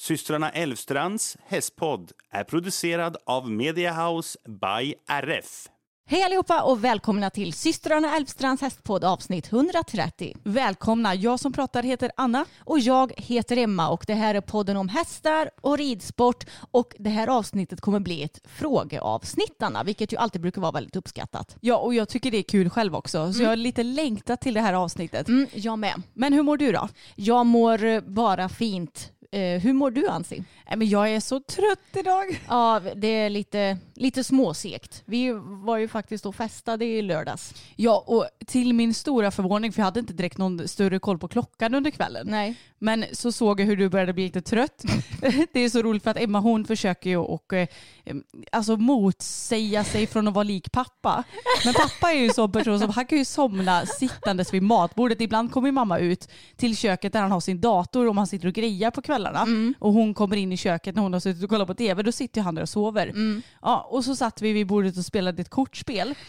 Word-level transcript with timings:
Systrarna 0.00 0.50
Elvstrands 0.50 1.36
hästpodd 1.46 2.12
är 2.30 2.44
producerad 2.44 3.16
av 3.26 3.50
Mediahouse 3.50 4.38
by 4.48 4.94
RF. 5.08 5.68
Hej 6.06 6.22
allihopa 6.22 6.62
och 6.62 6.84
välkomna 6.84 7.30
till 7.30 7.52
systrarna 7.52 8.16
Älvstrands 8.16 8.62
hästpodd 8.62 9.04
avsnitt 9.04 9.52
130. 9.52 10.36
Välkomna! 10.42 11.14
Jag 11.14 11.40
som 11.40 11.52
pratar 11.52 11.82
heter 11.82 12.10
Anna. 12.16 12.44
Och 12.64 12.78
jag 12.78 13.12
heter 13.16 13.56
Emma 13.56 13.88
och 13.88 14.04
det 14.06 14.14
här 14.14 14.34
är 14.34 14.40
podden 14.40 14.76
om 14.76 14.88
hästar 14.88 15.50
och 15.60 15.78
ridsport 15.78 16.44
och 16.70 16.94
det 16.98 17.10
här 17.10 17.28
avsnittet 17.28 17.80
kommer 17.80 18.00
bli 18.00 18.22
ett 18.22 18.40
frågeavsnitt 18.44 19.62
Anna, 19.62 19.84
vilket 19.84 20.12
ju 20.12 20.16
alltid 20.16 20.40
brukar 20.40 20.60
vara 20.60 20.72
väldigt 20.72 20.96
uppskattat. 20.96 21.56
Ja, 21.60 21.76
och 21.76 21.94
jag 21.94 22.08
tycker 22.08 22.30
det 22.30 22.38
är 22.38 22.42
kul 22.42 22.70
själv 22.70 22.94
också. 22.94 23.32
Så 23.32 23.42
jag 23.42 23.48
har 23.48 23.56
lite 23.56 23.82
längtat 23.82 24.40
till 24.40 24.54
det 24.54 24.60
här 24.60 24.74
avsnittet. 24.74 25.28
Mm, 25.28 25.46
jag 25.54 25.78
med. 25.78 26.02
Men 26.14 26.32
hur 26.32 26.42
mår 26.42 26.56
du 26.56 26.72
då? 26.72 26.88
Jag 27.14 27.46
mår 27.46 28.00
bara 28.00 28.48
fint. 28.48 29.12
Eh, 29.30 29.60
hur 29.60 29.72
mår 29.72 29.90
du 29.90 30.08
Ansi? 30.08 30.44
Jag 30.80 31.08
är 31.10 31.20
så 31.20 31.40
trött 31.40 31.96
idag. 31.96 32.40
Ja, 32.48 32.80
det 32.96 33.08
är 33.08 33.30
lite, 33.30 33.78
lite 33.98 34.24
småsegt. 34.24 35.02
Vi 35.04 35.32
var 35.44 35.76
ju 35.76 35.88
faktiskt 35.88 36.26
och 36.26 36.34
festade 36.34 36.84
i 36.84 37.02
lördags. 37.02 37.54
Ja, 37.76 38.04
och 38.06 38.28
till 38.46 38.74
min 38.74 38.94
stora 38.94 39.30
förvåning, 39.30 39.72
för 39.72 39.80
jag 39.80 39.84
hade 39.84 40.00
inte 40.00 40.12
direkt 40.12 40.38
någon 40.38 40.68
större 40.68 40.98
koll 40.98 41.18
på 41.18 41.28
klockan 41.28 41.74
under 41.74 41.90
kvällen. 41.90 42.26
Nej. 42.30 42.56
Men 42.78 43.04
så 43.12 43.32
såg 43.32 43.60
jag 43.60 43.66
hur 43.66 43.76
du 43.76 43.88
började 43.88 44.12
bli 44.12 44.24
lite 44.24 44.42
trött. 44.42 44.84
det 45.52 45.60
är 45.60 45.68
så 45.68 45.82
roligt 45.82 46.02
för 46.02 46.10
att 46.10 46.16
Emma 46.16 46.40
hon 46.40 46.64
försöker 46.64 47.10
ju 47.10 47.16
och 47.16 47.52
eh, 47.52 47.68
alltså 48.52 48.76
motsäga 48.76 49.84
sig 49.84 50.06
från 50.06 50.28
att 50.28 50.34
vara 50.34 50.44
lik 50.44 50.72
pappa. 50.72 51.24
Men 51.64 51.74
pappa 51.74 52.12
är 52.12 52.18
ju 52.18 52.24
en 52.26 52.34
sån 52.34 52.52
person 52.52 52.80
som 52.80 52.90
han 52.90 53.06
kan 53.06 53.18
ju 53.18 53.24
somna 53.24 53.86
sittandes 53.86 54.54
vid 54.54 54.62
matbordet. 54.62 55.20
Ibland 55.20 55.52
kommer 55.52 55.72
mamma 55.72 55.98
ut 55.98 56.28
till 56.56 56.76
köket 56.76 57.12
där 57.12 57.20
han 57.20 57.30
har 57.30 57.40
sin 57.40 57.60
dator 57.60 58.08
om 58.08 58.18
han 58.18 58.26
sitter 58.26 58.48
och 58.48 58.54
grejar 58.54 58.90
på 58.90 59.02
kvällarna. 59.02 59.46
Och 59.78 59.92
hon 59.92 60.14
kommer 60.14 60.36
in 60.36 60.52
i 60.52 60.56
köket 60.56 60.94
när 60.94 61.02
hon 61.02 61.12
har 61.12 61.20
suttit 61.20 61.44
och 61.44 61.50
kollat 61.50 61.66
på 61.66 61.74
tv. 61.74 62.02
Då 62.02 62.12
sitter 62.12 62.40
han 62.40 62.54
där 62.54 62.62
och 62.62 62.68
sover. 62.68 63.12
Ja, 63.62 63.87
och 63.90 64.04
så 64.04 64.16
satt 64.16 64.42
vi 64.42 64.52
vid 64.52 64.66
bordet 64.66 64.96
och 64.96 65.04
spelade 65.04 65.42
ett 65.42 65.50
kortspel. 65.50 66.14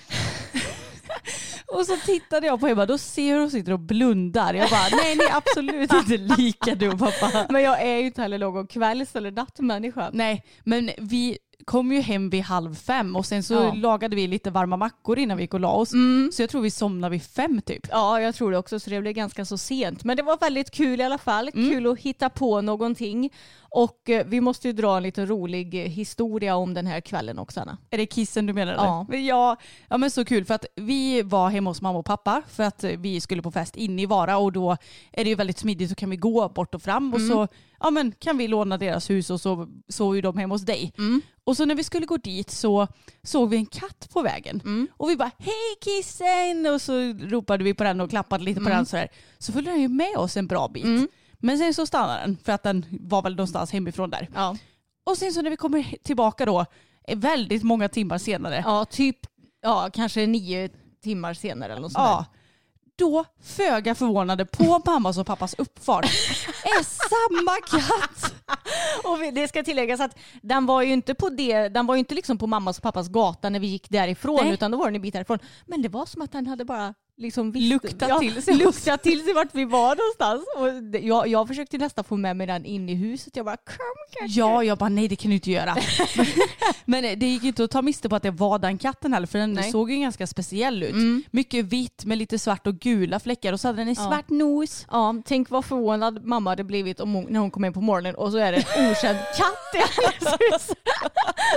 Och 1.67 1.85
så 1.85 1.95
tittade 2.05 2.47
jag 2.47 2.59
på 2.59 2.67
Emma, 2.67 2.85
då 2.85 2.97
ser 2.97 3.33
hur 3.33 3.39
hon 3.39 3.51
sitter 3.51 3.71
och 3.71 3.79
blundar. 3.79 4.53
Jag 4.53 4.69
bara, 4.69 4.87
nej 4.91 5.15
ni 5.15 5.23
är 5.23 5.35
absolut 5.37 5.93
inte 5.93 6.17
lika 6.41 6.75
du 6.75 6.89
och 6.89 6.99
pappa. 6.99 7.45
Men 7.49 7.61
jag 7.61 7.81
är 7.81 7.97
ju 7.97 8.05
inte 8.05 8.21
heller 8.21 8.37
någon 8.37 8.67
kvälls 8.67 9.15
eller 9.15 9.31
nattmänniska. 9.31 10.09
Nej, 10.13 10.45
men 10.63 10.89
vi 10.97 11.37
kom 11.65 11.91
ju 11.91 11.99
hem 12.01 12.29
vid 12.29 12.41
halv 12.41 12.75
fem 12.75 13.15
och 13.15 13.25
sen 13.25 13.43
så 13.43 13.53
Ja. 13.53 13.73
lagade 13.73 14.15
vi 14.15 14.27
lite 14.27 14.51
varma 14.51 14.77
mackor 14.77 15.19
innan 15.19 15.37
vi 15.37 15.43
gick 15.43 15.53
och 15.53 15.59
la 15.59 15.71
oss. 15.71 15.89
Så 16.33 16.41
jag 16.41 16.49
tror 16.49 16.61
vi 16.61 16.71
somnade 16.71 17.11
vid 17.11 17.23
fem 17.23 17.61
typ. 17.61 17.87
Ja, 17.91 18.21
jag 18.21 18.35
tror 18.35 18.51
det 18.51 18.57
också, 18.57 18.79
så 18.79 18.89
det 18.89 19.01
blev 19.01 19.13
ganska 19.13 19.45
så 19.45 19.57
sent. 19.57 20.03
Men 20.03 20.17
det 20.17 20.23
var 20.23 20.37
väldigt 20.37 20.71
kul 20.71 20.99
i 21.01 21.03
alla 21.03 21.17
fall. 21.17 21.51
Kul 21.51 21.87
att 21.91 21.99
hitta 21.99 22.29
på 22.29 22.61
någonting. 22.61 23.29
Och 23.71 24.09
eh, 24.09 24.25
vi 24.27 24.41
måste 24.41 24.67
ju 24.67 24.73
dra 24.73 24.97
en 24.97 25.03
lite 25.03 25.25
rolig 25.25 25.75
eh, 25.75 25.89
historia 25.91 26.55
om 26.55 26.73
den 26.73 26.87
här 26.87 27.01
kvällen 27.01 27.39
också, 27.39 27.59
Anna. 27.59 27.77
Är 27.89 27.97
det 27.97 28.13
kissen 28.13 28.45
du 28.45 28.53
menar? 28.53 28.73
Ja. 28.73 29.05
Eller? 29.09 29.19
Ja. 29.19 29.57
ja 29.89 29.97
men 29.97 30.11
så 30.11 30.25
kul 30.25 30.45
för 30.45 30.53
att 30.53 30.65
vi 30.75 31.21
var 31.21 31.49
hemma 31.49 31.69
hos 31.69 31.81
mamma 31.81 31.99
och 31.99 32.05
pappa 32.05 32.41
för 32.49 32.63
att 32.63 32.83
vi 32.83 33.21
skulle 33.21 33.41
på 33.41 33.51
fest 33.51 33.75
inne 33.75 34.01
i 34.01 34.05
Vara 34.05 34.37
och 34.37 34.51
då 34.51 34.77
är 35.11 35.23
det 35.23 35.29
ju 35.29 35.35
väldigt 35.35 35.57
smidigt 35.59 35.89
så 35.89 35.95
kan 35.95 36.09
vi 36.09 36.17
gå 36.17 36.49
bort 36.49 36.75
och 36.75 36.81
fram 36.81 37.13
och 37.13 37.21
så 37.21 37.47
ja, 37.79 37.89
men 37.91 38.11
kan 38.11 38.37
vi 38.37 38.47
låna 38.47 38.77
deras 38.77 39.09
hus 39.09 39.29
och 39.29 39.41
så 39.41 39.67
sov 39.87 40.15
ju 40.15 40.21
de 40.21 40.37
hemma 40.37 40.53
hos 40.53 40.61
dig. 40.61 40.93
Och 41.43 41.57
så 41.57 41.65
när 41.65 41.75
vi 41.75 41.83
skulle 41.83 42.05
gå 42.05 42.17
dit 42.17 42.49
så 42.51 42.87
såg 43.23 43.49
vi 43.49 43.57
en 43.57 43.65
katt 43.65 44.09
på 44.13 44.21
vägen 44.21 44.61
och 44.97 45.09
vi 45.09 45.15
bara 45.15 45.31
hej 45.37 45.75
kissen 45.83 46.65
och 46.73 46.81
så 46.81 46.93
ropade 47.13 47.63
vi 47.63 47.73
på 47.73 47.83
den 47.83 48.01
och 48.01 48.09
klappade 48.09 48.43
lite 48.43 48.61
på 48.61 48.69
den 48.69 48.85
sådär. 48.85 49.07
Så 49.37 49.51
följde 49.51 49.71
den 49.71 49.81
ju 49.81 49.87
med 49.87 50.17
oss 50.17 50.37
en 50.37 50.47
bra 50.47 50.67
bit. 50.67 50.85
Men 51.39 51.57
sen 51.57 51.73
så 51.73 51.85
stannade 51.85 52.21
den 52.21 52.37
för 52.43 52.51
att 52.51 52.63
den 52.63 52.85
var 52.89 53.21
väl 53.21 53.35
någonstans 53.35 53.71
hemifrån 53.71 54.09
där. 54.09 54.29
Ja, 54.35 54.57
Och 55.05 55.17
sen 55.17 55.33
så 55.33 55.41
när 55.41 55.49
vi 55.49 55.57
kommer 55.57 55.95
tillbaka 56.03 56.45
då, 56.45 56.65
väldigt 57.15 57.63
många 57.63 57.89
timmar 57.89 58.17
senare, 58.17 58.63
ja 58.65 58.85
typ 58.85 59.17
ja, 59.61 59.89
kanske 59.93 60.27
nio 60.27 60.69
timmar 61.03 61.33
senare 61.33 61.71
eller 61.71 61.81
något 61.81 61.91
sånt 61.91 62.05
ja, 62.05 62.25
då 62.95 63.25
föga 63.43 63.95
förvånade 63.95 64.45
på 64.45 64.81
mammas 64.85 65.17
och 65.17 65.27
pappas 65.27 65.55
uppfart 65.57 66.05
är 66.63 66.83
samma 66.83 67.81
katt. 67.81 68.33
Och 69.03 69.33
det 69.33 69.47
ska 69.47 69.63
tilläggas 69.63 69.99
att 69.99 70.17
den 70.41 70.65
var 70.65 70.81
ju 70.81 70.93
inte 70.93 71.13
på 71.15 71.29
det, 71.29 71.69
den 71.69 71.85
var 71.85 71.95
ju 71.95 71.99
inte 71.99 72.15
liksom 72.15 72.37
på 72.37 72.47
mammas 72.47 72.77
och 72.77 72.83
pappas 72.83 73.07
gata 73.07 73.49
när 73.49 73.59
vi 73.59 73.67
gick 73.67 73.89
därifrån 73.89 74.39
Nej. 74.43 74.53
utan 74.53 74.71
då 74.71 74.77
var 74.77 74.85
den 74.85 74.95
en 74.95 75.01
bit 75.01 75.13
därifrån. 75.13 75.39
Men 75.65 75.81
det 75.81 75.89
var 75.89 76.05
som 76.05 76.21
att 76.21 76.31
den 76.31 76.47
hade 76.47 76.65
bara 76.65 76.93
liksom 77.19 77.51
visst, 77.51 77.69
Luktat 77.73 78.19
till 78.19 78.41
sig. 78.43 78.53
luktat 78.57 79.03
till 79.03 79.23
sig 79.23 79.33
vart 79.33 79.47
vi 79.51 79.65
var 79.65 79.95
någonstans. 79.95 80.43
Och 80.57 80.83
det, 80.83 80.99
jag, 80.99 81.27
jag 81.27 81.47
försökte 81.47 81.77
nästan 81.77 82.03
få 82.03 82.17
med 82.17 82.35
mig 82.37 82.47
den 82.47 82.65
in 82.65 82.89
i 82.89 82.95
huset. 82.95 83.35
Jag 83.35 83.45
bara 83.45 83.57
kom 83.57 83.75
kanske. 84.19 84.39
Ja, 84.39 84.63
jag 84.63 84.77
bara 84.77 84.89
nej 84.89 85.07
det 85.07 85.15
kan 85.15 85.29
du 85.29 85.35
inte 85.35 85.51
göra. 85.51 85.75
Men 86.85 87.19
det 87.19 87.25
gick 87.25 87.43
inte 87.43 87.63
att 87.63 87.71
ta 87.71 87.81
miste 87.81 88.09
på 88.09 88.15
att 88.15 88.23
det 88.23 88.31
var 88.31 88.59
den 88.59 88.77
katten 88.77 89.13
heller 89.13 89.27
för 89.27 89.39
den 89.39 89.53
Nej. 89.53 89.71
såg 89.71 89.91
ju 89.91 89.97
ganska 89.97 90.27
speciell 90.27 90.83
ut. 90.83 91.25
Mycket 91.31 91.65
vitt 91.65 92.05
med 92.05 92.17
lite 92.17 92.39
svart 92.39 92.67
och 92.67 92.75
gula 92.79 93.19
flackar 93.19 93.53
och 93.53 93.59
så 93.59 93.67
hade 93.67 93.77
den 93.77 93.87
en 93.87 93.95
Ja. 93.97 94.03
svart 94.07 94.29
nos. 94.29 94.85
Ja, 94.91 95.15
tänk 95.25 95.49
vad 95.49 95.65
förvånad 95.65 96.25
mamma 96.25 96.49
hade 96.49 96.63
blivit 96.63 96.99
om 96.99 97.13
hon, 97.13 97.25
när 97.29 97.39
hon 97.39 97.51
kom 97.51 97.65
in 97.65 97.73
på 97.73 97.81
morgonen 97.81 98.15
och 98.15 98.31
så 98.31 98.37
är 98.37 98.51
det 98.51 98.57
en 98.77 98.91
okänd 98.91 99.17
katt 99.37 99.73
i 99.75 99.77
hennes 99.77 100.33
hus. 100.39 100.67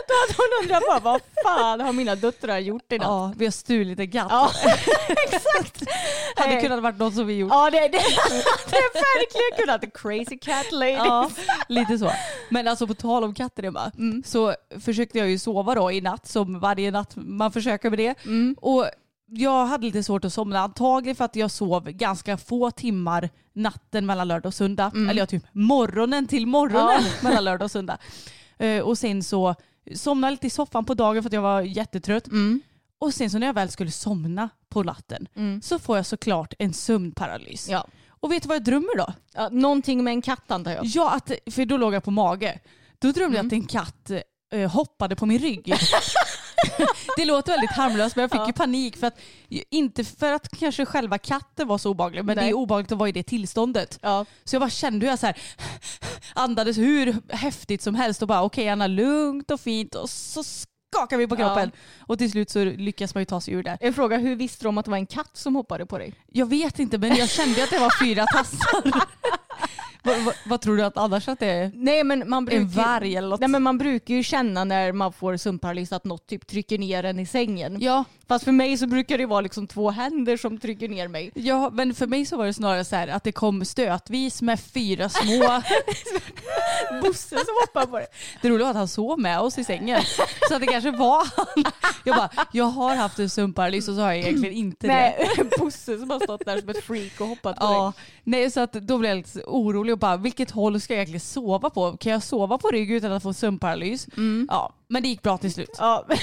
Då 0.08 0.14
hade 0.14 0.34
hon 0.36 0.62
undrat 0.62 0.82
bara 0.88 1.00
vad 1.00 1.20
fan 1.44 1.80
har 1.80 1.92
mina 1.92 2.14
döttrar 2.14 2.58
gjort 2.58 2.92
i 2.92 2.98
natt? 2.98 3.06
Ja, 3.06 3.32
vi 3.36 3.44
har 3.44 3.52
stulit 3.52 3.98
en 3.98 4.10
katt. 4.10 4.26
Ja, 4.30 4.50
exakt. 5.08 5.44
Hade 6.36 6.54
Eh, 6.54 6.60
kunnat 6.62 6.82
varit 6.82 6.98
något 6.98 7.14
som 7.14 7.26
vi 7.26 7.34
gjort. 7.34 7.52
Ja, 7.52 7.70
det, 7.70 7.78
det, 7.80 7.88
det 7.88 8.76
är 8.76 8.92
verkligen 8.94 9.58
kunnat. 9.66 9.80
The 9.80 9.90
crazy 9.90 10.38
cat 10.38 10.72
lady. 10.72 10.92
Ja, 10.92 11.30
lite 11.68 11.98
så. 11.98 12.10
Men 12.48 12.68
alltså 12.68 12.86
på 12.86 12.94
tal 12.94 13.24
om 13.24 13.34
katter 13.34 13.62
Emma, 13.62 13.92
så 14.24 14.54
försökte 14.80 15.18
jag 15.18 15.30
ju 15.30 15.38
sova 15.38 15.74
då 15.74 15.90
i 15.92 16.00
natt 16.00 16.26
som 16.28 16.60
varje 16.60 16.90
natt 16.90 17.12
man 17.16 17.52
försöker 17.52 17.90
med 17.90 17.98
det. 17.98 18.14
Och 18.56 18.86
jag 19.26 19.66
hade 19.66 19.86
lite 19.86 20.02
svårt 20.02 20.24
att 20.24 20.32
somna, 20.32 20.58
antagligen 20.60 21.16
för 21.16 21.24
att 21.24 21.36
jag 21.36 21.50
sov 21.50 21.90
ganska 21.90 22.36
få 22.36 22.70
timmar 22.70 23.30
natten 23.52 24.06
mellan 24.06 24.28
lördag 24.28 24.46
och 24.46 24.54
söndag. 24.54 24.92
Eller 25.10 25.22
ja, 25.22 25.26
typ 25.26 25.44
morgonen 25.52 26.26
till 26.26 26.46
morgonen 26.46 27.02
mellan 27.22 27.44
lördag 27.44 27.64
och 27.64 27.70
söndag. 27.70 27.98
Eh, 28.58 28.80
och 28.82 28.98
sen 28.98 29.22
så 29.22 29.54
somnade 29.94 30.26
jag 30.30 30.32
lite 30.32 30.46
i 30.46 30.50
soffan 30.50 30.84
på 30.84 30.94
dagen 30.94 31.22
för 31.22 31.28
att 31.28 31.32
jag 31.32 31.42
var 31.42 31.60
jättetrött. 31.60 32.26
Och 33.02 33.14
sen 33.14 33.30
så 33.30 33.38
när 33.38 33.46
jag 33.46 33.54
väl 33.54 33.70
skulle 33.70 33.90
somna 33.90 34.48
på 34.68 34.82
natten 34.82 35.28
så 35.62 35.78
får 35.78 35.96
jag 35.96 36.06
såklart 36.06 36.54
en 36.58 36.72
sömnparalys. 36.72 37.68
Ja. 37.68 37.86
Och 38.08 38.32
vet 38.32 38.42
du 38.42 38.48
vad 38.48 38.56
jag 38.56 38.64
drömmer 38.64 38.96
då? 38.96 39.12
Ja, 39.34 39.48
någonting 39.48 40.04
med 40.04 40.12
en 40.12 40.22
katt 40.22 40.50
antar 40.50 40.70
jag. 40.70 40.84
Ja, 40.84 41.10
att, 41.10 41.32
för 41.54 41.64
då 41.64 41.76
låg 41.76 41.94
jag 41.94 42.04
på 42.04 42.10
mage. 42.10 42.60
Då 42.98 43.12
drömde 43.12 43.36
jag 43.36 43.46
att 43.46 43.52
en 43.52 43.66
katt 43.66 44.10
eh, 44.52 44.70
hoppade 44.70 45.16
på 45.16 45.26
min 45.26 45.38
rygg. 45.38 45.64
det 47.16 47.24
låter 47.24 47.52
väldigt 47.52 47.70
harmlöst 47.70 48.16
men 48.16 48.22
jag 48.22 48.30
fick 48.30 48.46
ju 48.46 48.52
panik 48.52 48.96
för 48.96 49.06
att, 49.06 49.18
inte 49.70 50.04
för 50.04 50.32
att 50.32 50.58
kanske 50.58 50.86
själva 50.86 51.18
katten 51.18 51.68
var 51.68 51.78
så 51.78 51.90
obehaglig 51.90 52.24
men 52.24 52.36
det 52.36 52.42
Nej. 52.42 52.50
är 52.50 52.54
obehagligt 52.54 52.92
att 52.92 52.98
vara 52.98 53.08
i 53.08 53.12
det 53.12 53.22
tillståndet. 53.22 53.98
Ja. 54.02 54.26
Så 54.44 54.54
jag 54.54 54.60
bara 54.60 54.70
kände 54.70 55.06
hur 55.06 55.10
jag 55.10 55.18
så 55.18 55.26
här, 55.26 55.38
andades 56.34 56.78
hur 56.78 57.16
häftigt 57.28 57.82
som 57.82 57.94
helst 57.94 58.22
och 58.22 58.28
bara 58.28 58.42
okej 58.42 58.68
Anna 58.68 58.86
lugnt 58.86 59.50
och 59.50 59.60
fint 59.60 59.94
och 59.94 60.10
så 60.10 60.44
skakar 60.92 61.16
vi 61.16 61.26
på 61.26 61.36
kroppen. 61.36 61.70
Och 62.00 62.18
till 62.18 62.30
slut 62.30 62.50
så 62.50 62.64
lyckas 62.64 63.14
man 63.14 63.20
ju 63.20 63.24
ta 63.24 63.40
sig 63.40 63.54
ur 63.54 63.62
det. 63.62 63.78
En 63.80 63.94
fråga, 63.94 64.18
hur 64.18 64.36
visste 64.36 64.64
de 64.64 64.78
att 64.78 64.84
det 64.84 64.90
var 64.90 64.98
en 64.98 65.06
katt 65.06 65.30
som 65.32 65.56
hoppade 65.56 65.86
på 65.86 65.98
dig? 65.98 66.14
Jag 66.26 66.46
vet 66.46 66.78
inte 66.78 66.98
men 66.98 67.16
jag 67.16 67.30
kände 67.30 67.64
att 67.64 67.70
det 67.70 67.78
var 67.78 68.04
fyra 68.04 68.26
tassar. 68.26 68.82
vad, 70.02 70.34
vad, 70.46 70.60
tror 70.60 70.76
du 70.76 70.82
att 70.82 70.96
annars 70.96 71.28
att 71.28 71.38
det 71.38 71.46
är? 71.46 71.70
Nej 71.74 72.04
men 72.04 72.30
man 72.30 72.44
brukar, 72.44 72.60
En 72.60 72.68
varg 72.68 73.16
eller 73.16 73.28
något? 73.28 73.40
Nej 73.40 73.48
men 73.48 73.62
man 73.62 73.78
brukar 73.78 74.14
ju 74.14 74.22
känna 74.22 74.64
när 74.64 74.92
man 74.92 75.12
får 75.12 75.36
sömnparalys 75.36 75.92
att 75.92 76.04
något 76.04 76.26
typ 76.26 76.46
trycker 76.46 76.78
ner 76.78 77.04
en 77.04 77.18
i 77.18 77.26
sängen. 77.26 77.76
Ja, 77.80 78.04
Fast 78.32 78.44
för 78.44 78.52
mig 78.52 78.78
så 78.78 78.86
brukar 78.86 79.18
det 79.18 79.26
vara 79.26 79.40
liksom 79.40 79.66
två 79.66 79.90
händer 79.90 80.36
som 80.36 80.58
trycker 80.58 80.88
ner 80.88 81.08
mig. 81.08 81.30
ja, 81.34 81.70
men 81.72 81.94
för 81.94 82.06
mig 82.06 82.26
så 82.26 82.36
var 82.36 82.46
det 82.46 82.54
snarare 82.54 82.84
så 82.84 82.96
här 82.96 83.08
att 83.08 83.24
det 83.24 83.32
kom 83.32 83.64
stötvis 83.64 84.42
med 84.42 84.60
fyra 84.60 85.08
små. 85.08 85.62
Bosse 87.02 87.36
som 87.36 87.54
hoppar 87.60 87.86
på 87.86 87.98
det. 87.98 88.06
Det 88.42 88.48
roliga 88.48 88.64
var 88.64 88.70
att 88.70 88.76
han 88.76 88.88
sov 88.88 89.20
med 89.20 89.40
oss 89.40 89.58
i 89.58 89.64
sängen. 89.64 90.02
Så 90.48 90.54
att 90.54 90.60
det 90.60 90.66
kanske 90.66 90.90
var 90.90 91.28
han. 91.36 91.72
Jag 92.04 92.16
bara, 92.16 92.30
jag 92.52 92.64
har 92.64 92.96
haft 92.96 93.18
en 93.18 93.30
sömnparalys 93.30 93.88
och 93.88 93.94
så 93.94 94.00
har 94.00 94.12
jag 94.12 94.18
egentligen 94.18 94.54
inte 94.54 94.86
det. 94.86 94.92
Nej, 94.92 95.50
Bosse 95.58 95.98
som 95.98 96.10
har 96.10 96.20
stått 96.20 96.44
där 96.44 96.58
som 96.58 96.68
ett 96.68 96.84
freak 96.84 97.20
och 97.20 97.26
hoppat 97.26 97.56
på 97.56 97.64
Ja, 97.64 97.92
nej 98.24 98.50
så 98.50 98.60
att 98.60 98.72
då 98.72 98.98
blev 98.98 99.08
jag 99.08 99.16
lite 99.16 99.42
orolig 99.46 99.91
och 99.92 99.98
bara 99.98 100.16
vilket 100.16 100.50
håll 100.50 100.80
ska 100.80 100.92
jag 100.92 100.98
egentligen 100.98 101.20
sova 101.20 101.70
på? 101.70 101.96
Kan 101.96 102.12
jag 102.12 102.22
sova 102.22 102.58
på 102.58 102.68
rygg 102.68 102.90
utan 102.90 103.12
att 103.12 103.22
få 103.22 103.32
sömnparalys? 103.32 104.06
Ja, 104.48 104.72
men 104.88 105.02
det 105.02 105.08
gick 105.08 105.22
bra 105.22 105.38
till 105.38 105.52
slut. 105.52 105.76
Ja. 105.78 106.06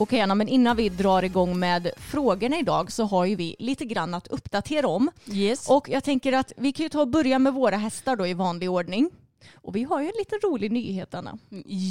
Okej 0.00 0.20
Anna, 0.20 0.34
men 0.34 0.48
innan 0.48 0.76
vi 0.76 0.88
drar 0.88 1.22
igång 1.22 1.58
med 1.58 1.90
frågorna 1.96 2.58
idag 2.58 2.92
så 2.92 3.04
har 3.04 3.24
ju 3.24 3.34
vi 3.36 3.56
lite 3.58 3.84
grann 3.84 4.14
att 4.14 4.26
uppdatera 4.26 4.88
om. 4.88 5.10
Yes. 5.32 5.68
Och 5.70 5.88
jag 5.88 6.04
tänker 6.04 6.32
att 6.32 6.52
vi 6.56 6.72
kan 6.72 6.84
ju 6.84 6.88
ta 6.88 7.00
och 7.00 7.08
börja 7.08 7.38
med 7.38 7.54
våra 7.54 7.76
hästar 7.76 8.16
då 8.16 8.26
i 8.26 8.34
vanlig 8.34 8.70
ordning. 8.70 9.10
Och 9.54 9.76
vi 9.76 9.82
har 9.82 10.00
ju 10.00 10.06
en 10.06 10.12
liten 10.18 10.38
rolig 10.42 10.72
nyhet 10.72 11.14
Anna. 11.14 11.38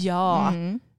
ja. 0.03 0.53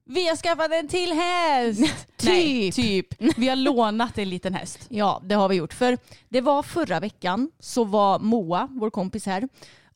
Vi 0.05 0.29
har 0.29 0.37
skaffat 0.37 0.73
en 0.73 0.89
till 0.89 1.13
häst! 1.13 2.07
Nej, 2.23 2.73
typ. 2.73 3.07
Vi 3.37 3.49
har 3.49 3.57
lånat 3.57 4.19
en 4.19 4.31
liten 4.31 4.55
häst. 4.55 4.87
Ja, 4.89 5.21
det 5.25 5.35
har 5.35 5.49
vi 5.49 5.55
gjort. 5.55 5.73
För 5.73 5.99
det 6.29 6.41
var 6.41 6.63
förra 6.63 7.01
veckan 7.01 7.51
så 7.61 7.85
var 7.85 8.19
Moa, 8.19 8.69
vår 8.71 8.91
kompis 8.91 9.27
här, 9.27 9.49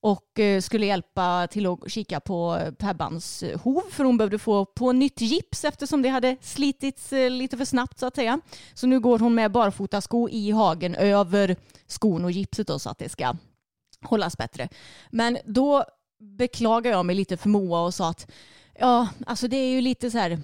och 0.05 0.39
eh, 0.39 0.61
skulle 0.61 0.87
hjälpa 0.87 1.47
till 1.47 1.67
att 1.67 1.91
kika 1.91 2.21
på 2.21 2.59
Pebbans 2.79 3.45
hov 3.63 3.83
för 3.91 4.05
hon 4.05 4.17
behövde 4.17 4.39
få 4.39 4.65
på 4.65 4.93
nytt 4.93 5.21
gips 5.21 5.65
eftersom 5.65 6.03
det 6.03 6.09
hade 6.09 6.37
slitits 6.41 7.13
eh, 7.13 7.31
lite 7.31 7.57
för 7.57 7.65
snabbt 7.65 7.99
så 7.99 8.07
att 8.07 8.15
säga. 8.15 8.41
Så 8.75 8.87
nu 8.87 9.01
går 9.01 9.19
hon 9.19 9.35
med 9.35 9.53
barfotasko 9.53 10.29
i 10.29 10.51
hagen 10.51 10.95
över 10.95 11.57
skon 11.87 12.25
och 12.25 12.31
gipset 12.31 12.67
då, 12.67 12.79
så 12.79 12.91
att 12.91 12.99
det 12.99 13.09
ska 13.09 13.37
hållas 14.03 14.37
bättre. 14.37 14.69
Men 15.11 15.39
då 15.45 15.85
beklagar 16.39 16.91
jag 16.91 17.07
mig 17.07 17.17
lite 17.17 17.37
för 17.37 17.49
Moa 17.49 17.81
och 17.81 17.95
sa 17.95 18.11
att 18.11 18.31
ja, 18.79 19.09
alltså 19.27 19.49
det 19.49 19.57
är 19.57 19.71
ju 19.71 19.81
lite 19.81 20.11
så 20.11 20.19
här 20.19 20.39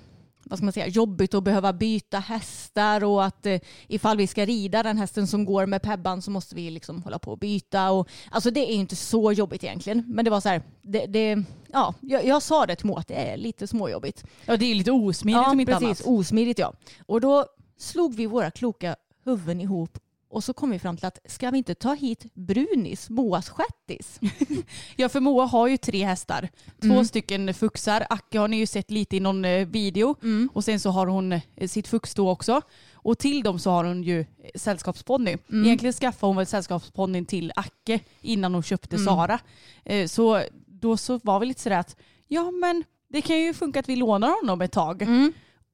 vad 0.50 0.58
ska 0.58 0.64
man 0.64 0.72
säga, 0.72 0.86
jobbigt 0.88 1.34
att 1.34 1.44
behöva 1.44 1.72
byta 1.72 2.18
hästar 2.18 3.04
och 3.04 3.24
att 3.24 3.46
eh, 3.46 3.60
ifall 3.88 4.16
vi 4.16 4.26
ska 4.26 4.44
rida 4.46 4.82
den 4.82 4.98
hästen 4.98 5.26
som 5.26 5.44
går 5.44 5.66
med 5.66 5.82
Pebban 5.82 6.22
så 6.22 6.30
måste 6.30 6.54
vi 6.54 6.70
liksom 6.70 7.02
hålla 7.02 7.18
på 7.18 7.32
och 7.32 7.38
byta. 7.38 7.90
Och, 7.90 8.08
alltså 8.30 8.50
det 8.50 8.60
är 8.60 8.74
inte 8.74 8.96
så 8.96 9.32
jobbigt 9.32 9.64
egentligen. 9.64 10.04
Men 10.06 10.24
det 10.24 10.30
var 10.30 10.40
så 10.40 10.48
här, 10.48 10.62
det, 10.82 11.06
det, 11.06 11.42
ja, 11.72 11.94
jag, 12.00 12.24
jag 12.24 12.42
sa 12.42 12.66
det 12.66 12.76
till 12.76 12.86
Moa 12.86 12.98
att 12.98 13.08
det 13.08 13.14
är 13.14 13.36
lite 13.36 13.66
småjobbigt. 13.66 14.24
Ja, 14.44 14.56
det 14.56 14.66
är 14.66 14.74
lite 14.74 14.92
osmidigt 14.92 15.42
ja, 15.44 15.50
om 15.50 15.60
inte 15.60 15.72
precis. 15.72 16.06
annat. 16.06 16.18
Osmidigt 16.18 16.58
ja. 16.58 16.72
Och 17.06 17.20
då 17.20 17.46
slog 17.78 18.14
vi 18.14 18.26
våra 18.26 18.50
kloka 18.50 18.96
huvuden 19.24 19.60
ihop 19.60 19.98
och 20.30 20.44
så 20.44 20.52
kom 20.52 20.70
vi 20.70 20.78
fram 20.78 20.96
till 20.96 21.06
att 21.06 21.18
ska 21.24 21.50
vi 21.50 21.58
inte 21.58 21.74
ta 21.74 21.94
hit 21.94 22.34
Brunis, 22.34 23.10
Moas 23.10 23.48
shettis? 23.50 24.20
Ja, 24.96 25.08
för 25.08 25.20
Moa 25.20 25.44
har 25.46 25.68
ju 25.68 25.76
tre 25.76 26.04
hästar. 26.04 26.48
Två 26.82 27.04
stycken 27.04 27.54
fuxar. 27.54 28.06
Acke 28.10 28.38
har 28.38 28.48
ni 28.48 28.56
ju 28.56 28.66
sett 28.66 28.90
lite 28.90 29.16
i 29.16 29.20
någon 29.20 29.44
eh, 29.44 29.66
video. 29.68 30.16
Och 30.52 30.64
sen 30.64 30.80
så 30.80 30.90
har 30.90 31.06
hon 31.06 31.32
eh, 31.32 31.68
sitt 31.68 31.88
fux 31.88 32.14
då 32.14 32.30
också. 32.30 32.60
Och 32.94 33.18
till 33.18 33.42
dem 33.42 33.58
så 33.58 33.70
har 33.70 33.84
hon 33.84 34.02
ju 34.02 34.20
eh, 34.20 34.26
sällskapsponny. 34.54 35.36
Egentligen 35.64 35.92
skaffade 35.92 36.28
hon 36.30 36.36
väl 36.36 36.46
sällskapsponnyn 36.46 37.26
till 37.26 37.52
Acke 37.56 38.00
innan 38.20 38.54
hon 38.54 38.62
köpte 38.62 38.98
Sara. 38.98 39.38
Eh, 39.84 40.06
Så 40.06 40.42
då 40.66 40.96
så 40.96 41.20
var 41.22 41.40
vi 41.40 41.46
lite 41.46 41.60
sådär 41.60 41.78
att 41.78 41.96
ja 42.28 42.50
men 42.50 42.84
det 43.08 43.20
kan 43.22 43.38
ju 43.40 43.54
funka 43.54 43.80
att 43.80 43.88
vi 43.88 43.96
lånar 43.96 44.40
honom 44.40 44.60
ett 44.60 44.72
tag. 44.72 45.02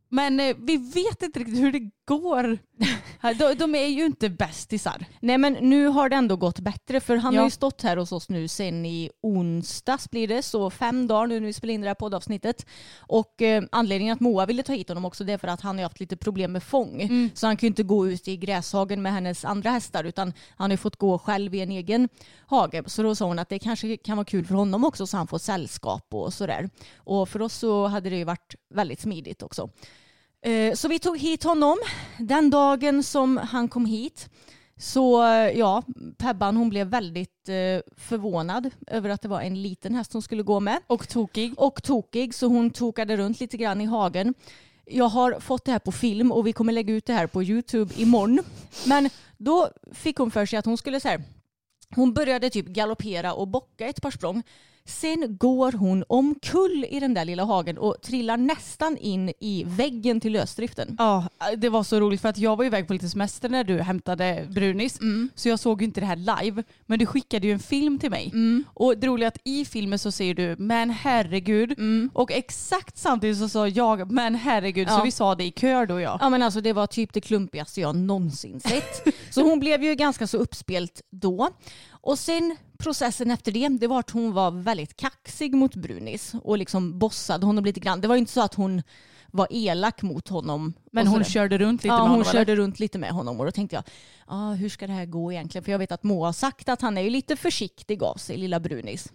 Men 0.09 0.41
eh, 0.41 0.57
vi 0.59 0.77
vet 0.77 1.23
inte 1.23 1.39
riktigt 1.41 1.59
hur 1.59 1.73
det 1.73 1.91
går. 2.07 2.59
de, 3.39 3.55
de 3.55 3.75
är 3.75 3.87
ju 3.87 4.07
inte 4.07 4.29
bästisar. 4.29 5.05
Nej 5.21 5.39
men 5.39 5.53
nu 5.53 5.87
har 5.87 6.09
det 6.09 6.17
ändå 6.17 6.37
gått 6.37 6.59
bättre 6.61 7.01
för 7.01 7.17
han 7.17 7.35
Ja. 7.35 7.41
har 7.41 7.47
ju 7.47 7.51
stått 7.51 7.83
här 7.83 7.97
hos 7.97 8.13
oss 8.13 8.29
nu 8.29 8.49
sen 8.49 8.87
i 8.87 9.11
onsdags 9.23 10.11
blir 10.11 10.29
det, 10.29 10.43
så 10.43 10.71
fem 10.71 11.07
dagar 11.07 11.27
nu 11.27 11.41
när 11.41 11.47
vi 11.47 11.53
spelar 11.53 11.75
in 11.75 11.81
det 11.81 11.87
här 11.87 11.95
poddavsnittet. 11.95 12.67
Och 12.99 13.43
eh, 13.43 13.63
anledningen 13.73 14.15
att 14.15 14.21
Moa 14.21 14.47
ville 14.47 14.63
ta 14.63 14.73
hit 14.73 14.89
honom 14.89 15.05
också 15.05 15.25
det 15.25 15.33
är 15.33 15.39
för 15.39 15.49
att 15.49 15.61
han 15.61 15.77
har 15.77 15.83
haft 15.83 16.01
lite 16.01 16.17
problem 16.17 16.53
med 16.53 16.63
fång. 16.63 17.31
Så 17.35 17.47
han 17.47 17.57
kan 17.57 17.67
ju 17.67 17.69
inte 17.71 17.83
gå 17.83 18.09
ut 18.09 18.29
i 18.29 18.37
gräshagen 18.37 19.03
med 19.03 19.13
hennes 19.13 19.45
andra 19.45 19.71
hästar 19.71 20.05
utan 20.05 20.33
han 20.57 20.71
har 20.71 20.73
ju 20.73 20.77
fått 20.77 20.97
gå 20.97 21.19
själv 21.19 21.55
i 21.55 21.61
en 21.61 21.71
egen 21.71 22.09
hage. 22.47 22.83
Så 22.87 23.03
då 23.03 23.15
sa 23.15 23.25
hon 23.27 23.39
att 23.39 23.49
det 23.49 23.59
kanske 23.59 23.97
kan 23.97 24.17
vara 24.17 24.25
kul 24.25 24.45
för 24.47 24.55
honom 24.55 24.85
också 24.85 25.07
så 25.07 25.17
han 25.17 25.27
får 25.27 25.39
sällskap 25.39 26.07
och 26.15 26.33
sådär. 26.35 26.71
Och 26.97 27.29
för 27.29 27.43
oss 27.43 27.55
så 27.55 27.87
hade 27.87 28.11
det 28.11 28.17
ju 28.17 28.25
varit 28.25 28.55
väldigt 28.75 29.01
smidigt 29.01 29.43
också. 29.43 29.71
Eh, 30.47 30.75
Så 30.75 30.89
vi 30.89 30.99
tog 30.99 31.19
hit 31.19 31.45
honom 31.45 31.79
den 32.19 32.51
dagen 32.51 33.03
som 33.03 33.37
han 33.37 33.69
kom 33.69 33.87
hit. 33.87 34.29
Så 34.77 35.23
eh, 35.23 35.59
ja, 35.59 35.83
Pebban 36.19 36.57
hon 36.57 36.69
blev 36.71 36.87
väldigt 36.87 37.49
eh, 37.49 37.81
förvånad 37.97 38.71
över 38.87 39.11
att 39.11 39.23
det 39.23 39.29
var 39.29 39.41
en 39.41 39.63
liten 39.63 39.95
häst 39.95 40.13
hon 40.13 40.23
skulle 40.23 40.43
gå 40.43 40.61
med. 40.61 40.79
Och 40.87 41.09
tokig. 41.09 41.55
Och 41.59 41.83
tokig 41.83 42.35
så 42.35 42.47
hon 42.47 42.71
tokade 42.71 43.17
runt 43.17 43.41
lite 43.41 43.57
grann 43.57 43.81
i 43.81 43.85
hagen. 43.85 44.35
Jag 44.85 45.09
har 45.09 45.41
fått 45.41 45.65
det 45.65 45.73
här 45.73 45.79
på 45.79 45.93
film 45.93 46.33
och 46.33 46.47
vi 46.47 46.53
kommer 46.53 46.73
lägga 46.73 46.95
ut 46.95 47.07
det 47.07 47.13
här 47.13 47.27
på 47.27 47.43
Youtube 47.43 47.95
imorgon. 47.97 48.41
Men 48.87 49.11
då 49.37 49.69
fick 49.93 50.17
hon 50.17 50.31
för 50.31 50.47
sig 50.47 50.59
att 50.59 50.67
hon 50.67 50.79
skulle 50.79 51.01
så 51.01 51.09
här, 51.09 51.23
hon 51.95 52.15
började 52.15 52.51
typ 52.51 52.67
galoppera 52.67 53.35
och 53.35 53.49
bocka 53.49 53.87
ett 53.87 54.03
par 54.03 54.11
språng. 54.11 54.43
Sen 54.87 55.37
går 55.41 55.73
hon 55.73 56.05
omkull 56.09 56.87
i 56.91 57.01
den 57.01 57.15
där 57.15 57.25
lilla 57.25 57.45
hagen 57.45 57.79
och 57.79 57.97
trillar 58.03 58.37
nästan 58.37 58.97
in 58.97 59.33
i 59.41 59.65
väggen 59.67 60.21
till 60.21 60.33
lösdriften. 60.33 60.97
Ja, 60.99 61.29
det 61.57 61.69
var 61.69 61.83
så 61.83 62.01
roligt 62.01 62.21
för 62.21 62.29
att 62.29 62.39
jag 62.39 62.57
var 62.57 62.65
iväg 62.65 62.87
på 62.87 62.93
lite 62.93 63.09
semester 63.09 63.49
när 63.49 63.65
du 63.65 63.81
hämtade 63.83 64.47
Brunis. 64.51 64.99
Så 65.35 65.49
jag 65.49 65.59
såg 65.59 65.81
ju 65.83 65.87
inte 65.87 66.01
det 66.01 66.07
här 66.07 66.43
live. 66.43 66.65
Men 66.87 66.99
du 66.99 67.07
skickade 67.07 67.47
ju 67.47 67.53
en 67.53 67.59
film 67.59 67.99
till 67.99 68.11
mig. 68.11 68.33
Och 68.75 68.99
det 68.99 69.07
roliga 69.07 69.27
är 69.27 69.29
att 69.29 69.39
i 69.45 69.65
filmen 69.65 69.99
så 69.99 70.13
säger 70.13 70.35
du 70.35 70.57
men 70.59 70.91
herregud. 70.91 71.75
Och 72.15 72.33
exakt 72.33 72.99
samtidigt 72.99 73.39
så 73.39 73.49
sa 73.49 73.69
jag 73.69 74.11
men 74.13 74.35
herregud. 74.35 74.89
Så 74.89 74.95
Ja. 74.95 75.03
vi 75.05 75.11
sa 75.11 75.35
det 75.35 75.45
i 75.45 75.53
kör 75.53 75.87
då 75.87 76.01
ja. 76.01 76.19
Ja 76.21 76.31
men 76.31 76.43
alltså 76.43 76.61
det 76.61 76.73
var 76.73 76.87
typ 76.87 77.13
det 77.13 77.21
klumpigaste 77.21 77.81
jag 77.81 77.97
någonsin 77.97 78.61
sett. 78.61 79.15
Så 79.31 79.43
hon 79.43 79.61
blev 79.61 79.85
ju 79.85 79.95
ganska 79.95 80.27
så 80.27 80.37
uppspelt 80.39 81.03
då. 81.11 81.49
Och 82.07 82.19
sen 82.19 82.57
processen 82.79 83.31
efter 83.31 83.53
det, 83.53 83.69
det 83.69 83.87
var 83.87 84.01
att 84.01 84.11
hon 84.11 84.33
var 84.33 84.51
väldigt 84.51 84.97
kaxig 84.97 85.55
mot 85.55 85.75
Brunis 85.75 86.35
och 86.43 86.59
liksom 86.59 86.99
bossade 86.99 87.47
honom 87.47 87.65
lite 87.65 87.81
grann. 87.81 88.01
Det 88.01 88.09
var 88.09 88.17
inte 88.17 88.33
så 88.33 88.41
att 88.41 88.55
hon 88.55 88.83
var 89.31 89.47
elak 89.51 90.03
mot 90.03 90.29
honom. 90.29 90.75
Men 90.93 91.07
hon 91.07 91.25
körde 91.25 91.59
runt 91.59 91.83
lite 91.83 91.89
ja, 91.89 91.95
med 91.95 92.01
hon 92.01 92.11
honom 92.11 92.25
körde 92.25 92.53
eller? 92.53 92.63
runt 92.63 92.79
lite 92.79 92.99
med 92.99 93.11
honom 93.11 93.41
och 93.41 93.47
då 93.47 93.53
tänkte 93.53 93.77
jag, 93.77 93.85
ah, 94.27 94.53
hur 94.53 94.69
ska 94.69 94.87
det 94.87 94.93
här 94.93 95.07
gå 95.07 95.33
egentligen? 95.33 95.65
För 95.65 95.73
jag 95.73 95.79
vet 95.79 95.93
att 95.93 96.03
Moa 96.03 96.29
har 96.29 96.33
sagt 96.33 96.69
att 96.69 96.81
han 96.81 96.99
är 96.99 97.03
ju 97.03 97.11
lite 97.11 97.37
försiktig 97.37 98.03
av 98.03 98.15
sig, 98.15 98.37
lilla 98.37 98.61
Brunis. 98.61 99.13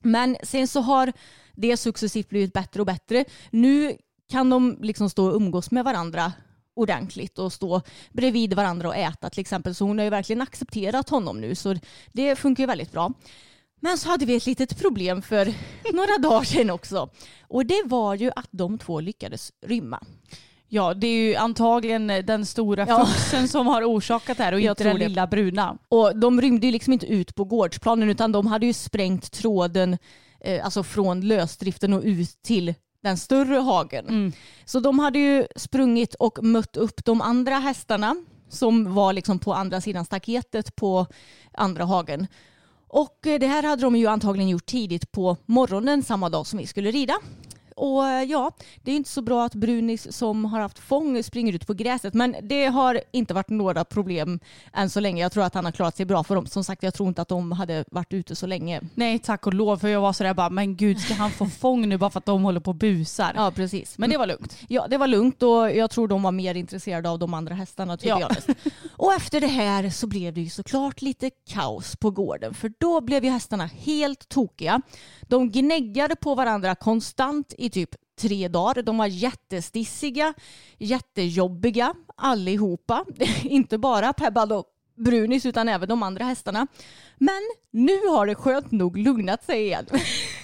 Men 0.00 0.36
sen 0.42 0.68
så 0.68 0.80
har 0.80 1.12
det 1.54 1.76
successivt 1.76 2.28
blivit 2.28 2.52
bättre 2.52 2.80
och 2.80 2.86
bättre. 2.86 3.24
Nu 3.50 3.96
kan 4.30 4.50
de 4.50 4.78
liksom 4.82 5.10
stå 5.10 5.26
och 5.26 5.36
umgås 5.36 5.70
med 5.70 5.84
varandra 5.84 6.32
ordentligt 6.78 7.38
och 7.38 7.52
stå 7.52 7.82
bredvid 8.12 8.54
varandra 8.54 8.88
och 8.88 8.96
äta 8.96 9.30
till 9.30 9.40
exempel. 9.40 9.74
Så 9.74 9.84
hon 9.84 9.98
har 9.98 10.04
ju 10.04 10.10
verkligen 10.10 10.42
accepterat 10.42 11.08
honom 11.08 11.40
nu 11.40 11.54
så 11.54 11.76
det 12.12 12.36
funkar 12.36 12.62
ju 12.62 12.66
väldigt 12.66 12.92
bra. 12.92 13.12
Men 13.80 13.98
så 13.98 14.08
hade 14.08 14.26
vi 14.26 14.36
ett 14.36 14.46
litet 14.46 14.78
problem 14.78 15.22
för 15.22 15.54
några 15.92 16.18
dagar 16.18 16.44
sedan 16.44 16.70
också. 16.70 17.10
Och 17.48 17.66
det 17.66 17.82
var 17.84 18.14
ju 18.14 18.30
att 18.36 18.48
de 18.50 18.78
två 18.78 19.00
lyckades 19.00 19.52
rymma. 19.66 20.00
Ja, 20.70 20.94
det 20.94 21.06
är 21.06 21.26
ju 21.28 21.34
antagligen 21.36 22.06
den 22.06 22.46
stora 22.46 22.86
Ja. 22.88 23.06
fuxen 23.06 23.48
som 23.48 23.66
har 23.66 23.82
orsakat 23.84 24.36
det 24.38 24.44
här 24.44 24.52
och 24.52 24.60
Jag 24.60 24.72
inte 24.72 24.82
tror 24.82 24.92
den 24.92 25.00
det. 25.00 25.08
lilla 25.08 25.26
bruna. 25.26 25.78
Och 25.88 26.18
de 26.18 26.40
rymde 26.40 26.66
ju 26.66 26.72
liksom 26.72 26.92
inte 26.92 27.06
ut 27.06 27.34
på 27.34 27.44
gårdsplanen 27.44 28.08
utan 28.10 28.32
de 28.32 28.46
hade 28.46 28.66
ju 28.66 28.72
sprängt 28.72 29.32
tråden 29.32 29.98
eh, 30.40 30.64
alltså 30.64 30.82
från 30.82 31.20
lösdriften 31.20 31.92
och 31.92 32.02
ut 32.04 32.42
till 32.42 32.74
den 33.02 33.18
större 33.18 33.56
hagen. 33.56 34.32
Så 34.64 34.80
de 34.80 34.98
hade 34.98 35.18
ju 35.18 35.46
sprungit 35.56 36.14
och 36.14 36.44
mött 36.44 36.76
upp 36.76 37.04
de 37.04 37.20
andra 37.20 37.54
hästarna 37.54 38.16
som 38.48 38.94
var 38.94 39.12
liksom 39.12 39.38
på 39.38 39.54
andra 39.54 39.80
sidan 39.80 40.04
staketet 40.04 40.76
på 40.76 41.06
andra 41.52 41.84
hagen. 41.84 42.26
Och 42.88 43.26
eh, 43.26 43.38
det 43.38 43.46
här 43.46 43.62
hade 43.62 43.82
de 43.82 43.96
ju 43.96 44.06
antagligen 44.06 44.48
gjort 44.48 44.66
tidigt 44.66 45.12
på 45.12 45.36
morgonen 45.46 46.02
samma 46.02 46.28
dag 46.28 46.46
som 46.46 46.58
vi 46.58 46.66
skulle 46.66 46.90
rida. 46.90 47.14
Och 47.78 48.08
eh, 48.08 48.22
ja, 48.22 48.52
det 48.82 48.90
är 48.90 48.96
inte 48.96 49.10
så 49.10 49.22
bra 49.22 49.44
att 49.44 49.54
Brunis 49.54 50.16
som 50.16 50.44
har 50.44 50.60
haft 50.60 50.78
fång 50.78 51.22
springer 51.22 51.52
ut 51.52 51.66
på 51.66 51.74
gräset. 51.74 52.14
Men 52.14 52.36
det 52.42 52.66
har 52.66 53.00
inte 53.10 53.34
varit 53.34 53.48
några 53.48 53.84
problem 53.84 54.40
än 54.72 54.90
så 54.90 55.00
länge. 55.00 55.22
Jag 55.22 55.32
tror 55.32 55.44
att 55.44 55.54
han 55.54 55.64
har 55.64 55.72
klarat 55.72 55.96
sig 55.96 56.06
bra 56.06 56.24
för 56.24 56.34
dem. 56.34 56.46
Som 56.46 56.64
sagt, 56.64 56.82
jag 56.82 56.94
tror 56.94 57.08
inte 57.08 57.22
att 57.22 57.28
de 57.28 57.52
hade 57.52 57.84
varit 57.90 58.12
ute 58.12 58.36
så 58.36 58.46
länge. 58.46 58.80
Nej 58.94 59.18
tack 59.18 59.46
och 59.46 59.54
lov 59.54 59.76
för 59.76 59.88
jag 59.88 60.00
var 60.00 60.12
sådär 60.12 60.34
bara 60.34 60.50
men 60.50 60.76
gud 60.76 61.00
ska 61.00 61.14
han 61.14 61.30
få 61.30 61.46
fång 61.60 61.88
nu 61.88 61.98
bara 61.98 62.10
för 62.10 62.18
att 62.18 62.26
de 62.26 62.42
håller 62.42 62.60
på 62.60 62.70
och 62.70 62.74
busar. 62.74 63.32
Ja, 63.36 63.50
precis. 63.50 63.98
Men 63.98 64.10
det 64.10 64.18
var 64.18 64.26
lugnt. 64.26 64.56
Ja, 64.68 64.86
det 64.88 64.98
var 64.98 65.06
lugnt 65.06 65.42
och 65.42 65.76
jag 65.76 65.90
tror 65.90 66.08
de 66.08 66.22
var 66.22 66.32
mer 66.32 66.54
intresserade 66.54 67.10
av 67.10 67.18
de 67.18 67.34
andra 67.34 67.54
hästarna. 67.54 67.96
to 67.96 68.06
Ja. 68.08 68.30
Och 68.96 69.12
efter 69.12 69.40
det 69.40 69.46
här 69.46 69.90
så 69.90 70.06
blev 70.06 70.34
det 70.34 70.40
ju 70.40 70.50
såklart 70.50 71.02
lite 71.02 71.30
kaos 71.30 71.96
på 71.96 72.10
gården 72.10 72.54
för 72.54 72.72
då 72.78 73.00
blev 73.00 73.24
ju 73.24 73.30
hästarna 73.30 73.66
helt 73.66 74.28
tokiga. 74.28 74.82
De 75.22 75.50
gnäggade 75.50 76.16
på 76.16 76.34
varandra 76.34 76.74
konstant 76.74 77.54
i 77.58 77.67
typ 77.70 77.90
tre 78.20 78.48
dagar. 78.48 78.82
De 78.82 78.98
var 78.98 79.06
jättestissiga, 79.06 80.34
jättejobbiga 80.78 81.94
allihopa. 82.16 83.04
Inte 83.42 83.78
bara 83.78 84.12
Pebbad 84.12 84.52
och 84.52 84.64
Brunis 84.96 85.46
utan 85.46 85.68
även 85.68 85.88
de 85.88 86.02
andra 86.02 86.24
hästarna. 86.24 86.66
Men 87.18 87.40
nu 87.70 88.06
har 88.06 88.26
det 88.26 88.34
skönt 88.34 88.70
nog 88.70 88.96
lugnat 88.96 89.44
sig 89.44 89.62
igen. 89.62 89.86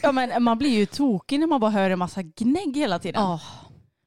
Ja 0.03 0.13
men 0.13 0.43
man 0.43 0.59
blir 0.59 0.71
ju 0.71 0.87
tokig 0.87 1.41
när 1.41 1.47
man 1.47 1.61
bara 1.61 1.71
hör 1.71 1.91
en 1.91 1.99
massa 1.99 2.23
gnägg 2.23 2.77
hela 2.77 2.99
tiden. 2.99 3.23
Ja, 3.23 3.41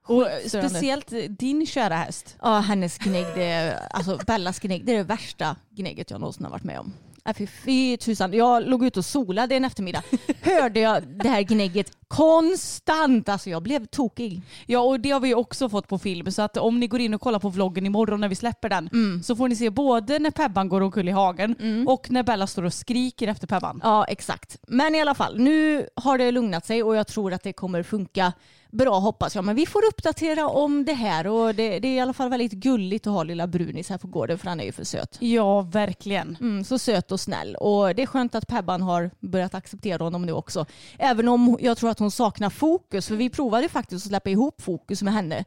och 0.08 0.28
speciellt 0.48 1.14
din 1.30 1.66
kära 1.66 1.96
häst. 1.96 2.36
Ja, 2.42 2.60
hennes 2.60 2.98
gnägg, 2.98 3.26
det 3.36 3.80
alltså 3.92 4.20
Bellas 4.28 4.60
gnägg, 4.60 4.86
det 4.86 4.92
är 4.92 4.98
det 4.98 5.04
värsta 5.04 5.56
gnägget 5.70 6.12
jag 6.12 6.20
någonsin 6.20 6.44
har 6.44 6.52
varit 6.52 6.64
med 6.64 6.80
om. 6.80 6.94
Äh, 7.26 7.48
fy 7.66 7.98
tusan, 7.98 8.34
jag 8.34 8.68
låg 8.68 8.86
ute 8.86 9.00
och 9.00 9.06
solade 9.06 9.56
en 9.56 9.66
eftermiddag. 9.66 10.04
Hörde 10.42 10.80
jag 10.80 11.08
det 11.08 11.30
här 11.30 11.42
gnägget 11.42 11.92
konstant. 12.08 13.30
Alltså 13.30 13.50
jag 13.50 13.64
blev 13.64 13.86
tokig. 13.86 14.42
Ja 14.66 14.80
och 14.80 15.00
det 15.00 15.12
har 15.12 15.20
vi 15.20 15.34
också 15.36 15.70
fått 15.70 15.88
på 15.88 15.98
film 15.98 16.32
så 16.32 16.42
att 16.42 16.58
om 16.58 16.80
ni 16.80 16.88
går 16.88 17.00
in 17.00 17.14
och 17.14 17.22
kollar 17.22 17.40
på 17.40 17.50
vloggen 17.50 17.86
imorgon 17.86 18.22
när 18.22 18.28
vi 18.28 18.36
släpper 18.36 18.70
den 18.70 18.90
så 19.24 19.36
får 19.36 19.48
ni 19.48 19.56
se 19.56 19.70
både 19.70 20.20
när 20.20 20.32
Pebban 20.32 20.70
går 20.70 20.82
omkull 20.82 21.10
i 21.10 21.12
hagen 21.12 21.86
och 21.88 22.12
när 22.12 22.24
Bella 22.24 22.48
står 22.48 22.64
och 22.64 22.74
skriker 22.74 23.28
efter 23.28 23.48
Pebban. 23.48 23.82
Ja, 23.84 24.06
exakt. 24.06 24.58
Men 24.68 24.96
i 24.96 25.02
alla 25.02 25.16
fall, 25.16 25.40
nu 25.40 25.88
har 25.96 26.18
det 26.18 26.32
lugnat 26.32 26.66
sig 26.66 26.84
och 26.84 26.96
jag 26.96 27.08
tror 27.08 27.34
att 27.34 27.44
det 27.44 27.54
kommer 27.54 27.84
funka 27.84 28.34
bra 28.72 29.00
hoppas 29.00 29.36
jag. 29.36 29.46
Men 29.46 29.56
vi 29.56 29.66
får 29.66 29.86
uppdatera 29.86 30.48
om 30.48 30.86
det 30.86 30.94
här 30.94 31.28
och 31.28 31.56
det, 31.56 31.80
det 31.80 31.88
är 31.88 31.96
i 31.96 32.00
alla 32.00 32.14
fall 32.14 32.30
väldigt 32.30 32.52
gulligt 32.52 33.08
att 33.08 33.14
ha 33.14 33.24
lilla 33.24 33.48
Brunis 33.48 33.90
här 33.90 33.98
på 33.98 34.08
gården 34.08 34.38
för 34.38 34.48
han 34.48 34.60
är 34.60 34.64
ju 34.64 34.72
för 34.72 34.84
söt. 34.84 35.18
Ja 35.20 35.62
verkligen. 35.62 36.38
Mm, 36.40 36.64
så 36.64 36.80
söt 36.80 37.12
och 37.12 37.20
snäll. 37.20 37.56
Och 37.56 37.96
det 37.96 38.02
är 38.02 38.06
skönt 38.06 38.36
att 38.36 38.48
Pebban 38.48 38.82
har 38.82 39.12
börjat 39.20 39.56
acceptera 39.56 40.04
honom 40.04 40.26
nu 40.26 40.32
också. 40.32 40.66
Även 40.98 41.28
om 41.28 41.58
jag 41.60 41.78
tror 41.78 41.90
att 41.90 41.97
hon 42.00 42.12
saknar 42.12 42.50
fokus. 42.50 43.08
För 43.08 43.16
vi 43.16 43.30
provade 43.30 43.70
faktiskt 43.70 44.06
att 44.06 44.10
släppa 44.10 44.30
ihop 44.30 44.62
fokus 44.62 45.02
med 45.02 45.14
henne. 45.14 45.46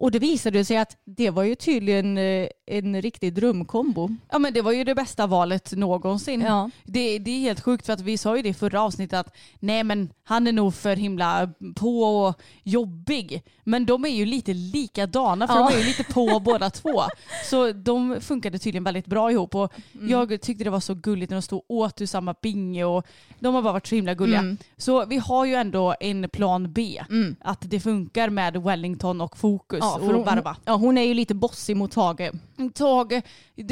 Och 0.00 0.10
det 0.10 0.18
visade 0.18 0.64
sig 0.64 0.76
att 0.76 0.96
det 1.04 1.30
var 1.30 1.42
ju 1.42 1.54
tydligen 1.54 2.18
eh, 2.18 2.48
en 2.70 3.02
riktig 3.02 3.34
drömkombo. 3.34 4.08
Ja 4.30 4.38
men 4.38 4.52
det 4.52 4.62
var 4.62 4.72
ju 4.72 4.84
det 4.84 4.94
bästa 4.94 5.26
valet 5.26 5.72
någonsin. 5.76 6.40
Ja. 6.40 6.70
Det, 6.84 7.18
det 7.18 7.30
är 7.30 7.40
helt 7.40 7.60
sjukt 7.60 7.86
för 7.86 7.92
att 7.92 8.00
vi 8.00 8.18
sa 8.18 8.36
ju 8.36 8.42
det 8.42 8.48
i 8.48 8.54
förra 8.54 8.82
avsnittet 8.82 9.18
att 9.18 9.36
nej 9.58 9.84
men 9.84 10.12
han 10.24 10.46
är 10.46 10.52
nog 10.52 10.74
för 10.74 10.96
himla 10.96 11.50
på 11.76 12.02
och 12.02 12.40
jobbig. 12.62 13.42
Men 13.64 13.86
de 13.86 14.04
är 14.04 14.08
ju 14.08 14.26
lite 14.26 14.54
likadana 14.54 15.46
för 15.48 15.54
Ja. 15.54 15.68
de 15.70 15.74
är 15.74 15.78
ju 15.80 15.84
lite 15.86 16.04
på 16.04 16.40
båda 16.44 16.70
två. 16.70 17.02
Så 17.50 17.72
de 17.72 18.20
funkade 18.20 18.58
tydligen 18.58 18.84
väldigt 18.84 19.06
bra 19.06 19.30
ihop 19.30 19.54
och 19.54 19.72
Mm. 19.94 20.10
jag 20.10 20.40
tyckte 20.40 20.64
det 20.64 20.70
var 20.70 20.80
så 20.80 20.94
gulligt 20.94 21.30
när 21.30 21.36
de 21.36 21.42
stod 21.42 21.62
åt 21.68 22.00
ur 22.00 22.06
samma 22.06 22.34
binge 22.42 22.84
och 22.84 23.06
de 23.38 23.54
har 23.54 23.62
bara 23.62 23.72
varit 23.72 23.86
så 23.86 23.94
himla 23.94 24.14
gulliga. 24.14 24.38
Mm. 24.40 24.56
Så 24.76 25.06
vi 25.06 25.16
har 25.16 25.44
ju 25.44 25.54
ändå 25.54 25.94
en 26.00 26.28
plan 26.28 26.72
B. 26.72 27.02
Att 27.40 27.58
det 27.60 27.80
funkar 27.80 28.30
med 28.30 28.56
Wellington 28.56 29.20
och 29.20 29.36
Fokus 29.38 29.78
Ja, 29.82 29.94
och 29.94 30.06
hon, 30.06 30.24
Barba. 30.24 30.56
ja, 30.64 30.74
hon 30.74 30.98
är 30.98 31.02
ju 31.02 31.14
lite 31.14 31.34
bossig 31.34 31.76
mot 31.76 31.90
Tage. 31.92 32.30
Tage, 32.68 33.22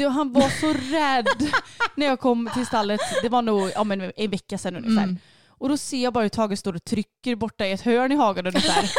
han 0.09 0.33
var 0.33 0.49
så 0.61 0.67
rädd 0.95 1.51
när 1.95 2.05
jag 2.05 2.19
kom 2.19 2.49
till 2.53 2.65
stallet. 2.65 3.01
Det 3.21 3.29
var 3.29 3.41
nog 3.41 3.71
ja, 3.75 3.83
men 3.83 4.11
en 4.15 4.29
vecka 4.31 4.57
sedan 4.57 4.75
ungefär. 4.75 5.03
Mm. 5.03 5.17
Och 5.47 5.69
då 5.69 5.77
ser 5.77 6.03
jag 6.03 6.13
bara 6.13 6.21
hur 6.23 6.29
Tage 6.29 6.59
står 6.59 6.75
och 6.75 6.83
trycker 6.83 7.35
borta 7.35 7.65
i 7.67 7.71
ett 7.71 7.81
hörn 7.81 8.11
i 8.11 8.15
hagen 8.15 8.47
ungefär. 8.47 8.89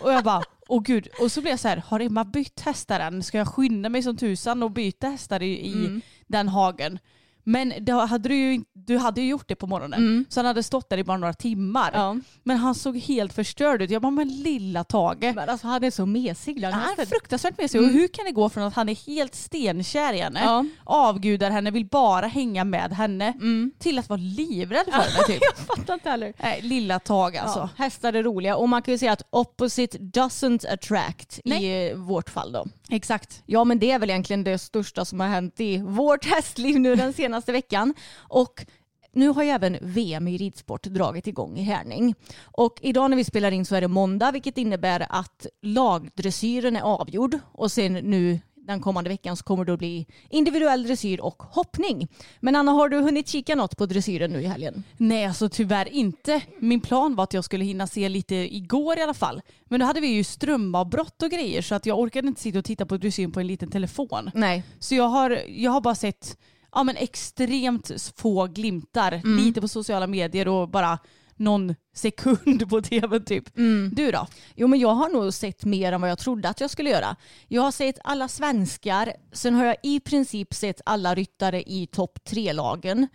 och 0.00 0.12
jag 0.12 0.24
bara, 0.24 0.42
åh 0.68 0.82
gud. 0.82 1.08
Och 1.20 1.32
så 1.32 1.40
blev 1.40 1.50
jag 1.52 1.60
så 1.60 1.68
här, 1.68 1.76
har 1.86 2.00
Emma 2.00 2.24
bytt 2.24 2.60
hästar 2.60 3.00
än? 3.00 3.22
Ska 3.22 3.38
jag 3.38 3.48
skynda 3.48 3.88
mig 3.88 4.02
som 4.02 4.16
tusan 4.16 4.62
och 4.62 4.70
byta 4.70 5.08
hästar 5.08 5.42
i, 5.42 5.66
i 5.66 5.72
Mm. 5.72 6.00
den 6.26 6.48
hagen? 6.48 6.98
Men 7.44 7.72
det 7.80 7.92
hade 7.92 8.28
du, 8.28 8.34
ju, 8.36 8.64
du 8.72 8.96
hade 8.98 9.20
ju 9.20 9.28
gjort 9.28 9.48
det 9.48 9.54
på 9.54 9.66
morgonen. 9.66 10.24
Så 10.28 10.40
han 10.40 10.46
hade 10.46 10.62
stått 10.62 10.88
där 10.88 10.98
i 10.98 11.04
bara 11.04 11.16
några 11.18 11.32
timmar. 11.34 11.88
Mm. 11.88 12.00
Ja. 12.00 12.16
Men 12.42 12.56
han 12.56 12.74
såg 12.74 12.96
helt 12.98 13.32
förstörd 13.32 13.82
ut. 13.82 13.90
Jag 13.90 14.02
bara, 14.02 14.10
men 14.10 14.28
lilla 14.28 14.84
Tage. 14.84 15.32
Men 15.34 15.48
alltså 15.48 15.66
han 15.66 15.84
är 15.84 15.90
så 15.90 16.06
mesig. 16.06 16.64
Han 16.64 16.72
är 16.74 16.86
hästen. 16.86 17.06
fruktansvärt 17.06 17.58
med 17.58 17.70
sig. 17.70 17.80
Och 17.80 17.86
hur 17.86 18.08
kan 18.08 18.24
det 18.24 18.30
gå 18.32 18.48
från 18.48 18.64
att 18.64 18.74
han 18.74 18.88
är 18.88 19.06
helt 19.06 19.34
stenkär 19.34 20.12
i 20.12 20.18
henne, 20.18 20.40
Ja. 20.44 20.64
avgudar 20.84 21.50
henne, 21.50 21.70
vill 21.70 21.86
bara 21.86 22.26
hänga 22.26 22.64
med 22.64 22.92
henne, 22.92 23.32
till 23.78 23.98
att 23.98 24.08
vara 24.08 24.20
livrädd 24.20 24.84
för 24.84 24.92
henne 24.92 25.24
typ. 25.26 25.38
Jag 25.56 25.66
fattar 25.76 25.94
inte 25.94 26.10
heller. 26.10 26.32
Nej, 26.42 26.60
lilla 26.62 26.98
Tage 26.98 27.36
alltså. 27.42 27.58
Ja, 27.58 27.68
hästar 27.84 28.12
är 28.12 28.22
roliga 28.22 28.56
och 28.56 28.68
man 28.68 28.82
kan 28.82 28.92
ju 28.94 28.98
säga 28.98 29.12
att 29.12 29.22
opposite 29.30 29.98
doesn't 29.98 30.72
attract 30.72 31.40
i 31.44 31.48
Nej. 31.50 31.88
eh, 31.90 31.96
vårt 31.96 32.30
fall 32.30 32.52
då. 32.52 32.66
Exakt. 32.90 33.42
Ja 33.46 33.64
men 33.64 33.78
det 33.78 33.90
är 33.90 33.98
väl 33.98 34.10
egentligen 34.10 34.44
det 34.44 34.58
största 34.58 35.04
som 35.04 35.20
har 35.20 35.26
hänt 35.28 35.60
i 35.60 35.78
vårt 35.78 36.24
hästliv 36.24 36.80
nu 36.80 36.94
den 36.94 37.12
senaste 37.12 37.33
veckan. 37.42 37.94
Och 38.16 38.66
nu 39.12 39.28
har 39.28 39.42
ju 39.42 39.48
även 39.48 39.78
VM 39.80 40.28
i 40.28 40.36
ridsport 40.36 40.82
dragit 40.82 41.26
igång 41.26 41.58
i 41.58 41.62
Härning. 41.62 42.14
Och 42.42 42.78
idag 42.82 43.10
när 43.10 43.16
vi 43.16 43.24
spelar 43.24 43.50
in 43.50 43.64
så 43.64 43.74
är 43.74 43.80
det 43.80 43.88
måndag 43.88 44.30
vilket 44.30 44.58
innebär 44.58 45.06
att 45.08 45.46
lagdressyren 45.62 46.76
är 46.76 46.80
avgjord 46.80 47.38
och 47.52 47.72
sen 47.72 47.92
nu 47.92 48.40
den 48.66 48.80
kommande 48.80 49.10
veckan 49.10 49.36
så 49.36 49.44
kommer 49.44 49.64
det 49.64 49.72
att 49.72 49.78
bli 49.78 50.06
individuell 50.30 50.82
dressyr 50.82 51.20
och 51.20 51.42
hoppning. 51.42 52.08
Men 52.40 52.56
Anna, 52.56 52.72
har 52.72 52.88
du 52.88 52.98
hunnit 52.98 53.28
kika 53.28 53.54
något 53.54 53.76
på 53.76 53.86
dressyren 53.86 54.30
nu 54.30 54.42
i 54.42 54.46
helgen? 54.46 54.84
Nej, 54.96 55.26
alltså 55.26 55.48
tyvärr 55.48 55.88
inte. 55.88 56.40
Min 56.58 56.80
plan 56.80 57.14
var 57.14 57.24
att 57.24 57.34
jag 57.34 57.44
skulle 57.44 57.64
hinna 57.64 57.86
se 57.86 58.08
lite 58.08 58.34
igår 58.34 58.98
i 58.98 59.02
alla 59.02 59.14
fall. 59.14 59.42
Men 59.64 59.80
då 59.80 59.86
hade 59.86 60.00
vi 60.00 60.06
ju 60.06 60.24
strömavbrott 60.24 61.22
och 61.22 61.30
grejer 61.30 61.62
så 61.62 61.74
att 61.74 61.86
jag 61.86 61.98
orkade 61.98 62.28
inte 62.28 62.40
sitta 62.40 62.58
och 62.58 62.64
titta 62.64 62.86
på 62.86 62.96
dressyren 62.96 63.32
på 63.32 63.40
en 63.40 63.46
liten 63.46 63.70
telefon. 63.70 64.30
Nej. 64.34 64.62
Så 64.78 64.94
jag 64.94 65.08
har, 65.08 65.40
jag 65.48 65.70
har 65.70 65.80
bara 65.80 65.94
sett 65.94 66.38
ja, 66.74 66.82
men 66.82 66.96
extremt 66.96 67.90
få 68.16 68.46
glimtar, 68.46 69.20
lite 69.36 69.60
på 69.60 69.68
sociala 69.68 70.06
medier 70.06 70.48
och 70.48 70.68
bara 70.68 70.98
någon 71.36 71.74
sekund 71.94 72.68
på 72.70 72.80
tv 72.80 73.20
typ. 73.20 73.44
Du 73.92 74.10
då? 74.10 74.26
Jo 74.54 74.66
men 74.66 74.80
jag 74.80 74.94
har 74.94 75.08
nog 75.08 75.34
sett 75.34 75.64
mer 75.64 75.92
än 75.92 76.00
vad 76.00 76.10
jag 76.10 76.18
trodde 76.18 76.48
att 76.48 76.60
jag 76.60 76.70
skulle 76.70 76.90
göra. 76.90 77.16
Jag 77.48 77.62
har 77.62 77.70
sett 77.72 77.98
alla 78.04 78.28
svenskar, 78.28 79.12
sen 79.32 79.54
har 79.54 79.64
jag 79.64 79.76
i 79.82 80.00
princip 80.00 80.54
sett 80.54 80.80
alla 80.86 81.14
ryttare 81.14 81.62
i 81.62 81.86
topp 81.86 82.18
tre-lagen. 82.24 83.08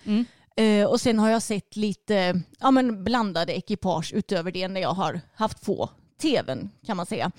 Eh, 0.55 0.85
och 0.85 1.01
sen 1.01 1.19
har 1.19 1.29
jag 1.29 1.41
sett 1.41 1.75
lite 1.75 2.41
ja, 2.59 2.71
men 2.71 3.03
blandade 3.03 3.57
ekipage 3.57 4.13
utöver 4.13 4.51
det 4.51 4.67
när 4.67 4.81
jag 4.81 4.93
har 4.93 5.21
haft 5.35 5.65
få 5.65 5.89
tvn 6.21 6.69
kan 6.85 6.97
man 6.97 7.05
säga. 7.05 7.31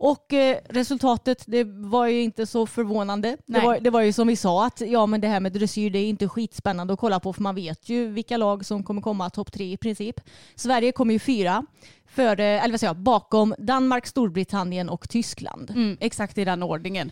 Och 0.00 0.32
eh, 0.32 0.58
resultatet 0.68 1.44
det 1.46 1.64
var 1.64 2.06
ju 2.06 2.22
inte 2.22 2.46
så 2.46 2.66
förvånande. 2.66 3.36
Det 3.46 3.60
var, 3.60 3.80
det 3.80 3.90
var 3.90 4.00
ju 4.00 4.12
som 4.12 4.28
vi 4.28 4.36
sa 4.36 4.66
att 4.66 4.80
ja, 4.80 5.06
men 5.06 5.20
det 5.20 5.28
här 5.28 5.40
med 5.40 5.52
dressyr 5.52 5.90
det 5.90 5.98
är 5.98 6.08
inte 6.08 6.28
skitspännande 6.28 6.92
att 6.92 7.00
kolla 7.00 7.20
på 7.20 7.32
för 7.32 7.42
man 7.42 7.54
vet 7.54 7.88
ju 7.88 8.08
vilka 8.08 8.36
lag 8.36 8.66
som 8.66 8.82
kommer 8.84 9.02
komma 9.02 9.30
topp 9.30 9.52
tre 9.52 9.72
i 9.72 9.76
princip. 9.76 10.20
Sverige 10.54 10.92
kommer 10.92 11.12
ju 11.12 11.18
fyra 11.18 11.66
före, 12.06 12.44
eller 12.44 12.70
vad 12.70 12.80
säger 12.80 12.88
jag, 12.88 12.96
bakom 13.02 13.54
Danmark, 13.58 14.06
Storbritannien 14.06 14.88
och 14.88 15.08
Tyskland. 15.08 15.70
Mm, 15.70 15.96
exakt 16.00 16.38
i 16.38 16.44
den 16.44 16.62
ordningen. 16.62 17.10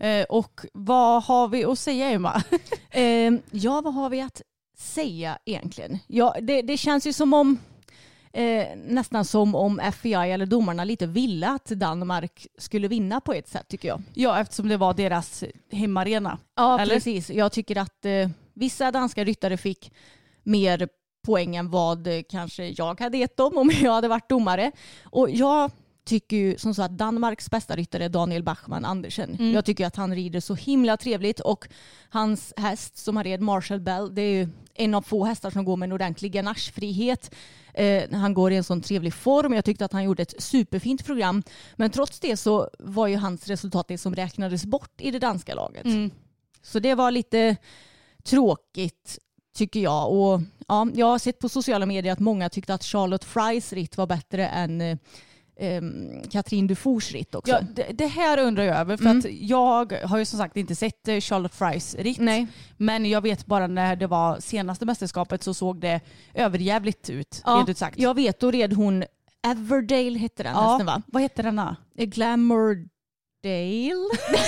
Eh, 0.00 0.24
och 0.24 0.60
vad 0.72 1.22
har 1.22 1.48
vi 1.48 1.64
att 1.64 1.78
säga 1.78 2.10
Emma? 2.10 2.42
Eh, 2.92 3.32
ja, 3.50 3.80
vad 3.80 3.94
har 3.94 4.10
vi 4.10 4.20
att 4.20 4.42
säga 4.78 5.38
egentligen? 5.44 5.98
Ja, 6.06 6.36
det, 6.42 6.62
det 6.62 6.76
känns 6.76 7.06
ju 7.06 7.12
som 7.12 7.34
om 7.34 7.58
eh, 8.32 8.66
nästan 8.76 9.24
som 9.24 9.54
om 9.54 9.80
FBI 9.80 10.14
eller 10.14 10.46
domarna 10.46 10.84
lite 10.84 11.06
ville 11.06 11.48
att 11.48 11.64
Danmark 11.64 12.46
skulle 12.58 12.88
vinna 12.88 13.20
på 13.20 13.32
ett 13.32 13.48
sätt 13.48 13.68
tycker 13.68 13.88
jag. 13.88 14.02
ja, 14.14 14.40
eftersom 14.40 14.68
det 14.68 14.76
var 14.76 14.94
deras 14.94 15.44
hemmaarena. 15.72 16.38
Ja, 16.56 16.80
Eller? 16.80 16.94
precis. 16.94 17.30
Jag 17.30 17.52
tycker 17.52 17.78
att 17.78 18.04
eh, 18.04 18.28
vissa 18.54 18.90
danska 18.90 19.24
ryttare 19.24 19.56
fick 19.56 19.92
mer 20.42 20.88
poäng 21.26 21.56
än 21.56 21.70
vad 21.70 22.06
eh, 22.06 22.22
kanske 22.30 22.68
jag 22.68 23.00
hade 23.00 23.18
gett 23.18 23.36
dem 23.36 23.56
om 23.56 23.70
jag 23.82 23.92
hade 23.92 24.08
varit 24.08 24.28
domare. 24.28 24.72
Och 25.04 25.30
jag 25.30 25.70
tycker 26.04 26.36
ju 26.36 26.58
som 26.58 26.74
så 26.74 26.82
att 26.82 26.98
Danmarks 26.98 27.50
bästa 27.50 27.76
ryttare 27.76 28.04
är 28.04 28.08
Daniel 28.08 28.42
Bachmann 28.42 28.84
Andersen. 28.84 29.52
Jag 29.52 29.64
tycker 29.64 29.86
att 29.86 29.96
han 29.96 30.14
rider 30.14 30.40
så 30.40 30.54
himla 30.54 30.96
trevligt 30.96 31.40
och 31.40 31.68
hans 32.08 32.52
häst 32.56 32.96
som 32.96 33.16
han 33.16 33.24
red, 33.24 33.40
Marshall 33.40 33.80
Bell, 33.80 34.14
det 34.14 34.22
är 34.22 34.32
ju 34.32 34.48
en 34.74 34.94
av 34.94 35.02
få 35.02 35.24
hästar 35.24 35.50
som 35.50 35.64
går 35.64 35.76
med 35.76 35.86
en 35.86 35.92
ordentlig 35.92 36.32
ganachefrihet. 36.32 37.34
Eh, 37.80 38.10
han 38.12 38.34
går 38.34 38.52
i 38.52 38.56
en 38.56 38.64
sån 38.64 38.82
trevlig 38.82 39.14
form. 39.14 39.52
Jag 39.52 39.64
tyckte 39.64 39.84
att 39.84 39.92
han 39.92 40.04
gjorde 40.04 40.22
ett 40.22 40.42
superfint 40.42 41.06
program. 41.06 41.42
Men 41.76 41.90
trots 41.90 42.20
det 42.20 42.36
så 42.36 42.68
var 42.78 43.06
ju 43.06 43.16
hans 43.16 43.48
resultat 43.48 43.88
det 43.88 43.98
som 43.98 44.14
räknades 44.14 44.64
bort 44.64 45.00
i 45.00 45.10
det 45.10 45.18
danska 45.18 45.54
laget. 45.54 45.86
Så 46.62 46.78
det 46.78 46.94
var 46.94 47.10
lite 47.10 47.56
tråkigt 48.24 49.18
tycker 49.54 49.80
jag. 49.80 50.12
Och, 50.12 50.40
ja, 50.68 50.88
jag 50.94 51.06
har 51.06 51.18
sett 51.18 51.38
på 51.38 51.48
sociala 51.48 51.86
medier 51.86 52.12
att 52.12 52.18
många 52.18 52.48
tyckte 52.48 52.74
att 52.74 52.84
Charlotte 52.84 53.24
Frys 53.24 53.72
ritt 53.72 53.96
var 53.96 54.06
bättre 54.06 54.48
än 54.48 54.80
eh, 54.80 54.98
um, 55.60 56.22
Katrin 56.30 56.66
Dufors 56.66 57.12
ritt 57.12 57.34
också. 57.34 57.52
Ja, 57.52 57.60
det, 57.60 57.86
det 57.92 58.06
här 58.06 58.38
undrar 58.38 58.64
jag 58.64 58.76
över 58.76 58.96
för 58.96 59.04
Mm. 59.04 59.18
att 59.18 59.24
jag 59.30 59.92
har 59.92 60.18
ju 60.18 60.24
som 60.24 60.38
sagt 60.38 60.56
inte 60.56 60.74
sett 60.74 61.08
eh, 61.08 61.20
Charlotte 61.20 61.54
Frys 61.54 61.94
ritt. 61.94 62.18
Nej. 62.18 62.46
Men 62.76 63.06
jag 63.06 63.20
vet 63.20 63.46
bara 63.46 63.66
när 63.66 63.96
det 63.96 64.06
var 64.06 64.40
senaste 64.40 64.86
mästerskapet 64.86 65.42
så 65.42 65.54
såg 65.54 65.80
det 65.80 66.00
överjävligt 66.34 67.10
ut. 67.10 67.42
Ja, 67.46 67.52
rent 67.52 67.68
ut 67.68 67.78
sagt. 67.78 67.98
Jag 67.98 68.14
vet, 68.14 68.40
då 68.40 68.50
red 68.50 68.72
hon 68.72 69.04
Everdale 69.46 70.18
hette 70.18 70.42
den 70.42 70.52
Ja. 70.54 70.68
hästen 70.70 70.86
va? 70.86 71.02
Vad 71.06 71.22
hette 71.22 71.42
denna? 71.42 71.76
Glamourdale? 71.96 72.88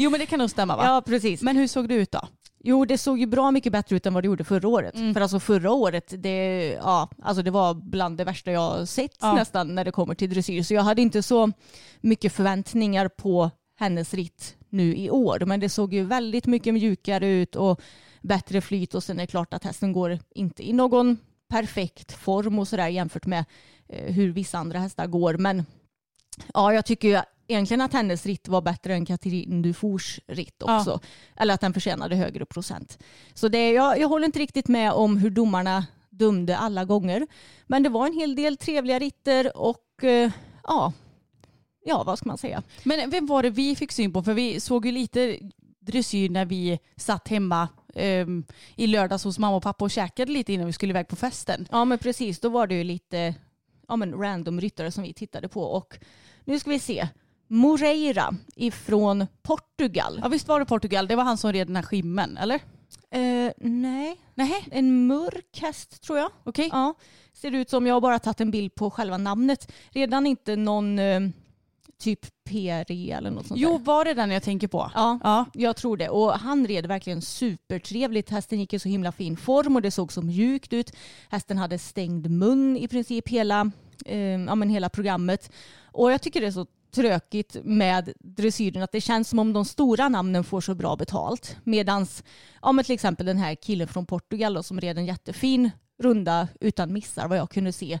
Jo 0.00 0.10
men 0.10 0.20
det 0.20 0.26
kan 0.26 0.38
nog 0.38 0.50
stämma 0.50 0.76
va? 0.76 0.84
Ja 0.86 1.02
precis. 1.06 1.42
Men 1.42 1.56
hur 1.56 1.66
såg 1.66 1.88
det 1.88 1.94
ut 1.94 2.10
då? 2.12 2.28
Jo 2.60 2.84
det 2.84 2.98
såg 2.98 3.18
ju 3.18 3.26
bra 3.26 3.50
mycket 3.50 3.72
bättre 3.72 3.96
ut 3.96 4.06
än 4.06 4.14
vad 4.14 4.22
det 4.22 4.26
gjorde 4.26 4.44
förra 4.44 4.68
året. 4.68 4.94
Mm. 4.94 5.14
För 5.14 5.20
alltså 5.20 5.40
förra 5.40 5.72
året, 5.72 6.14
det, 6.18 6.66
ja, 6.72 7.08
alltså 7.22 7.42
det 7.42 7.50
var 7.50 7.74
bland 7.74 8.18
det 8.18 8.24
värsta 8.24 8.50
jag 8.52 8.88
sett 8.88 9.16
Ja. 9.20 9.34
nästan 9.34 9.74
när 9.74 9.84
det 9.84 9.92
kommer 9.92 10.14
till 10.14 10.30
dressyr. 10.30 10.62
Så 10.62 10.74
jag 10.74 10.82
hade 10.82 11.02
inte 11.02 11.22
så 11.22 11.52
mycket 12.00 12.32
förväntningar 12.32 13.08
på 13.08 13.50
hennes 13.78 14.14
ritt 14.14 14.56
nu 14.68 14.96
i 14.96 15.10
år. 15.10 15.42
Men 15.46 15.60
det 15.60 15.68
såg 15.68 15.94
ju 15.94 16.04
väldigt 16.04 16.46
mycket 16.46 16.74
mjukare 16.74 17.28
ut 17.28 17.56
och 17.56 17.80
bättre 18.22 18.60
flyt 18.60 18.94
och 18.94 19.04
sen 19.04 19.18
är 19.18 19.22
det 19.22 19.26
klart 19.26 19.54
att 19.54 19.64
hästen 19.64 19.92
går 19.92 20.18
inte 20.34 20.68
i 20.68 20.72
någon 20.72 21.16
perfekt 21.48 22.12
form 22.12 22.58
och 22.58 22.68
sådär 22.68 22.88
jämfört 22.88 23.26
med 23.26 23.44
eh, 23.88 24.12
hur 24.14 24.32
vissa 24.32 24.58
andra 24.58 24.78
hästar 24.78 25.06
går. 25.06 25.34
Men 25.34 25.66
ja, 26.54 26.72
jag 26.72 26.84
tycker 26.84 27.08
ju 27.08 27.20
egentligen 27.48 27.80
att 27.80 27.92
hennes 27.92 28.26
ritt 28.26 28.48
var 28.48 28.60
bättre 28.60 28.94
än 28.94 29.06
Katrin 29.06 29.62
Dufors 29.62 30.20
ritt 30.26 30.54
Ja. 30.58 30.78
också. 30.78 31.00
Eller 31.36 31.54
att 31.54 31.60
den 31.60 31.72
förtjänade 31.74 32.16
högre 32.16 32.44
procent. 32.46 32.98
Så 33.34 33.48
det, 33.48 33.70
jag, 33.72 34.00
jag 34.00 34.08
håller 34.08 34.26
inte 34.26 34.38
riktigt 34.38 34.68
med 34.68 34.92
om 34.92 35.16
hur 35.16 35.30
domarna 35.30 35.86
dömde 36.10 36.56
alla 36.56 36.84
gånger. 36.84 37.26
Men 37.66 37.82
det 37.82 37.88
var 37.88 38.06
en 38.06 38.12
hel 38.14 38.36
del 38.36 38.56
trevliga 38.56 38.98
ritter 38.98 39.56
och 39.56 40.04
eh, 40.04 40.30
ja, 40.64 40.92
ja, 41.84 42.02
vad 42.04 42.18
ska 42.18 42.28
man 42.28 42.38
säga? 42.38 42.62
Men 42.84 43.10
vem 43.10 43.26
var 43.26 43.42
det 43.42 43.50
vi 43.50 43.76
fick 43.76 43.92
syn 43.92 44.12
på? 44.12 44.22
För 44.22 44.34
vi 44.34 44.60
såg 44.60 44.86
ju 44.86 44.92
lite 44.92 45.38
dressyr 45.80 46.28
när 46.28 46.44
vi 46.44 46.78
satt 46.96 47.28
hemma 47.28 47.68
ehm, 47.94 48.44
i 48.76 48.86
lördags 48.86 49.24
hos 49.24 49.38
mamma 49.38 49.56
och 49.56 49.62
pappa 49.62 49.84
och 49.84 49.90
käkade 49.90 50.32
lite 50.32 50.52
innan 50.52 50.66
vi 50.66 50.72
skulle 50.72 50.90
iväg 50.90 51.08
på 51.08 51.16
festen. 51.16 51.68
Ja 51.70 51.84
men 51.84 51.98
precis, 51.98 52.40
då 52.40 52.48
var 52.48 52.66
det 52.66 52.74
ju 52.74 52.84
lite 52.84 53.34
ja, 53.88 53.96
men 53.96 54.14
random 54.14 54.60
ryttare 54.60 54.90
som 54.92 55.02
vi 55.02 55.12
tittade 55.12 55.48
på. 55.48 55.62
Och 55.62 55.98
nu 56.44 56.58
ska 56.58 56.70
vi 56.70 56.78
se. 56.78 57.08
Moreira 57.48 58.34
ifrån 58.56 59.26
Portugal. 59.42 60.18
Ja 60.22 60.28
visst 60.28 60.48
var 60.48 60.60
det 60.60 60.66
Portugal? 60.66 61.06
Det 61.08 61.16
var 61.16 61.24
han 61.24 61.38
som 61.38 61.52
red 61.52 61.66
den 61.66 61.76
här 61.76 61.82
skimmen, 61.82 62.36
eller? 62.36 62.54
Eh, 63.10 63.52
nej, 63.58 64.16
Nej, 64.34 64.66
en 64.70 65.06
mörk 65.06 65.58
häst 65.60 66.02
tror 66.02 66.18
jag. 66.18 66.30
okej. 66.44 66.68
Ja, 66.72 66.94
ser 67.32 67.54
ut 67.54 67.70
som 67.70 67.86
jag 67.86 67.94
har 67.94 68.00
bara 68.00 68.18
tagit 68.18 68.40
en 68.40 68.50
bild 68.50 68.74
på 68.74 68.90
själva 68.90 69.16
namnet. 69.18 69.72
Redan 69.90 70.26
inte 70.26 70.56
någon 70.56 70.98
eh, 70.98 71.20
typ 72.00 72.26
Peri 72.44 73.10
eller 73.10 73.30
något 73.30 73.46
sånt 73.46 73.60
Jo, 73.60 73.78
där. 73.78 73.84
var 73.84 74.04
det 74.04 74.14
den 74.14 74.30
jag 74.30 74.42
tänker 74.42 74.68
på? 74.68 74.90
Ja, 74.94 75.18
Ja. 75.22 75.44
jag 75.54 75.76
tror 75.76 75.96
det. 75.96 76.08
Och 76.08 76.32
han 76.32 76.66
red 76.66 76.86
verkligen 76.86 77.22
supertrevligt. 77.22 78.30
Hästen 78.30 78.60
gick 78.60 78.72
i 78.72 78.78
så 78.78 78.88
himla 78.88 79.12
fin 79.12 79.36
form 79.36 79.76
och 79.76 79.82
det 79.82 79.90
såg 79.90 80.12
så 80.12 80.22
mjukt 80.22 80.72
ut. 80.72 80.92
Hästen 81.28 81.58
hade 81.58 81.78
stängd 81.78 82.30
mun 82.30 82.76
i 82.76 82.88
princip 82.88 83.28
hela, 83.28 83.70
eh, 84.06 84.18
ja, 84.18 84.54
men 84.54 84.70
hela 84.70 84.88
programmet. 84.88 85.50
Och 85.92 86.12
jag 86.12 86.22
tycker 86.22 86.40
det 86.40 86.46
är 86.46 86.50
så 86.50 86.66
tråkigt 86.90 87.56
med 87.64 88.12
dressyren 88.18 88.82
att 88.82 88.92
det 88.92 89.00
känns 89.00 89.28
som 89.28 89.38
om 89.38 89.52
de 89.52 89.64
stora 89.64 90.08
namnen 90.08 90.44
får 90.44 90.60
så 90.60 90.74
bra 90.74 90.96
betalt. 90.96 91.56
Medans 91.64 92.24
ja, 92.62 92.72
men 92.72 92.84
till 92.84 92.94
exempel 92.94 93.26
den 93.26 93.38
här 93.38 93.54
killen 93.54 93.88
från 93.88 94.06
Portugal 94.06 94.54
då, 94.54 94.62
som 94.62 94.80
red 94.80 94.98
en 94.98 95.06
jättefin 95.06 95.70
runda 95.98 96.48
utan 96.60 96.92
missar 96.92 97.28
vad 97.28 97.38
jag 97.38 97.50
kunde 97.50 97.72
se. 97.72 97.98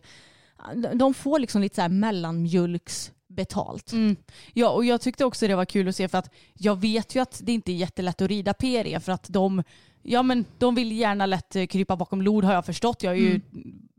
De 0.94 1.14
får 1.14 1.38
liksom 1.38 1.62
lite 1.62 1.74
så 1.74 1.80
här 1.80 1.88
mellanmjölks 1.88 3.12
betalt. 3.28 3.92
Mm. 3.92 4.16
Ja, 4.52 4.70
och 4.70 4.84
jag 4.84 5.00
tyckte 5.00 5.24
också 5.24 5.48
det 5.48 5.54
var 5.54 5.64
kul 5.64 5.88
att 5.88 5.96
se 5.96 6.08
för 6.08 6.18
att 6.18 6.30
jag 6.54 6.80
vet 6.80 7.14
ju 7.14 7.20
att 7.20 7.40
det 7.44 7.52
inte 7.52 7.72
är 7.72 7.76
jättelätt 7.76 8.20
att 8.20 8.28
rida 8.28 8.54
PRE 8.54 9.00
för 9.00 9.12
att 9.12 9.26
de, 9.28 9.62
ja, 10.02 10.22
men 10.22 10.44
de 10.58 10.74
vill 10.74 10.92
gärna 10.92 11.26
lätt 11.26 11.56
krypa 11.70 11.96
bakom 11.96 12.22
lod 12.22 12.44
har 12.44 12.54
jag 12.54 12.66
förstått. 12.66 13.02
Jag 13.02 13.10
har 13.10 13.16
ju 13.16 13.40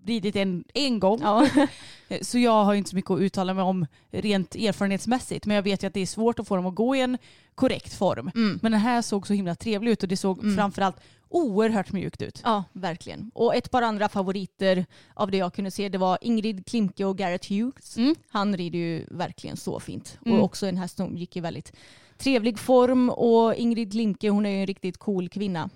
ridit 0.06 0.36
en, 0.36 0.64
en 0.74 1.00
gång. 1.00 1.20
Ja. 1.22 1.48
Så 2.22 2.40
jag 2.40 2.64
har 2.64 2.74
inte 2.74 2.90
så 2.90 2.96
mycket 2.96 3.12
att 3.12 3.20
uttala 3.20 3.54
mig 3.54 3.64
om 3.64 3.86
rent 4.12 4.56
erfarenhetsmässigt. 4.56 5.46
Men 5.46 5.56
jag 5.56 5.64
vet 5.64 5.84
ju 5.84 5.88
att 5.88 5.94
det 5.94 6.00
är 6.00 6.06
svårt 6.06 6.40
att 6.40 6.48
få 6.48 6.56
dem 6.56 6.66
att 6.66 6.76
gå 6.76 6.96
i 6.96 7.02
en 7.02 7.18
korrekt 7.56 7.94
form. 7.94 8.32
Mm. 8.36 8.60
Men 8.62 8.72
den 8.72 8.82
här 8.82 9.02
såg 9.02 9.28
så 9.28 9.34
himla 9.34 9.56
trevlig 9.56 9.92
ut 9.92 10.04
och 10.04 10.10
det 10.10 10.18
såg 10.18 10.56
framförallt 10.56 10.96
oerhört 11.30 11.92
mjukt 11.92 12.22
ut. 12.22 12.42
Ja, 12.44 12.64
verkligen. 12.74 13.32
Och 13.34 13.56
ett 13.56 13.72
par 13.72 13.82
andra 13.82 14.10
favoriter 14.10 14.86
av 15.14 15.32
det 15.32 15.38
jag 15.38 15.54
kunde 15.54 15.72
se 15.72 15.90
det 15.90 15.98
var 15.98 16.18
Ingrid 16.22 16.66
Klimke 16.66 17.06
och 17.06 17.18
Garrett 17.18 17.46
Hughes. 17.46 17.98
Mm. 17.98 18.16
Han 18.30 18.58
rider 18.58 18.80
ju 18.80 19.06
verkligen 19.12 19.58
så 19.58 19.80
fint. 19.80 20.18
Mm. 20.26 20.38
Och 20.38 20.46
också 20.46 20.68
en 20.68 20.78
häst 20.78 20.98
som 20.98 21.18
gick 21.18 21.38
i 21.38 21.40
väldigt 21.40 21.74
trevlig 22.18 22.60
form 22.60 23.10
och 23.10 23.56
Ingrid 23.56 23.92
Klimke 23.92 24.30
hon 24.30 24.46
är 24.46 24.50
ju 24.50 24.60
en 24.60 24.68
riktigt 24.68 24.98
cool 24.98 25.30
kvinna. 25.30 25.70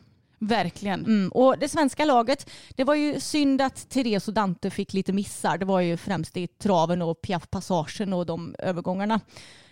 Verkligen. 0.47 1.06
Mm. 1.06 1.29
Och 1.29 1.60
det 1.60 1.69
svenska 1.69 2.06
laget, 2.06 2.49
det 2.75 2.84
var 2.84 2.95
ju 2.95 3.19
synd 3.19 3.62
att 3.62 3.89
Therese 3.89 4.27
och 4.27 4.34
Dante 4.34 4.69
fick 4.69 4.93
lite 4.93 5.13
missar. 5.13 5.58
Det 5.58 5.65
var 5.65 5.79
ju 5.79 5.97
främst 5.97 6.38
i 6.38 6.47
traven 6.47 7.01
och 7.01 7.21
Piaf-passagen 7.21 8.13
och 8.13 8.25
de 8.25 8.56
övergångarna. 8.60 9.19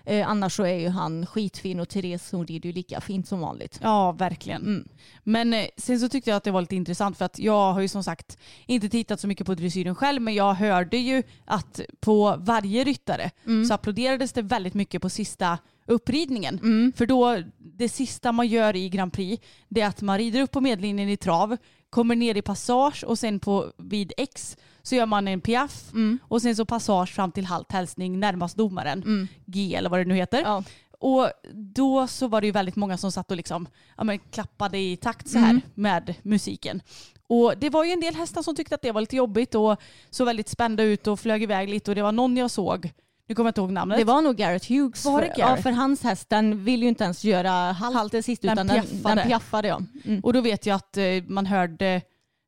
Eh, 0.06 0.30
annars 0.30 0.56
så 0.56 0.64
är 0.64 0.74
ju 0.80 0.90
han 0.90 1.26
skitfin 1.26 1.80
och 1.80 1.90
Therese 1.90 2.32
hon 2.32 2.48
rider 2.48 2.68
ju 2.70 2.74
lika 2.74 3.02
fint 3.02 3.28
som 3.28 3.40
vanligt. 3.40 3.80
Ja, 3.82 4.12
verkligen. 4.12 4.62
Mm. 4.62 4.88
Men 5.24 5.54
eh, 5.54 5.66
sen 5.78 6.00
så 6.00 6.10
tyckte 6.10 6.30
jag 6.30 6.38
att 6.38 6.44
det 6.44 6.52
var 6.52 6.62
lite 6.62 6.76
intressant 6.76 7.18
för 7.18 7.26
att 7.26 7.40
jag 7.40 7.74
har 7.74 7.82
ju 7.82 7.88
som 7.88 8.04
sagt 8.04 8.38
inte 8.66 8.90
tittat 8.90 9.20
så 9.20 9.28
mycket 9.28 9.48
på 9.48 9.56
dressyren 9.56 9.96
själv 9.96 10.22
men 10.22 10.34
jag 10.34 10.54
hörde 10.54 10.98
ju 10.98 11.24
att 11.46 11.80
på 12.00 12.36
varje 12.40 12.84
ryttare 12.84 13.32
Mm. 13.46 13.66
så 13.66 13.74
applåderades 13.74 14.34
det 14.34 14.42
väldigt 14.42 14.74
mycket 14.74 15.02
på 15.02 15.10
sista 15.10 15.58
uppridningen. 15.92 16.60
Mm. 16.60 16.94
För 16.96 17.06
då, 17.06 17.38
det 17.58 17.90
sista 17.90 18.32
man 18.32 18.48
gör 18.48 18.76
i 18.76 18.90
Grand 18.90 19.14
Prix 19.14 19.44
det 19.70 19.82
är 19.82 19.88
att 19.88 20.02
man 20.02 20.18
rider 20.18 20.42
upp 20.42 20.52
på 20.52 20.62
medlinjen 20.62 21.10
i 21.10 21.18
trav, 21.18 21.58
kommer 21.90 22.16
ner 22.16 22.38
i 22.38 22.42
passage 22.42 23.04
och 23.08 23.20
sen 23.20 23.40
på 23.40 23.72
vid 23.78 24.14
X 24.18 24.58
så 24.82 24.96
gör 24.96 25.06
man 25.06 25.28
en 25.28 25.42
piaff 25.42 25.92
Mm. 25.94 26.20
och 26.28 26.42
sen 26.42 26.56
så 26.56 26.66
passage 26.66 27.10
fram 27.16 27.32
till 27.32 27.46
halt 27.46 27.72
hälsning 27.72 28.20
närmast 28.20 28.58
domaren, 28.58 29.04
Mm. 29.04 29.28
G 29.46 29.76
eller 29.76 29.90
vad 29.90 30.00
det 30.00 30.06
nu 30.06 30.16
heter. 30.16 30.42
Ja. 30.42 30.64
Och 31.00 31.30
då 31.54 32.08
så 32.08 32.28
var 32.28 32.42
det 32.42 32.48
ju 32.48 32.54
väldigt 32.54 32.76
många 32.76 32.98
som 32.98 33.12
satt 33.12 33.32
och 33.32 33.38
liksom, 33.38 33.68
ja, 33.98 34.04
men 34.04 34.20
klappade 34.20 34.78
i 34.78 34.98
takt 34.98 35.30
så 35.30 35.38
här 35.40 35.50
Mm. 35.50 35.62
med 35.74 36.16
musiken. 36.24 36.82
Och 37.28 37.54
det 37.58 37.70
var 37.70 37.84
ju 37.84 37.92
en 37.92 38.00
del 38.00 38.16
hästar 38.16 38.42
som 38.42 38.56
tyckte 38.56 38.76
att 38.76 38.82
det 38.82 38.92
var 38.92 39.02
lite 39.02 39.16
jobbigt 39.16 39.56
och 39.56 39.78
såg 40.10 40.26
väldigt 40.28 40.50
spända 40.50 40.84
ut 40.84 41.08
och 41.08 41.20
flög 41.20 41.44
iväg 41.44 41.70
lite 41.70 41.92
och 41.92 41.96
det 41.96 42.02
var 42.04 42.12
någon 42.12 42.38
jag 42.38 42.52
såg, 42.52 42.92
nu 43.32 43.36
kommer 43.36 43.48
jag 43.48 43.52
inte 43.52 43.62
ihåg 43.62 43.72
namnet. 43.72 43.98
Det 43.98 44.04
var 44.04 44.22
nog 44.22 44.36
Garrett 44.36 44.66
Hughes. 44.70 45.06
Var 45.06 45.22
det 45.22 45.28
Garrett? 45.28 45.38
ja, 45.38 45.58
för 45.58 45.72
hans 45.72 46.04
häst 46.04 46.30
den 46.30 46.64
vill 46.64 46.82
ju 46.84 46.88
inte 46.90 47.04
ens 47.04 47.24
göra 47.24 47.52
halt 47.72 48.12
det 48.12 48.24
sist 48.24 48.42
Den 48.42 48.52
utan 48.52 48.68
piaffade. 48.70 49.16
den 49.16 49.28
piaffade. 49.28 49.68
Ja. 49.68 49.82
Mm. 50.06 50.20
Och 50.20 50.34
då 50.34 50.42
vet 50.42 50.66
jag 50.66 50.76
att 50.76 50.98
eh, 50.98 51.04
man 51.28 51.46
hörde 51.46 52.02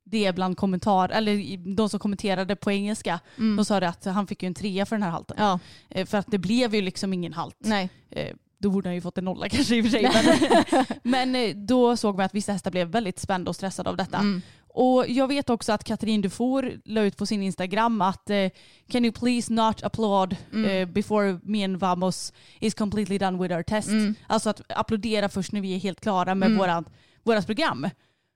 det 0.05 0.35
bland 0.35 0.57
kommentar, 0.57 1.09
eller 1.09 1.57
de 1.75 1.89
som 1.89 1.99
kommenterade 1.99 2.55
på 2.55 2.71
engelska, 2.71 3.19
Mm. 3.37 3.55
de 3.55 3.65
sa 3.65 3.79
det 3.79 3.87
att 3.89 4.05
han 4.05 4.27
fick 4.27 4.43
ju 4.43 4.47
en 4.47 4.53
trea 4.53 4.85
för 4.85 4.95
den 4.95 5.03
här 5.03 5.09
halten. 5.11 5.37
Ja, 5.39 5.59
Eh, 5.89 6.05
För 6.05 6.17
att 6.17 6.27
det 6.29 6.37
blev 6.37 6.75
ju 6.75 6.81
liksom 6.81 7.13
ingen 7.13 7.33
halt. 7.33 7.55
nej. 7.59 7.89
Eh, 8.11 8.27
Då 8.57 8.69
borde 8.69 8.89
han 8.89 8.95
ju 8.95 9.01
fått 9.01 9.17
en 9.17 9.25
nolla 9.25 9.49
kanske 9.49 9.75
i 9.75 9.81
och 9.81 9.85
för 9.85 9.91
sig. 9.91 10.11
Men, 11.03 11.31
men 11.31 11.65
då 11.65 11.97
såg 11.97 12.15
man 12.17 12.25
att 12.25 12.35
vissa 12.35 12.51
hästar 12.51 12.71
blev 12.71 12.87
väldigt 12.87 13.19
spända 13.19 13.49
och 13.49 13.55
stressade 13.55 13.89
av 13.89 13.97
detta. 13.97 14.17
Mm. 14.17 14.41
Och 14.75 15.05
jag 15.09 15.27
vet 15.27 15.49
också 15.49 15.71
att 15.71 15.83
Katrin 15.83 16.21
Dufour 16.21 16.81
la 16.85 17.01
ut 17.01 17.17
på 17.17 17.25
sin 17.25 17.43
Instagram 17.43 18.01
att 18.01 18.29
eh, 18.29 18.49
can 18.91 19.05
you 19.05 19.11
please 19.11 19.53
not 19.53 19.83
applaud 19.83 20.35
Mm. 20.53 20.69
eh, 20.69 20.85
before 20.93 21.39
me 21.43 21.63
and 21.63 21.77
Vamos 21.77 22.33
is 22.59 22.73
completely 22.73 23.17
done 23.17 23.37
with 23.43 23.55
our 23.55 23.63
test. 23.63 23.87
Mm. 23.89 24.15
Alltså 24.27 24.49
att 24.49 24.61
applådera 24.71 25.29
först 25.29 25.51
när 25.51 25.61
vi 25.61 25.75
är 25.75 25.79
helt 25.79 26.01
klara 26.01 26.35
med 26.35 26.45
Mm. 26.45 26.57
vårat, 26.57 26.85
vårat 27.23 27.45
program. 27.45 27.89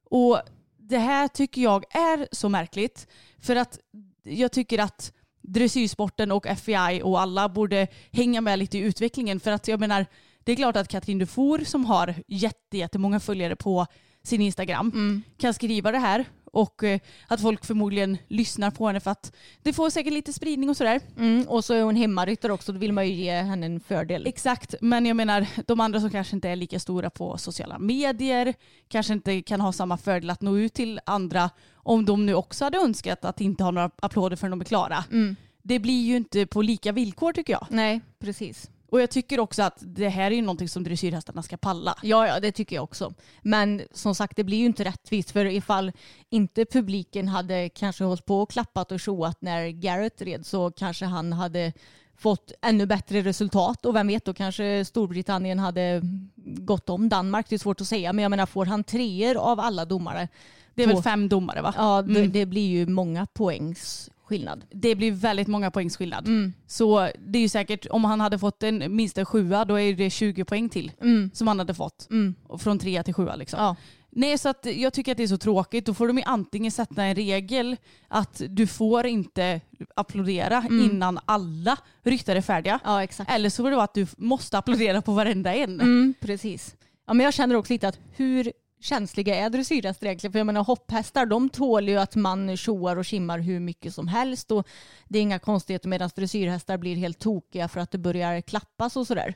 Och 0.10 0.41
det 0.78 0.97
här 0.97 1.28
tycker 1.28 1.62
jag 1.62 1.84
är 1.95 2.28
så 2.32 2.50
märkligt. 2.50 3.08
För 3.39 3.56
att 3.56 3.80
jag 4.23 4.52
tycker 4.52 4.80
att 4.80 5.13
dressyrsporten 5.41 6.32
och 6.32 6.47
FEI 6.58 7.02
och 7.04 7.21
alla 7.21 7.50
borde 7.50 7.88
hänga 8.12 8.41
med 8.41 8.60
lite 8.60 8.78
i 8.78 8.82
utvecklingen. 8.82 9.39
För 9.39 9.52
att 9.52 9.67
jag 9.67 9.80
menar, 9.80 10.06
det 10.43 10.52
är 10.52 10.56
klart 10.56 10.76
att 10.76 10.88
Katrin 10.88 11.17
Dufour 11.19 11.63
som 11.65 11.86
har 11.86 12.15
jätte, 12.28 12.78
jättemånga 12.78 13.19
följare 13.19 13.56
på 13.56 13.86
sin 14.28 14.42
Instagram 14.42 14.92
Mm. 14.94 15.22
kan 15.38 15.54
skriva 15.54 15.92
det 15.92 15.98
här 16.00 16.26
och 16.52 16.84
eh, 16.84 17.00
att 17.28 17.42
folk 17.42 17.66
förmodligen 17.66 18.18
lyssnar 18.28 18.72
på 18.72 18.88
henne 18.88 19.00
för 19.00 19.12
att 19.12 19.36
det 19.63 19.74
får 19.74 19.90
säkert 19.90 20.13
lite 20.13 20.34
spridning 20.34 20.70
och 20.70 20.78
sådär. 20.78 21.02
Mm. 21.18 21.48
Och 21.48 21.66
så 21.66 21.74
är 21.74 21.84
hon 21.84 21.96
hemmaryttare 21.96 22.54
också, 22.54 22.72
då 22.74 22.80
vill 22.80 22.94
man 22.94 23.08
ju 23.08 23.13
ge 23.13 23.32
henne 23.32 23.66
en 23.66 23.80
fördel. 23.80 24.28
Exakt, 24.28 24.76
men 24.82 25.06
jag 25.06 25.16
menar 25.18 25.48
de 25.68 25.80
andra 25.80 26.00
som 26.02 26.10
kanske 26.10 26.36
inte 26.36 26.50
är 26.50 26.56
lika 26.56 26.80
stora 26.80 27.10
på 27.10 27.38
sociala 27.38 27.80
medier 27.80 28.54
kanske 28.88 29.13
inte 29.13 29.42
kan 29.42 29.62
ha 29.62 29.72
samma 29.72 29.98
fördel 29.98 30.30
att 30.30 30.42
nå 30.42 30.58
ut 30.58 30.74
till 30.74 31.00
andra 31.06 31.50
om 31.76 32.06
de 32.06 32.26
nu 32.26 32.34
också 32.34 32.63
hade 32.63 32.78
önskat 32.78 33.26
att 33.26 33.42
inte 33.42 33.63
ha 33.63 33.72
några 33.72 33.92
applåder 34.02 34.36
förrän 34.36 34.52
de 34.52 34.62
är 34.62 34.66
klara. 34.66 35.04
Mm. 35.12 35.36
Det 35.63 35.80
blir 35.80 36.06
ju 36.06 36.16
inte 36.18 36.46
på 36.46 36.62
lika 36.62 36.92
villkor 36.92 37.34
tycker 37.34 37.54
jag. 37.54 37.68
Nej, 37.70 38.02
precis. 38.20 38.70
Och 38.89 39.02
jag 39.02 39.10
tycker 39.10 39.39
också 39.39 39.63
att 39.63 39.78
det 39.82 40.10
här 40.10 40.32
är 40.32 40.36
ju 40.36 40.41
någonting 40.41 40.69
som 40.69 40.84
dressyrhästarna 40.84 41.43
ska 41.43 41.58
palla. 41.58 41.95
Ja, 42.04 42.28
ja, 42.28 42.39
det 42.39 42.52
tycker 42.52 42.76
jag 42.76 42.84
också. 42.84 43.13
Men 43.41 43.82
som 43.91 44.15
sagt, 44.15 44.36
det 44.36 44.43
blir 44.43 44.58
ju 44.58 44.65
inte 44.65 44.84
rättvist 44.84 45.32
för 45.32 45.45
ifall 45.45 45.91
inte 46.30 46.65
publiken 46.65 47.28
hade 47.28 47.69
kanske 47.69 48.04
hållit 48.04 48.26
på 48.26 48.41
och 48.41 48.50
klappat 48.52 48.91
och 48.91 49.00
tjoat 49.00 49.38
när 49.41 49.67
Garrett 49.67 50.21
red 50.21 50.45
så 50.45 50.71
kanske 50.71 51.06
han 51.06 51.34
hade 51.34 51.73
fått 52.17 52.52
ännu 52.62 52.86
bättre 52.86 53.21
resultat 53.21 53.86
och 53.86 53.95
vem 53.95 54.08
vet 54.08 54.26
då 54.26 54.34
kanske 54.34 54.86
Storbritannien 54.86 55.60
hade 55.60 56.02
gått 56.45 56.89
om 56.89 57.10
Danmark. 57.10 57.45
Det 57.50 57.56
är 57.56 57.60
svårt 57.60 57.82
att 57.82 57.88
säga 57.88 58.13
men 58.13 58.23
jag 58.23 58.30
menar 58.30 58.45
får 58.45 58.65
han 58.65 58.84
treor 58.84 59.38
av 59.38 59.60
alla 59.60 59.86
domare. 59.86 60.28
Det 60.76 60.84
är 60.84 60.88
på- 60.88 60.93
väl 60.93 61.04
fem 61.04 61.30
domare 61.30 61.62
va? 61.62 61.73
Ja, 61.78 62.02
det, 62.02 62.19
Mm. 62.19 62.32
det 62.32 62.45
blir 62.45 62.67
ju 62.67 62.86
många 62.88 63.26
poängs 63.26 64.10
skillnad. 64.28 64.66
Det 64.72 64.96
blir 64.96 65.12
väldigt 65.12 65.48
många 65.48 65.72
poängs 65.72 65.98
skillnad. 65.98 66.28
Mm. 66.28 66.54
Så 66.68 67.10
det 67.28 67.40
är 67.40 67.42
ju 67.42 67.50
säkert, 67.50 67.88
om 67.90 68.04
han 68.06 68.20
hade 68.22 68.40
fått 68.40 68.63
en 68.63 68.96
minst 68.96 69.18
en 69.18 69.26
sjua 69.26 69.66
då 69.66 69.80
är 69.80 69.94
det 69.94 70.10
20 70.10 70.46
poäng 70.46 70.70
till 70.70 70.92
Mm. 71.02 71.32
som 71.34 71.48
han 71.48 71.60
hade 71.60 71.74
fått. 71.74 72.08
Mm. 72.12 72.36
Från 72.60 72.80
trea 72.80 73.04
till 73.04 73.13
sjua 73.13 73.36
liksom. 73.36 73.60
Ja. 73.60 73.76
Nej 74.10 74.38
så 74.38 74.50
att 74.50 74.66
jag 74.76 74.94
tycker 74.94 75.12
att 75.12 75.18
det 75.18 75.24
är 75.24 75.28
så 75.28 75.38
tråkigt. 75.38 75.86
Då 75.86 75.94
får 75.94 76.08
de 76.08 76.18
ju 76.18 76.24
antingen 76.24 76.72
sätta 76.72 77.04
en 77.04 77.16
regel 77.16 77.78
att 78.08 78.42
du 78.50 78.68
får 78.68 79.06
inte 79.06 79.62
applådera 79.96 80.58
Mm. 80.58 80.86
innan 80.92 81.20
alla 81.26 81.78
ryttare 82.04 82.38
är 82.38 82.42
färdiga. 82.42 82.80
ja. 82.84 83.08
Eller 83.28 83.50
så 83.50 83.63
får 83.63 83.70
det 83.70 83.76
vara 83.76 83.84
att 83.84 83.94
du 83.94 84.08
måste 84.18 84.58
applådera 84.58 85.02
på 85.02 85.12
varenda 85.12 85.54
en. 85.56 85.82
Mm, 85.82 86.13
precis. 86.20 86.76
Ja, 87.08 87.13
men 87.13 87.24
jag 87.24 87.34
känner 87.34 87.56
också 87.56 87.74
lite 87.74 87.88
att 87.88 88.00
hur 88.16 88.52
känsliga 88.80 89.36
är 89.36 89.50
dressyrhästar 89.50 90.08
egentligen? 90.08 90.32
För 90.32 90.40
jag 90.40 90.46
menar 90.46 90.63
hopphästar 90.63 91.26
de 91.26 91.50
tål 91.50 91.90
ju 91.90 91.98
att 91.98 92.16
man 92.16 92.58
tjoar 92.58 92.98
och 92.98 93.06
kimmar 93.06 93.40
hur 93.40 93.60
mycket 93.60 93.94
som 93.94 94.08
helst 94.08 94.52
och 94.52 94.68
det 95.08 95.20
är 95.20 95.24
inga 95.24 95.40
konstigheter 95.40 95.90
medan 95.90 96.10
dressyrhästar 96.16 96.78
blir 96.78 96.96
helt 96.96 97.20
tokiga 97.20 97.68
för 97.68 97.80
att 97.80 97.92
det 97.92 97.98
börjar 97.98 98.42
klappas 98.42 98.96
och 98.96 99.08
sådär. 99.08 99.36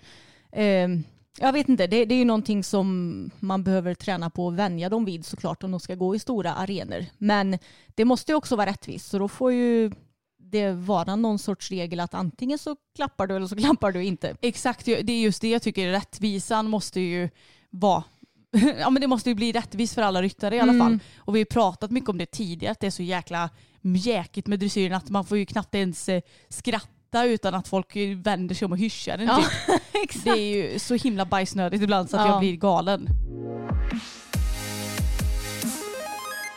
Ehm, 0.51 1.03
jag 1.39 1.53
vet 1.53 1.69
inte, 1.69 1.87
det, 1.87 2.05
det 2.05 2.15
är 2.15 2.19
ju 2.19 2.25
någonting 2.25 2.63
som 2.63 3.31
man 3.39 3.63
behöver 3.63 3.93
träna 3.95 4.29
på 4.29 4.45
och 4.45 4.59
vänja 4.59 4.89
dem 4.89 5.05
vid 5.05 5.25
såklart 5.25 5.63
om 5.63 5.71
de 5.71 5.79
ska 5.79 5.95
gå 5.95 6.15
i 6.15 6.19
stora 6.19 6.53
arenor. 6.53 7.05
Men 7.17 7.57
det 7.95 8.05
måste 8.05 8.31
ju 8.31 8.35
också 8.35 8.55
vara 8.55 8.69
rättvist 8.69 9.09
så 9.09 9.19
då 9.19 9.27
får 9.27 9.51
ju 9.51 9.91
det 10.37 10.71
vara 10.71 11.15
någon 11.15 11.39
sorts 11.39 11.71
regel 11.71 11.99
att 11.99 12.13
antingen 12.13 12.57
så 12.57 12.75
klappar 12.95 13.27
du 13.27 13.35
eller 13.35 13.47
så 13.47 13.55
klappar 13.55 13.91
du 13.91 14.03
inte. 14.03 14.35
Exakt, 14.41 14.85
det 14.85 15.11
är 15.11 15.21
just 15.21 15.41
det 15.41 15.49
jag 15.49 15.61
tycker. 15.61 15.91
Rättvisan 15.91 16.69
måste 16.69 16.99
ju 16.99 17.29
vara 17.69 18.03
Ja 18.79 18.89
men 18.89 19.01
det 19.01 19.07
måste 19.07 19.29
ju 19.29 19.35
bli 19.35 19.51
rättvist 19.51 19.93
för 19.95 20.01
alla 20.01 20.21
ryttare 20.21 20.55
i 20.55 20.59
alla 20.59 20.71
Mm. 20.73 20.85
fall. 20.87 20.99
Och 21.17 21.35
vi 21.35 21.39
har 21.39 21.45
pratat 21.45 21.91
mycket 21.91 22.09
om 22.09 22.17
det 22.17 22.25
tidigare, 22.25 22.71
att 22.71 22.79
det 22.79 22.87
är 22.87 22.91
så 22.91 23.03
jäkla 23.03 23.49
mjäkigt 23.81 24.47
med 24.47 24.59
dressyren 24.59 24.93
att 24.93 25.09
man 25.09 25.25
får 25.25 25.37
ju 25.37 25.45
knappt 25.45 25.75
ens 25.75 26.09
eh, 26.09 26.21
skratta 26.49 27.25
utan 27.25 27.53
att 27.55 27.67
folk 27.67 27.95
vänder 28.15 28.55
sig 28.55 28.65
om 28.65 28.71
och 28.71 28.77
hyschar 28.77 29.17
en. 29.17 29.25
Ja, 29.27 29.43
Typ. 29.93 30.23
Det 30.23 30.29
är 30.29 30.71
ju 30.73 30.79
så 30.79 30.95
himla 30.95 31.25
bajsnödigt 31.25 31.83
ibland 31.83 32.09
så 32.09 32.17
att 32.17 32.25
Ja. 32.25 32.31
jag 32.31 32.39
blir 32.39 32.55
galen. 32.55 33.07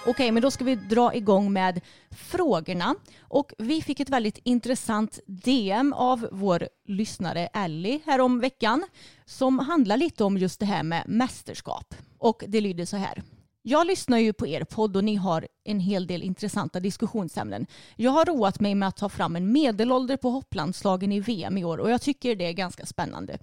Okej, 0.06 0.32
men 0.32 0.42
då 0.42 0.50
ska 0.50 0.64
vi 0.64 0.74
dra 0.74 1.14
igång 1.14 1.52
med 1.52 1.80
frågorna. 2.10 2.94
Och 3.20 3.52
vi 3.58 3.82
fick 3.82 4.00
ett 4.00 4.08
väldigt 4.08 4.38
intressant 4.42 5.18
DM 5.26 5.92
av 5.92 6.28
vår 6.32 6.68
lyssnare 6.86 7.46
Ellie 7.46 8.00
härom 8.06 8.40
veckan 8.40 8.84
som 9.24 9.58
handlar 9.58 9.96
lite 9.96 10.24
om 10.24 10.38
just 10.38 10.60
det 10.60 10.66
här 10.66 10.82
med 10.82 11.04
mästerskap. 11.06 11.94
Och 12.18 12.44
det 12.48 12.60
lyder 12.60 12.84
så 12.84 12.96
här. 12.96 13.22
Jag 13.62 13.86
lyssnar 13.86 14.18
ju 14.18 14.32
på 14.32 14.46
er 14.46 14.64
podd 14.64 14.96
och 14.96 15.04
ni 15.04 15.16
har 15.16 15.48
en 15.64 15.80
hel 15.80 16.06
del 16.06 16.22
intressanta 16.22 16.80
diskussionsämnen. 16.80 17.66
Jag 17.96 18.10
har 18.10 18.24
roat 18.24 18.60
mig 18.60 18.74
med 18.74 18.88
att 18.88 18.96
ta 18.96 19.08
fram 19.08 19.36
en 19.36 19.52
medelålder 19.52 20.16
på 20.16 20.30
hopplandslagen 20.30 21.12
i 21.12 21.20
VM 21.20 21.58
i 21.58 21.64
år 21.64 21.78
och 21.78 21.90
jag 21.90 22.02
tycker 22.02 22.36
det 22.36 22.46
är 22.46 22.52
ganska 22.52 22.86
spännande. 22.86 23.38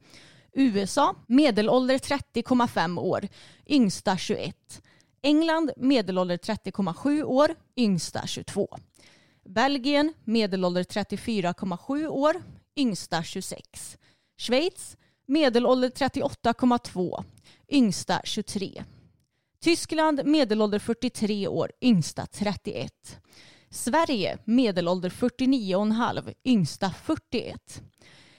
USA, 0.54 1.16
medelålder 1.28 1.98
30,5 1.98 3.00
år, 3.00 3.28
yngsta 3.68 4.18
21. 4.18 4.82
England, 5.24 5.72
medelålder 5.78 6.38
30,7 6.38 7.24
år, 7.24 7.56
yngsta 7.78 8.28
22. 8.28 8.68
Belgien, 9.46 10.14
medelålder 10.24 10.84
34,7 10.84 12.08
år, 12.08 12.44
yngsta 12.80 13.24
26. 13.24 13.98
Schweiz, 14.38 14.98
medelålder 15.28 15.90
38,2, 15.90 17.24
yngsta 17.72 18.22
23. 18.24 18.84
Tyskland, 19.60 20.26
medelålder 20.26 20.80
43 20.80 21.48
år, 21.48 21.72
yngsta 21.82 22.26
31. 22.26 22.92
Sverige, 23.70 24.38
medelålder 24.46 25.10
49,5, 25.10 26.34
yngsta 26.46 26.94
41. 27.04 27.82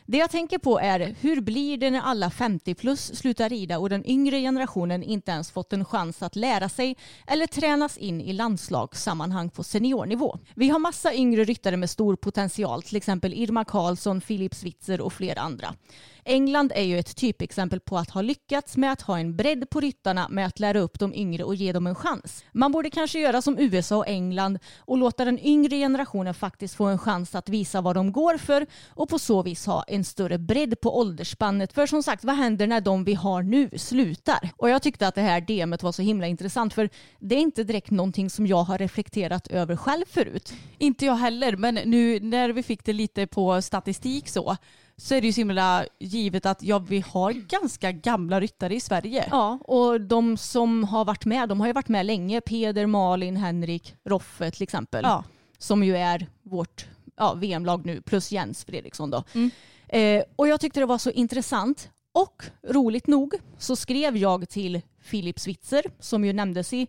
Det 0.06 0.18
jag 0.18 0.30
tänker 0.30 0.58
på 0.58 0.78
är 0.78 1.14
hur 1.20 1.40
blir 1.40 1.78
det 1.78 1.90
när 1.90 2.00
alla 2.00 2.30
50 2.30 2.74
plus 2.74 3.16
slutar 3.16 3.48
rida 3.48 3.78
och 3.78 3.90
den 3.90 4.06
yngre 4.06 4.40
generationen 4.40 5.02
inte 5.02 5.30
ens 5.30 5.50
fått 5.50 5.72
en 5.72 5.84
chans 5.84 6.22
att 6.22 6.36
lära 6.36 6.68
sig 6.68 6.96
eller 7.26 7.46
tränas 7.46 7.98
in 7.98 8.20
i 8.20 8.32
landslagssammanhang 8.32 9.50
på 9.50 9.62
seniornivå. 9.62 10.38
Vi 10.54 10.68
har 10.68 10.78
massa 10.78 11.14
yngre 11.14 11.44
ryttare 11.44 11.76
med 11.76 11.90
stor 11.90 12.16
potential, 12.16 12.82
till 12.82 12.96
exempel 12.96 13.34
Irma 13.34 13.64
Karlsson, 13.64 14.20
Filip 14.20 14.54
Switzer 14.54 15.00
och 15.00 15.12
flera 15.12 15.40
andra. 15.40 15.74
England 16.24 16.72
är 16.74 16.82
ju 16.82 16.98
ett 16.98 17.16
typexempel 17.16 17.80
på 17.80 17.98
att 17.98 18.10
ha 18.10 18.22
lyckats 18.22 18.76
med 18.76 18.92
att 18.92 19.02
ha 19.02 19.18
en 19.18 19.36
bredd 19.36 19.70
på 19.70 19.80
ryttarna 19.80 20.28
med 20.28 20.46
att 20.46 20.60
lära 20.60 20.80
upp 20.80 20.98
de 20.98 21.14
yngre 21.14 21.44
och 21.44 21.54
ge 21.54 21.72
dem 21.72 21.86
en 21.86 21.94
chans. 21.94 22.44
Man 22.52 22.72
borde 22.72 22.90
kanske 22.90 23.20
göra 23.20 23.42
som 23.42 23.58
USA 23.58 23.96
och 23.96 24.08
England 24.08 24.58
och 24.78 24.98
låta 24.98 25.24
den 25.24 25.38
yngre 25.38 25.76
generationen 25.76 26.34
faktiskt 26.34 26.74
få 26.74 26.84
en 26.84 26.98
chans 26.98 27.34
att 27.34 27.48
visa 27.48 27.80
vad 27.80 27.96
de 27.96 28.12
går 28.12 28.38
för 28.38 28.66
och 28.88 29.08
på 29.08 29.18
så 29.18 29.42
vis 29.42 29.66
ha 29.66 29.84
en 29.88 30.04
större 30.04 30.38
bredd 30.38 30.80
på 30.80 30.98
åldersspannet. 30.98 31.72
För 31.72 31.86
som 31.86 32.02
sagt, 32.02 32.24
vad 32.24 32.36
händer 32.36 32.66
när 32.66 32.80
de 32.80 33.04
vi 33.04 33.14
har 33.14 33.42
nu 33.42 33.70
slutar? 33.76 34.50
Och 34.56 34.70
jag 34.70 34.82
tyckte 34.82 35.08
att 35.08 35.14
det 35.14 35.20
här 35.20 35.40
DMet 35.40 35.82
var 35.82 35.92
så 35.92 36.02
himla 36.02 36.26
intressant 36.26 36.74
för 36.74 36.90
det 37.18 37.34
är 37.34 37.40
inte 37.40 37.64
direkt 37.64 37.90
någonting 37.90 38.30
som 38.30 38.46
jag 38.46 38.62
har 38.62 38.78
reflekterat 38.78 39.46
över 39.46 39.76
själv 39.76 40.04
förut. 40.08 40.52
Inte 40.78 41.06
jag 41.06 41.16
heller, 41.16 41.56
men 41.56 41.74
nu 41.74 42.20
när 42.20 42.48
vi 42.48 42.62
fick 42.62 42.84
det 42.84 42.92
lite 42.92 43.26
på 43.26 43.62
statistik 43.62 44.28
så, 44.28 44.56
så 45.02 45.14
är 45.14 45.20
det 45.20 45.26
ju 45.26 45.32
så 45.32 45.40
himla 45.40 45.86
givet 45.98 46.46
att 46.46 46.62
ja, 46.62 46.78
vi 46.78 47.04
har 47.08 47.32
ganska 47.32 47.92
gamla 47.92 48.40
ryttare 48.40 48.74
i 48.74 48.80
Sverige. 48.80 49.28
Ja, 49.30 49.58
och 49.64 50.00
de 50.00 50.36
som 50.36 50.84
har 50.84 51.04
varit 51.04 51.24
med, 51.24 51.48
de 51.48 51.60
har 51.60 51.66
ju 51.66 51.72
varit 51.72 51.88
med 51.88 52.06
länge. 52.06 52.40
Peder, 52.40 52.86
Malin, 52.86 53.36
Henrik, 53.36 53.94
Roffe 54.04 54.50
till 54.50 54.62
exempel. 54.62 55.04
Ja. 55.04 55.24
Som 55.58 55.82
ju 55.84 55.96
är 55.96 56.26
vårt 56.42 56.86
ja, 57.16 57.34
VM-lag 57.34 57.86
nu, 57.86 58.02
plus 58.02 58.32
Jens 58.32 58.64
Fredriksson 58.64 59.10
då. 59.10 59.24
Mm. 59.32 59.50
Eh, 59.88 60.24
och 60.36 60.48
jag 60.48 60.60
tyckte 60.60 60.80
det 60.80 60.86
var 60.86 60.98
så 60.98 61.10
intressant. 61.10 61.90
Och 62.12 62.44
roligt 62.68 63.06
nog 63.06 63.34
så 63.58 63.76
skrev 63.76 64.16
jag 64.16 64.48
till 64.48 64.80
Filip 65.00 65.40
Switzer, 65.40 65.84
som 65.98 66.24
ju 66.24 66.32
nämndes 66.32 66.72
i 66.72 66.86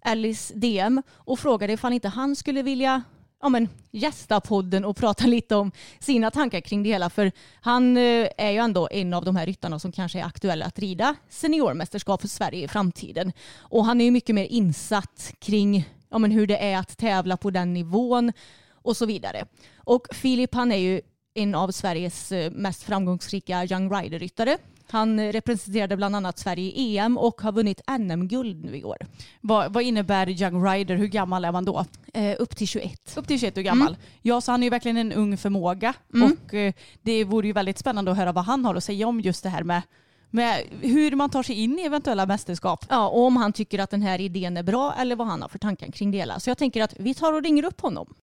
Alice 0.00 0.54
DM, 0.54 1.02
och 1.10 1.38
frågade 1.38 1.72
ifall 1.72 1.92
inte 1.92 2.08
han 2.08 2.36
skulle 2.36 2.62
vilja 2.62 3.02
ja, 3.42 3.48
men, 3.48 3.68
gästa 3.90 4.40
podden 4.40 4.84
och 4.84 4.96
prata 4.96 5.26
lite 5.26 5.56
om 5.56 5.72
sina 5.98 6.30
tankar 6.30 6.60
kring 6.60 6.82
det 6.82 6.88
hela. 6.88 7.10
För 7.10 7.32
han 7.60 7.96
eh, 7.96 8.28
är 8.38 8.50
ju 8.50 8.58
ändå 8.58 8.88
en 8.92 9.14
av 9.14 9.24
de 9.24 9.36
här 9.36 9.46
ryttarna 9.46 9.78
som 9.78 9.92
kanske 9.92 10.20
är 10.20 10.24
aktuella 10.24 10.64
att 10.64 10.78
rida 10.78 11.14
seniormästerskap 11.28 12.20
för 12.20 12.28
Sverige 12.28 12.64
i 12.64 12.68
framtiden. 12.68 13.32
Och 13.58 13.84
han 13.84 14.00
är 14.00 14.04
ju 14.04 14.10
mycket 14.10 14.34
mer 14.34 14.44
insatt 14.44 15.34
kring 15.38 15.88
ja, 16.10 16.18
men, 16.18 16.30
hur 16.30 16.46
det 16.46 16.64
är 16.64 16.78
att 16.78 16.98
tävla 16.98 17.36
på 17.36 17.50
den 17.50 17.74
nivån 17.74 18.32
och 18.72 18.96
så 18.96 19.06
vidare. 19.06 19.46
Och 19.76 20.06
Filip 20.12 20.54
han 20.54 20.72
är 20.72 20.76
ju 20.76 21.00
en 21.34 21.54
av 21.54 21.70
Sveriges 21.70 22.32
eh, 22.32 22.50
mest 22.50 22.82
framgångsrika 22.82 23.64
Young 23.64 23.90
Rider-ryttare. 23.92 24.58
Han 24.92 25.32
representerade 25.32 25.96
bland 25.96 26.16
annat 26.16 26.38
Sverige 26.38 26.70
i 26.70 26.98
EM 26.98 27.18
och 27.18 27.40
har 27.40 27.52
vunnit 27.52 27.80
NM-guld 27.98 28.64
nu 28.64 28.76
i 28.76 28.84
år. 28.84 28.96
Vad, 29.40 29.72
vad 29.72 29.82
innebär 29.82 30.42
Young 30.42 30.64
Rider? 30.64 30.96
Hur 30.96 31.06
gammal 31.06 31.44
är 31.44 31.52
man 31.52 31.64
då? 31.64 31.84
Eh, 32.14 32.36
upp 32.38 32.56
till 32.56 32.66
21. 32.66 33.16
Upp 33.16 33.28
till 33.28 33.40
21 33.40 33.58
år 33.58 33.62
gammal. 33.62 33.96
Ja, 34.22 34.40
så 34.40 34.50
han 34.50 34.62
är 34.62 34.66
ju 34.66 34.70
verkligen 34.70 34.96
en 34.96 35.12
ung 35.12 35.36
förmåga. 35.36 35.94
Mm. 36.14 36.32
Och 36.32 36.54
eh, 36.54 36.72
det 37.02 37.24
vore 37.24 37.46
ju 37.46 37.52
väldigt 37.52 37.78
spännande 37.78 38.10
att 38.10 38.16
höra 38.16 38.32
vad 38.32 38.44
han 38.44 38.64
har 38.64 38.74
att 38.74 38.84
säga 38.84 39.06
om 39.06 39.20
just 39.20 39.42
det 39.42 39.48
här 39.48 39.62
med, 39.62 39.82
med 40.30 40.62
hur 40.80 41.16
man 41.16 41.30
tar 41.30 41.42
sig 41.42 41.56
in 41.62 41.78
i 41.78 41.82
eventuella 41.82 42.26
mästerskap. 42.26 42.84
Ja, 42.88 43.08
och 43.08 43.26
om 43.26 43.36
han 43.36 43.52
tycker 43.52 43.78
att 43.78 43.90
den 43.90 44.02
här 44.02 44.20
idén 44.20 44.56
är 44.56 44.62
bra 44.62 44.94
eller 44.98 45.16
vad 45.16 45.26
han 45.26 45.42
har 45.42 45.48
för 45.48 45.58
tankar 45.58 45.86
kring 45.86 46.10
det 46.10 46.18
hela. 46.18 46.40
Så 46.40 46.50
jag 46.50 46.58
tänker 46.58 46.82
att 46.82 46.94
vi 46.98 47.14
tar 47.14 47.32
och 47.32 47.42
ringer 47.42 47.64
upp 47.64 47.80
honom. 47.80 48.14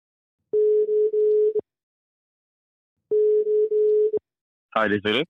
Hej, 4.75 4.89
det 4.89 4.95
är 4.95 5.01
Filip. 5.01 5.29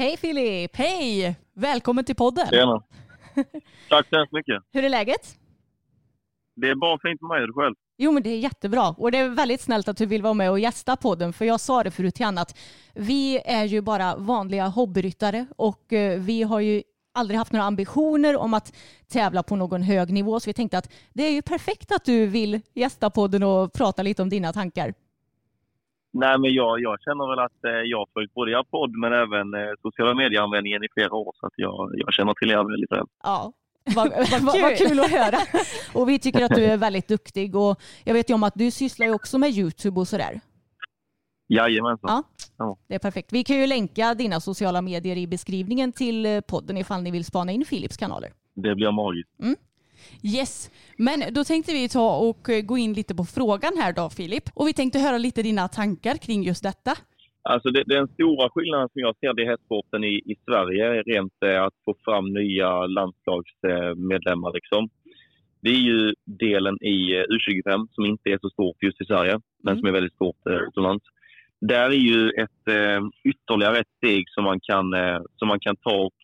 Hej 0.00 0.16
Filip! 0.16 0.76
Hej! 0.76 1.36
Välkommen 1.54 2.04
till 2.04 2.14
podden. 2.14 2.46
Tjena. 2.50 2.82
Tack 3.88 4.08
så 4.08 4.16
hemskt 4.16 4.32
mycket. 4.32 4.62
Hur 4.72 4.84
är 4.84 4.88
läget? 4.88 5.38
Det 6.56 6.68
är 6.68 6.74
bara 6.74 6.98
fint 6.98 7.20
med 7.20 7.28
mig. 7.28 7.46
Du 7.46 7.52
själv? 7.52 7.74
Jo 7.98 8.12
men 8.12 8.22
det 8.22 8.30
är 8.30 8.38
jättebra 8.38 8.88
och 8.88 9.12
det 9.12 9.18
är 9.18 9.28
väldigt 9.28 9.60
snällt 9.60 9.88
att 9.88 9.96
du 9.96 10.06
vill 10.06 10.22
vara 10.22 10.34
med 10.34 10.50
och 10.50 10.58
gästa 10.58 10.96
podden 10.96 11.32
för 11.32 11.44
jag 11.44 11.60
sa 11.60 11.82
det 11.82 11.90
förut 11.90 12.14
till 12.14 12.26
att 12.26 12.58
vi 12.94 13.40
är 13.44 13.64
ju 13.64 13.80
bara 13.80 14.16
vanliga 14.16 14.66
hobbyryttare 14.66 15.46
och 15.56 15.92
eh, 15.92 16.20
vi 16.20 16.42
har 16.42 16.60
ju 16.60 16.82
aldrig 17.14 17.38
haft 17.38 17.52
några 17.52 17.64
ambitioner 17.64 18.36
om 18.36 18.54
att 18.54 18.76
tävla 19.08 19.42
på 19.42 19.56
någon 19.56 19.82
hög 19.82 20.12
nivå 20.12 20.40
så 20.40 20.50
vi 20.50 20.54
tänkte 20.54 20.78
att 20.78 20.92
det 21.12 21.22
är 21.22 21.32
ju 21.32 21.42
perfekt 21.42 21.92
att 21.92 22.04
du 22.04 22.26
vill 22.26 22.60
gästa 22.74 23.10
podden 23.10 23.42
och 23.42 23.72
prata 23.72 24.02
lite 24.02 24.22
om 24.22 24.28
dina 24.28 24.52
tankar. 24.52 24.94
Nej, 26.12 26.38
men 26.38 26.52
jag, 26.54 26.80
jag 26.80 27.00
känner 27.00 27.30
väl 27.30 27.38
att 27.38 27.64
eh, 27.64 27.70
jag 27.90 27.98
har 27.98 28.08
följt 28.14 28.34
både 28.34 28.50
er 28.52 28.62
podd 28.70 28.90
men 29.02 29.12
även 29.12 29.54
eh, 29.54 29.70
sociala 29.82 30.14
medieanvändningen 30.14 30.84
i 30.84 30.88
flera 30.94 31.14
år. 31.14 31.32
Så 31.40 31.46
att 31.46 31.52
jag, 31.56 31.90
jag 31.94 32.12
känner 32.12 32.34
till 32.34 32.50
er 32.50 32.70
väldigt 32.70 32.92
väl. 32.92 33.06
Ja. 33.22 33.52
Vad, 33.96 34.08
vad, 34.08 34.42
vad, 34.42 34.60
vad 34.62 34.76
kul 34.76 35.00
att 35.00 35.10
höra. 35.10 35.38
Och 35.94 36.08
vi 36.08 36.18
tycker 36.18 36.44
att 36.44 36.54
du 36.54 36.64
är 36.64 36.76
väldigt 36.76 37.08
duktig. 37.08 37.56
Och 37.56 37.80
jag 38.04 38.14
vet 38.14 38.30
ju 38.30 38.34
om 38.34 38.42
att 38.42 38.54
du 38.56 38.70
sysslar 38.70 39.06
ju 39.06 39.14
också 39.14 39.38
med 39.38 39.50
YouTube 39.50 40.00
och 40.00 40.08
sådär. 40.08 40.40
Jajamensan. 41.48 42.10
Ja, 42.10 42.22
Ja. 42.58 42.76
det 42.88 42.94
är 42.94 42.98
perfekt. 42.98 43.32
Vi 43.32 43.44
kan 43.44 43.56
ju 43.56 43.66
länka 43.66 44.14
dina 44.14 44.40
sociala 44.40 44.82
medier 44.82 45.16
i 45.16 45.26
beskrivningen 45.26 45.92
till 45.92 46.26
eh, 46.26 46.40
podden 46.40 46.76
ifall 46.76 47.02
ni 47.02 47.10
vill 47.10 47.24
spana 47.24 47.52
in 47.52 47.64
Philips 47.64 47.96
kanaler. 47.96 48.30
Det 48.54 48.74
blir 48.74 48.92
magiskt. 48.92 49.30
Yes, 50.22 50.70
men 50.96 51.34
då 51.34 51.44
tänkte 51.44 51.72
vi 51.72 51.88
ta 51.88 52.16
och 52.16 52.48
eh, 52.48 52.62
gå 52.62 52.78
in 52.78 52.92
lite 52.92 53.14
på 53.14 53.24
frågan 53.24 53.72
här 53.76 53.92
då 53.92 54.10
Filip. 54.10 54.44
Och 54.54 54.68
vi 54.68 54.72
tänkte 54.72 54.98
höra 54.98 55.18
lite 55.18 55.42
dina 55.42 55.68
tankar 55.68 56.16
kring 56.16 56.42
just 56.42 56.62
detta. 56.62 56.92
Alltså 57.42 57.70
det, 57.70 57.82
den 57.86 58.08
stora 58.08 58.50
skillnaden 58.50 58.88
som 58.92 59.00
jag 59.00 59.16
ser 59.16 59.40
i 59.40 59.46
hästsporten 59.46 60.04
i, 60.04 60.14
i 60.32 60.36
Sverige 60.44 60.86
är 60.86 61.02
rent 61.02 61.42
eh, 61.44 61.62
att 61.62 61.74
få 61.84 61.94
fram 62.04 62.32
nya 62.32 62.86
landslagsmedlemmar. 62.86 64.52
Liksom. 64.52 64.88
Det 65.62 65.70
är 65.70 65.82
ju 65.90 66.14
delen 66.24 66.76
i 66.82 67.16
eh, 67.16 67.24
U25 67.24 67.88
som 67.90 68.04
inte 68.06 68.30
är 68.30 68.38
så 68.40 68.50
stort 68.50 68.82
just 68.82 69.00
i 69.00 69.04
Sverige, 69.04 69.40
men 69.62 69.78
som 69.78 69.88
är 69.88 69.92
väldigt 69.92 70.14
stort 70.14 70.36
utomlands. 70.68 71.04
Där 71.60 71.90
är 71.90 72.04
ju 72.12 72.30
ett 72.30 72.62
ytterligare 73.24 73.78
ett 73.78 73.96
steg 73.96 74.24
som 74.28 74.44
man 74.44 74.60
kan, 74.60 74.94
som 75.36 75.48
man 75.48 75.60
kan 75.60 75.76
ta 75.76 75.96
och 75.96 76.14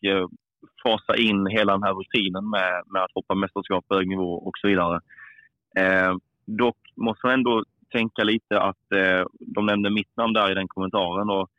fasa 0.83 1.15
in 1.15 1.47
hela 1.47 1.71
den 1.71 1.83
här 1.83 1.93
rutinen 1.93 2.49
med, 2.49 2.83
med 2.85 3.03
att 3.03 3.11
hoppa 3.13 3.35
mästerskap 3.35 3.87
på 3.87 3.95
hög 3.95 4.07
nivå 4.07 4.33
och 4.33 4.57
så 4.61 4.67
vidare. 4.67 4.99
Eh, 5.77 6.15
dock 6.45 6.77
måste 6.95 7.27
man 7.27 7.33
ändå 7.33 7.63
tänka 7.91 8.23
lite 8.23 8.59
att 8.59 8.91
eh, 8.95 9.25
de 9.39 9.65
nämnde 9.65 9.89
mitt 9.89 10.17
namn 10.17 10.33
där 10.33 10.51
i 10.51 10.53
den 10.53 10.67
kommentaren 10.67 11.29
och, 11.29 11.49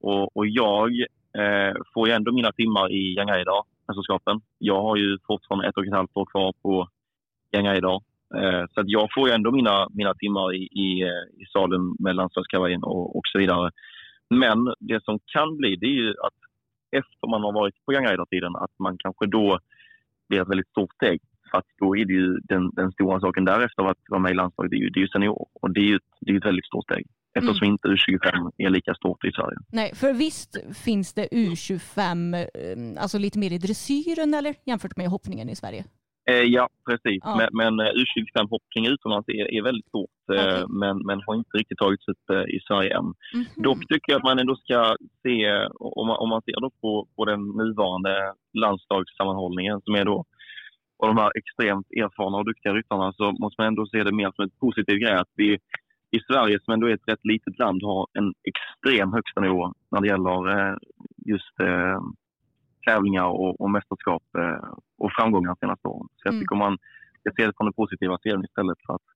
och, 0.00 0.36
och 0.36 0.46
jag 0.46 0.90
eh, 1.38 1.74
får 1.94 2.08
ju 2.08 2.14
ändå 2.14 2.32
mina 2.32 2.52
timmar 2.52 2.92
i 2.92 3.16
Young 3.16 3.30
idag, 3.30 3.64
mästerskapen. 3.88 4.40
Jag 4.58 4.82
har 4.82 4.96
ju 4.96 5.18
fortfarande 5.26 5.68
ett 5.68 5.76
och 5.76 5.86
ett 5.86 5.92
halvt 5.92 6.16
år 6.16 6.26
kvar 6.26 6.52
på 6.62 6.88
Young 7.56 7.66
idag. 7.66 8.02
Eh, 8.36 8.64
så 8.74 8.80
att 8.80 8.88
jag 8.88 9.08
får 9.14 9.28
ju 9.28 9.34
ändå 9.34 9.50
mina, 9.50 9.88
mina 9.90 10.14
timmar 10.14 10.54
i, 10.54 10.62
i, 10.62 11.02
eh, 11.02 11.42
i 11.42 11.46
salen 11.52 11.96
med 11.98 12.16
landslagskavajen 12.16 12.82
och, 12.82 13.16
och 13.16 13.26
så 13.32 13.38
vidare. 13.38 13.70
Men 14.30 14.74
det 14.80 15.04
som 15.04 15.18
kan 15.26 15.56
bli 15.56 15.76
det 15.76 15.86
är 15.86 16.00
ju 16.02 16.10
att 16.10 16.43
efter 17.00 17.30
man 17.30 17.42
har 17.42 17.52
varit 17.52 17.74
på 17.84 17.92
Young 17.92 18.06
Aidar-tiden 18.06 18.56
att 18.56 18.74
man 18.78 18.98
kanske 18.98 19.26
då 19.26 19.58
blir 20.28 20.42
ett 20.42 20.48
väldigt 20.48 20.68
stort 20.68 20.94
steg. 20.94 21.20
För 21.50 21.58
att 21.58 21.66
då 21.78 21.96
är 21.96 22.04
det 22.04 22.12
ju 22.12 22.38
den, 22.52 22.70
den 22.70 22.92
stora 22.92 23.20
saken 23.20 23.44
därefter 23.44 23.82
att 23.90 23.98
vara 24.08 24.20
med 24.20 24.32
i 24.32 24.34
landslaget, 24.34 24.70
det 24.70 24.76
är 24.76 24.84
ju, 24.86 24.90
det 24.90 24.98
är 24.98 25.02
ju 25.02 25.08
senior. 25.08 25.46
Och 25.60 25.70
det 25.74 25.80
är 25.80 25.84
ju 25.84 25.98
det 26.20 26.32
är 26.32 26.36
ett 26.36 26.46
väldigt 26.46 26.66
stort 26.66 26.84
steg. 26.84 27.06
Eftersom 27.38 27.68
inte 27.68 27.88
U25 27.88 28.52
är 28.58 28.70
lika 28.70 28.94
stort 28.94 29.24
i 29.24 29.32
Sverige. 29.32 29.56
Nej, 29.72 29.94
för 29.94 30.12
visst 30.12 30.56
finns 30.84 31.14
det 31.14 31.26
U25, 31.26 32.34
eh, 32.34 33.02
alltså 33.02 33.18
lite 33.18 33.38
mer 33.38 33.52
i 33.52 33.58
dressyren 33.58 34.34
eller 34.34 34.54
jämfört 34.64 34.96
med 34.96 35.08
hoppningen 35.08 35.48
i 35.48 35.56
Sverige? 35.56 35.84
Eh, 36.30 36.42
ja, 36.42 36.68
precis. 36.88 37.20
Ja. 37.24 37.36
Men, 37.36 37.48
men 37.52 37.86
eh, 37.86 37.92
U25-hoppning 37.92 38.86
utomlands 38.86 39.28
är, 39.28 39.54
är 39.54 39.62
väldigt 39.62 39.88
stort. 39.88 40.10
Eh, 40.32 40.44
Okej. 40.44 40.64
men, 40.68 40.96
men 41.06 41.22
har 41.26 41.34
inte 41.34 41.58
riktigt 41.58 41.78
tagits 41.78 42.08
upp 42.08 42.30
i 42.48 42.60
Sverige 42.68 42.96
än. 42.96 43.04
Mhm. 43.04 43.44
Dock 43.56 43.80
tycker 43.88 44.12
jag 44.12 44.16
att 44.16 44.24
man 44.24 44.38
ändå 44.38 44.56
ska 44.56 44.96
se, 45.22 45.66
om 45.80 46.06
man, 46.06 46.16
om 46.16 46.28
man 46.28 46.42
ser 46.42 46.60
då 46.60 46.70
på, 46.80 47.08
på 47.16 47.24
den 47.24 47.40
nuvarande 47.48 48.32
landslagssammanhållningen 48.52 49.80
som 49.84 49.94
är 49.94 50.04
då 50.04 50.24
och 50.98 51.06
de 51.06 51.16
här 51.16 51.32
extremt 51.38 51.86
erfarna 51.90 52.36
och 52.38 52.44
duktiga 52.44 52.72
ryttarna 52.74 53.12
så 53.12 53.32
måste 53.32 53.60
man 53.60 53.66
ändå 53.66 53.86
se 53.86 54.04
det 54.04 54.12
mer 54.12 54.32
som 54.34 54.44
ett 54.44 54.58
positiv 54.60 54.96
grej 54.98 55.14
att 55.14 55.32
vi 55.36 55.58
i 56.10 56.20
Sverige 56.28 56.60
som 56.60 56.74
ändå 56.74 56.86
är 56.86 56.94
ett 56.94 57.08
rätt 57.08 57.24
litet 57.24 57.58
land 57.58 57.82
har 57.82 58.06
en 58.18 58.32
extrem 58.50 59.12
högsta 59.12 59.40
nivå 59.40 59.72
när 59.90 60.00
det 60.00 60.08
gäller 60.08 60.78
just 61.26 61.56
tävlingar 62.86 63.24
och, 63.24 63.60
och 63.60 63.70
mästerskap 63.70 64.22
eh, 64.38 64.68
och 64.98 65.10
framgångar 65.18 65.48
de 65.48 65.56
senaste 65.60 65.88
åren. 65.88 66.06
Så 66.16 66.22
jag 66.24 66.32
Mm. 66.34 66.42
tycker 66.42 66.56
man 66.56 66.78
ska 67.20 67.30
se 67.36 67.46
det 67.46 67.52
från 67.56 67.66
den 67.66 67.72
positiva 67.72 68.18
sidan 68.18 68.44
istället 68.44 68.78
för 68.86 68.94
att 68.94 69.06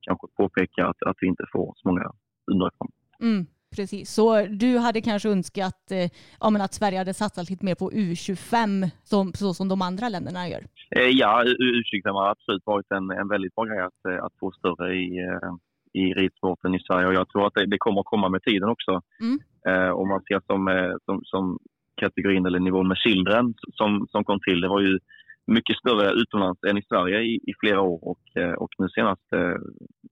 kanske 0.00 0.26
påpeka 0.36 0.86
att, 0.86 1.02
att 1.02 1.16
vi 1.20 1.26
inte 1.26 1.44
får 1.52 1.74
så 1.76 1.88
många 1.88 2.12
underifrån. 2.52 2.88
Mm, 3.22 3.46
precis, 3.76 4.10
så 4.10 4.46
du 4.46 4.78
hade 4.78 5.00
kanske 5.00 5.28
önskat 5.28 5.90
eh, 5.90 6.10
ja, 6.40 6.64
att 6.64 6.74
Sverige 6.74 6.98
hade 6.98 7.14
satsat 7.14 7.50
lite 7.50 7.64
mer 7.64 7.74
på 7.74 7.90
U25 7.90 8.90
som, 9.04 9.32
så 9.32 9.54
som 9.54 9.68
de 9.68 9.82
andra 9.82 10.08
länderna 10.08 10.48
gör? 10.48 10.62
Eh, 10.96 11.08
ja, 11.22 11.44
U- 11.46 11.82
U25 11.82 12.12
har 12.12 12.28
absolut 12.30 12.62
varit 12.66 12.90
en, 12.90 13.10
en 13.10 13.28
väldigt 13.28 13.54
bra 13.54 13.64
grej 13.64 13.80
att, 13.80 14.04
eh, 14.08 14.24
att 14.24 14.32
få 14.40 14.50
större 14.52 14.94
i, 14.96 15.18
eh, 15.18 15.52
i 15.92 16.14
ridsporten 16.14 16.74
i 16.74 16.80
Sverige 16.80 17.06
och 17.06 17.14
jag 17.14 17.28
tror 17.28 17.46
att 17.46 17.54
det, 17.54 17.66
det 17.66 17.78
kommer 17.78 18.00
att 18.00 18.06
komma 18.06 18.28
med 18.28 18.42
tiden 18.42 18.68
också. 18.68 19.00
Mm. 19.20 19.38
Eh, 19.68 19.90
om 19.90 20.08
man 20.08 20.22
ser 20.22 20.40
som, 20.46 20.60
som, 21.04 21.20
som 21.24 21.58
kategorin 21.96 22.46
eller 22.46 22.58
nivån 22.60 22.88
med 22.88 22.96
Children 22.96 23.54
som, 23.72 24.06
som 24.10 24.24
kom 24.24 24.40
till, 24.40 24.60
det 24.60 24.68
var 24.68 24.80
ju 24.80 24.98
mycket 25.46 25.76
större 25.76 26.10
utomlands 26.10 26.60
än 26.64 26.78
i 26.78 26.82
Sverige 26.82 27.20
i, 27.20 27.34
i 27.34 27.52
flera 27.60 27.80
år 27.80 27.98
och, 28.02 28.22
eh, 28.42 28.52
och 28.52 28.70
nu 28.78 28.88
senaste 28.88 29.36
eh, 29.38 29.56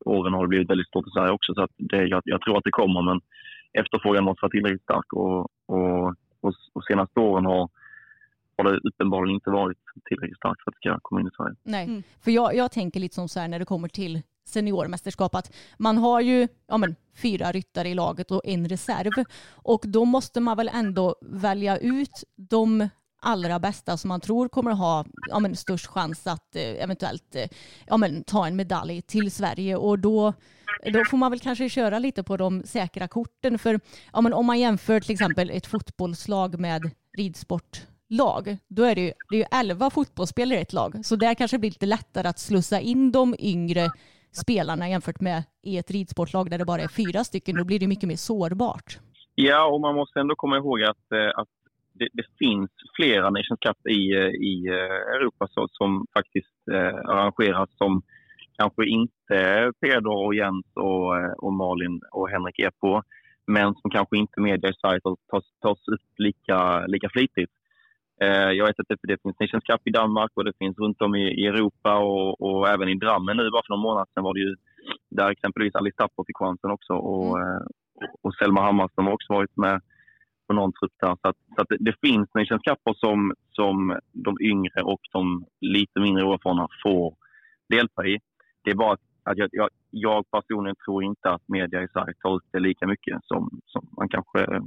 åren 0.05 0.33
har 0.35 0.43
det 0.43 0.49
blivit 0.49 0.71
väldigt 0.71 0.89
stort 0.89 1.07
i 1.07 1.11
Sverige 1.11 1.33
också 1.33 1.55
så 1.55 1.63
att 1.63 1.71
det, 1.77 2.07
jag, 2.07 2.23
jag 2.25 2.41
tror 2.41 2.59
att 2.59 2.65
det 2.65 2.71
kommer 2.71 3.03
men 3.03 3.21
efterfrågan 3.73 4.25
måste 4.25 4.43
vara 4.43 4.51
tillräckligt 4.51 4.83
stark 4.83 5.13
och, 5.13 5.41
och, 5.67 6.09
och, 6.41 6.55
och 6.73 6.85
senaste 6.85 7.21
åren 7.21 7.45
har, 7.45 7.69
har 8.57 8.65
det 8.65 8.79
uppenbarligen 8.89 9.35
inte 9.35 9.51
varit 9.51 9.79
tillräckligt 10.09 10.37
starkt 10.37 10.63
för 10.65 10.71
att 10.71 10.75
det 10.83 10.89
ska 10.91 10.99
komma 11.03 11.21
in 11.21 11.27
i 11.27 11.37
Sverige. 11.37 11.55
Nej, 11.63 11.85
Mm. 11.85 12.03
för 12.25 12.31
jag, 12.31 12.55
jag 12.55 12.71
tänker 12.73 13.01
lite 13.01 13.15
som 13.15 13.29
så 13.29 13.41
här 13.41 13.49
när 13.49 13.59
det 13.59 13.65
kommer 13.65 13.89
till 13.89 14.23
seniormästerskap 14.45 15.35
att 15.35 15.53
man 15.79 15.99
har 15.99 16.21
ju 16.21 16.49
ja, 16.67 16.77
men, 16.77 16.97
fyra 17.17 17.53
ryttare 17.53 17.89
i 17.89 17.95
laget 17.95 18.31
och 18.31 18.41
en 18.45 18.69
reserv. 18.69 19.25
Och 19.51 19.83
då 19.87 20.05
måste 20.05 20.41
man 20.41 20.57
väl 20.57 20.71
ändå 20.73 21.17
välja 21.21 21.79
ut 21.79 22.25
de 22.37 22.89
allra 23.25 23.59
bästa 23.59 23.97
som 23.97 24.09
man 24.09 24.21
tror 24.21 24.49
kommer 24.49 24.73
ha 24.73 25.05
ja, 25.31 25.39
men, 25.39 25.57
störst 25.57 25.87
chans 25.87 26.27
att 26.27 26.57
eh, 26.57 26.83
eventuellt 26.83 27.35
eh, 27.35 27.49
ja, 27.87 27.97
men, 27.97 28.25
ta 28.25 28.47
en 28.47 28.57
medalj 28.57 29.03
till 29.03 29.31
Sverige. 29.31 29.77
Och 29.77 29.99
då, 29.99 30.33
då 30.93 31.05
får 31.05 31.17
man 31.17 31.31
väl 31.31 31.41
kanske 31.41 31.69
köra 31.69 31.99
lite 31.99 32.23
på 32.23 32.37
de 32.37 32.63
säkra 32.67 33.09
korten. 33.09 33.59
För 33.59 33.81
ja, 34.13 34.21
men, 34.21 34.33
om 34.33 34.47
man 34.47 34.59
jämför 34.59 35.01
till 35.01 35.13
exempel 35.13 35.51
ett 35.51 35.67
fotbollslag 35.67 36.61
med 36.61 36.91
ridsportlag 37.19 38.57
då 38.69 38.85
är 38.85 38.95
det 38.95 39.01
ju, 39.01 39.13
det 39.31 39.37
är 39.37 39.39
ju 39.39 39.47
11 39.53 39.91
fotbollsspelare 39.91 40.59
i 40.59 40.63
ett 40.63 40.73
lag. 40.73 41.07
Så 41.07 41.17
där 41.17 41.35
kanske 41.35 41.57
det 41.57 41.61
blir 41.61 41.71
lite 41.71 41.87
lättare 41.87 42.29
att 42.29 42.39
slussa 42.39 42.81
in 42.81 43.13
de 43.13 43.35
yngre 43.39 43.91
spelarna 44.37 44.89
jämfört 44.89 45.21
med 45.21 45.43
i 45.63 45.79
ett 45.79 45.91
ridsportlag 45.91 46.51
där 46.51 46.59
det 46.59 46.65
bara 46.65 46.83
är 46.83 46.89
fyra 46.89 47.25
stycken 47.25 47.57
då 47.57 47.65
blir 47.65 47.81
det 47.81 47.89
mycket 47.89 48.09
mer 48.09 48.17
sårbart. 48.17 48.99
Ja, 49.35 49.67
och 49.67 49.81
man 49.81 49.95
måste 49.95 50.21
ändå 50.21 50.35
komma 50.35 50.57
ihåg 50.57 50.83
att, 50.83 51.13
eh, 51.13 51.41
att 51.41 51.49
det, 51.93 52.09
det 52.13 52.25
finns 52.39 52.71
flera 52.97 53.31
Nations 53.31 53.61
Cup 53.61 53.87
i, 53.87 54.13
eh, 54.13 54.29
i 54.51 54.67
eh, 54.69 55.15
Europa 55.17 55.49
så, 55.51 55.69
som 55.71 56.07
faktiskt 56.13 56.69
eh, 56.73 57.11
arrangeras 57.11 57.71
som 57.77 58.03
kanske 58.59 58.87
inte 58.87 59.73
Peder 59.81 60.17
och 60.25 60.35
Jens 60.35 60.67
och, 60.75 61.45
och 61.45 61.53
Malin 61.53 62.01
och 62.11 62.29
Henrik 62.29 62.59
är 62.59 62.71
på, 62.71 63.03
men 63.47 63.75
som 63.75 63.91
kanske 63.91 64.17
inte 64.17 64.41
media 64.41 64.71
i 64.71 64.75
Sverige 64.81 65.01
tas, 65.31 65.45
tas 65.61 65.89
upp 65.89 66.19
lika, 66.19 66.87
lika 66.87 67.09
flitigt. 67.09 67.53
Eh, 68.23 68.51
jag 68.59 68.67
vet 68.67 68.81
att 68.81 68.89
det, 68.89 68.99
det 69.03 69.23
finns 69.23 69.41
Nations 69.41 69.65
Cup 69.65 69.81
i 69.85 69.91
Danmark 69.91 70.31
och 70.35 70.45
det 70.45 70.59
finns 70.59 70.79
runt 70.79 71.03
om 71.03 71.15
i, 71.15 71.25
i 71.43 71.47
Europa 71.47 71.99
och, 71.99 72.41
och 72.41 72.69
även 72.69 72.89
i 72.89 72.95
Drammen 72.95 73.37
nu. 73.37 73.51
Bara 73.51 73.63
för 73.67 73.75
någon 73.75 73.89
månad 73.89 74.09
sedan 74.15 74.25
var 74.25 74.35
det 74.35 74.41
ju 74.41 74.57
där 75.11 75.31
exempelvis 75.31 75.75
Alice 75.75 75.97
Tapper 75.97 76.25
fick 76.27 76.37
chansen 76.37 76.71
också 76.71 76.93
och, 76.93 77.41
eh, 77.41 77.63
och 78.23 78.35
Selma 78.35 78.61
Hammarström 78.63 79.07
har 79.07 79.13
också 79.13 79.33
varit 79.33 79.57
med 79.57 79.81
på 80.47 80.55
någon 80.55 80.73
trupp 80.73 80.93
där. 81.01 81.17
Så, 81.23 81.29
att, 81.29 81.37
så 81.57 81.63
att 81.63 81.69
det, 81.69 81.77
det 81.81 81.95
finns 82.01 82.29
Nations 82.35 82.63
Cuper 82.63 82.95
som, 82.95 83.35
som 83.51 83.99
de 84.13 84.37
yngre 84.41 84.83
och 84.83 85.01
de 85.13 85.45
lite 85.61 86.01
mindre 86.01 86.25
oerfarna 86.25 86.69
får 86.83 87.15
delta 87.69 88.07
i. 88.07 88.19
Det 88.65 88.71
är 88.71 88.75
bara 88.75 88.93
att 89.25 89.39
jag, 89.39 89.49
jag, 89.53 89.69
jag 89.91 90.31
personligen 90.31 90.77
tror 90.85 91.05
inte 91.05 91.31
att 91.31 91.49
media 91.49 91.83
i 91.83 91.89
Sverige 91.89 92.15
tar 92.23 92.37
ut 92.37 92.49
det 92.53 92.61
lika 92.61 92.87
mycket 92.87 93.19
som, 93.25 93.61
som 93.67 93.89
man 93.97 94.09
kanske 94.09 94.61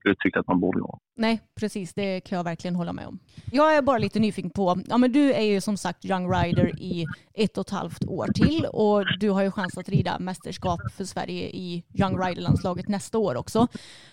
skulle 0.00 0.14
tycka 0.14 0.40
att 0.40 0.46
man 0.46 0.60
borde 0.60 0.78
göra. 0.78 0.98
Nej, 1.16 1.40
precis. 1.54 1.94
Det 1.94 2.20
kan 2.20 2.36
jag 2.36 2.44
verkligen 2.44 2.76
hålla 2.76 2.92
med 2.92 3.06
om. 3.06 3.18
Jag 3.52 3.76
är 3.76 3.82
bara 3.82 3.98
lite 3.98 4.18
nyfiken 4.20 4.50
på, 4.50 4.78
ja 4.86 4.98
men 4.98 5.12
du 5.12 5.32
är 5.32 5.42
ju 5.42 5.60
som 5.60 5.76
sagt 5.76 6.04
Young 6.04 6.32
Rider 6.32 6.80
i 6.80 7.06
ett 7.34 7.58
och 7.58 7.66
ett 7.66 7.70
halvt 7.70 8.04
år 8.04 8.26
till 8.34 8.66
och 8.72 9.18
du 9.20 9.30
har 9.30 9.42
ju 9.42 9.50
chans 9.50 9.78
att 9.78 9.88
rida 9.88 10.18
mästerskap 10.18 10.80
för 10.96 11.04
Sverige 11.04 11.48
i 11.48 11.84
Young 11.94 12.18
Rider-landslaget 12.18 12.88
nästa 12.88 13.18
år 13.18 13.34
också. 13.34 13.68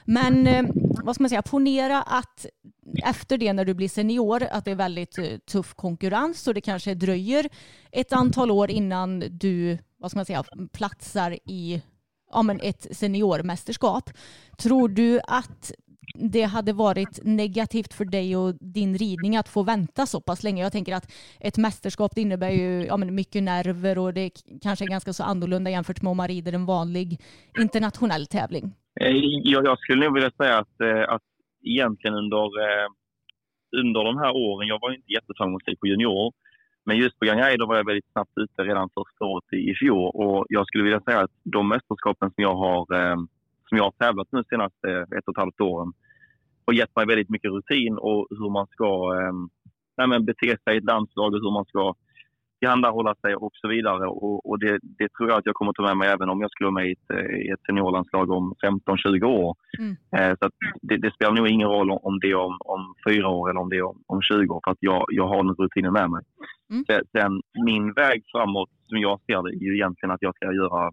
Men 0.06 0.48
eh, 0.48 0.64
vad 1.04 1.16
ska 1.16 1.24
man 1.24 1.30
säga, 1.30 1.42
ponera 1.42 2.02
att 2.02 2.46
efter 3.04 3.38
det 3.38 3.54
när 3.54 3.66
du 3.66 3.74
blir 3.74 3.90
senior 3.90 4.44
att 4.52 4.66
det 4.66 4.72
är 4.72 4.76
väldigt 4.76 5.18
eh, 5.18 5.38
tuff 5.38 5.74
konkurrens 5.74 6.48
och 6.48 6.54
det 6.54 6.62
kanske 6.62 6.94
dröjer 6.94 7.50
ett 7.92 8.14
antal 8.14 8.52
år 8.52 8.72
innan 8.72 9.24
du, 9.32 9.78
vad 9.98 10.12
ska 10.12 10.18
man 10.18 10.26
säga, 10.26 10.44
platsar 10.72 11.38
i 11.46 11.82
ja, 12.32 12.44
men 12.44 12.60
ett 12.64 12.88
seniormästerskap. 12.92 14.10
Tror 14.58 14.90
du 14.90 15.20
att 15.28 15.72
det 16.20 16.42
hade 16.42 16.74
varit 16.74 17.20
negativt 17.24 17.94
för 17.94 18.06
dig 18.06 18.36
och 18.38 18.54
din 18.54 18.98
ridning 18.98 19.38
att 19.38 19.50
få 19.50 19.64
vänta 19.64 20.06
så 20.06 20.22
pass 20.22 20.44
länge. 20.44 20.64
Jag 20.64 20.72
tänker 20.72 20.96
att 20.96 21.12
ett 21.40 21.58
mästerskap 21.58 22.12
det 22.16 22.22
innebär 22.22 22.50
ju 22.50 22.86
ja, 22.86 22.98
men 22.98 23.16
mycket 23.16 23.44
nerver 23.44 23.98
och 23.98 24.14
det 24.14 24.32
kanske 24.62 24.86
är 24.86 24.90
ganska 24.90 25.14
så 25.14 25.24
annorlunda 25.24 25.72
jämfört 25.72 26.02
med 26.02 26.12
om 26.12 26.18
man 26.18 26.28
rider 26.28 26.54
en 26.54 26.66
vanlig 26.66 27.22
internationell 27.60 28.26
tävling. 28.28 28.74
Eh, 29.02 29.12
jag, 29.44 29.66
jag 29.66 29.80
skulle 29.80 30.06
nog 30.06 30.14
vilja 30.14 30.32
säga 30.32 30.58
att, 30.58 30.82
eh, 30.82 31.14
att 31.14 31.22
egentligen 31.64 32.16
under, 32.16 32.46
eh, 32.66 32.88
under 33.82 34.04
de 34.04 34.18
här 34.18 34.32
åren, 34.36 34.68
jag 34.68 34.80
var 34.82 34.92
inte 34.92 35.12
jätteframgångsrik 35.12 35.80
på 35.80 35.88
junior, 35.88 36.34
men 36.88 36.98
just 36.98 37.20
på 37.20 37.26
Gang 37.26 37.58
då 37.58 37.66
var 37.66 37.76
jag 37.76 37.86
väldigt 37.86 38.12
snabbt 38.12 38.32
ute 38.36 38.64
redan 38.64 38.90
första 38.90 39.26
året 39.26 39.54
i, 39.54 39.72
i 39.72 39.76
fjol. 39.76 40.12
Och 40.14 40.46
jag 40.50 40.68
skulle 40.68 40.84
vilja 40.84 41.02
säga 41.02 41.20
att 41.20 41.32
de 41.44 41.70
mästerskapen 41.70 42.30
som 42.30 42.44
jag 42.44 42.56
har, 42.56 42.82
eh, 43.00 43.16
som 43.70 43.78
jag 43.78 43.84
har 43.84 43.92
tävlat 43.92 44.28
nu 44.32 44.44
senaste 44.50 44.90
eh, 44.92 45.18
ett 45.18 45.28
och 45.28 45.34
ett 45.34 45.44
halvt 45.44 45.62
åren 45.62 45.94
har 46.66 46.74
gett 46.74 46.96
mig 46.96 47.06
väldigt 47.06 47.30
mycket 47.30 47.52
rutin 47.52 47.98
och 47.98 48.28
hur 48.30 48.50
man 48.50 48.68
ska 48.68 48.86
eh, 49.20 49.34
nej, 49.98 50.08
men 50.08 50.26
bete 50.26 50.58
sig 50.64 50.76
i 50.76 50.78
ett 50.78 50.84
landslag 50.84 51.34
och 51.34 51.40
hur 51.40 51.54
man 51.54 51.66
ska 51.66 51.94
tillhandahålla 52.60 53.16
sig 53.16 53.36
och 53.36 53.52
så 53.54 53.68
vidare. 53.68 54.08
Och, 54.08 54.50
och 54.50 54.60
det, 54.60 54.80
det 54.82 55.10
tror 55.14 55.30
jag 55.30 55.38
att 55.38 55.46
jag 55.46 55.56
kommer 55.56 55.74
ta 55.74 55.84
med 55.84 55.98
mig 55.98 56.10
även 56.10 56.30
om 56.30 56.42
jag 56.42 56.52
skulle 56.52 56.66
vara 56.66 56.82
med 56.82 56.88
i 56.88 56.92
ett, 56.92 57.10
eh, 57.14 57.38
i 57.46 57.50
ett 57.50 57.66
seniorlandslag 57.66 58.32
om 58.32 58.54
15-20 58.64 59.24
år. 59.24 59.56
Mm. 59.80 59.96
Eh, 60.18 60.38
så 60.40 60.50
det, 60.82 60.98
det 60.98 61.14
spelar 61.14 61.34
nog 61.34 61.48
ingen 61.48 61.68
roll 61.68 61.92
om, 61.92 62.20
det 62.20 62.28
är 62.28 62.36
om, 62.36 62.58
om 62.60 62.96
fyra 63.10 63.28
år 63.30 63.50
eller 63.50 63.60
om 63.60 63.70
det 63.70 63.78
är 63.78 63.84
om, 63.84 64.04
om 64.08 64.22
20 64.22 64.54
år 64.54 64.62
för 64.64 64.72
att 64.72 64.78
jag, 64.80 65.06
jag 65.08 65.28
har 65.28 65.44
den 65.44 65.56
rutinen 65.56 65.94
med 65.94 66.10
mig. 66.10 66.24
Mm. 66.72 66.84
Sen, 67.12 67.42
min 67.66 67.94
väg 67.94 68.24
framåt 68.32 68.70
som 68.88 68.98
jag 68.98 69.20
ser 69.26 69.44
det 69.44 69.50
är 69.50 69.68
ju 69.70 69.76
egentligen 69.76 70.12
att 70.12 70.22
jag 70.22 70.36
ska 70.36 70.54
göra 70.54 70.92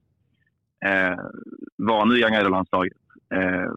eh, 0.86 1.18
vara 1.76 2.04
ny 2.04 2.16
i 2.16 2.50
landslaget 2.50 2.92
eh, 3.34 3.70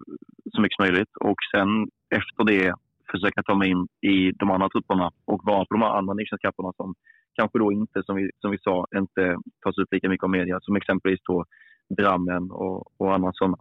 så 0.54 0.62
mycket 0.62 0.76
som 0.76 0.86
möjligt 0.86 1.16
och 1.20 1.38
sen 1.56 1.88
efter 2.10 2.44
det 2.44 2.74
försöka 3.12 3.44
ta 3.44 3.56
mig 3.56 3.70
in 3.70 3.88
i 4.02 4.32
de 4.32 4.52
andra 4.52 4.70
trupperna 4.70 5.12
och 5.26 5.42
vara 5.44 5.66
på 5.66 5.74
de 5.74 5.84
andra 5.84 6.14
Nations 6.14 6.76
som 6.78 6.96
kanske 7.36 7.60
då 7.60 7.72
inte, 7.72 8.04
som 8.04 8.16
vi, 8.16 8.30
som 8.42 8.52
vi 8.52 8.58
sa, 8.58 8.86
inte 8.96 9.38
tas 9.64 9.78
upp 9.78 9.94
lika 9.94 10.10
mycket 10.10 10.24
av 10.24 10.30
media 10.30 10.60
som 10.62 10.76
exempelvis 10.76 11.20
då 11.28 11.46
Drammen 11.90 12.52
och, 12.52 13.02
och 13.02 13.14
andra 13.14 13.32
sådana. 13.34 13.58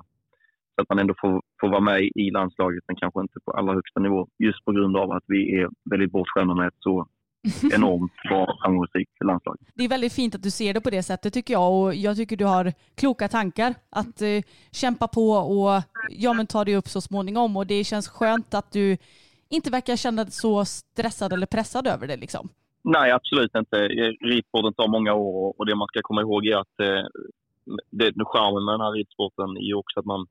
Så 0.75 0.83
att 0.83 0.89
man 0.89 0.99
ändå 0.99 1.15
får, 1.21 1.43
får 1.61 1.69
vara 1.69 1.81
med 1.81 2.03
i 2.03 2.31
landslaget 2.31 2.85
men 2.87 2.97
kanske 2.97 3.21
inte 3.21 3.41
på 3.45 3.53
allra 3.53 3.75
högsta 3.75 4.01
nivå 4.01 4.29
just 4.39 4.65
på 4.65 4.73
grund 4.73 4.97
av 4.97 5.11
att 5.11 5.25
vi 5.27 5.61
är 5.61 5.69
väldigt 5.91 6.13
bortskämda 6.13 6.55
med 6.55 6.67
ett 6.69 6.81
så 6.81 7.07
enormt 7.73 8.13
bra 8.29 8.59
framgångsrikt 8.63 9.13
landslag. 9.25 9.57
Det 9.75 9.85
är 9.85 9.89
väldigt 9.89 10.13
fint 10.13 10.35
att 10.35 10.43
du 10.43 10.51
ser 10.51 10.75
det 10.75 10.81
på 10.81 10.91
det 10.91 11.03
sättet 11.03 11.35
tycker 11.35 11.55
jag 11.55 11.73
och 11.73 11.95
jag 11.95 12.17
tycker 12.17 12.37
du 12.37 12.45
har 12.45 12.73
kloka 12.95 13.29
tankar 13.29 13.75
att 13.91 14.23
eh, 14.23 14.43
kämpa 14.73 15.09
på 15.09 15.31
och 15.31 15.83
ja, 16.11 16.33
men 16.33 16.47
ta 16.47 16.65
dig 16.65 16.77
upp 16.77 16.89
så 16.89 17.01
småningom 17.01 17.57
och 17.57 17.67
det 17.67 17.85
känns 17.85 18.09
skönt 18.09 18.55
att 18.55 18.73
du 18.73 18.97
inte 19.49 19.71
verkar 19.71 19.97
känna 19.97 20.27
så 20.27 20.65
stressad 20.65 21.33
eller 21.33 21.47
pressad 21.47 21.87
över 21.87 22.07
det 22.07 22.17
liksom. 22.17 22.49
Nej, 22.83 23.11
absolut 23.11 23.55
inte. 23.55 23.77
Ridsporten 24.21 24.75
tar 24.75 24.89
många 24.89 25.15
år 25.15 25.55
och 25.59 25.67
det 25.67 25.75
man 25.75 25.89
ska 25.89 26.01
komma 26.03 26.21
ihåg 26.21 26.47
är 26.47 26.57
att 26.57 26.81
eh, 26.81 27.07
det, 27.91 28.11
det 28.11 28.25
charmen 28.25 28.65
med 28.65 28.75
den 28.75 28.81
här 28.81 28.93
ridsporten 28.93 29.57
är 29.57 29.69
ju 29.71 29.75
också 29.75 30.01
att 30.01 30.07
man, 30.07 30.27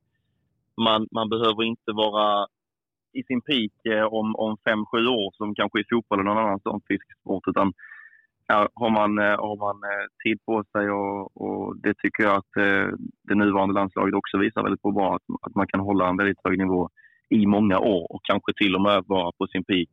man, 0.78 1.08
man 1.12 1.30
behöver 1.30 1.64
inte 1.64 1.92
vara 1.92 2.48
i 3.14 3.24
sin 3.24 3.42
peak 3.42 3.96
eh, 3.96 4.06
om, 4.06 4.36
om 4.36 4.58
fem, 4.68 4.86
sju 4.86 5.08
år 5.08 5.32
som 5.38 5.56
kanske 5.56 5.80
i 5.80 5.86
fotboll 5.90 6.20
eller 6.20 6.30
någon 6.30 6.44
annan 6.44 6.60
sån 6.60 6.82
fisksport. 6.88 7.48
Utan 7.48 7.74
ja, 8.48 8.70
har 8.74 8.90
man, 8.90 9.20
eh, 9.20 9.38
har 9.48 9.58
man 9.66 9.76
eh, 9.92 10.06
tid 10.24 10.38
på 10.46 10.64
sig 10.72 10.90
och, 10.90 11.42
och 11.44 11.78
det 11.78 11.94
tycker 11.98 12.24
jag 12.24 12.36
att 12.36 12.58
eh, 12.58 12.88
det 13.28 13.36
nuvarande 13.36 13.74
landslaget 13.74 14.16
också 14.16 14.38
visar 14.38 14.64
väldigt 14.64 14.82
bra. 14.82 15.16
Att, 15.16 15.26
att 15.42 15.56
man 15.56 15.68
kan 15.68 15.80
hålla 15.80 16.10
en 16.10 16.18
väldigt 16.18 16.44
hög 16.44 16.58
nivå 16.58 16.90
i 17.30 17.46
många 17.46 17.80
år 17.80 18.12
och 18.12 18.22
kanske 18.24 18.54
till 18.54 18.76
och 18.76 18.82
med 18.82 19.04
vara 19.08 19.32
på 19.32 19.48
sin 19.48 19.64
peak 19.64 19.90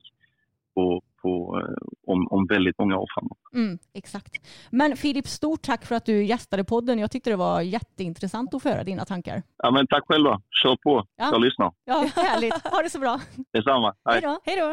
på, 0.74 1.02
på, 1.22 1.60
eh, 1.60 2.12
om, 2.12 2.28
om 2.30 2.46
väldigt 2.46 2.78
många 2.78 2.96
år 2.98 3.06
framåt. 3.14 3.38
Mm, 3.54 3.78
exakt. 3.94 4.32
Men 4.70 4.96
Filip, 4.96 5.26
stort 5.26 5.62
tack 5.62 5.86
för 5.86 5.94
att 5.94 6.06
du 6.06 6.24
gästade 6.24 6.64
podden. 6.64 6.98
Jag 6.98 7.10
tyckte 7.10 7.30
det 7.30 7.36
var 7.36 7.60
jätteintressant 7.60 8.54
att 8.54 8.62
föra 8.62 8.84
dina 8.84 9.04
tankar. 9.04 9.42
Ja, 9.56 9.70
men 9.70 9.86
tack 9.86 10.04
själva. 10.08 10.40
Kör 10.62 10.76
på. 10.76 11.06
Ja. 11.16 11.28
Jag 11.32 11.40
lyssnar. 11.40 11.72
Ja, 11.84 11.94
härligt. 12.16 12.66
Ha 12.66 12.82
det 12.82 12.90
så 12.90 12.98
bra. 12.98 13.20
Detsamma. 13.52 13.94
Hej. 14.04 14.20
Hej 14.22 14.22
då. 14.22 14.40
Hej 14.44 14.56
då. 14.56 14.72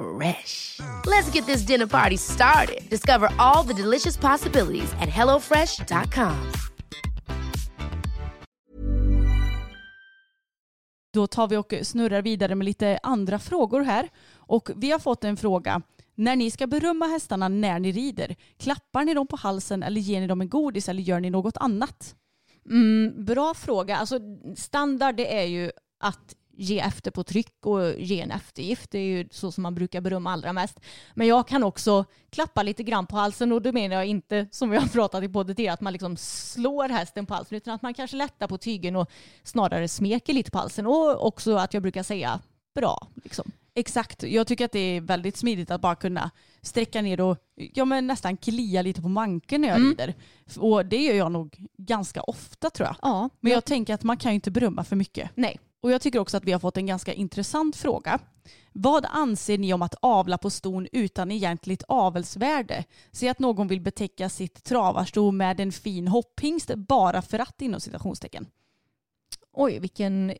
Fresh. 0.00 0.80
Let's 1.06 1.30
get 1.32 1.46
this 1.46 1.62
dinner 1.62 1.86
party 1.86 2.16
started. 2.16 2.90
Discover 2.90 3.28
all 3.38 3.66
the 3.66 3.74
delicious 3.74 4.16
possibilities 4.16 4.92
at 4.92 5.08
hellofresh.com. 5.08 6.52
Då 11.12 11.26
tar 11.26 11.48
vi 11.48 11.56
och 11.56 11.74
snurrar 11.82 12.22
vidare 12.22 12.54
med 12.54 12.64
lite 12.64 12.98
andra 13.02 13.38
frågor 13.38 13.80
här. 13.80 14.08
Och 14.34 14.70
vi 14.76 14.90
har 14.90 14.98
fått 14.98 15.24
en 15.24 15.36
fråga. 15.36 15.82
När 16.14 16.36
ni 16.36 16.50
ska 16.50 16.66
berömma 16.66 17.06
hästarna 17.06 17.48
när 17.48 17.78
ni 17.78 17.92
rider, 17.92 18.36
klappar 18.58 19.04
ni 19.04 19.14
dem 19.14 19.26
på 19.26 19.36
halsen 19.36 19.82
eller 19.82 20.00
ger 20.00 20.20
ni 20.20 20.26
dem 20.26 20.40
en 20.40 20.48
godis 20.48 20.88
eller 20.88 21.02
gör 21.02 21.20
ni 21.20 21.30
något 21.30 21.56
annat? 21.56 22.14
Mm, 22.70 23.24
bra 23.24 23.54
fråga. 23.54 23.96
Alltså, 23.96 24.18
standard 24.56 25.16
det 25.16 25.38
är 25.38 25.44
ju 25.44 25.70
att 26.00 26.34
ge 26.60 26.78
efter 26.80 27.10
på 27.10 27.24
tryck 27.24 27.66
och 27.66 28.00
ge 28.00 28.20
en 28.20 28.30
eftergift. 28.30 28.90
Det 28.90 28.98
är 28.98 29.02
ju 29.04 29.28
så 29.30 29.52
som 29.52 29.62
man 29.62 29.74
brukar 29.74 30.00
berömma 30.00 30.32
allra 30.32 30.52
mest. 30.52 30.80
Men 31.14 31.26
jag 31.26 31.48
kan 31.48 31.62
också 31.62 32.04
klappa 32.30 32.62
lite 32.62 32.82
grann 32.82 33.06
på 33.06 33.16
halsen 33.16 33.52
och 33.52 33.62
då 33.62 33.72
menar 33.72 33.96
jag 33.96 34.06
inte 34.06 34.46
som 34.50 34.70
vi 34.70 34.76
har 34.76 34.86
pratat 34.88 35.24
i 35.24 35.28
podden 35.28 35.56
tidigare 35.56 35.74
att 35.74 35.80
man 35.80 35.92
liksom 35.92 36.16
slår 36.16 36.88
hästen 36.88 37.26
på 37.26 37.34
halsen 37.34 37.56
utan 37.56 37.74
att 37.74 37.82
man 37.82 37.94
kanske 37.94 38.16
lättar 38.16 38.48
på 38.48 38.58
tygen 38.58 38.96
och 38.96 39.10
snarare 39.42 39.88
smeker 39.88 40.32
lite 40.32 40.50
på 40.50 40.58
halsen 40.58 40.86
och 40.86 41.26
också 41.26 41.56
att 41.56 41.74
jag 41.74 41.82
brukar 41.82 42.02
säga 42.02 42.40
bra. 42.74 43.06
Liksom. 43.24 43.50
Exakt, 43.74 44.22
jag 44.22 44.46
tycker 44.46 44.64
att 44.64 44.72
det 44.72 44.78
är 44.96 45.00
väldigt 45.00 45.36
smidigt 45.36 45.70
att 45.70 45.80
bara 45.80 45.94
kunna 45.94 46.30
sträcka 46.62 47.02
ner 47.02 47.20
och 47.20 47.38
ja, 47.74 47.84
men 47.84 48.06
nästan 48.06 48.36
klia 48.36 48.82
lite 48.82 49.02
på 49.02 49.08
manken 49.08 49.60
när 49.60 49.68
jag 49.68 49.76
Mm. 49.76 49.90
rider. 49.90 50.14
Och 50.58 50.86
det 50.86 50.96
gör 50.96 51.14
jag 51.14 51.32
nog 51.32 51.56
ganska 51.78 52.22
ofta 52.22 52.70
tror 52.70 52.86
jag. 52.86 52.96
Ja, 53.02 53.28
Men 53.40 53.52
jag 53.52 53.64
tänker 53.64 53.94
att 53.94 54.02
man 54.02 54.16
kan 54.16 54.32
ju 54.32 54.34
inte 54.34 54.50
berömma 54.50 54.84
för 54.84 54.96
mycket. 54.96 55.30
nej. 55.34 55.60
Och 55.80 55.90
jag 55.90 56.00
tycker 56.00 56.18
också 56.18 56.36
att 56.36 56.44
vi 56.44 56.52
har 56.52 56.60
fått 56.60 56.76
en 56.76 56.86
ganska 56.86 57.12
intressant 57.12 57.76
fråga. 57.76 58.18
Vad 58.72 59.06
anser 59.10 59.58
ni 59.58 59.72
om 59.74 59.82
att 59.82 59.94
avla 60.00 60.38
på 60.38 60.50
ston 60.50 60.88
utan 60.92 61.30
egentligt 61.30 61.82
avelsvärde? 61.88 62.84
Se 63.12 63.28
att 63.28 63.38
någon 63.38 63.68
vill 63.68 63.80
betäcka 63.80 64.28
sitt 64.28 64.64
travarsto 64.64 65.30
med 65.30 65.60
en 65.60 65.72
fin 65.72 66.08
hopphingst 66.08 66.74
bara 66.74 67.22
för 67.22 67.38
att 67.38 67.62
inom 67.62 67.80
citationstecken. 67.80 68.46
Oj, 69.52 69.78
vilken 69.78 70.34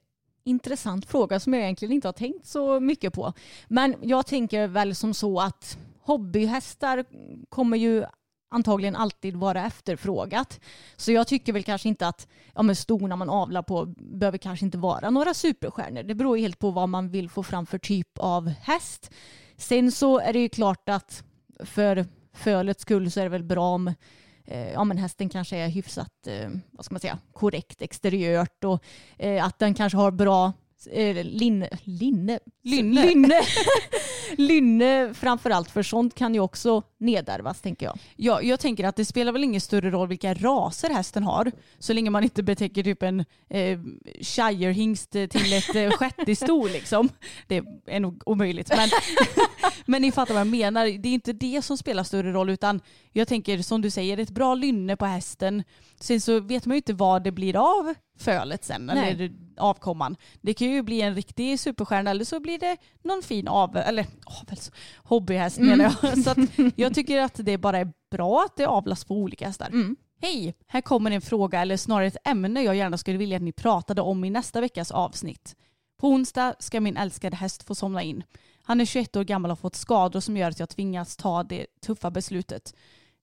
intressant 0.45 1.07
fråga 1.07 1.41
som 1.41 1.55
jag 1.55 1.63
egentligen 1.63 1.93
inte 1.93 2.09
har 2.09 2.13
tänkt 2.13 2.47
så 2.47 2.81
mycket 2.81 3.13
på. 3.13 3.33
Men 3.69 3.95
jag 4.03 4.27
tänker 4.27 4.67
väl 4.67 4.95
som 4.95 5.15
så 5.15 5.41
att 5.41 5.79
hobbyhästar 6.01 7.05
kommer 7.49 7.77
ju 7.77 8.05
antagligen 8.51 8.97
alltid 8.97 9.37
vara 9.37 9.67
efterfrågat. 9.67 10.61
Så 10.97 11.13
jag 11.13 11.27
tycker 11.27 11.53
väl 11.53 11.63
kanske 11.63 11.89
inte 11.89 12.07
att 12.07 12.29
ja, 12.55 12.63
men 12.63 12.77
stona 12.77 13.17
man 13.17 13.31
avlar 13.31 13.63
på 13.63 13.87
behöver 13.97 14.39
kanske 14.39 14.65
inte 14.65 14.79
vara 14.79 15.11
några 15.11 15.35
superstjärnor. 15.35 16.03
Det 16.03 16.15
beror 16.15 16.37
ju 16.37 16.43
helt 16.43 16.59
på 16.59 16.71
vad 16.71 16.89
man 16.89 17.09
vill 17.11 17.31
få 17.31 17.43
fram 17.43 17.67
för 17.67 17.79
typ 17.79 18.19
av 18.19 18.49
häst. 18.49 19.11
Sen 19.57 19.93
så 19.93 20.19
är 20.19 20.33
det 20.33 20.39
ju 20.39 20.49
klart 20.49 20.89
att 20.89 21.25
för 21.65 22.07
fölets 22.33 22.83
skull 22.83 23.11
så 23.11 23.21
är 23.21 23.25
det 23.25 23.31
väl 23.31 23.45
bra 23.45 23.75
om 23.75 23.95
eh, 24.45 24.73
ja, 24.73 24.85
men 24.85 24.99
hästen 24.99 25.29
kanske 25.29 25.57
är 25.57 25.69
hyfsat 25.69 26.27
eh, 26.27 26.51
vad 26.71 26.85
ska 26.85 26.95
man 26.95 27.01
säga, 27.01 27.19
korrekt 27.33 27.83
exteriört 27.83 28.65
och 28.65 28.85
eh, 29.19 29.45
att 29.45 29.59
den 29.59 29.75
kanske 29.75 29.97
har 29.97 30.11
bra 30.11 30.53
eh, 30.87 31.25
linne, 31.25 31.69
linne, 31.85 32.39
Lynne. 32.63 33.07
lynne, 33.07 33.41
lynne 34.37 35.15
framför 35.15 35.51
allt 35.51 35.71
för 35.71 35.83
sånt 35.83 36.15
kan 36.15 36.35
ju 36.35 36.41
också 36.41 36.83
nedärvas 36.99 37.61
tänker 37.61 37.87
jag. 37.87 37.99
Ja, 38.17 38.43
jag 38.43 38.61
tänker 38.61 38.85
att 38.85 38.97
det 38.97 39.05
spelar 39.05 39.33
väl 39.33 39.45
ingen 39.45 39.61
större 39.61 39.91
roll 39.91 40.09
vilka 40.09 40.35
raser 40.35 40.91
hästen 40.91 41.23
har 41.23 41.53
så 41.79 41.93
länge 41.93 42.11
man 42.11 42.25
inte 42.25 42.43
betäcker 42.43 42.83
typ 42.83 43.03
en 43.03 43.21
eh, 43.49 43.79
shirehingst 44.21 45.11
till 45.11 45.53
ett 45.53 45.75
eh, 45.75 46.73
liksom. 46.73 47.09
Det 47.47 47.63
är 47.87 48.01
nog 48.01 48.23
omöjligt. 48.27 48.73
Men, 48.77 48.89
men 49.87 50.03
ni 50.03 50.13
fattar 50.13 50.35
vad 50.35 50.41
jag 50.41 50.47
menar. 50.47 50.85
Det 50.85 51.09
är 51.09 51.15
inte 51.15 51.33
det 51.33 51.63
som 51.63 51.79
spelar 51.79 52.05
större 52.05 52.33
roll 52.33 52.51
utan 52.51 52.81
jag 53.13 53.29
tänker 53.29 53.59
som 53.59 53.83
du 53.83 53.91
säger 53.91 54.19
ett 54.19 54.31
bra 54.31 54.55
lynne 54.55 54.97
på 54.97 55.07
hästen. 55.07 55.63
Sen 56.01 56.21
så 56.21 56.41
vet 56.41 56.67
man 56.67 56.75
ju 56.75 56.77
inte 56.77 56.93
vad 56.93 57.25
det 57.25 57.33
blir 57.33 57.57
av 57.57 57.95
fölet 58.19 58.65
sen 58.65 58.87
Nej. 58.87 59.13
eller 59.13 59.31
avkomman. 59.61 60.17
Det 60.41 60.55
kan 60.55 60.71
ju 60.71 60.83
bli 60.83 61.01
en 61.01 61.15
riktig 61.15 61.61
superstjärna 61.61 62.11
eller 62.11 62.25
så 62.25 62.41
blir 62.41 62.59
det 62.59 62.77
någon 63.03 63.23
fin 63.23 63.49
av, 63.49 63.77
eller 63.77 64.07
avels, 64.25 64.73
hobbyhäst 64.97 65.59
menar 65.59 65.85
jag. 65.85 66.25
Så 66.25 66.35
jag 66.77 66.95
tycker 66.95 67.21
att 67.21 67.35
det 67.35 67.59
bara 67.59 67.79
är 67.79 67.93
bra 68.11 68.45
att 68.47 68.57
det 68.57 68.67
avlas 68.67 69.05
på 69.05 69.15
olika 69.15 69.47
hästar. 69.47 69.67
Mm. 69.67 69.97
Hej! 70.23 70.55
Här 70.67 70.81
kommer 70.81 71.11
en 71.11 71.21
fråga 71.21 71.61
eller 71.61 71.77
snarare 71.77 72.07
ett 72.07 72.29
ämne 72.29 72.63
jag 72.63 72.77
gärna 72.77 72.99
skulle 72.99 73.19
vilja 73.19 73.37
att 73.37 73.43
ni 73.43 73.53
pratade 73.53 74.03
om 74.03 74.25
i 74.25 74.31
nästa 74.31 74.61
veckas 74.61 74.91
avsnitt. 74.91 75.57
På 76.01 76.09
onsdag 76.09 76.55
ska 76.59 76.81
min 76.81 76.97
älskade 76.97 77.37
häst 77.37 77.63
få 77.63 77.75
somna 77.75 78.03
in. 78.03 78.23
Han 78.63 78.81
är 78.81 78.85
21 78.85 79.17
år 79.17 79.25
gammal 79.25 79.51
och 79.51 79.57
har 79.57 79.61
fått 79.61 79.77
skador 79.77 80.21
som 80.21 80.37
gör 80.37 80.51
att 80.51 80.61
jag 80.61 80.69
tvingas 80.69 81.17
ta 81.17 81.43
det 81.43 81.67
tuffa 81.87 82.11
beslutet. 82.11 82.75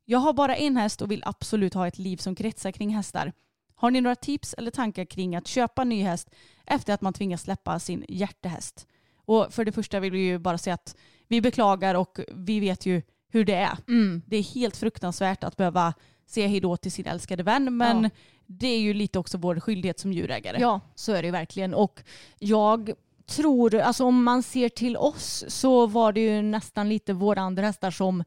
Jag 0.06 0.20
har 0.20 0.34
bara 0.34 0.56
en 0.56 0.78
häst 0.78 1.02
och 1.02 1.12
vill 1.12 1.24
absolut 1.26 1.74
ha 1.74 1.88
ett 1.88 1.98
liv 1.98 2.18
som 2.18 2.36
kretsar 2.36 2.72
kring 2.72 2.96
hästar. 2.96 3.34
Har 3.80 3.92
ni 3.92 4.02
några 4.02 4.16
tips 4.16 4.54
eller 4.58 4.72
tankar 4.72 5.06
kring 5.06 5.36
att 5.36 5.48
köpa 5.48 5.82
en 5.82 5.90
ny 5.90 6.02
häst 6.04 6.30
efter 6.66 6.94
att 6.94 7.02
man 7.02 7.14
tvingas 7.14 7.42
släppa 7.42 7.80
sin 7.80 8.06
hjärtehäst? 8.10 8.88
Och 9.26 9.54
för 9.54 9.66
det 9.66 9.72
första 9.72 10.00
vill 10.00 10.12
vi 10.12 10.20
ju 10.20 10.38
bara 10.38 10.58
säga 10.58 10.74
att 10.74 10.96
vi 11.28 11.42
beklagar 11.42 11.96
och 11.96 12.20
vi 12.34 12.60
vet 12.60 12.86
ju 12.86 13.02
hur 13.30 13.46
det 13.46 13.54
är. 13.56 13.78
Mm. 13.88 14.22
Det 14.26 14.38
är 14.38 14.44
helt 14.44 14.78
fruktansvärt 14.78 15.44
att 15.44 15.58
behöva 15.58 15.94
säga 16.26 16.48
hejdå 16.48 16.78
till 16.78 16.92
sin 16.92 17.06
älskade 17.06 17.44
vän 17.44 17.78
men 17.78 18.04
Ja. 18.04 18.10
det 18.46 18.68
är 18.68 18.80
ju 18.80 18.94
lite 18.94 19.20
också 19.20 19.38
vår 19.38 19.60
skyldighet 19.60 20.00
som 20.00 20.14
djurägare. 20.14 20.58
Ja, 20.62 20.82
så 20.96 21.12
är 21.12 21.22
det 21.22 21.26
ju 21.26 21.32
verkligen. 21.32 21.74
Och 21.74 22.04
jag 22.40 22.92
tror, 23.26 23.76
alltså 23.76 24.06
om 24.06 24.24
man 24.24 24.44
ser 24.44 24.70
till 24.70 24.98
oss 24.98 25.46
så 25.48 25.88
var 25.88 26.12
det 26.12 26.22
ju 26.22 26.42
nästan 26.42 26.90
lite 26.90 27.14
våra 27.14 27.42
andra 27.42 27.66
hästar 27.66 27.92
som 27.92 28.24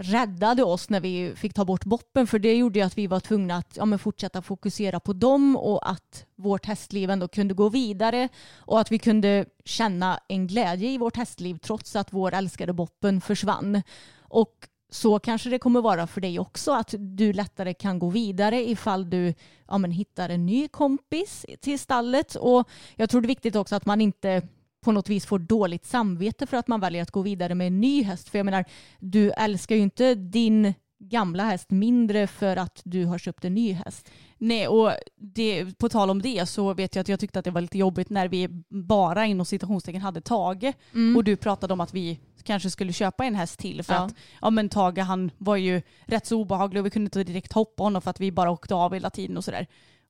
räddade 0.00 0.64
oss 0.64 0.90
när 0.90 1.00
vi 1.00 1.32
fick 1.36 1.54
ta 1.54 1.64
bort 1.64 1.84
boppen 1.84 2.26
för 2.26 2.38
det 2.38 2.54
gjorde 2.54 2.78
ju 2.78 2.84
att 2.84 2.98
vi 2.98 3.06
var 3.06 3.20
tvungna 3.20 3.56
att 3.56 3.76
ja, 3.76 3.84
men 3.84 3.98
fortsätta 3.98 4.42
fokusera 4.42 5.00
på 5.00 5.12
dem 5.12 5.56
och 5.56 5.90
att 5.90 6.26
vårt 6.36 6.66
hästliv 6.66 7.10
ändå 7.10 7.28
kunde 7.28 7.54
gå 7.54 7.68
vidare 7.68 8.28
och 8.56 8.80
att 8.80 8.92
vi 8.92 8.98
kunde 8.98 9.44
känna 9.64 10.20
en 10.28 10.46
glädje 10.46 10.90
i 10.90 10.98
vårt 10.98 11.16
hästliv 11.16 11.58
trots 11.58 11.96
att 11.96 12.12
vår 12.12 12.34
älskade 12.34 12.72
boppen 12.72 13.20
försvann. 13.20 13.82
Och 14.20 14.68
så 14.90 15.18
kanske 15.18 15.50
det 15.50 15.58
kommer 15.58 15.80
vara 15.80 16.06
för 16.06 16.20
dig 16.20 16.38
också 16.38 16.72
att 16.72 16.94
du 16.98 17.32
lättare 17.32 17.74
kan 17.74 17.98
gå 17.98 18.10
vidare 18.10 18.68
ifall 18.68 19.10
du 19.10 19.34
ja, 19.68 19.78
men 19.78 19.90
hittar 19.90 20.28
en 20.28 20.46
ny 20.46 20.68
kompis 20.68 21.46
till 21.60 21.78
stallet. 21.78 22.34
Och 22.34 22.68
jag 22.96 23.10
tror 23.10 23.20
det 23.20 23.26
är 23.26 23.28
viktigt 23.28 23.56
också 23.56 23.76
att 23.76 23.86
man 23.86 24.00
inte 24.00 24.42
på 24.80 24.92
något 24.92 25.08
vis 25.08 25.26
får 25.26 25.38
dåligt 25.38 25.86
samvete 25.86 26.46
för 26.46 26.56
att 26.56 26.68
man 26.68 26.80
väljer 26.80 27.02
att 27.02 27.10
gå 27.10 27.22
vidare 27.22 27.54
med 27.54 27.66
en 27.66 27.80
ny 27.80 28.02
häst. 28.02 28.28
För 28.28 28.38
jag 28.38 28.44
menar, 28.44 28.64
du 28.98 29.30
älskar 29.30 29.76
ju 29.76 29.82
inte 29.82 30.14
din 30.14 30.74
gamla 31.00 31.44
häst 31.44 31.70
mindre 31.70 32.26
för 32.26 32.56
att 32.56 32.80
du 32.84 33.04
har 33.04 33.18
köpt 33.18 33.44
en 33.44 33.54
ny 33.54 33.72
häst. 33.72 34.10
Nej, 34.38 34.68
och 34.68 34.92
det, 35.16 35.78
på 35.78 35.88
tal 35.88 36.10
om 36.10 36.22
det 36.22 36.46
så 36.48 36.74
vet 36.74 36.94
jag 36.94 37.00
att 37.00 37.08
jag 37.08 37.20
tyckte 37.20 37.38
att 37.38 37.44
det 37.44 37.50
var 37.50 37.60
lite 37.60 37.78
jobbigt 37.78 38.10
när 38.10 38.28
vi 38.28 38.48
bara 38.68 39.26
inom 39.26 39.46
citationstecken 39.46 40.00
hade 40.00 40.20
Tage 40.20 40.72
och 41.16 41.24
du 41.24 41.36
pratade 41.36 41.72
om 41.72 41.80
att 41.80 41.94
vi 41.94 42.20
kanske 42.42 42.70
skulle 42.70 42.92
köpa 42.92 43.24
en 43.24 43.34
häst 43.34 43.58
till 43.58 43.82
för 43.82 43.94
Ja. 43.94 44.00
att 44.00 44.14
ja 44.40 44.50
men 44.50 44.68
Tage 44.68 44.98
han 44.98 45.30
var 45.38 45.56
ju 45.56 45.82
rätt 46.06 46.26
så 46.26 46.40
obehaglig 46.40 46.80
och 46.80 46.86
vi 46.86 46.90
kunde 46.90 47.06
inte 47.06 47.24
direkt 47.24 47.52
hoppa 47.52 47.82
honom 47.82 48.02
för 48.02 48.10
att 48.10 48.20
vi 48.20 48.32
bara 48.32 48.50
åkte 48.50 48.74
av 48.74 48.94
hela 48.94 49.10
tiden 49.10 49.36
och 49.36 49.44
sådär. 49.44 49.66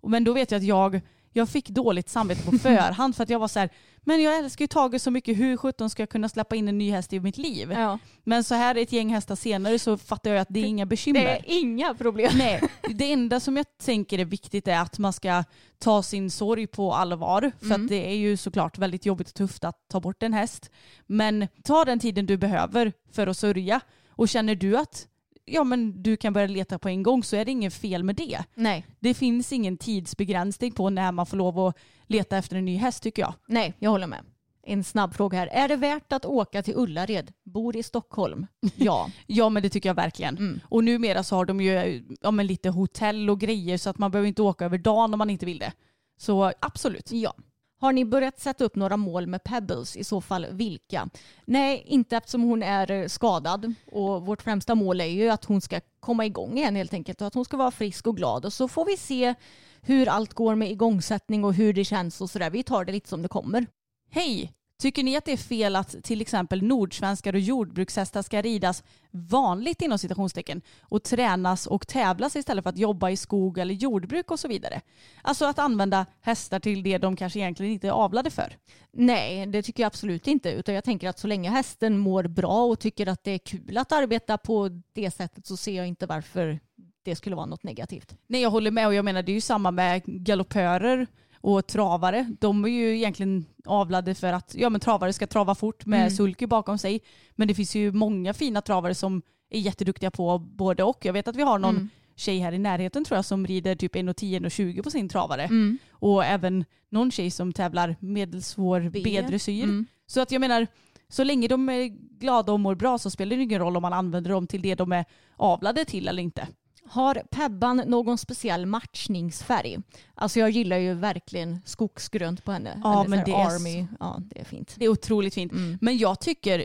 Men 0.06 0.24
då 0.24 0.32
vet 0.32 0.50
jag 0.50 0.58
att 0.58 0.64
jag, 0.64 1.00
jag 1.32 1.48
fick 1.48 1.68
dåligt 1.68 2.08
samvete 2.08 2.42
på 2.50 2.52
förhand 2.58 3.16
för 3.16 3.22
att 3.22 3.30
jag 3.30 3.38
var 3.38 3.48
så 3.48 3.58
här, 3.58 3.68
men 4.04 4.22
jag 4.22 4.38
älskar 4.38 4.62
ju 4.62 4.66
Tage 4.66 5.00
så 5.00 5.10
mycket, 5.10 5.38
hur 5.38 5.56
sjutton 5.56 5.90
ska 5.90 6.02
jag 6.02 6.08
kunna 6.10 6.28
släppa 6.28 6.56
in 6.56 6.68
en 6.68 6.78
ny 6.78 6.90
häst 6.90 7.12
i 7.12 7.20
mitt 7.20 7.38
liv? 7.38 7.72
Ja. 7.72 7.98
Men 8.24 8.44
så 8.44 8.54
här 8.54 8.74
ett 8.74 8.92
gäng 8.92 9.08
hästar 9.14 9.34
senare 9.36 9.78
så 9.78 9.96
fattar 9.98 10.30
jag 10.30 10.40
att 10.40 10.48
det 10.50 10.60
är 10.60 10.64
inga 10.64 10.86
bekymmer. 10.86 11.20
Det 11.24 11.30
är 11.30 11.60
inga 11.60 11.94
problem. 11.94 12.32
Nej, 12.38 12.62
det 12.94 13.12
enda 13.12 13.40
som 13.40 13.56
jag 13.56 13.66
tänker 13.84 14.18
är 14.18 14.24
viktigt 14.24 14.68
är 14.68 14.80
att 14.80 14.98
man 14.98 15.12
ska 15.12 15.44
ta 15.78 16.02
sin 16.02 16.30
sorg 16.30 16.66
på 16.66 16.94
allvar. 16.94 17.52
För 17.58 17.66
Mm. 17.66 17.82
att 17.82 17.88
det 17.88 18.06
är 18.10 18.14
ju 18.16 18.36
såklart 18.36 18.78
väldigt 18.78 19.06
jobbigt 19.06 19.28
och 19.28 19.34
tufft 19.34 19.64
att 19.64 19.88
ta 19.88 20.00
bort 20.00 20.22
en 20.22 20.32
häst. 20.32 20.70
Men 21.06 21.48
ta 21.64 21.84
den 21.84 21.98
tiden 21.98 22.26
du 22.26 22.36
behöver 22.36 22.92
för 23.12 23.26
att 23.26 23.36
sörja. 23.38 23.80
Och 24.10 24.28
känner 24.28 24.54
du 24.54 24.76
att 24.78 25.06
ja, 25.50 25.64
men 25.64 26.02
du 26.02 26.16
kan 26.16 26.32
börja 26.32 26.46
leta 26.46 26.78
på 26.78 26.88
en 26.88 27.02
gång 27.02 27.24
så 27.24 27.36
är 27.36 27.44
det 27.44 27.50
inget 27.50 27.74
fel 27.74 28.02
med 28.04 28.16
det. 28.16 28.44
Nej, 28.54 28.86
Det 29.00 29.14
finns 29.14 29.52
ingen 29.52 29.76
tidsbegränsning 29.76 30.72
på 30.72 30.90
när 30.90 31.12
man 31.12 31.26
får 31.26 31.36
lov 31.36 31.58
att 31.58 31.76
leta 32.06 32.36
efter 32.36 32.56
en 32.56 32.64
ny 32.64 32.76
häst 32.76 33.02
tycker 33.02 33.22
jag. 33.22 33.34
nej, 33.48 33.74
jag 33.78 33.90
håller 33.90 34.06
med. 34.06 34.20
En 34.62 34.84
snabb 34.84 35.14
fråga 35.14 35.38
här. 35.38 35.46
Är 35.46 35.68
det 35.68 35.76
värt 35.76 36.12
att 36.12 36.24
åka 36.24 36.62
till 36.62 36.74
Ullared? 36.76 37.32
Bor 37.44 37.76
i 37.76 37.82
Stockholm? 37.82 38.46
Ja. 38.76 39.10
Ja 39.26 39.48
men 39.48 39.62
det 39.62 39.68
tycker 39.68 39.88
jag 39.88 39.94
verkligen. 39.94 40.36
Mm. 40.38 40.60
Och 40.64 40.84
numera 40.84 41.22
så 41.22 41.36
har 41.36 41.44
de 41.44 41.60
ju 41.60 42.04
ja, 42.20 42.30
men 42.30 42.46
lite 42.46 42.68
hotell 42.68 43.30
och 43.30 43.40
grejer 43.40 43.78
så 43.78 43.90
att 43.90 43.98
man 43.98 44.10
behöver 44.10 44.28
inte 44.28 44.42
åka 44.42 44.64
över 44.64 44.78
dagen 44.78 45.14
om 45.14 45.18
man 45.18 45.30
inte 45.30 45.46
vill 45.46 45.58
det. 45.58 45.72
Så 46.18 46.52
absolut. 46.60 47.12
Ja. 47.12 47.34
Har 47.80 47.92
ni 47.92 48.04
börjat 48.04 48.40
sätta 48.40 48.64
upp 48.64 48.76
några 48.76 48.96
mål 48.96 49.26
med 49.26 49.44
Pebbles? 49.44 49.96
I 49.96 50.04
så 50.04 50.20
fall 50.20 50.46
vilka? 50.50 51.08
Nej, 51.44 51.84
inte 51.86 52.16
eftersom 52.16 52.42
hon 52.42 52.62
är 52.62 52.90
eh, 52.90 53.06
skadad. 53.06 53.74
Och 53.92 54.26
vårt 54.26 54.42
främsta 54.42 54.74
mål 54.74 55.00
är 55.00 55.04
ju 55.04 55.28
att 55.28 55.44
hon 55.44 55.60
ska 55.60 55.80
komma 56.00 56.26
igång 56.26 56.58
igen 56.58 56.76
helt 56.76 56.94
enkelt. 56.94 57.20
Och 57.20 57.26
att 57.26 57.34
hon 57.34 57.44
ska 57.44 57.56
vara 57.56 57.70
frisk 57.70 58.06
och 58.06 58.16
glad. 58.16 58.44
Och 58.44 58.52
så 58.52 58.68
får 58.68 58.84
vi 58.84 58.96
se 58.96 59.34
hur 59.80 60.08
allt 60.08 60.34
går 60.34 60.54
med 60.54 60.70
igångsättning 60.70 61.44
och 61.44 61.54
hur 61.54 61.72
det 61.72 61.84
känns 61.84 62.20
och 62.20 62.30
sådär. 62.30 62.50
Vi 62.50 62.62
tar 62.62 62.84
det 62.84 62.92
lite 62.92 63.08
som 63.08 63.22
det 63.22 63.28
kommer. 63.28 63.66
Hej! 64.10 64.52
Tycker 64.80 65.02
ni 65.02 65.16
att 65.16 65.24
det 65.24 65.32
är 65.32 65.36
fel 65.36 65.76
att 65.76 66.04
till 66.04 66.20
exempel 66.20 66.62
nordsvenskar 66.62 67.32
och 67.32 67.40
jordbrukshästar 67.40 68.22
ska 68.22 68.42
ridas 68.42 68.84
vanligt 69.10 69.82
inom 69.82 69.98
citationstecken 69.98 70.62
och 70.80 71.02
tränas 71.02 71.66
och 71.66 71.86
tävlas 71.88 72.36
istället 72.36 72.62
för 72.62 72.70
att 72.70 72.78
jobba 72.78 73.10
i 73.10 73.16
skog 73.16 73.58
eller 73.58 73.74
jordbruk 73.74 74.30
och 74.30 74.40
så 74.40 74.48
vidare? 74.48 74.80
Alltså 75.22 75.44
att 75.44 75.58
använda 75.58 76.06
hästar 76.20 76.60
till 76.60 76.82
det 76.82 76.98
de 76.98 77.16
kanske 77.16 77.38
egentligen 77.38 77.72
inte 77.72 77.86
är 77.86 77.92
avlade 77.92 78.30
för. 78.30 78.56
Nej, 78.92 79.46
det 79.46 79.62
tycker 79.62 79.82
jag 79.82 79.86
absolut 79.86 80.26
inte. 80.26 80.50
Utan 80.50 80.74
jag 80.74 80.84
tänker 80.84 81.08
att 81.08 81.18
så 81.18 81.26
länge 81.26 81.50
hästen 81.50 81.98
mår 81.98 82.24
bra 82.24 82.64
och 82.64 82.80
tycker 82.80 83.06
att 83.06 83.24
det 83.24 83.30
är 83.30 83.38
kul 83.38 83.78
att 83.78 83.92
arbeta 83.92 84.38
på 84.38 84.82
det 84.92 85.10
sättet 85.10 85.46
så 85.46 85.56
ser 85.56 85.76
jag 85.76 85.86
inte 85.86 86.06
varför 86.06 86.60
det 87.02 87.16
skulle 87.16 87.36
vara 87.36 87.46
något 87.46 87.62
negativt. 87.62 88.16
Nej 88.26 88.42
jag 88.42 88.50
håller 88.50 88.70
med 88.70 88.86
och 88.86 88.94
jag 88.94 89.04
menar 89.04 89.22
det 89.22 89.32
är 89.32 89.34
ju 89.34 89.40
samma 89.40 89.70
med 89.70 90.02
galoppörer 90.04 91.06
och 91.40 91.66
travare. 91.66 92.34
De 92.40 92.64
är 92.64 92.68
ju 92.68 92.96
egentligen 92.96 93.44
avlade 93.64 94.14
för 94.14 94.32
att 94.32 94.54
ja, 94.58 94.70
men 94.70 94.80
travare 94.80 95.12
ska 95.12 95.26
trava 95.26 95.54
fort 95.54 95.86
med 95.86 96.00
Mm. 96.00 96.10
sulky 96.10 96.46
bakom 96.46 96.78
sig. 96.78 97.00
Men 97.34 97.48
det 97.48 97.54
finns 97.54 97.74
ju 97.76 97.92
många 97.92 98.34
fina 98.34 98.60
travare 98.60 98.94
som 98.94 99.22
är 99.50 99.60
jätteduktiga 99.60 100.10
på 100.10 100.38
både 100.38 100.82
och. 100.82 101.04
Jag 101.04 101.12
vet 101.12 101.28
att 101.28 101.36
vi 101.36 101.42
har 101.42 101.58
någon 101.58 101.76
Mm. 101.76 101.88
tjej 102.16 102.38
här 102.38 102.52
i 102.52 102.58
närheten 102.58 103.04
tror 103.04 103.16
jag 103.18 103.24
som 103.24 103.46
rider 103.46 103.74
typ 103.74 103.94
1,10-1,20 103.96 104.82
på 104.82 104.90
sin 104.90 105.08
travare. 105.08 105.42
Mm. 105.44 105.78
Och 105.90 106.24
även 106.24 106.64
någon 106.90 107.10
tjej 107.10 107.30
som 107.30 107.52
tävlar 107.52 107.96
medelsvår. 108.00 108.90
B-dressyr. 108.90 109.64
Mm. 109.64 109.86
Så 110.06 110.20
att 110.20 110.32
jag 110.32 110.40
menar, 110.40 110.66
så 111.08 111.24
länge 111.24 111.48
de 111.48 111.68
är 111.68 111.86
glada 112.18 112.52
och 112.52 112.60
mår 112.60 112.74
bra 112.74 112.98
så 112.98 113.10
spelar 113.10 113.36
det 113.36 113.42
ingen 113.42 113.58
roll 113.60 113.76
om 113.76 113.82
man 113.82 113.92
använder 113.92 114.30
dem 114.30 114.46
till 114.46 114.62
det 114.62 114.74
de 114.74 114.92
är 114.92 115.04
avlade 115.36 115.84
till 115.84 116.08
eller 116.08 116.22
inte. 116.22 116.48
Har 116.90 117.22
Pebban 117.30 117.76
någon 117.76 118.18
speciell 118.18 118.66
matchningsfärg? 118.66 119.78
Alltså 120.14 120.40
jag 120.40 120.50
gillar 120.50 120.76
ju 120.76 120.94
verkligen 120.94 121.60
skogsgrönt 121.64 122.44
på 122.44 122.52
henne. 122.52 122.80
Ja, 122.84 123.00
Eller 123.00 123.16
men 123.16 123.24
det 123.24 123.30
är 123.30 123.46
Army. 123.46 123.86
Ja, 124.00 124.16
det 124.20 124.40
är 124.40 124.44
fint. 124.44 124.74
Det 124.78 124.84
är 124.84 124.88
otroligt 124.88 125.34
fint. 125.34 125.52
Mm. 125.52 125.78
Men 125.80 125.98
jag 125.98 126.20
tycker, 126.20 126.64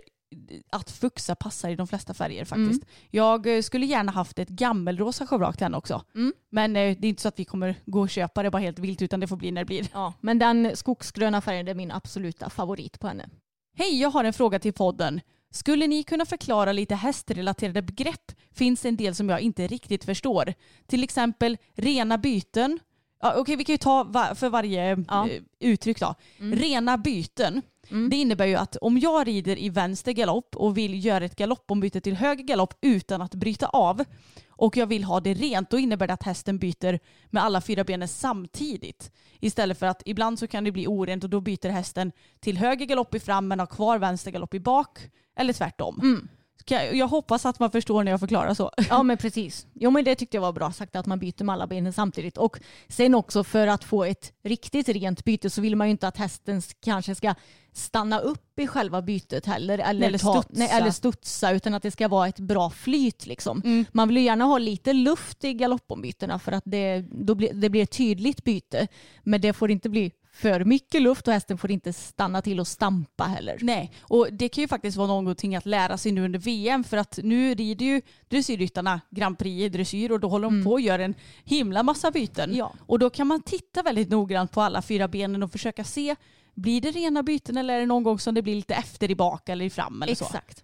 att 0.69 0.91
fuxa 0.91 1.35
passar 1.35 1.69
i 1.69 1.75
de 1.75 1.87
flesta 1.87 2.13
färger 2.13 2.45
faktiskt. 2.45 2.83
Jag 3.09 3.55
eh, 3.55 3.61
skulle 3.61 3.85
gärna 3.85 4.11
haft 4.11 4.39
ett 4.39 4.49
gammelrosa 4.49 5.27
schavrak 5.27 5.57
till 5.57 5.65
henne 5.65 5.77
också. 5.77 6.03
Mm. 6.15 6.33
Men 6.49 6.75
eh, 6.75 6.97
det 6.99 7.07
är 7.07 7.09
inte 7.09 7.21
så 7.21 7.27
att 7.27 7.39
vi 7.39 7.45
kommer 7.45 7.75
gå 7.85 8.01
och 8.01 8.09
köpa 8.09 8.43
det 8.43 8.51
bara 8.51 8.61
helt 8.61 8.79
vilt 8.79 9.01
utan 9.01 9.19
det 9.19 9.27
får 9.27 9.37
bli 9.37 9.51
när 9.51 9.61
det 9.61 9.65
blir. 9.65 9.87
Ja, 9.93 10.13
men 10.21 10.39
den 10.39 10.75
skogsgröna 10.75 11.41
färgen 11.41 11.67
är 11.67 11.73
min 11.73 11.91
absoluta 11.91 12.49
favorit 12.49 12.99
på 12.99 13.07
henne. 13.07 13.29
Hej, 13.77 14.01
jag 14.01 14.09
har 14.09 14.23
en 14.23 14.33
fråga 14.33 14.59
till 14.59 14.73
podden. 14.73 15.21
Skulle 15.53 15.87
ni 15.87 16.03
kunna 16.03 16.25
förklara 16.25 16.71
lite 16.71 16.95
hästrelaterade 16.95 17.81
begrepp? 17.81 18.31
Finns 18.51 18.81
det 18.81 18.89
en 18.89 18.97
del 18.97 19.15
som 19.15 19.29
jag 19.29 19.41
inte 19.41 19.67
riktigt 19.67 20.03
förstår? 20.05 20.53
Till 20.87 21.03
exempel 21.03 21.57
rena 21.75 22.17
byten. 22.17 22.79
Ja, 23.21 23.33
Okej, 23.37 23.55
vi 23.55 23.63
kan 23.63 23.73
ju 23.73 23.77
ta 23.77 24.03
va- 24.03 24.35
för 24.35 24.49
varje 24.49 25.03
Ja. 25.07 25.29
eh, 25.29 25.41
uttryck 25.59 25.99
då. 25.99 26.15
Rena 26.37 26.97
byten. 26.97 27.61
Det 28.09 28.15
innebär 28.15 28.45
ju 28.45 28.55
att 28.55 28.75
om 28.75 28.97
jag 28.99 29.27
rider 29.27 29.59
i 29.59 29.69
vänster 29.69 30.11
galopp 30.11 30.55
och 30.55 30.77
vill 30.77 31.05
göra 31.05 31.25
ett 31.25 31.35
galoppombyte 31.35 32.01
till 32.01 32.15
höger 32.15 32.43
galopp 32.43 32.73
utan 32.81 33.21
att 33.21 33.35
bryta 33.35 33.67
av 33.67 34.03
och 34.49 34.77
jag 34.77 34.87
vill 34.87 35.03
ha 35.03 35.19
det 35.19 35.33
rent, 35.33 35.69
då 35.69 35.79
innebär 35.79 36.07
det 36.07 36.13
att 36.13 36.23
hästen 36.23 36.57
byter 36.59 36.99
med 37.29 37.43
alla 37.43 37.61
fyra 37.61 37.83
benen 37.83 38.07
samtidigt. 38.07 39.11
Istället 39.39 39.79
för 39.79 39.85
att 39.87 40.01
ibland 40.05 40.39
så 40.39 40.47
kan 40.47 40.63
det 40.63 40.71
bli 40.71 40.87
orent 40.87 41.23
och 41.23 41.29
då 41.29 41.41
byter 41.41 41.69
hästen 41.69 42.11
till 42.39 42.57
höger 42.57 42.85
galopp 42.85 43.15
i 43.15 43.19
fram 43.19 43.47
men 43.47 43.59
har 43.59 43.65
kvar 43.67 43.97
vänster 43.99 44.31
galopp 44.31 44.53
i 44.53 44.59
bak. 44.59 44.99
Eller 45.35 45.53
tvärtom. 45.53 46.27
Ska 46.59 46.75
jag, 46.75 46.95
jag 46.95 47.07
hoppas 47.07 47.45
att 47.45 47.59
man 47.59 47.71
förstår 47.71 48.03
när 48.03 48.11
jag 48.11 48.19
förklarar 48.19 48.53
så. 48.53 48.71
Ja 48.89 49.03
men 49.03 49.17
precis. 49.17 49.67
Jo 49.73 49.91
men 49.91 50.03
det 50.03 50.15
tyckte 50.15 50.37
jag 50.37 50.41
var 50.41 50.53
bra 50.53 50.71
sagt 50.71 50.95
att 50.95 51.05
man 51.05 51.19
byter 51.19 51.43
med 51.43 51.53
alla 51.53 51.67
benen 51.67 51.93
samtidigt. 51.93 52.37
Och 52.37 52.59
sen 52.87 53.15
också 53.15 53.43
för 53.43 53.67
att 53.67 53.83
få 53.83 54.03
ett 54.03 54.33
riktigt 54.43 54.89
rent 54.89 55.23
byte 55.23 55.49
så 55.49 55.61
vill 55.61 55.75
man 55.75 55.87
ju 55.87 55.91
inte 55.91 56.07
att 56.07 56.17
hästen 56.17 56.61
kanske 56.81 57.15
ska 57.15 57.35
stanna 57.73 58.19
upp 58.19 58.59
i 58.59 58.67
själva 58.67 59.01
bytet 59.01 59.45
heller. 59.45 59.77
Eller, 59.79 60.07
Eller 60.07 60.17
ta, 60.17 60.41
studsa. 60.41 60.59
Nej, 60.59 60.69
eller 60.71 60.91
studsa 60.91 61.51
utan 61.51 61.73
att 61.73 61.83
det 61.83 61.91
ska 61.91 62.07
vara 62.07 62.27
ett 62.27 62.39
bra 62.39 62.69
flyt 62.69 63.25
liksom. 63.25 63.85
Man 63.91 64.07
vill 64.07 64.17
ju 64.17 64.23
gärna 64.23 64.45
ha 64.45 64.57
lite 64.57 64.93
luft 64.93 65.43
i 65.43 65.53
galoppombytena 65.53 66.39
för 66.39 66.51
att 66.51 66.63
det, 66.65 67.05
då 67.11 67.35
blir, 67.35 67.53
det 67.53 67.69
blir 67.69 67.83
ett 67.83 67.91
tydligt 67.91 68.43
byte. 68.43 68.87
Men 69.23 69.41
det 69.41 69.53
får 69.53 69.71
inte 69.71 69.89
bli 69.89 70.11
för 70.33 70.65
mycket 70.65 71.01
luft 71.01 71.27
och 71.27 71.33
hästen 71.33 71.57
får 71.57 71.71
inte 71.71 71.93
stanna 71.93 72.41
till 72.41 72.59
och 72.59 72.67
stampa 72.67 73.23
heller. 73.23 73.57
Nej, 73.61 73.91
och 74.01 74.27
det 74.31 74.49
kan 74.49 74.61
ju 74.61 74.67
faktiskt 74.67 74.97
vara 74.97 75.07
någonting 75.07 75.55
att 75.55 75.65
lära 75.65 75.97
sig 75.97 76.11
nu 76.11 76.25
under 76.25 76.39
VM 76.39 76.83
för 76.83 76.97
att 76.97 77.19
nu 77.23 77.53
rider 77.53 77.85
ju 77.85 78.01
dressyrryttarna 78.27 79.01
Grand 79.09 79.37
Prix 79.37 79.61
i 79.61 79.69
dressyr 79.69 80.11
och 80.11 80.19
då 80.19 80.27
håller 80.27 80.49
de 80.49 80.63
på 80.63 80.71
och 80.71 80.81
gör 80.81 80.99
en 80.99 81.15
himla 81.43 81.83
massa 81.83 82.11
byten. 82.11 82.55
Ja. 82.55 82.73
Och 82.79 82.99
då 82.99 83.09
kan 83.09 83.27
man 83.27 83.41
titta 83.41 83.83
väldigt 83.83 84.09
noggrant 84.09 84.51
på 84.51 84.61
alla 84.61 84.81
fyra 84.81 85.07
benen 85.07 85.43
och 85.43 85.51
försöka 85.51 85.83
se 85.83 86.15
blir 86.53 86.81
det 86.81 86.91
rena 86.91 87.23
byten 87.23 87.57
eller 87.57 87.73
är 87.73 87.79
det 87.79 87.85
någon 87.85 88.03
gång 88.03 88.19
som 88.19 88.35
det 88.35 88.41
blir 88.41 88.55
lite 88.55 88.75
efter 88.75 89.11
i 89.11 89.15
bak 89.15 89.49
eller 89.49 89.65
i 89.65 89.69
fram 89.69 90.01
eller 90.01 90.15
så. 90.15 90.25
Exakt. 90.25 90.63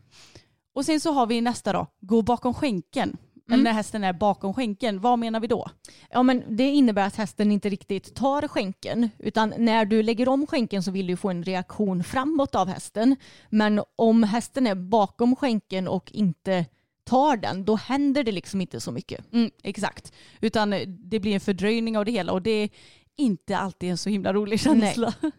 Och 0.73 0.85
sen 0.85 0.99
så 0.99 1.11
har 1.11 1.27
vi 1.27 1.41
nästa 1.41 1.73
då, 1.73 1.87
gå 2.01 2.21
bakom 2.21 2.53
skänken. 2.53 3.17
Eller 3.53 3.63
när 3.63 3.73
hästen 3.73 4.03
är 4.03 4.13
bakom 4.13 4.53
skänken, 4.53 4.99
vad 4.99 5.19
menar 5.19 5.39
vi 5.39 5.47
då? 5.47 5.69
Ja, 6.09 6.23
men 6.23 6.43
det 6.47 6.69
innebär 6.69 7.07
att 7.07 7.15
hästen 7.15 7.51
inte 7.51 7.69
riktigt 7.69 8.15
tar 8.15 8.47
skänken. 8.47 9.09
Utan 9.19 9.53
när 9.57 9.85
du 9.85 10.03
lägger 10.03 10.29
om 10.29 10.47
skänken 10.47 10.83
så 10.83 10.91
vill 10.91 11.07
du 11.07 11.17
få 11.17 11.29
en 11.29 11.43
reaktion 11.43 12.03
framåt 12.03 12.55
av 12.55 12.67
hästen. 12.67 13.15
Men 13.49 13.81
om 13.95 14.23
hästen 14.23 14.67
är 14.67 14.75
bakom 14.75 15.35
skänken 15.35 15.87
och 15.87 16.11
inte 16.11 16.65
tar 17.03 17.37
den, 17.37 17.65
då 17.65 17.75
händer 17.75 18.23
det 18.23 18.31
liksom 18.31 18.61
inte 18.61 18.79
så 18.79 18.91
mycket. 18.91 19.33
Mm, 19.33 19.51
exakt. 19.63 20.13
Utan 20.41 20.69
det 20.87 21.19
blir 21.19 21.33
en 21.33 21.39
fördröjning 21.39 21.97
av 21.97 22.05
det 22.05 22.11
hela 22.11 22.31
och 22.31 22.41
det 22.41 22.51
är 22.51 22.69
inte 23.17 23.57
alltid 23.57 23.89
en 23.89 23.97
så 23.97 24.09
himla 24.09 24.33
rolig 24.33 24.59
känsla. 24.59 25.13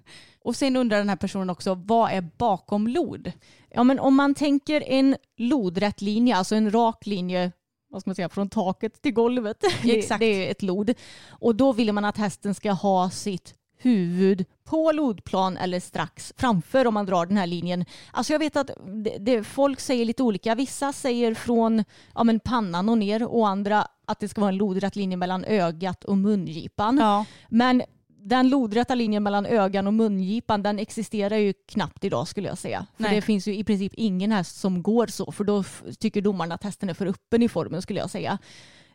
Och 0.43 0.57
sen 0.57 0.77
undrar 0.77 0.99
den 0.99 1.09
här 1.09 1.17
personen 1.17 1.51
också, 1.51 1.75
vad 1.75 2.11
är 2.13 2.21
bakom 2.21 2.89
lod? 2.89 3.33
Ja, 3.71 3.85
men 3.85 3.99
om 3.99 4.15
man 4.15 4.35
tänker 4.35 4.81
en 4.87 5.17
lodrätt 5.37 6.01
linje, 6.01 6.37
alltså 6.37 6.55
en 6.55 6.71
rak 6.71 7.07
linje 7.07 7.53
vad 7.91 8.01
ska 8.03 8.09
man 8.11 8.15
säga, 8.15 8.29
från 8.29 8.49
taket 8.49 9.03
till 9.03 9.13
golvet. 9.13 9.65
Det- 9.83 9.99
Exakt. 9.99 10.21
Det 10.21 10.47
är 10.47 10.51
ett 10.51 10.63
lod. 10.63 10.95
Och 11.29 11.55
då 11.57 11.73
vill 11.73 11.93
man 11.93 12.05
att 12.05 12.17
hästen 12.17 12.55
ska 12.55 12.73
ha 12.73 13.11
sitt 13.11 13.55
huvud 13.83 14.45
på 14.65 14.93
lodplan 14.93 15.57
eller 15.57 15.81
strax 15.81 16.33
framför 16.37 16.87
om 16.87 16.95
man 16.95 17.07
drar 17.07 17.27
den 17.27 17.37
här 17.37 17.47
linjen. 17.47 17.85
Alltså 18.13 18.33
jag 18.33 18.39
vet 18.39 18.57
att 18.57 18.71
det, 19.05 19.17
det, 19.19 19.45
folk 19.45 19.81
säger 19.81 20.05
lite 20.05 20.23
olika. 20.23 20.55
Vissa 20.55 20.93
säger 20.93 21.35
från 21.35 21.85
ja, 22.15 22.25
men 22.25 22.41
pannan 22.41 22.89
och 22.89 22.99
ner 22.99 23.23
och 23.27 23.49
andra 23.49 23.87
att 24.07 24.21
det 24.21 24.29
ska 24.29 24.41
vara 24.41 24.49
en 24.49 24.57
lodrätt 24.57 24.97
linje 24.97 25.17
mellan 25.17 25.45
ögat 25.45 26.05
och 26.05 26.19
mungipan. 26.19 26.99
Ja. 26.99 27.25
Men 27.49 27.83
den 28.23 28.49
lodrätta 28.49 28.95
linjen 28.95 29.23
mellan 29.23 29.47
ögan 29.47 29.87
och 29.87 29.95
mungipan 29.95 30.63
den 30.63 30.79
existerar 30.79 31.37
ju 31.37 31.53
knappt 31.53 32.05
idag 32.05 32.29
skulle 32.29 32.49
jag 32.49 32.59
säga. 32.59 32.87
För 32.97 33.03
Nej. 33.03 33.15
det 33.15 33.23
finns 33.23 33.49
ju 33.49 33.57
i 33.57 33.65
princip 33.65 33.93
ingen 33.95 34.33
häst 34.33 34.61
som 34.61 34.83
går 34.83 35.07
så 35.07 35.33
för 35.33 35.45
då 35.45 35.65
tycker 35.99 36.21
domarna 36.23 36.55
att 36.55 36.65
hästen 36.65 36.89
är 36.89 36.95
för 36.95 37.07
öppen 37.07 37.43
i 37.43 37.49
formen 37.49 37.83
skulle 37.83 38.01
jag 38.01 38.11
säga. 38.11 38.39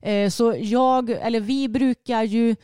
Eh, 0.01 0.29
så 0.29 0.55
jag, 0.59 1.09
eller 1.09 1.39
vi 1.39 1.69
brukar 1.69 2.23
ju 2.23 2.55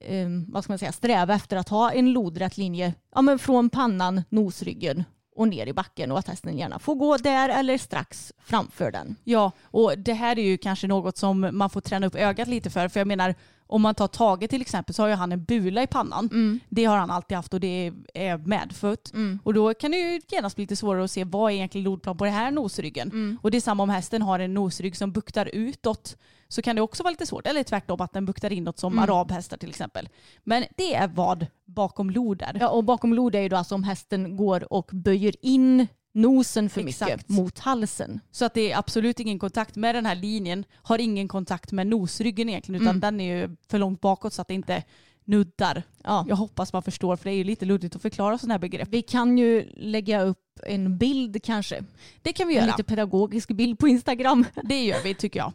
eh, 0.00 0.28
vad 0.48 0.64
ska 0.64 0.72
man 0.72 0.78
säga, 0.78 0.92
sträva 0.92 1.34
efter 1.34 1.56
att 1.56 1.68
ha 1.68 1.92
en 1.92 2.12
lodrätt 2.12 2.58
linje 2.58 2.94
ja, 3.14 3.22
men 3.22 3.38
från 3.38 3.70
pannan, 3.70 4.22
nosryggen 4.28 5.04
och 5.36 5.48
ner 5.48 5.66
i 5.66 5.72
backen 5.72 6.12
och 6.12 6.18
att 6.18 6.28
hästen 6.28 6.58
gärna 6.58 6.78
får 6.78 6.94
gå 6.94 7.16
där 7.16 7.48
eller 7.48 7.78
strax 7.78 8.32
framför 8.44 8.90
den. 8.90 9.16
Ja, 9.24 9.52
och 9.62 9.98
det 9.98 10.12
här 10.12 10.38
är 10.38 10.42
ju 10.42 10.58
kanske 10.58 10.86
något 10.86 11.16
som 11.16 11.50
man 11.52 11.70
får 11.70 11.80
träna 11.80 12.06
upp 12.06 12.14
ögat 12.14 12.48
lite 12.48 12.70
för. 12.70 12.88
För 12.88 13.00
jag 13.00 13.06
menar, 13.06 13.34
om 13.70 13.82
man 13.82 13.94
tar 13.94 14.08
Tage 14.08 14.48
till 14.48 14.60
exempel 14.60 14.94
så 14.94 15.02
har 15.02 15.08
ju 15.08 15.14
han 15.14 15.32
en 15.32 15.44
bula 15.44 15.82
i 15.82 15.86
pannan. 15.86 16.60
Det 16.68 16.84
har 16.84 16.96
han 16.96 17.10
alltid 17.10 17.36
haft 17.36 17.54
och 17.54 17.60
det 17.60 17.92
är 18.14 18.38
medfött. 18.38 19.12
Och 19.42 19.54
då 19.54 19.74
kan 19.74 19.90
det 19.90 19.96
ju 19.96 20.20
genast 20.28 20.56
bli 20.56 20.62
lite 20.62 20.76
svårare 20.76 21.04
att 21.04 21.10
se 21.10 21.24
vad 21.24 21.52
är 21.52 21.56
egentligen 21.56 21.84
lodplan 21.84 22.16
på 22.16 22.24
den 22.24 22.34
här 22.34 22.50
nosryggen. 22.50 23.38
Och 23.42 23.50
det 23.50 23.56
är 23.56 23.60
samma 23.60 23.82
om 23.82 23.90
hästen 23.90 24.22
har 24.22 24.38
en 24.38 24.54
nosrygg 24.54 24.96
som 24.96 25.12
buktar 25.12 25.50
utåt 25.52 26.16
så 26.48 26.62
kan 26.62 26.76
det 26.76 26.82
också 26.82 27.02
vara 27.02 27.10
lite 27.10 27.26
svårt. 27.26 27.46
Eller 27.46 27.62
tvärtom 27.62 28.00
att 28.00 28.12
den 28.12 28.26
buktar 28.26 28.52
inåt 28.52 28.78
som 28.78 28.98
arabhästar 28.98 29.56
till 29.56 29.68
exempel. 29.68 30.08
Men 30.44 30.64
det 30.76 30.94
är 30.94 31.08
vad 31.08 31.46
bakom 31.64 32.10
lod 32.10 32.42
är. 32.42 32.56
Ja, 32.60 32.68
och 32.68 32.84
bakom 32.84 33.14
lod 33.14 33.34
är 33.34 33.40
ju 33.40 33.48
då 33.48 33.56
alltså 33.56 33.74
om 33.74 33.84
hästen 33.84 34.36
går 34.36 34.72
och 34.72 34.90
böjer 34.92 35.34
in 35.42 35.86
nosen 36.12 36.70
för 36.70 36.80
Exakt. 36.86 37.10
mycket 37.10 37.28
mot 37.28 37.58
halsen. 37.58 38.20
Så 38.30 38.44
att 38.44 38.54
det 38.54 38.72
är 38.72 38.78
absolut 38.78 39.20
ingen 39.20 39.38
kontakt 39.38 39.76
med 39.76 39.94
den 39.94 40.06
här 40.06 40.14
linjen. 40.14 40.64
Har 40.74 40.98
ingen 40.98 41.28
kontakt 41.28 41.72
med 41.72 41.86
nosryggen 41.86 42.48
egentligen 42.48 42.82
utan 42.82 43.00
den 43.00 43.20
är 43.20 43.36
ju 43.36 43.56
för 43.68 43.78
långt 43.78 44.00
bakåt 44.00 44.32
så 44.32 44.42
att 44.42 44.48
det 44.48 44.54
inte 44.54 44.82
nuddar. 45.24 45.82
Ja. 46.04 46.24
Jag 46.28 46.36
hoppas 46.36 46.72
man 46.72 46.82
förstår 46.82 47.16
för 47.16 47.24
det 47.24 47.30
är 47.34 47.36
ju 47.36 47.44
lite 47.44 47.64
luddigt 47.64 47.96
att 47.96 48.02
förklara 48.02 48.38
sådana 48.38 48.54
här 48.54 48.58
begrepp. 48.58 48.88
Vi 48.88 49.02
kan 49.02 49.38
ju 49.38 49.68
lägga 49.76 50.22
upp 50.22 50.60
en 50.66 50.98
bild 50.98 51.42
kanske. 51.42 51.84
Det 52.22 52.32
kan 52.32 52.48
vi 52.48 52.54
En 52.56 52.60
göra. 52.64 52.76
lite 52.76 52.84
pedagogisk 52.84 53.48
bild 53.48 53.78
på 53.78 53.88
Instagram. 53.88 54.44
Det 54.64 54.84
gör 54.84 55.02
vi 55.04 55.14
tycker 55.14 55.40
jag. 55.40 55.52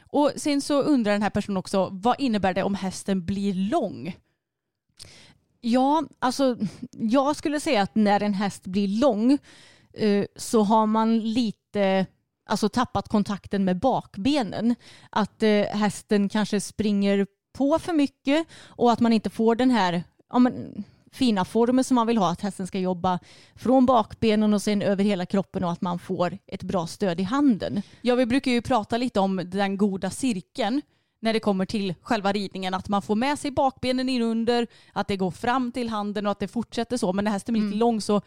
Och 0.00 0.32
sen 0.36 0.60
så 0.60 0.82
undrar 0.82 1.12
den 1.12 1.22
här 1.22 1.30
personen 1.30 1.56
också 1.56 1.88
vad 1.92 2.20
innebär 2.20 2.54
det 2.54 2.62
om 2.62 2.74
hästen 2.74 3.24
blir 3.24 3.54
lång? 3.54 4.16
Ja, 5.60 6.04
alltså 6.18 6.56
jag 6.90 7.36
skulle 7.36 7.60
säga 7.60 7.82
att 7.82 7.94
när 7.94 8.22
en 8.22 8.34
häst 8.34 8.66
blir 8.66 8.88
lång 9.00 9.38
så 10.36 10.62
har 10.62 10.86
man 10.86 11.18
lite 11.18 12.06
alltså, 12.46 12.68
tappat 12.68 13.08
kontakten 13.08 13.64
med 13.64 13.78
bakbenen. 13.78 14.74
Att 15.10 15.42
eh, 15.42 15.62
hästen 15.62 16.28
kanske 16.28 16.60
springer 16.60 17.26
på 17.52 17.78
för 17.78 17.92
mycket 17.92 18.46
och 18.66 18.92
att 18.92 19.00
man 19.00 19.12
inte 19.12 19.30
får 19.30 19.54
den 19.54 19.70
här 19.70 20.04
ja, 20.32 20.38
men, 20.38 20.84
fina 21.12 21.44
formen 21.44 21.84
som 21.84 21.94
man 21.94 22.06
vill 22.06 22.18
ha. 22.18 22.30
Att 22.30 22.40
hästen 22.40 22.66
ska 22.66 22.78
jobba 22.78 23.18
från 23.54 23.86
bakbenen 23.86 24.54
och 24.54 24.62
sen 24.62 24.82
över 24.82 25.04
hela 25.04 25.26
kroppen 25.26 25.64
och 25.64 25.72
att 25.72 25.80
man 25.80 25.98
får 25.98 26.38
ett 26.46 26.62
bra 26.62 26.86
stöd 26.86 27.20
i 27.20 27.22
handen. 27.22 27.82
Ja 28.00 28.14
vi 28.14 28.26
brukar 28.26 28.50
ju 28.50 28.62
prata 28.62 28.96
lite 28.96 29.20
om 29.20 29.42
den 29.44 29.76
goda 29.76 30.10
cirkeln 30.10 30.82
när 31.20 31.32
det 31.32 31.40
kommer 31.40 31.66
till 31.66 31.94
själva 32.02 32.32
ridningen. 32.32 32.74
Att 32.74 32.88
man 32.88 33.02
får 33.02 33.14
med 33.14 33.38
sig 33.38 33.50
bakbenen 33.50 34.08
in 34.08 34.22
under, 34.22 34.66
att 34.92 35.08
det 35.08 35.16
går 35.16 35.30
fram 35.30 35.72
till 35.72 35.88
handen 35.88 36.26
och 36.26 36.32
att 36.32 36.38
det 36.38 36.48
fortsätter 36.48 36.96
så. 36.96 37.12
Men 37.12 37.24
när 37.24 37.32
hästen 37.32 37.52
blir 37.52 37.62
lite 37.62 37.76
lång 37.76 38.00
så 38.00 38.22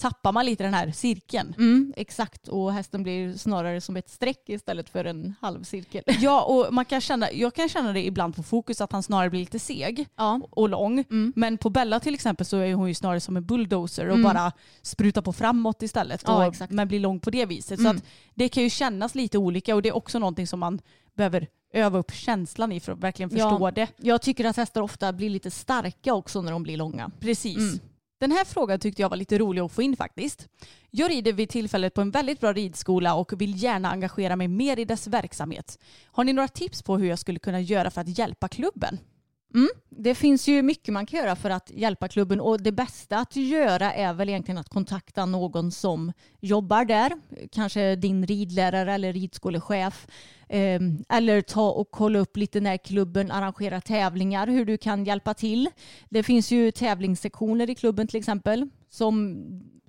tappar 0.00 0.32
man 0.32 0.46
lite 0.46 0.64
den 0.64 0.74
här 0.74 0.90
cirkeln. 0.90 1.54
Mm, 1.58 1.92
exakt, 1.96 2.48
och 2.48 2.72
hästen 2.72 3.02
blir 3.02 3.34
snarare 3.36 3.80
som 3.80 3.96
ett 3.96 4.10
streck 4.10 4.48
istället 4.48 4.88
för 4.88 5.04
en 5.04 5.34
halvcirkel. 5.40 6.02
Ja, 6.20 6.42
och 6.42 6.74
man 6.74 6.84
kan 6.84 7.00
känna, 7.00 7.32
jag 7.32 7.54
kan 7.54 7.68
känna 7.68 7.92
det 7.92 8.06
ibland 8.06 8.36
på 8.36 8.42
fokus 8.42 8.80
att 8.80 8.92
han 8.92 9.02
snarare 9.02 9.30
blir 9.30 9.40
lite 9.40 9.58
seg 9.58 10.06
Ja. 10.16 10.40
och 10.50 10.68
lång. 10.68 10.98
Mm. 11.10 11.32
Men 11.36 11.58
på 11.58 11.70
Bella 11.70 12.00
till 12.00 12.14
exempel 12.14 12.46
så 12.46 12.56
är 12.56 12.74
hon 12.74 12.88
ju 12.88 12.94
snarare 12.94 13.20
som 13.20 13.36
en 13.36 13.44
bulldozer 13.46 14.08
och 14.08 14.18
bara 14.18 14.52
sprutar 14.82 15.22
på 15.22 15.32
framåt 15.32 15.82
istället. 15.82 16.22
Ja, 16.26 16.46
och. 16.46 16.54
Men 16.68 16.88
blir 16.88 17.00
lång 17.00 17.20
på 17.20 17.30
det 17.30 17.46
viset. 17.46 17.78
Mm. 17.80 17.92
Så 17.92 17.98
att 17.98 18.04
det 18.34 18.48
kan 18.48 18.62
ju 18.62 18.70
kännas 18.70 19.14
lite 19.14 19.38
olika 19.38 19.74
och 19.74 19.82
det 19.82 19.88
är 19.88 19.96
också 19.96 20.18
någonting 20.18 20.46
som 20.46 20.60
man 20.60 20.80
behöver 21.14 21.46
öva 21.72 21.98
upp 21.98 22.12
känslan 22.12 22.72
i 22.72 22.80
för 22.80 22.92
att 22.92 22.98
verkligen 22.98 23.30
Ja. 23.36 23.50
förstå 23.50 23.70
det. 23.70 23.86
Jag 23.96 24.22
tycker 24.22 24.44
att 24.44 24.56
hästar 24.56 24.80
ofta 24.80 25.12
blir 25.12 25.30
lite 25.30 25.50
starka 25.50 26.14
också 26.14 26.42
när 26.42 26.52
de 26.52 26.62
blir 26.62 26.76
långa. 26.76 27.10
Precis. 27.20 27.56
Mm. 27.56 27.78
Den 28.20 28.32
här 28.32 28.44
frågan 28.44 28.80
tyckte 28.80 29.02
jag 29.02 29.08
var 29.08 29.16
lite 29.16 29.38
rolig 29.38 29.62
att 29.62 29.72
få 29.72 29.82
in 29.82 29.96
faktiskt. 29.96 30.48
Jag 30.90 31.10
rider 31.10 31.32
vid 31.32 31.48
tillfället 31.48 31.94
på 31.94 32.00
en 32.00 32.10
väldigt 32.10 32.40
bra 32.40 32.52
ridskola 32.52 33.14
och 33.14 33.40
vill 33.40 33.62
gärna 33.62 33.90
engagera 33.90 34.36
mig 34.36 34.48
mer 34.48 34.78
i 34.78 34.84
dess 34.84 35.06
verksamhet. 35.06 35.78
Har 36.04 36.24
ni 36.24 36.32
några 36.32 36.48
tips 36.48 36.82
på 36.82 36.98
hur 36.98 37.08
jag 37.08 37.18
skulle 37.18 37.38
kunna 37.38 37.60
göra 37.60 37.90
för 37.90 38.00
att 38.00 38.18
hjälpa 38.18 38.48
klubben? 38.48 38.98
Mm, 39.54 39.68
det 39.88 40.14
finns 40.14 40.48
ju 40.48 40.62
mycket 40.62 40.94
man 40.94 41.06
kan 41.06 41.20
göra 41.20 41.36
för 41.36 41.50
att 41.50 41.70
hjälpa 41.70 42.08
klubben 42.08 42.40
och 42.40 42.62
det 42.62 42.72
bästa 42.72 43.18
att 43.18 43.36
göra 43.36 43.92
är 43.92 44.12
väl 44.12 44.28
egentligen 44.28 44.58
att 44.58 44.68
kontakta 44.68 45.26
någon 45.26 45.72
som 45.72 46.12
jobbar 46.40 46.84
där. 46.84 47.12
Kanske 47.52 47.96
din 47.96 48.26
ridlärare 48.26 48.92
eller 48.92 49.12
ridskolechef. 49.12 50.06
Ehm, 50.48 51.04
eller 51.08 51.40
ta 51.40 51.70
och 51.70 51.90
kolla 51.90 52.18
upp 52.18 52.36
lite 52.36 52.60
när 52.60 52.76
klubben 52.76 53.30
arrangerar 53.30 53.80
tävlingar, 53.80 54.46
hur 54.46 54.64
du 54.64 54.76
kan 54.76 55.04
hjälpa 55.04 55.34
till. 55.34 55.70
Det 56.08 56.22
finns 56.22 56.50
ju 56.50 56.70
tävlingssektioner 56.70 57.70
i 57.70 57.74
klubben 57.74 58.06
till 58.06 58.18
exempel 58.18 58.68
som, 58.90 59.44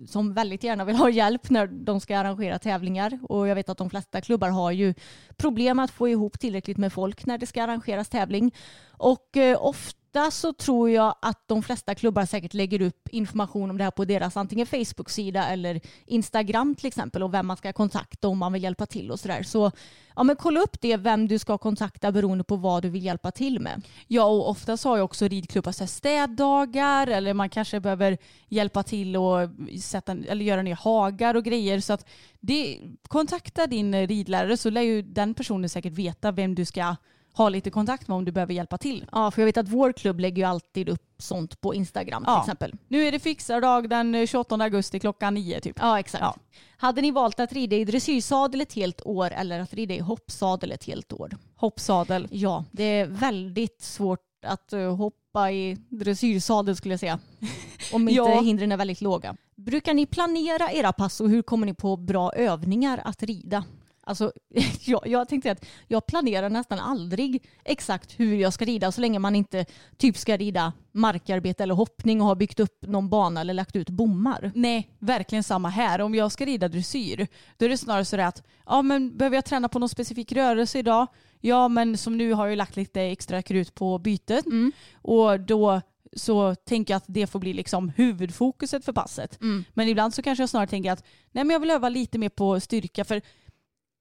som 0.07 0.33
väldigt 0.33 0.63
gärna 0.63 0.85
vill 0.85 0.95
ha 0.95 1.09
hjälp 1.09 1.49
när 1.49 1.67
de 1.67 1.99
ska 1.99 2.17
arrangera 2.17 2.59
tävlingar. 2.59 3.19
Och 3.23 3.47
jag 3.47 3.55
vet 3.55 3.69
att 3.69 3.77
de 3.77 3.89
flesta 3.89 4.21
klubbar 4.21 4.49
har 4.49 4.71
ju 4.71 4.93
problem 5.37 5.79
att 5.79 5.91
få 5.91 6.07
ihop 6.07 6.39
tillräckligt 6.39 6.77
med 6.77 6.93
folk 6.93 7.25
när 7.25 7.37
det 7.37 7.45
ska 7.45 7.63
arrangeras 7.63 8.09
tävling. 8.09 8.55
Och 8.97 9.37
eh, 9.37 9.65
ofta 9.65 10.00
så 10.31 10.53
tror 10.53 10.89
jag 10.89 11.15
att 11.21 11.47
de 11.47 11.63
flesta 11.63 11.95
klubbar 11.95 12.25
säkert 12.25 12.53
lägger 12.53 12.81
upp 12.81 13.09
information 13.09 13.69
om 13.69 13.77
det 13.77 13.83
här 13.83 13.91
på 13.91 14.05
deras 14.05 14.37
antingen 14.37 14.67
Facebook-sida 14.67 15.47
eller 15.47 15.81
Instagram 16.05 16.75
till 16.75 16.87
exempel 16.87 17.23
och 17.23 17.33
vem 17.33 17.47
man 17.47 17.57
ska 17.57 17.73
kontakta 17.73 18.27
om 18.27 18.37
man 18.37 18.53
vill 18.53 18.63
hjälpa 18.63 18.85
till 18.85 19.11
och 19.11 19.19
sådär. 19.19 19.43
Så 19.43 19.71
ja, 20.15 20.23
men 20.23 20.35
kolla 20.35 20.59
upp 20.59 20.81
det, 20.81 20.97
vem 20.97 21.27
du 21.27 21.39
ska 21.39 21.57
kontakta 21.57 22.11
beroende 22.11 22.43
på 22.43 22.55
vad 22.55 22.83
du 22.83 22.89
vill 22.89 23.05
hjälpa 23.05 23.31
till 23.31 23.59
med. 23.59 23.81
Ja, 24.07 24.23
och 24.23 24.49
oftast 24.49 24.83
har 24.83 24.95
ju 24.95 25.01
också 25.01 25.27
ridklubbar 25.27 25.71
så 25.71 25.83
här 25.83 25.87
städdagar 25.87 27.07
eller 27.07 27.33
man 27.33 27.49
kanske 27.49 27.79
behöver 27.79 28.17
hjälpa 28.47 28.83
till 28.83 29.17
och 29.17 29.49
sätta, 29.81 30.11
eller 30.11 30.45
göra 30.45 30.61
ner 30.61 30.75
hagar 30.75 31.35
och 31.35 31.43
grejer. 31.43 31.79
Så 31.79 31.93
att 31.93 32.05
det, 32.39 32.79
kontakta 33.07 33.67
din 33.67 34.07
ridlärare 34.07 34.57
så 34.57 34.69
lär 34.69 34.81
ju 34.81 35.01
den 35.01 35.33
personen 35.33 35.69
säkert 35.69 35.93
veta 35.93 36.31
vem 36.31 36.55
du 36.55 36.65
ska 36.65 36.95
ha 37.33 37.49
lite 37.49 37.69
kontakt 37.69 38.07
med 38.07 38.15
om 38.17 38.25
du 38.25 38.31
behöver 38.31 38.53
hjälpa 38.53 38.77
till. 38.77 39.05
Ja, 39.11 39.31
för 39.31 39.41
jag 39.41 39.45
vet 39.45 39.57
att 39.57 39.69
vår 39.69 39.91
klubb 39.93 40.19
lägger 40.19 40.41
ju 40.43 40.47
alltid 40.49 40.89
upp 40.89 41.03
sånt 41.17 41.61
på 41.61 41.73
Instagram 41.75 42.23
till 42.23 42.31
Ja. 42.33 42.41
exempel. 42.41 42.73
Nu 42.87 43.03
är 43.07 43.11
det 43.11 43.19
fixardag 43.19 43.89
den 43.89 44.27
28 44.27 44.55
augusti 44.63 44.99
klockan 44.99 45.33
9 45.33 45.59
typ. 45.59 45.77
Ja, 45.79 45.99
exakt. 45.99 46.21
Ja. 46.21 46.35
Hade 46.77 47.01
ni 47.01 47.11
valt 47.11 47.39
att 47.39 47.53
rida 47.53 47.75
i 47.75 47.85
dressyrsadel 47.85 48.61
ett 48.61 48.73
helt 48.73 49.01
år 49.05 49.31
eller 49.31 49.59
att 49.59 49.73
rida 49.73 49.93
i 49.93 49.99
hoppsadel 49.99 50.71
ett 50.71 50.83
helt 50.83 51.13
år? 51.13 51.31
Hoppsadel. 51.55 52.27
Ja, 52.31 52.65
det 52.71 52.83
är 52.83 53.05
väldigt 53.05 53.81
svårt 53.81 54.19
att 54.45 54.73
eh, 54.73 54.95
hoppa 54.95 55.51
i 55.51 55.77
dressyrsadel 55.89 56.75
skulle 56.75 56.93
jag 56.93 56.99
säga. 56.99 57.19
Om 57.93 58.01
inte 58.09 58.13
Ja. 58.13 58.41
hindren 58.41 58.71
är 58.71 58.77
väldigt 58.77 59.01
låga. 59.01 59.35
Brukar 59.55 59.93
ni 59.93 60.05
planera 60.05 60.71
era 60.71 60.93
pass 60.93 61.21
och 61.21 61.29
hur 61.29 61.41
kommer 61.41 61.65
ni 61.65 61.73
på 61.73 61.97
bra 61.97 62.33
övningar 62.33 63.01
att 63.05 63.23
rida? 63.23 63.63
Alltså, 64.03 64.31
jag, 64.85 65.07
jag 65.07 65.29
tänkte 65.29 65.51
att 65.51 65.65
jag 65.87 66.05
planerar 66.05 66.49
nästan 66.49 66.79
aldrig 66.79 67.43
exakt 67.63 68.19
hur 68.19 68.35
jag 68.35 68.53
ska 68.53 68.65
rida 68.65 68.91
så 68.91 69.01
länge 69.01 69.19
man 69.19 69.35
inte 69.35 69.65
typ 69.97 70.17
ska 70.17 70.37
rida 70.37 70.73
markarbete 70.91 71.63
eller 71.63 71.75
hoppning 71.75 72.21
och 72.21 72.27
har 72.27 72.35
byggt 72.35 72.59
upp 72.59 72.81
någon 72.81 73.09
bana 73.09 73.41
eller 73.41 73.53
lagt 73.53 73.75
ut 73.75 73.89
bommar. 73.89 74.51
Nej, 74.55 74.89
verkligen 74.99 75.43
samma 75.43 75.69
här. 75.69 76.01
Om 76.01 76.15
jag 76.15 76.31
ska 76.31 76.45
rida 76.45 76.67
dressyr, 76.67 77.27
då 77.57 77.65
är 77.65 77.69
det 77.69 77.77
snarare 77.77 78.05
så 78.05 78.21
att 78.21 78.43
ja, 78.65 78.81
men 78.81 79.17
behöver 79.17 79.37
jag 79.37 79.45
träna 79.45 79.69
på 79.69 79.79
någon 79.79 79.89
specifik 79.89 80.31
rörelse 80.31 80.79
idag? 80.79 81.07
Ja, 81.41 81.67
men 81.67 81.97
som 81.97 82.17
nu 82.17 82.33
har 82.33 82.47
jag 82.47 82.57
lagt 82.57 82.75
lite 82.75 83.01
extra 83.01 83.41
krut 83.41 83.75
på 83.75 83.97
bytet 83.99 84.45
Mm. 84.45 84.71
och 85.01 85.39
då 85.39 85.81
så 86.13 86.55
tänker 86.55 86.93
jag 86.93 86.97
att 86.97 87.05
det 87.07 87.27
får 87.27 87.39
bli 87.39 87.53
liksom 87.53 87.89
huvudfokuset 87.89 88.85
för 88.85 88.93
passet. 88.93 89.41
Mm. 89.41 89.63
Men 89.73 89.87
ibland 89.87 90.13
så 90.13 90.21
kanske 90.21 90.41
jag 90.41 90.49
snarare 90.49 90.67
tänker 90.67 90.91
att 90.91 91.03
nej, 91.31 91.43
men 91.43 91.49
jag 91.53 91.59
vill 91.59 91.71
öva 91.71 91.89
lite 91.89 92.17
mer 92.17 92.29
på 92.29 92.59
styrka 92.59 93.05
för 93.05 93.21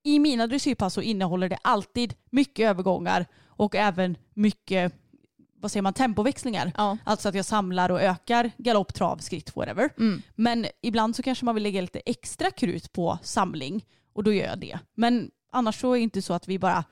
i 0.02 0.18
mina 0.18 0.46
dressyrpass 0.46 0.94
så 0.94 1.00
innehåller 1.00 1.48
det 1.48 1.58
alltid 1.62 2.14
mycket 2.30 2.68
övergångar 2.68 3.26
och 3.46 3.74
även 3.74 4.16
mycket 4.34 4.94
vad 5.60 5.70
säger 5.70 5.82
man, 5.82 5.94
tempoväxlingar. 5.94 6.72
Ja. 6.76 6.98
Alltså 7.04 7.28
att 7.28 7.34
jag 7.34 7.44
samlar 7.44 7.90
och 7.90 8.02
ökar 8.02 8.50
galopp, 8.58 8.94
trav, 8.94 9.16
skritt, 9.16 9.56
whatever. 9.56 9.90
Mm. 9.98 10.22
Men 10.34 10.66
ibland 10.82 11.16
så 11.16 11.22
kanske 11.22 11.44
man 11.44 11.54
vill 11.54 11.64
lägga 11.64 11.80
lite 11.80 12.00
extra 12.06 12.50
krut 12.50 12.92
på 12.92 13.18
samling 13.22 13.84
och 14.12 14.24
då 14.24 14.32
gör 14.32 14.46
jag 14.46 14.58
det. 14.58 14.78
Men 14.94 15.30
annars 15.52 15.80
så 15.80 15.92
är 15.92 15.96
det 15.96 16.02
inte 16.02 16.22
så 16.22 16.32
att 16.32 16.48
vi 16.48 16.58
bara 16.58 16.84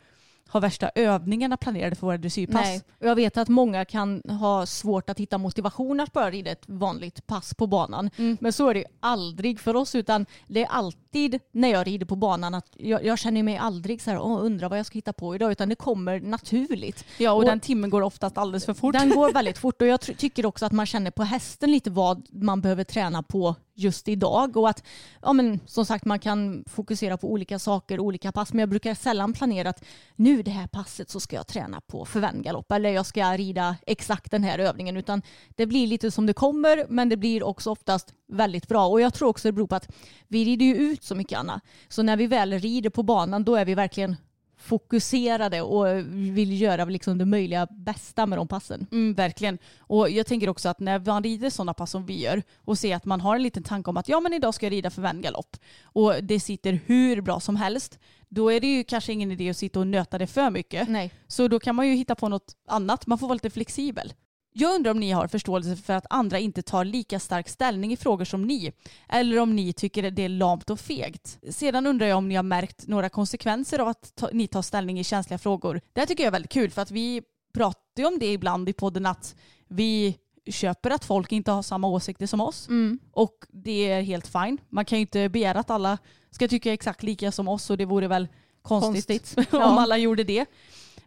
har 0.49 0.61
värsta 0.61 0.91
övningarna 0.95 1.57
planerade 1.57 1.97
för 1.97 2.07
våra 2.07 2.19
dressyrpass. 2.19 2.63
Nej, 2.65 2.83
jag 2.99 3.15
vet 3.15 3.37
att 3.37 3.49
många 3.49 3.85
kan 3.85 4.23
ha 4.41 4.67
svårt 4.67 5.11
att 5.11 5.21
hitta 5.21 5.39
motivation 5.39 6.01
att 6.01 6.13
bara 6.13 6.31
rida 6.31 6.51
ett 6.51 6.63
vanligt 6.67 7.27
pass 7.27 7.55
på 7.55 7.67
banan. 7.67 8.11
Mm. 8.17 8.37
Men 8.41 8.53
så 8.53 8.69
är 8.69 8.75
det 8.75 8.81
ju 8.81 8.87
aldrig 9.01 9.61
för 9.61 9.77
oss 9.77 9.95
utan 9.95 10.27
det 10.47 10.63
är 10.63 10.69
alltid 10.69 11.39
när 11.53 11.69
jag 11.69 11.87
rider 11.87 12.07
på 12.07 12.17
banan 12.17 12.55
att 12.55 12.67
jag, 12.77 13.05
jag 13.05 13.19
känner 13.19 13.43
mig 13.43 13.57
aldrig 13.57 14.03
så 14.03 14.11
här, 14.11 14.21
Åh, 14.21 14.39
undrar 14.45 14.69
vad 14.69 14.79
jag 14.79 14.87
ska 14.87 14.95
hitta 14.95 15.13
på 15.13 15.35
idag 15.35 15.53
utan 15.53 15.69
det 15.69 15.75
kommer 15.75 16.21
naturligt. 16.21 17.05
Ja, 17.19 17.33
och, 17.33 17.39
Och- 17.39 17.45
den 17.45 17.61
timmen 17.61 17.91
går 17.91 18.03
oftast 18.03 18.39
alldeles 18.39 18.65
för 18.67 18.75
fort. 18.75 18.93
Den 18.93 19.11
går 19.11 19.33
väldigt 19.35 19.59
fort 19.59 19.83
och 19.83 19.89
jag 19.89 20.01
tycker 20.01 20.47
också 20.47 20.67
att 20.67 20.73
man 20.73 20.87
känner 20.87 21.11
på 21.11 21.23
hästen 21.23 21.71
lite 21.71 21.91
vad 21.91 22.27
man 22.33 22.61
behöver 22.61 22.85
träna 22.85 23.23
på 23.23 23.55
just 23.79 24.09
idag. 24.09 24.57
Och 24.57 24.69
att 24.69 24.85
ja, 25.23 25.33
men, 25.33 25.61
som 25.67 25.87
sagt 25.87 26.05
man 26.05 26.19
kan 26.19 26.65
fokusera 26.67 27.17
på 27.17 27.33
olika 27.33 27.59
saker, 27.59 28.01
olika 28.01 28.33
pass. 28.33 28.53
Men 28.53 28.61
jag 28.61 28.69
brukar 28.69 28.95
sällan 28.95 29.33
planera 29.33 29.69
att 29.69 29.85
nu 30.17 30.43
det 30.43 30.51
här 30.51 30.67
passet 30.67 31.11
så 31.11 31.21
ska 31.21 31.37
jag 31.37 31.47
träna 31.47 31.81
på 31.81 32.05
förvändgalopp 32.05 32.73
eller 32.73 32.91
jag 32.91 33.07
ska 33.07 33.37
rida 33.37 33.77
exakt 33.87 34.31
den 34.31 34.45
här 34.45 34.59
övningen. 34.59 34.97
Utan 34.97 35.23
det 35.49 35.67
blir 35.67 35.87
lite 35.87 36.11
som 36.11 36.27
det 36.27 36.33
kommer 36.33 36.87
men 36.89 37.09
det 37.09 37.17
blir 37.17 37.43
också 37.43 37.71
oftast 37.71 38.15
väldigt 38.29 38.69
bra. 38.69 38.87
Och 38.87 39.01
jag 39.01 39.15
tror 39.15 39.29
också 39.29 39.49
det 39.49 39.53
beror 39.53 39.67
på 39.67 39.75
att 39.75 39.89
vi 40.29 40.45
rider 40.45 40.67
ju 40.67 40.75
ut 40.75 41.05
så 41.05 41.15
mycket 41.15 41.39
Anna. 41.39 41.61
Så 41.89 42.03
när 42.03 42.17
vi 42.17 42.27
väl 42.27 42.53
rider 42.53 42.91
på 42.91 43.03
banan 43.03 43.45
då 43.45 43.57
är 43.57 43.65
vi 43.65 43.75
verkligen 43.75 44.17
fokuserade 44.59 45.63
och 45.63 45.87
vill 46.13 46.61
göra 46.61 46.85
liksom 46.85 47.19
det 47.19 47.25
möjliga 47.25 47.67
bästa 47.71 48.27
med 48.27 48.39
de 48.39 48.49
passen. 48.49 48.87
Mm, 48.93 49.15
verkligen. 49.15 49.59
Och 49.79 50.11
jag 50.11 50.27
tänker 50.27 50.49
också 50.49 50.69
att 50.69 50.81
när 50.81 50.99
man 50.99 51.23
rider 51.23 51.51
sådana 51.51 51.75
pass 51.75 51.91
som 51.91 52.07
vi 52.07 52.23
gör 52.23 52.43
och 52.57 52.79
ser 52.79 52.97
att 52.97 53.05
man 53.05 53.21
har 53.21 53.37
en 53.37 53.43
liten 53.43 53.63
tanke 53.63 53.91
om 53.91 53.97
att 53.97 54.09
ja 54.09 54.21
men 54.21 54.33
idag 54.33 54.55
ska 54.55 54.67
jag 54.67 54.73
rida 54.73 54.91
för 54.91 55.03
vändgalopp 55.03 55.57
och 55.83 56.15
det 56.23 56.41
sitter 56.41 56.81
hur 56.87 57.21
bra 57.21 57.41
som 57.41 57.57
helst 57.57 57.99
då 58.29 58.53
är 58.53 58.61
det 58.61 58.67
ju 58.67 58.85
kanske 58.85 59.13
ingen 59.13 59.33
idé 59.33 59.51
att 59.51 59.57
sitta 59.57 59.81
och 59.81 59.87
nöta 59.87 60.19
det 60.19 60.27
för 60.27 60.51
mycket. 60.51 60.89
Nej. 60.89 61.11
Så 61.27 61.49
då 61.49 61.61
kan 61.61 61.75
man 61.75 61.89
ju 61.89 61.95
hitta 61.95 62.15
på 62.15 62.29
något 62.29 62.57
annat. 62.69 63.07
Man 63.07 63.19
får 63.19 63.27
vara 63.27 63.35
lite 63.35 63.51
flexibel. 63.51 64.13
Jag 64.61 64.75
undrar 64.75 64.91
om 64.91 65.01
ni 65.01 65.11
har 65.11 65.27
förståelse 65.29 65.77
för 65.77 65.93
att 65.93 66.07
andra 66.11 66.39
inte 66.39 66.63
tar 66.63 66.85
lika 66.85 67.21
stark 67.21 67.49
ställning 67.49 67.93
i 67.93 67.97
frågor 67.97 68.25
som 68.25 68.43
ni. 68.43 68.73
Eller 69.09 69.39
om 69.39 69.57
ni 69.57 69.73
tycker 69.73 70.11
det 70.11 70.23
är 70.23 70.29
lamt 70.29 70.71
och 70.71 70.81
fegt. 70.81 71.39
Sedan 71.51 71.87
undrar 71.87 72.07
jag 72.07 72.19
om 72.19 72.29
ni 72.29 72.35
har 72.35 72.43
märkt 72.43 72.87
några 72.87 73.09
konsekvenser 73.09 73.79
av 73.79 73.89
att 73.89 74.15
ta, 74.17 74.29
ni 74.33 74.47
tar 74.49 74.63
ställning 74.63 75.01
i 75.01 75.05
känsliga 75.05 75.39
frågor. 75.39 75.81
Det 75.93 76.01
här 76.01 76.07
tycker 76.07 76.23
jag 76.25 76.29
är 76.29 76.33
väldigt 76.33 76.53
kul 76.53 76.71
för 76.71 76.83
att 76.83 76.91
vi 76.91 77.23
pratar 77.55 78.03
ju 78.03 78.07
om 78.07 78.19
det 78.19 78.33
ibland 78.33 78.69
i 78.69 78.73
podden 78.73 79.07
att 79.07 79.35
vi 79.69 80.17
köper 80.51 80.91
att 80.91 81.05
folk 81.05 81.33
inte 81.33 81.51
har 81.51 81.63
samma 81.63 81.89
åsikter 81.89 82.27
som 82.27 82.41
oss. 82.41 82.69
Mm. 82.69 82.99
Och 83.13 83.35
det 83.49 83.91
är 83.91 84.03
helt 84.03 84.27
fine. 84.27 84.59
Man 84.69 84.85
kan 84.85 84.99
ju 84.99 85.01
inte 85.01 85.29
begära 85.29 85.59
att 85.61 85.71
alla 85.71 85.99
ska 86.31 86.49
tycka 86.49 86.73
exakt 86.73 87.03
lika 87.03 87.33
som 87.33 87.49
oss 87.49 87.71
och 87.71 87.79
det 87.79 87.85
vore 87.85 88.09
väl 88.09 88.29
konstigt, 88.63 89.07
Konstigt. 89.35 89.37
om 89.55 89.61
Ja. 89.61 89.81
alla 89.81 89.97
gjorde 89.99 90.25
det. 90.25 90.47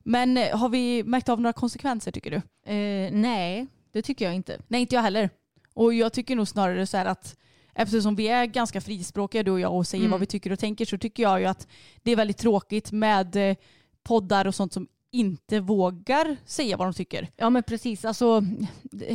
Men 0.03 0.37
eh, 0.37 0.57
har 0.57 0.69
vi 0.69 1.03
märkt 1.03 1.29
av 1.29 1.41
några 1.41 1.53
konsekvenser 1.53 2.11
tycker 2.11 2.31
du? 2.31 2.71
Eh, 2.73 3.11
nej, 3.11 3.67
det 3.91 4.01
tycker 4.01 4.25
jag 4.25 4.33
inte. 4.35 4.61
Nej, 4.67 4.81
inte 4.81 4.95
jag 4.95 5.01
heller. 5.01 5.29
Och 5.73 5.93
jag 5.93 6.13
tycker 6.13 6.35
nog 6.35 6.47
snarare 6.47 6.87
så 6.87 6.97
här 6.97 7.05
att 7.05 7.37
eftersom 7.73 8.15
vi 8.15 8.27
är 8.27 8.45
ganska 8.45 8.81
frispråkiga 8.81 9.43
du 9.43 9.51
och 9.51 9.59
jag 9.59 9.73
och 9.73 9.87
säger 9.87 10.01
Mm. 10.01 10.11
vad 10.11 10.19
vi 10.19 10.25
tycker 10.25 10.51
och 10.51 10.59
tänker 10.59 10.85
så 10.85 10.97
tycker 10.97 11.23
jag 11.23 11.39
ju 11.39 11.45
att 11.45 11.67
det 12.03 12.11
är 12.11 12.15
väldigt 12.15 12.37
tråkigt 12.37 12.91
med 12.91 13.35
eh, 13.35 13.55
poddar 14.03 14.47
och 14.47 14.55
sånt 14.55 14.73
som 14.73 14.87
inte 15.11 15.59
vågar 15.59 16.37
säga 16.45 16.77
vad 16.77 16.87
de 16.87 16.93
tycker. 16.93 17.27
Ja 17.35 17.49
men 17.49 17.63
precis, 17.63 18.05
alltså, 18.05 18.43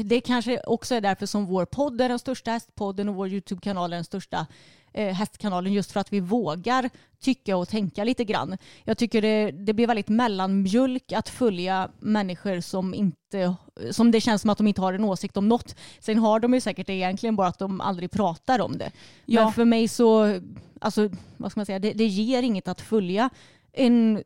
det 0.04 0.20
kanske 0.20 0.60
också 0.60 0.94
är 0.94 1.00
därför 1.00 1.26
som 1.26 1.46
vår 1.46 1.64
podd 1.64 2.00
är 2.00 2.08
den 2.08 2.18
största 2.18 2.50
hästpodden 2.50 3.08
och 3.08 3.14
vår 3.14 3.28
YouTube-kanal 3.28 3.92
är 3.92 3.96
den 3.96 4.04
största 4.04 4.46
eh, 4.92 5.14
hästkanalen 5.14 5.72
just 5.72 5.92
för 5.92 6.00
att 6.00 6.12
vi 6.12 6.20
vågar 6.20 6.90
tycka 7.20 7.56
och 7.56 7.68
tänka 7.68 8.04
lite 8.04 8.24
grann. 8.24 8.58
Jag 8.84 8.98
tycker 8.98 9.22
det, 9.22 9.50
det 9.50 9.72
blir 9.72 9.86
väldigt 9.86 10.08
mellanmjölk 10.08 11.12
att 11.12 11.28
följa 11.28 11.90
människor 11.98 12.60
som 12.60 12.94
inte 12.94 13.54
som 13.90 14.10
det 14.10 14.20
känns 14.20 14.42
som 14.42 14.50
att 14.50 14.58
de 14.58 14.66
inte 14.66 14.80
har 14.80 14.92
en 14.92 15.04
åsikt 15.04 15.36
om 15.36 15.48
något. 15.48 15.76
Sen 16.00 16.18
har 16.18 16.40
de 16.40 16.54
ju 16.54 16.60
säkert 16.60 16.86
det 16.86 16.92
egentligen 16.92 17.36
bara 17.36 17.48
att 17.48 17.58
de 17.58 17.80
aldrig 17.80 18.10
pratar 18.10 18.60
om 18.60 18.78
det. 18.78 18.90
Ja. 19.24 19.44
Men 19.44 19.52
för 19.52 19.64
mig 19.64 19.88
så, 19.88 20.40
alltså, 20.80 21.08
vad 21.36 21.50
ska 21.50 21.58
man 21.60 21.66
säga, 21.66 21.78
det, 21.78 21.92
det 21.92 22.06
ger 22.06 22.42
inget 22.42 22.68
att 22.68 22.80
följa 22.80 23.30
en, 23.76 24.22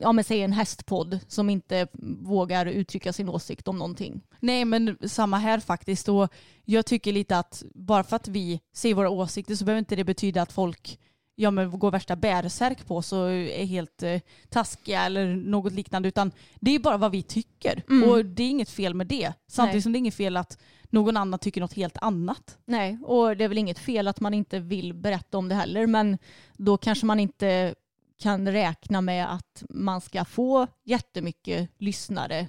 ja, 0.00 0.12
men 0.12 0.24
säg 0.24 0.42
en 0.42 0.52
hästpodd 0.52 1.18
som 1.28 1.50
inte 1.50 1.86
vågar 2.22 2.66
uttrycka 2.66 3.12
sin 3.12 3.28
åsikt 3.28 3.68
om 3.68 3.78
någonting. 3.78 4.20
Nej 4.40 4.64
men 4.64 4.98
samma 5.08 5.38
här 5.38 5.60
faktiskt 5.60 6.08
och 6.08 6.32
jag 6.64 6.86
tycker 6.86 7.12
lite 7.12 7.38
att 7.38 7.62
bara 7.74 8.04
för 8.04 8.16
att 8.16 8.28
vi 8.28 8.60
säger 8.74 8.94
våra 8.94 9.10
åsikter 9.10 9.54
så 9.54 9.64
behöver 9.64 9.78
inte 9.78 9.96
det 9.96 10.04
betyda 10.04 10.42
att 10.42 10.52
folk 10.52 10.98
ja, 11.34 11.50
men 11.50 11.78
går 11.78 11.90
värsta 11.90 12.16
bärsärk 12.16 12.86
på 12.86 12.96
och 12.96 13.32
är 13.32 13.64
helt 13.64 14.02
eh, 14.02 14.20
taskiga 14.48 15.02
eller 15.02 15.34
något 15.34 15.72
liknande 15.72 16.08
utan 16.08 16.32
det 16.60 16.70
är 16.74 16.78
bara 16.78 16.96
vad 16.96 17.10
vi 17.12 17.22
tycker 17.22 17.82
Mm. 17.88 18.10
och 18.10 18.24
det 18.24 18.42
är 18.42 18.50
inget 18.50 18.70
fel 18.70 18.94
med 18.94 19.06
det. 19.06 19.32
Samtidigt 19.46 19.74
Nej. 19.74 19.82
som 19.82 19.92
det 19.92 19.96
är 19.96 20.00
inget 20.00 20.14
fel 20.14 20.36
att 20.36 20.58
någon 20.90 21.16
annan 21.16 21.38
tycker 21.38 21.60
något 21.60 21.72
helt 21.72 21.96
annat. 22.00 22.58
Nej, 22.64 22.98
och 23.04 23.36
det 23.36 23.44
är 23.44 23.48
väl 23.48 23.58
inget 23.58 23.78
fel 23.78 24.08
att 24.08 24.20
man 24.20 24.34
inte 24.34 24.58
vill 24.58 24.94
berätta 24.94 25.38
om 25.38 25.48
det 25.48 25.54
heller, 25.54 25.86
men 25.86 26.18
då 26.56 26.76
kanske 26.76 27.06
man 27.06 27.20
inte 27.20 27.74
kan 28.18 28.52
räkna 28.52 29.00
med 29.00 29.32
att 29.32 29.62
man 29.70 30.00
ska 30.00 30.24
få 30.24 30.66
jättemycket 30.84 31.70
lyssnare 31.78 32.48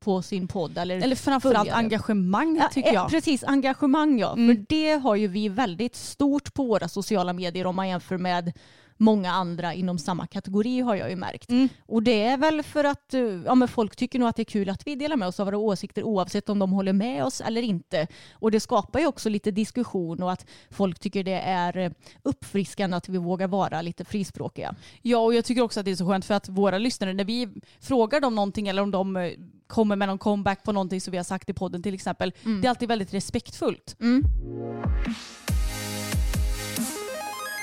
på 0.00 0.22
sin 0.22 0.48
podd. 0.48 0.78
Eller, 0.78 1.02
Eller 1.02 1.16
framförallt 1.16 1.70
engagemang 1.70 2.56
Ja, 2.56 2.68
tycker 2.72 2.92
jag. 2.92 3.10
Precis, 3.10 3.44
engagemang 3.44 4.18
ja. 4.18 4.32
Mm. 4.32 4.56
För 4.56 4.64
det 4.68 4.92
har 4.92 5.16
ju 5.16 5.28
vi 5.28 5.48
väldigt 5.48 5.96
stort 5.96 6.54
på 6.54 6.64
våra 6.64 6.88
sociala 6.88 7.32
medier 7.32 7.66
om 7.66 7.76
man 7.76 7.88
jämför 7.88 8.18
med 8.18 8.52
många 8.98 9.32
andra 9.32 9.74
inom 9.74 9.98
samma 9.98 10.26
kategori 10.26 10.80
har 10.80 10.94
jag 10.94 11.10
ju 11.10 11.16
märkt. 11.16 11.50
Mm. 11.50 11.68
Och 11.86 12.02
det 12.02 12.22
är 12.22 12.36
väl 12.36 12.62
för 12.62 12.84
att 12.84 13.14
eh, 13.14 13.20
ja, 13.20 13.54
men 13.54 13.68
folk 13.68 13.96
tycker 13.96 14.18
nog 14.18 14.28
att 14.28 14.36
det 14.36 14.42
är 14.42 14.44
kul 14.44 14.68
att 14.68 14.86
vi 14.86 14.94
delar 14.94 15.16
med 15.16 15.28
oss 15.28 15.40
av 15.40 15.46
våra 15.46 15.58
åsikter 15.58 16.02
oavsett 16.02 16.48
om 16.48 16.58
de 16.58 16.72
håller 16.72 16.92
med 16.92 17.24
oss 17.24 17.40
eller 17.40 17.62
inte. 17.62 18.06
Och 18.32 18.50
det 18.50 18.60
skapar 18.60 19.00
ju 19.00 19.06
också 19.06 19.28
lite 19.28 19.50
diskussion 19.50 20.22
och 20.22 20.32
att 20.32 20.46
folk 20.70 20.98
tycker 20.98 21.24
det 21.24 21.40
är 21.40 21.76
eh, 21.76 21.90
uppfriskande 22.22 22.96
att 22.96 23.08
vi 23.08 23.18
vågar 23.18 23.48
vara 23.48 23.82
lite 23.82 24.04
frispråkiga. 24.04 24.74
Ja, 25.02 25.18
och 25.18 25.34
jag 25.34 25.44
tycker 25.44 25.62
också 25.62 25.80
att 25.80 25.86
det 25.86 25.92
är 25.92 25.96
så 25.96 26.06
skönt 26.06 26.24
för 26.24 26.34
att 26.34 26.48
våra 26.48 26.78
lyssnare, 26.78 27.12
när 27.12 27.24
vi 27.24 27.48
frågar 27.80 28.20
dem 28.20 28.34
någonting 28.34 28.68
eller 28.68 28.82
om 28.82 28.90
de 28.90 29.16
eh, 29.16 29.32
kommer 29.66 29.96
med 29.96 30.08
någon 30.08 30.18
comeback 30.18 30.64
på 30.64 30.72
någonting 30.72 31.00
som 31.00 31.10
vi 31.10 31.16
har 31.16 31.24
sagt 31.24 31.48
i 31.48 31.52
podden 31.52 31.82
till 31.82 31.94
exempel, 31.94 32.32
det 32.44 32.66
är 32.66 32.70
alltid 32.70 32.88
väldigt 32.88 33.14
respektfullt. 33.14 33.96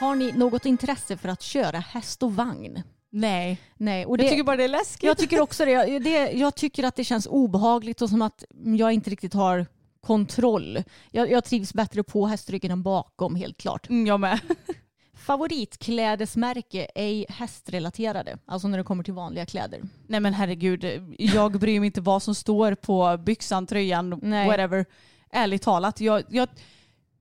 Har 0.05 0.15
ni 0.15 0.31
något 0.31 0.65
intresse 0.65 1.17
för 1.17 1.29
att 1.29 1.41
köra 1.41 1.79
häst 1.79 2.23
och 2.23 2.35
vagn? 2.35 2.83
Nej. 3.11 3.61
Nej, 3.77 4.05
och 4.05 4.19
Jag 4.19 4.29
tycker 4.29 4.43
bara 4.43 4.57
det 4.57 4.63
är 4.63 4.67
läskigt. 4.67 5.03
Jag 5.03 5.17
tycker 5.17 5.41
också 5.41 5.65
det. 5.65 5.71
Jag, 5.71 6.03
det. 6.03 6.31
jag 6.31 6.55
tycker 6.55 6.83
att 6.83 6.95
det 6.95 7.03
känns 7.03 7.27
obehagligt 7.27 8.01
och 8.01 8.09
som 8.09 8.21
att 8.21 8.43
jag 8.77 8.91
inte 8.91 9.09
riktigt 9.09 9.33
har 9.33 9.65
kontroll. 10.01 10.83
Jag, 11.11 11.31
jag 11.31 11.43
trivs 11.43 11.73
bättre 11.73 12.03
på 12.03 12.25
hästryggen 12.25 12.71
än 12.71 12.83
bakom 12.83 13.35
helt 13.35 13.57
klart. 13.57 13.89
Mm, 13.89 14.07
jag 14.07 14.19
med. 14.19 14.39
Favoritklädesmärke, 15.13 16.87
ej 16.95 17.25
hästrelaterade. 17.29 18.37
Alltså 18.45 18.67
när 18.67 18.77
det 18.77 18.83
kommer 18.83 19.03
till 19.03 19.13
vanliga 19.13 19.45
kläder. 19.45 19.81
Nej 20.07 20.19
men 20.19 20.33
herregud, 20.33 20.85
jag 21.17 21.59
bryr 21.59 21.79
mig 21.79 21.87
inte 21.87 22.01
vad 22.01 22.23
som 22.23 22.35
står 22.35 22.75
på 22.75 23.17
byxan, 23.17 23.67
tröjan, 23.67 24.19
Nej. 24.21 24.47
whatever. 24.47 24.85
Ärligt 25.31 25.61
talat, 25.61 26.01
jag, 26.01 26.23
jag, 26.29 26.49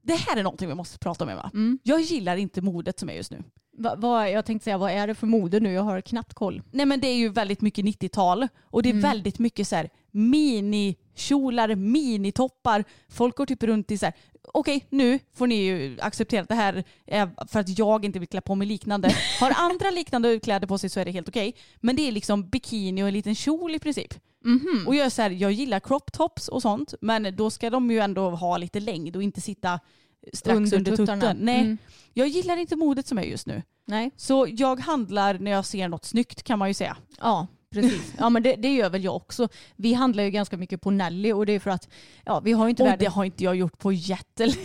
det 0.04 0.14
här 0.14 0.36
är 0.36 0.42
någonting 0.42 0.68
vi 0.68 0.74
måste 0.74 0.98
prata 0.98 1.24
om 1.24 1.30
Emma. 1.30 1.50
Mm. 1.54 1.78
Jag 1.82 2.00
gillar 2.00 2.36
inte 2.36 2.60
modet 2.62 2.98
som 3.00 3.08
är 3.08 3.14
just 3.14 3.30
nu. 3.30 3.42
Va, 3.78 3.94
vad, 3.98 4.30
jag 4.30 4.44
tänkte 4.44 4.64
säga, 4.64 4.78
vad 4.78 4.90
är 4.90 5.06
det 5.06 5.14
för 5.14 5.26
mode 5.26 5.60
nu? 5.60 5.72
Jag 5.72 5.82
har 5.82 6.00
knappt 6.00 6.34
koll. 6.34 6.62
Nej 6.70 6.86
men 6.86 7.00
det 7.00 7.06
är 7.08 7.14
ju 7.16 7.28
väldigt 7.28 7.60
mycket 7.60 7.84
90-tal 7.84 8.48
och 8.64 8.82
det 8.82 8.88
är 8.88 8.90
Mm. 8.90 9.02
väldigt 9.02 9.38
mycket 9.38 9.68
så 9.68 9.76
här 9.76 9.90
minikjolar, 10.10 11.74
minitoppar. 11.74 12.84
Folk 13.08 13.36
går 13.36 13.46
typ 13.46 13.62
runt 13.62 13.90
i 13.90 13.98
så 13.98 14.06
här, 14.06 14.14
okej 14.52 14.86
nu 14.90 15.18
får 15.34 15.46
ni 15.46 15.54
ju 15.54 16.00
acceptera 16.00 16.42
att 16.42 16.48
det 16.48 16.54
här 16.54 16.84
är 17.06 17.46
för 17.48 17.60
att 17.60 17.78
jag 17.78 18.04
inte 18.04 18.18
vill 18.18 18.28
klä 18.28 18.40
på 18.40 18.54
mig 18.54 18.68
liknande. 18.68 19.08
Har 19.40 19.52
andra 19.56 19.90
liknande 19.90 20.40
kläder 20.40 20.66
på 20.66 20.78
sig 20.78 20.90
så 20.90 21.00
är 21.00 21.04
det 21.04 21.10
helt 21.10 21.28
okej. 21.28 21.54
Men 21.80 21.96
det 21.96 22.08
är 22.08 22.12
liksom 22.12 22.48
bikini 22.48 23.02
och 23.02 23.08
en 23.08 23.14
liten 23.14 23.34
kjol 23.34 23.74
i 23.74 23.78
princip. 23.78 24.14
Mhm. 24.44 24.84
Och 24.86 24.94
jag 24.94 25.06
är 25.06 25.10
så 25.10 25.22
här, 25.22 25.30
jag 25.30 25.52
gillar 25.52 25.80
crop 25.80 26.12
tops 26.12 26.48
och 26.48 26.62
sånt 26.62 26.94
men 27.00 27.36
då 27.36 27.50
ska 27.50 27.70
de 27.70 27.90
ju 27.90 27.98
ändå 27.98 28.30
ha 28.30 28.56
lite 28.56 28.80
längd 28.80 29.16
och 29.16 29.22
inte 29.22 29.40
sitta 29.40 29.80
strax 30.32 30.56
Under 30.56 30.76
under, 30.76 30.96
tutten. 30.96 31.36
Nej, 31.40 31.60
Mm. 31.60 31.78
jag 32.12 32.28
gillar 32.28 32.56
inte 32.56 32.76
modet 32.76 33.06
som 33.06 33.18
är 33.18 33.22
just 33.22 33.46
nu. 33.46 33.62
Nej. 33.86 34.10
Så 34.16 34.46
jag 34.50 34.80
handlar 34.80 35.38
när 35.38 35.50
jag 35.50 35.64
ser 35.66 35.88
något 35.88 36.04
snyggt 36.04 36.42
kan 36.42 36.58
man 36.58 36.68
ju 36.68 36.74
säga. 36.74 36.96
Ja, 37.20 37.46
precis. 37.70 38.14
Ja, 38.18 38.28
men 38.28 38.42
det, 38.42 38.54
det 38.56 38.74
gör 38.74 38.90
väl 38.90 39.04
jag 39.04 39.16
också. 39.16 39.48
Vi 39.76 39.94
handlar 39.94 40.22
ju 40.24 40.30
ganska 40.30 40.56
mycket 40.56 40.80
på 40.80 40.90
Nelly 40.90 41.32
och 41.32 41.46
det 41.46 41.52
är 41.52 41.60
för 41.60 41.70
att 41.70 41.88
ja, 42.24 42.40
vi 42.40 42.52
har 42.52 42.66
ju 42.66 42.70
inte 42.70 42.82
Och 42.82 42.98
det 42.98 43.06
har 43.06 43.24
inte 43.24 43.44
jag 43.44 43.56
gjort 43.56 43.78
på 43.78 43.92
jättelänge. 43.92 44.56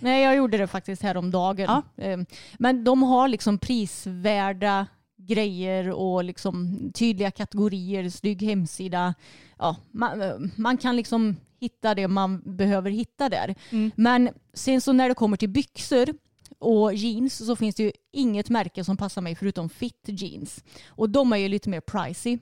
Nej, 0.00 0.22
jag 0.24 0.36
gjorde 0.36 0.58
det 0.58 0.66
faktiskt 0.66 1.02
häromdagen. 1.02 1.82
Eh, 1.96 2.18
Men 2.58 2.84
de 2.84 3.02
har 3.02 3.28
liksom 3.28 3.58
prisvärda 3.58 4.86
grejer 5.26 5.90
och 5.90 6.24
liksom 6.24 6.78
tydliga 6.94 7.30
kategorier, 7.30 8.10
snygg 8.10 8.42
hemsida. 8.42 9.14
Ja, 9.58 9.76
man, 9.90 10.50
man 10.56 10.76
kan 10.76 10.96
liksom 10.96 11.36
hitta 11.60 11.94
det 11.94 12.08
man 12.08 12.56
behöver 12.56 12.90
hitta 12.90 13.28
där. 13.28 13.54
Mm. 13.70 13.90
Men 13.96 14.30
sen 14.54 14.80
så 14.80 14.92
när 14.92 15.08
det 15.08 15.14
kommer 15.14 15.36
till 15.36 15.48
byxor 15.48 16.14
och 16.58 16.94
jeans 16.94 17.46
så 17.46 17.56
finns 17.56 17.74
det 17.74 17.82
ju 17.82 17.92
inget 18.12 18.50
märke 18.50 18.84
som 18.84 18.96
passar 18.96 19.22
mig 19.22 19.34
förutom 19.34 19.68
Fit 19.68 20.04
Jeans. 20.06 20.64
Och 20.88 21.10
de 21.10 21.32
är 21.32 21.36
ju 21.36 21.48
lite 21.48 21.68
mer 21.68 21.80
pricey. 21.80 22.38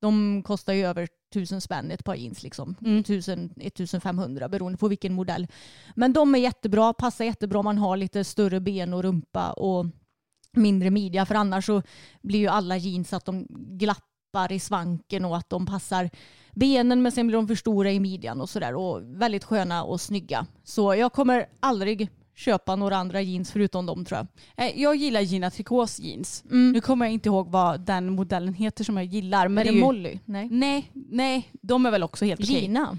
De 0.00 0.42
kostar 0.42 0.72
ju 0.72 0.86
över 0.86 1.08
tusen 1.32 1.60
spänn 1.60 1.90
ett 1.90 2.04
par 2.04 2.14
jeans 2.14 2.42
liksom. 2.42 2.74
Mm. 2.80 2.98
1000, 2.98 3.50
1500 3.60 4.48
beroende 4.48 4.78
på 4.78 4.88
vilken 4.88 5.14
modell. 5.14 5.46
Men 5.94 6.12
de 6.12 6.34
är 6.34 6.38
jättebra, 6.38 6.92
passar 6.92 7.24
jättebra 7.24 7.58
om 7.58 7.64
man 7.64 7.78
har 7.78 7.96
lite 7.96 8.24
större 8.24 8.60
ben 8.60 8.92
och 8.92 9.02
rumpa 9.02 9.52
och 9.52 9.86
mindre 10.56 10.90
midja 10.90 11.26
för 11.26 11.34
annars 11.34 11.66
så 11.66 11.82
blir 12.22 12.38
ju 12.38 12.46
alla 12.48 12.76
jeans 12.76 13.12
att 13.12 13.24
de 13.24 13.46
glappar 13.50 14.52
i 14.52 14.60
svanken 14.60 15.24
och 15.24 15.36
att 15.36 15.50
de 15.50 15.66
passar 15.66 16.10
benen 16.52 17.02
men 17.02 17.12
sen 17.12 17.26
blir 17.26 17.36
de 17.36 17.48
för 17.48 17.54
stora 17.54 17.92
i 17.92 18.00
midjan 18.00 18.40
och 18.40 18.50
sådär 18.50 18.74
och 18.74 19.00
väldigt 19.20 19.44
sköna 19.44 19.84
och 19.84 20.00
snygga. 20.00 20.46
Så 20.64 20.94
jag 20.94 21.12
kommer 21.12 21.46
aldrig 21.60 22.08
köpa 22.34 22.76
några 22.76 22.96
andra 22.96 23.20
jeans 23.22 23.50
förutom 23.52 23.86
dem 23.86 24.04
tror 24.04 24.18
jag. 24.18 24.26
Eh, 24.66 24.80
Jag 24.82 24.96
gillar 24.96 25.20
Gina 25.20 25.50
Tricots 25.50 26.00
jeans. 26.00 26.44
Mm. 26.50 26.72
Nu 26.72 26.80
kommer 26.80 27.06
jag 27.06 27.12
inte 27.12 27.28
ihåg 27.28 27.50
vad 27.50 27.80
den 27.80 28.12
modellen 28.12 28.54
heter 28.54 28.84
som 28.84 28.96
jag 28.96 29.06
gillar. 29.06 29.48
Men 29.48 29.58
är 29.58 29.64
det, 29.64 29.70
är 29.70 29.74
ju... 29.74 29.80
Molly? 29.80 30.18
Nej. 30.24 30.48
Nej, 30.50 30.90
nej, 30.94 31.50
de 31.62 31.86
är 31.86 31.90
väl 31.90 32.02
också 32.02 32.24
helt 32.24 32.40
okej. 32.40 32.60
Gina? 32.60 32.98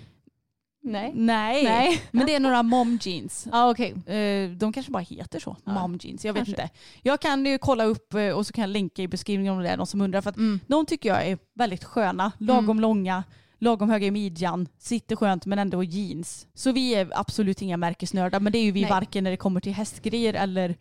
Nej. 0.84 1.12
Nej. 1.16 1.64
Nej. 1.64 2.02
men 2.12 2.26
det 2.26 2.36
är 2.36 2.40
några 2.40 2.64
mom 2.64 3.00
jeans. 3.02 3.48
Ja 3.52 3.70
okej. 3.72 3.92
Eh, 4.16 4.50
De 4.52 4.74
kanske 4.74 4.92
bara 4.92 5.04
heter 5.04 5.40
så, 5.40 5.58
Ja, 5.66 5.74
mom 5.74 6.00
jeans. 6.02 6.26
Jag 6.26 6.34
vet 6.34 6.46
kanske. 6.46 6.64
inte. 6.64 6.74
Jag 7.02 7.20
kan 7.22 7.46
ju 7.46 7.58
kolla 7.58 7.84
upp 7.84 8.14
eh, 8.14 8.30
och 8.30 8.48
så 8.48 8.54
kan 8.54 8.62
jag 8.62 8.70
länka 8.70 9.02
i 9.02 9.08
beskrivningen 9.08 9.54
om 9.54 9.60
det 9.64 9.70
är 9.70 9.78
någon 9.78 9.88
som 9.88 10.02
undrar. 10.02 10.22
För 10.22 10.30
att 10.30 10.38
Mm. 10.38 10.60
de 10.68 10.86
tycker 10.86 11.10
jag 11.10 11.28
är 11.28 11.38
väldigt 11.56 11.84
sköna. 11.84 12.32
Lagom 12.38 12.80
långa, 12.80 13.24
lagom 13.60 13.90
höga 13.90 14.08
i 14.08 14.12
midjan, 14.12 14.68
sitter 14.78 15.16
skönt 15.16 15.46
men 15.46 15.60
ändå 15.60 15.84
jeans. 15.84 16.48
Så 16.54 16.72
vi 16.72 16.96
är 16.96 17.08
absolut 17.14 17.62
inga 17.62 17.78
märkesnördar 17.78 18.40
men 18.40 18.52
det 18.54 18.58
är 18.60 18.64
ju 18.64 18.72
vi 18.72 18.82
Nej. 18.82 18.90
varken 18.90 19.24
när 19.24 19.32
det 19.32 19.38
kommer 19.38 19.60
till 19.60 19.74
hästgrejer 19.74 20.34
eller 20.34 20.76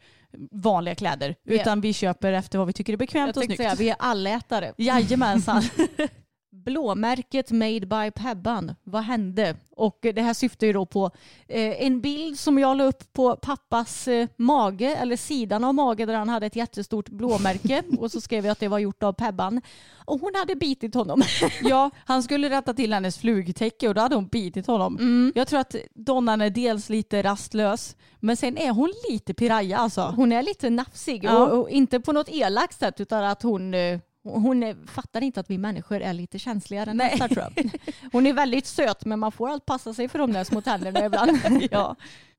vanliga 0.51 0.94
kläder. 0.94 1.34
Vi 1.44 1.55
Utan 1.61 1.80
vi 1.80 1.92
köper 1.92 2.32
efter 2.32 2.59
vad 2.59 2.66
vi 2.66 2.72
tycker 2.72 2.92
är 2.92 2.94
Jag 2.94 2.99
bekvämt 2.99 3.36
och 3.36 3.42
tänkte 3.42 3.57
snyggt. 3.57 3.70
säga 3.70 3.74
vi 3.84 3.90
är 3.90 3.97
allätare. 3.99 4.72
Jajamensan. 4.78 5.62
Blåmärket 6.64 7.50
Made 7.50 7.86
by 7.86 8.11
Pebban. 8.11 8.74
Vad 8.84 9.02
hände? 9.02 9.57
Och 9.70 9.98
det 10.00 10.22
här 10.22 10.34
syftar 10.34 10.66
ju 10.66 10.72
då 10.72 10.86
på 10.86 11.11
eh, 11.48 11.86
en 11.86 12.00
bild 12.00 12.38
som 12.38 12.59
jag 12.59 12.76
la 12.76 12.84
upp 12.84 13.12
på 13.12 13.36
pappas 13.36 14.09
eh, 14.09 14.28
mage, 14.36 14.96
eller 14.96 15.16
sidan 15.16 15.64
av 15.64 15.74
mage 15.74 16.07
där 16.07 16.14
han 16.14 16.28
hade 16.28 16.46
ett 16.46 16.57
jättestort 16.57 17.09
blåmärke. 17.09 17.82
och 17.98 18.12
så 18.12 18.20
skrev 18.20 18.44
jag 18.44 18.52
att 18.52 18.61
det 18.61 18.68
var 18.68 18.78
gjort 18.78 19.02
av 19.02 19.12
Pebban. 19.12 19.61
Och 20.04 20.20
hon 20.20 20.34
hade 20.34 20.54
bitit 20.54 20.94
honom. 20.94 21.22
ja, 21.62 21.90
han 22.04 22.22
skulle 22.22 22.50
rätta 22.50 22.74
till 22.74 22.92
hennes 22.92 23.18
flugtäcke 23.18 23.88
och 23.88 23.94
då 23.94 24.00
hade 24.00 24.14
hon 24.14 24.26
bitit 24.26 24.66
honom. 24.66 24.96
Mm. 24.96 25.32
Jag 25.34 25.48
tror 25.48 25.61
att 25.61 25.76
Donnan 25.94 26.40
är 26.40 26.50
dels 26.50 26.88
lite 26.88 27.22
rastlös 27.22 27.96
men 28.20 28.36
sen 28.36 28.59
är 28.59 28.70
hon 28.70 28.92
lite 29.09 29.34
piraya 29.34 29.78
alltså. 29.78 30.00
Hon 30.16 30.32
är 30.32 30.42
lite 30.42 30.70
nafsig 30.70 31.24
Ja. 31.24 31.46
och, 31.46 31.61
och 31.61 31.70
inte 31.70 32.00
på 32.00 32.12
något 32.12 32.28
elakt 32.28 32.78
sätt 32.78 33.00
utan 33.00 33.24
att 33.24 33.42
hon 33.42 33.74
eh, 33.74 33.98
hon 34.26 34.62
eh, 34.62 34.76
fattar 34.86 35.22
inte 35.22 35.40
att 35.40 35.50
vi 35.50 35.58
människor 35.58 36.00
är 36.00 36.12
lite 36.12 36.38
känsligare 36.38 36.90
än 36.90 37.00
hästar 37.00 37.28
tror 37.28 37.44
jag. 37.54 37.70
Hon 38.12 38.26
är 38.26 38.32
väldigt 38.32 38.66
söt 38.66 39.04
men 39.04 39.18
man 39.18 39.32
får 39.32 39.48
allt 39.48 39.66
passa 39.66 39.94
sig 39.94 40.08
för 40.08 40.18
de 40.18 40.32
där 40.32 40.44
små 40.44 40.60
tänderna 40.60 41.06
ibland. 41.06 41.38
ja. 41.70 41.96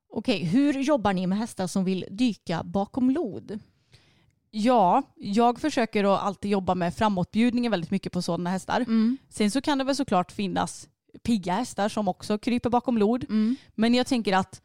Okej, 0.10 0.44
hur 0.44 0.74
jobbar 0.74 1.14
ni 1.14 1.28
med 1.28 1.38
hästar 1.38 1.68
som 1.68 1.84
vill 1.84 2.06
dyka 2.10 2.64
bakom 2.64 3.10
lod? 3.10 3.60
Ja, 4.52 5.04
jag 5.16 5.60
försöker 5.60 6.04
att 6.04 6.22
alltid 6.22 6.52
jobba 6.52 6.76
med 6.76 6.94
framåtbjudningen 6.96 7.72
väldigt 7.72 7.92
mycket 7.92 8.14
på 8.14 8.22
sådana 8.22 8.50
hästar. 8.50 8.82
Mm. 8.82 9.18
Sen 9.30 9.52
så 9.52 9.62
kan 9.62 9.78
det 9.78 9.84
väl 9.84 9.96
såklart 9.96 10.32
finnas 10.32 10.88
pigga 11.24 11.54
hästar 11.54 11.90
som 11.90 12.08
också 12.08 12.38
kryper 12.38 12.70
bakom 12.70 12.98
lod. 12.98 13.24
Mm. 13.24 13.56
Men 13.76 13.94
jag 13.96 14.08
tänker 14.08 14.38
att 14.38 14.62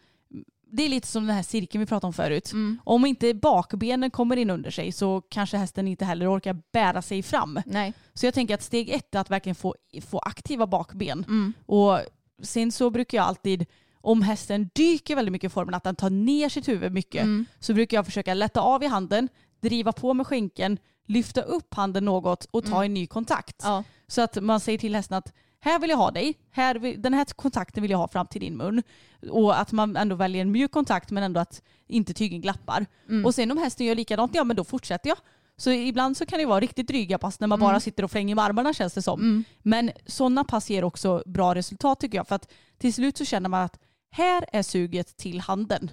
det 0.74 0.82
är 0.82 0.88
lite 0.88 1.06
som 1.08 1.26
den 1.26 1.36
här 1.36 1.42
cirkeln 1.42 1.80
vi 1.80 1.86
pratade 1.86 2.06
om 2.06 2.12
förut. 2.12 2.52
Mm. 2.52 2.78
Om 2.84 3.06
inte 3.06 3.34
bakbenen 3.34 4.10
kommer 4.10 4.36
in 4.36 4.50
under 4.50 4.70
sig 4.70 4.92
så 4.92 5.20
kanske 5.20 5.56
hästen 5.56 5.88
inte 5.88 6.04
heller 6.04 6.36
orkar 6.36 6.56
bära 6.72 7.02
sig 7.02 7.22
fram. 7.22 7.60
Nej. 7.66 7.92
Så 8.14 8.26
jag 8.26 8.34
tänker 8.34 8.54
att 8.54 8.62
steg 8.62 8.90
ett 8.90 9.14
är 9.14 9.18
att 9.20 9.30
verkligen 9.30 9.54
få, 9.54 9.74
få 10.06 10.18
aktiva 10.18 10.66
bakben. 10.66 11.24
Mm. 11.28 11.52
Och 11.66 11.98
sen 12.42 12.72
så 12.72 12.90
brukar 12.90 13.18
jag 13.18 13.26
alltid, 13.26 13.66
om 14.00 14.22
hästen 14.22 14.70
dyker 14.74 15.16
väldigt 15.16 15.32
mycket 15.32 15.50
i 15.50 15.54
formen, 15.54 15.74
att 15.74 15.84
den 15.84 15.96
tar 15.96 16.10
ner 16.10 16.48
sitt 16.48 16.68
huvud 16.68 16.92
mycket, 16.92 17.22
Mm. 17.22 17.46
så 17.58 17.74
brukar 17.74 17.96
jag 17.96 18.04
försöka 18.06 18.34
lätta 18.34 18.60
av 18.60 18.82
i 18.82 18.86
handen, 18.86 19.28
driva 19.60 19.92
på 19.92 20.14
med 20.14 20.26
skänken, 20.26 20.78
lyfta 21.06 21.42
upp 21.42 21.74
handen 21.74 22.04
något 22.04 22.44
och 22.50 22.64
ta 22.64 22.84
en 22.84 22.94
ny 22.94 23.06
kontakt. 23.06 23.56
Ja. 23.62 23.84
Så 24.06 24.22
att 24.22 24.42
man 24.42 24.60
säger 24.60 24.78
till 24.78 24.94
hästen 24.94 25.16
att 25.18 25.32
här 25.64 25.78
vill 25.78 25.90
jag 25.90 25.96
ha 25.96 26.10
dig, 26.10 26.34
här 26.50 26.74
vill, 26.74 27.02
den 27.02 27.14
här 27.14 27.24
kontakten 27.24 27.82
vill 27.82 27.90
jag 27.90 27.98
ha 27.98 28.08
fram 28.08 28.26
till 28.26 28.40
din 28.40 28.56
mun. 28.56 28.82
Och 29.30 29.60
att 29.60 29.72
man 29.72 29.96
ändå 29.96 30.14
väljer 30.16 30.42
en 30.42 30.52
mjuk 30.52 30.70
kontakt 30.70 31.10
men 31.10 31.22
ändå 31.22 31.40
att 31.40 31.62
inte 31.86 32.14
tygen 32.14 32.40
glappar. 32.40 32.86
Mm. 33.08 33.26
Och 33.26 33.34
sen 33.34 33.50
om 33.50 33.58
hästen 33.58 33.86
gör 33.86 33.94
likadant, 33.94 34.34
ja 34.34 34.44
men 34.44 34.56
då 34.56 34.64
fortsätter 34.64 35.08
jag. 35.08 35.18
Så 35.56 35.70
ibland 35.70 36.16
så 36.16 36.26
kan 36.26 36.38
det 36.38 36.46
vara 36.46 36.60
riktigt 36.60 36.86
dryga 36.88 37.18
pass 37.18 37.40
när 37.40 37.46
man 37.48 37.58
Mm. 37.58 37.68
bara 37.68 37.80
sitter 37.80 38.02
och 38.04 38.10
flänger 38.10 38.34
med 38.34 38.44
armarna 38.44 38.72
känns 38.74 38.94
det 38.94 39.02
som. 39.02 39.20
Mm. 39.20 39.44
Men 39.62 39.90
sådana 40.06 40.44
pass 40.44 40.70
ger 40.70 40.84
också 40.84 41.22
bra 41.26 41.54
resultat 41.54 42.00
tycker 42.00 42.18
jag. 42.18 42.28
För 42.28 42.34
att 42.34 42.52
till 42.78 42.94
slut 42.94 43.16
så 43.16 43.24
känner 43.24 43.48
man 43.48 43.62
att 43.64 43.78
här 44.10 44.44
är 44.52 44.62
suget 44.62 45.16
till 45.16 45.40
handen. 45.40 45.90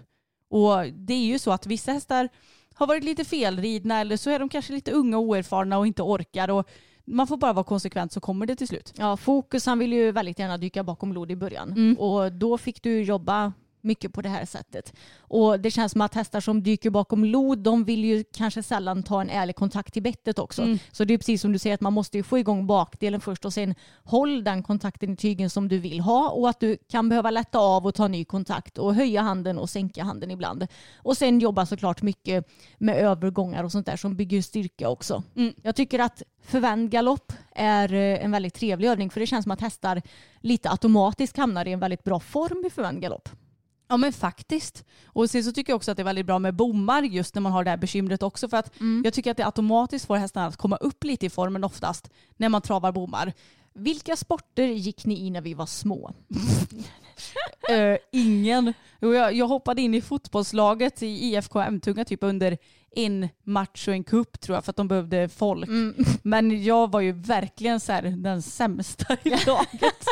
Och 0.49 0.85
det 0.93 1.13
är 1.13 1.25
ju 1.25 1.39
så 1.39 1.51
att 1.51 1.65
vissa 1.65 1.91
hästar 1.91 2.29
har 2.73 2.87
varit 2.87 3.03
lite 3.03 3.25
felridna 3.25 3.99
eller 3.99 4.17
så 4.17 4.29
är 4.29 4.39
de 4.39 4.49
kanske 4.49 4.73
lite 4.73 4.91
unga 4.91 5.17
och 5.17 5.23
oerfarna 5.23 5.77
och 5.77 5.87
inte 5.87 6.01
orkar. 6.03 6.49
Och 6.49 6.69
man 7.09 7.27
får 7.27 7.37
bara 7.37 7.53
vara 7.53 7.63
konsekvent 7.63 8.11
så 8.11 8.19
kommer 8.19 8.45
det 8.45 8.55
till 8.55 8.67
slut. 8.67 8.93
Ja, 8.97 9.17
Fokus 9.17 9.65
han 9.65 9.79
vill 9.79 9.93
ju 9.93 10.11
väldigt 10.11 10.39
gärna 10.39 10.57
dyka 10.57 10.83
bakom 10.83 11.13
lod 11.13 11.31
i 11.31 11.35
början. 11.35 11.71
Mm. 11.71 11.99
Och 11.99 12.31
då 12.31 12.57
fick 12.57 12.83
du 12.83 13.01
jobba 13.01 13.53
mycket 13.81 14.13
på 14.13 14.21
det 14.21 14.29
här 14.29 14.45
sättet. 14.45 14.93
Och 15.19 15.59
det 15.59 15.71
känns 15.71 15.91
som 15.91 16.01
att 16.01 16.13
hästar 16.13 16.39
som 16.39 16.63
dyker 16.63 16.89
bakom 16.89 17.25
lod, 17.25 17.59
de 17.59 17.83
vill 17.83 18.05
ju 18.05 18.23
kanske 18.33 18.63
sällan 18.63 19.03
ta 19.03 19.21
en 19.21 19.29
ärlig 19.29 19.55
kontakt 19.55 19.97
i 19.97 20.01
bettet 20.01 20.39
också. 20.39 20.61
Mm. 20.61 20.79
Så 20.91 21.03
det 21.03 21.13
är 21.13 21.17
precis 21.17 21.41
som 21.41 21.51
du 21.51 21.59
säger 21.59 21.73
att 21.73 21.81
man 21.81 21.93
måste 21.93 22.17
ju 22.17 22.23
få 22.23 22.39
igång 22.39 22.67
bakdelen 22.67 23.21
först 23.21 23.45
och 23.45 23.53
sen 23.53 23.75
håll 24.03 24.43
den 24.43 24.63
kontakten 24.63 25.13
i 25.13 25.15
tygen 25.15 25.49
som 25.49 25.67
du 25.67 25.77
vill 25.77 25.99
ha 25.99 26.29
och 26.29 26.49
att 26.49 26.59
du 26.59 26.77
kan 26.89 27.09
behöva 27.09 27.31
lätta 27.31 27.59
av 27.59 27.85
och 27.85 27.95
ta 27.95 28.07
ny 28.07 28.25
kontakt 28.25 28.77
och 28.77 28.95
höja 28.95 29.21
handen 29.21 29.57
och 29.57 29.69
sänka 29.69 30.03
handen 30.03 30.31
ibland. 30.31 30.67
Och 30.97 31.17
sen 31.17 31.39
jobba 31.39 31.65
såklart 31.65 32.01
mycket 32.01 32.47
med 32.77 32.95
övergångar 32.95 33.63
och 33.63 33.71
sånt 33.71 33.85
där 33.85 33.97
som 33.97 34.15
bygger 34.15 34.41
styrka 34.41 34.89
också. 34.89 35.23
Mm. 35.35 35.53
Jag 35.61 35.75
tycker 35.75 35.99
att 35.99 36.23
förvänd 36.43 36.91
galopp 36.91 37.33
är 37.55 37.93
eh, 37.93 38.25
en 38.25 38.31
väldigt 38.31 38.53
trevlig 38.53 38.87
övning 38.87 39.09
för 39.09 39.19
det 39.19 39.27
känns 39.27 39.43
som 39.43 39.51
att 39.51 39.61
hästar 39.61 40.01
lite 40.39 40.69
automatiskt 40.69 41.37
hamnar 41.37 41.67
i 41.67 41.71
en 41.71 41.79
väldigt 41.79 42.03
bra 42.03 42.19
form 42.19 42.65
i 42.65 42.69
förvänd 42.69 43.01
galopp. 43.01 43.29
Ja 43.89 43.97
men 43.97 44.13
faktiskt. 44.13 44.85
Och 45.05 45.29
sen 45.29 45.43
så 45.43 45.51
tycker 45.51 45.71
jag 45.71 45.75
också 45.77 45.91
att 45.91 45.97
det 45.97 46.03
är 46.03 46.05
väldigt 46.05 46.25
bra 46.25 46.39
med 46.39 46.55
bommar 46.55 47.03
just 47.03 47.35
när 47.35 47.41
man 47.41 47.51
har 47.51 47.63
det 47.63 47.69
här 47.69 47.77
bekymret 47.77 48.23
också 48.23 48.49
för 48.49 48.57
att 48.57 48.71
jag 49.03 49.13
tycker 49.13 49.31
att 49.31 49.37
det 49.37 49.45
automatiskt 49.45 50.05
får 50.05 50.15
hästarna 50.15 50.47
att 50.47 50.57
komma 50.57 50.75
upp 50.75 51.03
lite 51.03 51.25
i 51.25 51.29
formen 51.29 51.63
oftast 51.63 52.09
när 52.37 52.49
man 52.49 52.61
travar 52.61 52.91
bommar. 52.91 53.33
Vilka 53.73 54.15
sporter 54.15 54.63
gick 54.67 55.05
ni 55.05 55.19
i 55.25 55.29
när 55.29 55.41
vi 55.41 55.53
var 55.53 55.65
små? 55.65 56.11
Eh, 57.69 57.97
ingen. 58.11 58.73
Jag, 58.99 59.33
jag 59.33 59.47
hoppade 59.47 59.81
in 59.81 59.93
i 59.95 60.01
fotbollslaget 60.01 61.03
i 61.03 61.07
IFK 61.07 61.59
Emtunga 61.59 62.05
typ 62.05 62.23
under 62.23 62.57
en 62.95 63.29
match 63.43 63.87
och 63.87 63.93
en 63.93 64.03
kupp 64.03 64.39
tror 64.39 64.55
jag 64.55 64.65
för 64.65 64.69
att 64.71 64.75
de 64.75 64.87
behövde 64.87 65.29
folk. 65.29 65.69
Men 66.23 66.63
jag 66.63 66.91
var 66.91 66.99
ju 66.99 67.11
verkligen 67.11 67.79
så 67.79 67.91
här, 67.91 68.01
den 68.01 68.41
sämsta 68.41 69.17
i 69.23 69.29
laget. 69.45 70.05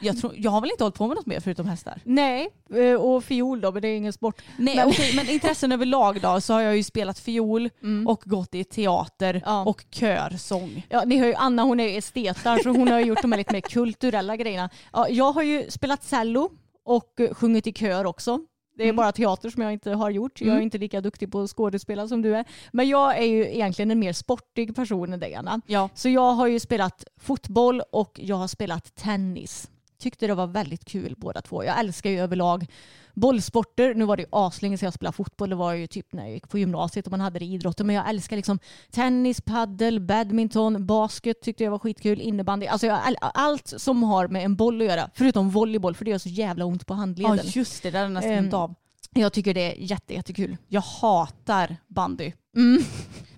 Jag, 0.00 0.18
tror, 0.20 0.32
jag 0.36 0.50
har 0.50 0.60
väl 0.60 0.70
inte 0.70 0.84
hållit 0.84 0.96
på 0.96 1.06
med 1.06 1.16
något 1.16 1.26
mer 1.26 1.40
förutom 1.40 1.66
hästar? 1.66 2.00
Nej, 2.04 2.48
eh, 2.74 2.94
och 2.94 3.24
fiol 3.24 3.60
då, 3.60 3.72
men 3.72 3.82
det 3.82 3.88
är 3.88 3.96
ingen 3.96 4.12
sport. 4.12 4.42
Nej 4.58 4.76
Men- 4.76 4.88
okej 4.88 5.12
men 5.16 5.28
intressen 5.30 5.72
överlag 5.72 6.20
då 6.20 6.40
så 6.40 6.52
har 6.54 6.60
jag 6.60 6.76
ju 6.76 6.82
spelat 6.82 7.18
fiol 7.18 7.70
och 8.06 8.22
gått 8.24 8.54
i 8.54 8.64
teater 8.64 9.42
Ja. 9.46 9.64
och 9.64 9.84
körsång. 9.90 10.86
Ja, 10.88 11.02
ni 11.06 11.18
hör 11.18 11.26
ju 11.26 11.34
Anna 11.34 11.62
hon 11.62 11.80
är 11.80 11.98
estetar 11.98 12.58
så 12.62 12.68
hon 12.70 12.88
har 12.88 13.00
gjort 13.00 13.22
de 13.22 13.32
här 13.32 13.38
lite 13.38 13.52
mer 13.52 13.60
kulturella 13.60 14.36
grejerna. 14.36 14.70
Ja, 14.92 15.08
jag 15.08 15.32
har 15.32 15.42
ju 15.42 15.70
spelat 15.70 16.04
cello 16.04 16.50
och 16.84 17.20
sjungit 17.32 17.66
i 17.66 17.72
kör 17.72 18.04
också. 18.06 18.38
Det 18.76 18.82
är 18.82 18.86
Mm. 18.86 18.96
bara 18.96 19.12
teater 19.12 19.50
som 19.50 19.62
jag 19.62 19.72
inte 19.72 19.90
har 19.90 20.10
gjort. 20.10 20.40
Jag 20.40 20.48
är 20.48 20.52
Mm. 20.52 20.62
inte 20.62 20.78
lika 20.78 21.00
duktig 21.00 21.32
på 21.32 21.40
att 21.40 21.50
skådespela 21.50 22.08
som 22.08 22.22
du 22.22 22.36
är. 22.36 22.44
Men 22.72 22.88
jag 22.88 23.18
är 23.18 23.22
ju 23.26 23.46
egentligen 23.54 23.90
en 23.90 23.98
mer 23.98 24.12
sportig 24.12 24.76
person 24.76 25.12
än 25.12 25.20
dig 25.20 25.34
Anna. 25.34 25.60
Ja. 25.66 25.88
Så 25.94 26.08
jag 26.08 26.32
har 26.32 26.46
ju 26.46 26.60
spelat 26.60 27.04
fotboll 27.20 27.82
och 27.92 28.20
jag 28.22 28.36
har 28.36 28.48
spelat 28.48 28.94
tennis. 28.94 29.70
Tyckte 29.98 30.26
det 30.26 30.34
var 30.34 30.46
väldigt 30.46 30.84
kul 30.84 31.14
båda 31.16 31.40
två. 31.42 31.64
Jag 31.64 31.78
älskar 31.80 32.10
ju 32.10 32.20
överlag 32.20 32.66
bollsporter. 33.14 33.94
Nu 33.94 34.04
var 34.04 34.16
det 34.16 34.22
ju 34.22 34.28
aslänge 34.32 34.78
sedan 34.78 34.86
jag 34.86 34.94
spelade 34.94 35.16
fotboll. 35.16 35.50
Det 35.50 35.56
var 35.56 35.72
ju 35.72 35.86
typ 35.86 36.12
när 36.12 36.22
jag 36.22 36.32
gick 36.32 36.48
på 36.48 36.58
gymnasiet 36.58 37.06
och 37.06 37.10
man 37.10 37.20
hade 37.20 37.38
det 37.38 37.44
i 37.44 37.54
idrotten. 37.54 37.86
Men 37.86 37.96
jag 37.96 38.08
älskar 38.08 38.36
liksom 38.36 38.58
tennis, 38.90 39.40
paddel, 39.40 40.00
badminton, 40.00 40.86
basket 40.86 41.42
tyckte 41.42 41.64
jag 41.64 41.70
var 41.70 41.78
skitkul. 41.78 42.20
Innebandy. 42.20 42.66
Alltså 42.66 42.86
jag, 42.86 43.00
all- 43.04 43.16
allt 43.20 43.72
som 43.76 44.02
har 44.02 44.28
med 44.28 44.44
en 44.44 44.56
boll 44.56 44.80
att 44.80 44.86
göra. 44.86 45.10
Förutom 45.14 45.50
volleyboll 45.50 45.94
för 45.94 46.04
det 46.04 46.10
gör 46.10 46.18
så 46.18 46.28
jävla 46.28 46.64
ont 46.64 46.86
på 46.86 46.94
Ja 46.94 46.98
handleden. 46.98 47.38
just 47.44 47.82
det, 47.82 47.90
där 47.90 48.04
är 48.04 48.08
nästan 48.08 48.32
glömt 48.32 48.54
av. 48.54 48.74
Jag 49.14 49.32
tycker 49.32 49.54
det 49.54 49.60
är 49.72 49.74
jätte, 49.90 50.14
jättekul. 50.14 50.56
Jag 50.68 50.80
hatar 50.80 51.76
bandy. 51.86 52.32
Mm. 52.56 52.82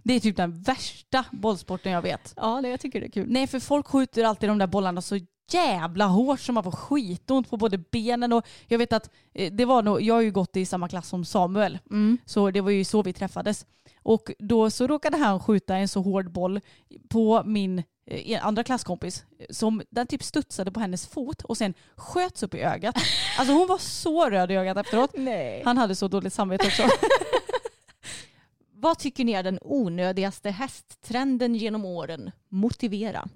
Det 0.03 0.15
är 0.15 0.21
typ 0.21 0.37
den 0.37 0.63
värsta 0.63 1.25
bollsporten 1.31 1.93
jag 1.93 2.03
vet. 2.03 2.33
Ja, 2.37 2.61
det, 2.63 2.69
jag 2.69 2.81
tycker 2.81 3.01
det 3.01 3.07
är 3.07 3.11
kul. 3.11 3.27
Nej 3.31 3.47
för 3.47 3.61
folk 3.61 3.87
skjuter 3.87 4.25
alltid 4.25 4.49
de 4.49 4.59
där 4.59 4.67
bollarna 4.67 5.03
så 5.03 5.19
jävla 5.55 6.07
hårt 6.07 6.41
som 6.41 6.55
man 6.55 6.65
får 6.65 6.71
skitont 6.73 7.51
på 7.51 7.57
både 7.57 7.79
benen 7.79 8.33
och 8.33 8.47
jag 8.69 8.79
vet 8.79 8.93
att 8.93 9.11
eh, 9.35 9.53
det 9.53 9.65
var 9.65 9.83
nog, 9.83 10.03
jag 10.03 10.15
har 10.15 10.21
ju 10.21 10.31
gått 10.31 10.57
i 10.57 10.67
samma 10.67 10.89
klass 10.89 11.09
som 11.09 11.25
Samuel 11.25 11.79
Mm. 11.91 12.19
så 12.25 12.51
det 12.51 12.61
var 12.61 12.71
ju 12.71 12.85
så 12.85 13.03
vi 13.03 13.13
träffades. 13.13 13.67
Och 14.03 14.31
då 14.39 14.71
så 14.71 14.87
råkade 14.87 15.17
han 15.17 15.41
skjuta 15.41 15.77
en 15.77 15.89
så 15.89 16.01
hård 16.03 16.33
boll 16.33 16.61
på 17.09 17.43
min 17.45 17.83
eh, 18.07 18.47
andra 18.47 18.65
klasskompis 18.65 19.25
som 19.51 19.83
den 19.91 20.07
typ 20.07 20.23
studsade 20.23 20.73
på 20.73 20.81
hennes 20.81 21.07
fot 21.07 21.43
och 21.43 21.57
sen 21.57 21.75
sköts 21.97 22.43
upp 22.43 22.55
i 22.55 22.59
ögat. 22.61 22.95
Alltså 23.39 23.55
hon 23.55 23.67
var 23.69 23.79
så 23.79 24.31
röd 24.31 24.51
i 24.51 24.55
ögat 24.55 24.77
efteråt. 24.77 25.11
Nej. 25.15 25.63
Han 25.65 25.79
hade 25.79 25.95
så 25.97 26.09
dåligt 26.09 26.33
samvete 26.33 26.67
också. 26.67 26.83
Vad 28.73 28.99
tycker 28.99 29.25
ni 29.25 29.33
är 29.33 29.43
den 29.43 29.59
onödigaste 29.63 30.51
hästtrenden 30.51 31.55
genom 31.55 31.85
åren? 31.85 32.31
Motivera. 32.49 33.29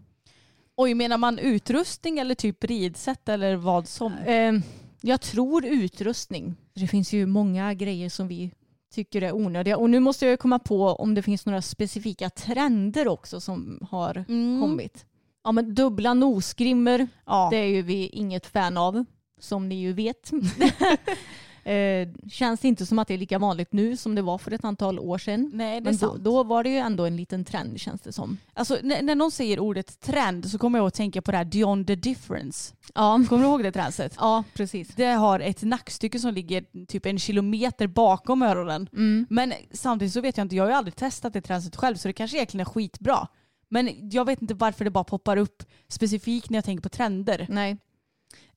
Oj, 0.76 0.94
menar 0.94 1.18
man 1.18 1.38
utrustning 1.38 2.18
eller 2.18 2.34
typ 2.34 2.64
ridsätt 2.64 3.28
eller 3.28 3.56
vad 3.56 3.88
som? 3.88 4.12
Eh, 4.12 4.52
jag 5.00 5.20
tror 5.20 5.64
utrustning. 5.66 6.54
Det 6.74 6.86
finns 6.86 7.12
ju 7.12 7.26
många 7.26 7.74
grejer 7.74 8.08
som 8.08 8.28
vi 8.28 8.50
tycker 8.94 9.22
är 9.22 9.32
onödiga. 9.34 9.76
Och 9.76 9.90
nu 9.90 10.00
måste 10.00 10.26
jag 10.26 10.38
komma 10.38 10.58
på 10.58 10.86
om 10.88 11.14
det 11.14 11.22
finns 11.22 11.46
några 11.46 11.62
specifika 11.62 12.30
trender 12.30 13.08
också 13.08 13.40
som 13.40 13.78
har 13.90 14.24
Mm. 14.28 14.60
kommit. 14.60 15.06
Ja 15.44 15.52
men 15.52 15.74
dubbla 15.74 16.14
nosgrimmer, 16.14 17.08
Ja. 17.26 17.48
det 17.50 17.56
är 17.56 17.66
ju 17.66 17.82
vi 17.82 18.08
inget 18.08 18.46
fan 18.46 18.76
av. 18.76 19.04
Som 19.40 19.68
ni 19.68 19.74
ju 19.74 19.92
vet. 19.92 20.30
eh, 21.64 22.08
känns 22.30 22.64
inte 22.64 22.86
som 22.86 22.98
att 22.98 23.08
det 23.08 23.14
är 23.14 23.18
lika 23.18 23.38
vanligt 23.38 23.72
nu 23.72 23.96
som 23.96 24.14
det 24.14 24.22
var 24.22 24.38
för 24.38 24.50
ett 24.50 24.64
antal 24.64 24.98
år 24.98 25.18
sedan. 25.18 25.50
Nej, 25.54 25.70
det 25.70 25.76
är 25.76 25.92
Men 25.92 25.92
då, 25.92 25.98
sant. 26.08 26.24
då 26.24 26.42
var 26.42 26.64
det 26.64 26.70
ju 26.70 26.76
ändå 26.76 27.04
en 27.04 27.16
liten 27.16 27.44
trend 27.44 27.80
känns 27.80 28.00
det 28.00 28.12
som. 28.12 28.38
Alltså, 28.54 28.78
när, 28.82 29.02
när 29.02 29.14
någon 29.14 29.30
säger 29.30 29.60
ordet 29.60 30.00
trend 30.00 30.50
så 30.50 30.58
kommer 30.58 30.78
jag 30.78 30.86
att 30.86 30.94
tänka 30.94 31.22
på 31.22 31.30
det 31.30 31.36
här 31.36 31.44
Beyond 31.44 31.86
the 31.86 31.94
difference. 31.94 32.74
Ja, 32.94 33.20
Kommer 33.28 33.42
du 33.42 33.48
ihåg 33.48 33.62
det 33.62 33.72
tränset? 33.72 34.14
ja 34.18 34.44
precis. 34.54 34.88
Det 34.88 35.04
har 35.06 35.40
ett 35.40 35.62
nackstycke 35.62 36.18
som 36.18 36.34
ligger 36.34 36.86
typ 36.86 37.06
en 37.06 37.18
kilometer 37.18 37.86
bakom 37.86 38.42
öronen. 38.42 38.88
Mm. 38.92 39.26
Men 39.30 39.52
samtidigt 39.72 40.14
så 40.14 40.20
vet 40.20 40.36
jag 40.36 40.44
inte, 40.44 40.56
jag 40.56 40.64
har 40.64 40.70
ju 40.70 40.76
aldrig 40.76 40.96
testat 40.96 41.32
det 41.32 41.40
tränset 41.40 41.76
själv 41.76 41.96
så 41.96 42.08
det 42.08 42.12
kanske 42.12 42.36
egentligen 42.36 42.66
är 42.66 42.70
skitbra. 42.70 43.28
Men 43.68 44.10
jag 44.10 44.24
vet 44.24 44.42
inte 44.42 44.54
varför 44.54 44.84
det 44.84 44.90
bara 44.90 45.04
poppar 45.04 45.36
upp 45.36 45.62
specifikt 45.88 46.50
när 46.50 46.56
jag 46.56 46.64
tänker 46.64 46.82
på 46.82 46.88
trender. 46.88 47.46
Nej. 47.48 47.76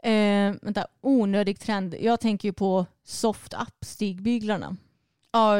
Eh, 0.03 0.53
vänta, 0.61 0.87
onödig 1.01 1.59
trend. 1.59 1.95
Jag 2.01 2.19
tänker 2.19 2.47
ju 2.49 2.53
på 2.53 2.85
soft 3.03 3.53
up 3.53 3.73
stigbyglarna. 3.85 4.75
Ja, 5.31 5.55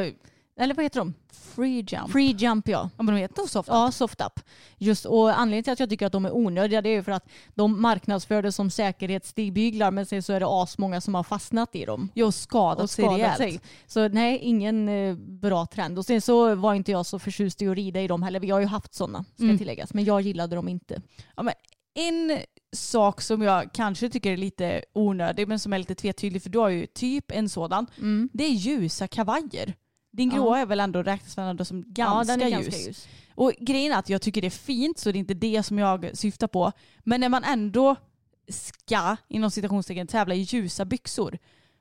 Eller 0.59 0.74
vad 0.76 0.86
heter 0.86 0.99
de? 0.99 1.13
free 1.32 1.86
jump. 1.88 2.11
Free 2.11 2.32
jump 2.38 2.68
ja. 2.68 2.89
Ja, 2.97 3.03
men 3.03 3.15
de 3.15 3.22
heter 3.22 3.43
soft 3.47 3.70
Ja, 3.70 3.91
soft 3.91 4.22
up. 4.22 4.39
Just, 4.78 5.05
och 5.05 5.39
anledningen 5.39 5.63
till 5.63 5.74
att 5.74 5.80
jag 5.80 5.89
tycker 5.89 6.05
att 6.05 6.11
de 6.11 6.26
är 6.26 6.36
onödiga 6.36 6.82
det 6.82 6.89
är 6.89 6.93
ju 6.93 7.03
för 7.03 7.11
att 7.11 7.28
de 7.55 7.82
marknadsfördes 7.82 8.55
som 8.55 8.70
säkerhetsstigbyglar 8.70 9.91
men 9.91 10.05
sen 10.05 10.24
så 10.24 10.34
är 10.34 10.39
det 10.39 10.45
asmånga 10.49 11.01
som 11.01 11.15
har 11.15 11.24
fastnat 11.24 11.76
i 11.76 11.86
dem. 11.86 12.09
Har 12.15 12.32
skadat, 12.32 12.84
och 12.84 12.89
sig 12.89 13.03
skadat 13.05 13.20
rejält. 13.20 13.38
sig. 13.38 13.59
Så 13.88 14.07
nej, 14.07 14.38
ingen 14.38 14.89
eh, 14.89 15.15
bra 15.15 15.65
trend. 15.65 15.97
Och 15.97 16.05
sen 16.05 16.22
så 16.22 16.55
var 16.55 16.74
inte 16.74 16.91
jag 16.91 17.05
så 17.05 17.20
förtjust 17.20 17.61
i 17.61 17.68
att 17.68 17.76
rida 17.76 18.01
i 18.01 18.07
dem 18.07 18.24
heller. 18.24 18.45
Jag 18.45 18.55
har 18.55 18.61
ju 18.61 18.68
haft 18.68 18.93
sådana, 18.93 19.26
ska 19.36 19.43
Mm. 19.43 19.57
tilläggas. 19.57 19.93
Men 19.93 20.03
jag 20.05 20.22
gillade 20.22 20.55
dem 20.55 20.68
inte. 20.68 21.01
Ja, 21.36 21.43
men 21.43 21.53
en 21.98 22.39
sak 22.76 23.22
som 23.22 23.41
jag 23.41 23.74
kanske 23.74 24.10
tycker 24.10 24.32
är 24.32 24.38
lite 24.38 24.84
onödig 24.93 25.48
men 25.48 25.60
som 25.60 25.74
är 25.74 25.80
lite 25.80 25.95
tvetydig 25.95 26.43
för 26.43 26.50
du 26.50 26.60
har 26.60 26.70
ju 26.70 26.86
typ 26.86 27.32
en 27.32 27.50
sådan. 27.50 27.88
Mm. 27.98 28.30
Det 28.34 28.43
är 28.43 28.52
ljusa 28.52 29.08
kavajer. 29.08 29.74
Din 30.12 30.30
gråa 30.30 30.60
är 30.60 30.66
väl 30.66 30.80
ändå 30.80 31.04
räknas 31.04 31.38
väl 31.38 31.48
ändå 31.48 31.66
som 31.66 31.84
ganska, 31.88 32.34
ja, 32.34 32.41
är 32.41 32.50
ljus. 32.50 32.66
ganska 32.66 32.88
ljus. 32.88 33.08
Och 33.36 33.54
grejen 33.60 33.93
är 33.93 33.98
att 33.98 34.10
jag 34.10 34.22
tycker 34.22 34.41
det 34.41 34.48
är 34.48 34.52
fint 34.52 34.98
så 34.98 35.12
det 35.12 35.18
är 35.18 35.20
inte 35.20 35.34
det 35.34 35.64
som 35.64 35.80
jag 35.80 36.10
syftar 36.14 36.48
på. 36.48 36.72
Men 37.04 37.22
när 37.22 37.30
man 37.30 37.43
ändå 37.43 37.95
ska 38.50 39.18
inom 39.28 39.52
citationstecken 39.52 40.08
tävla 40.08 40.36
i 40.36 40.41
ljusa 40.41 40.86
byxor 40.86 41.38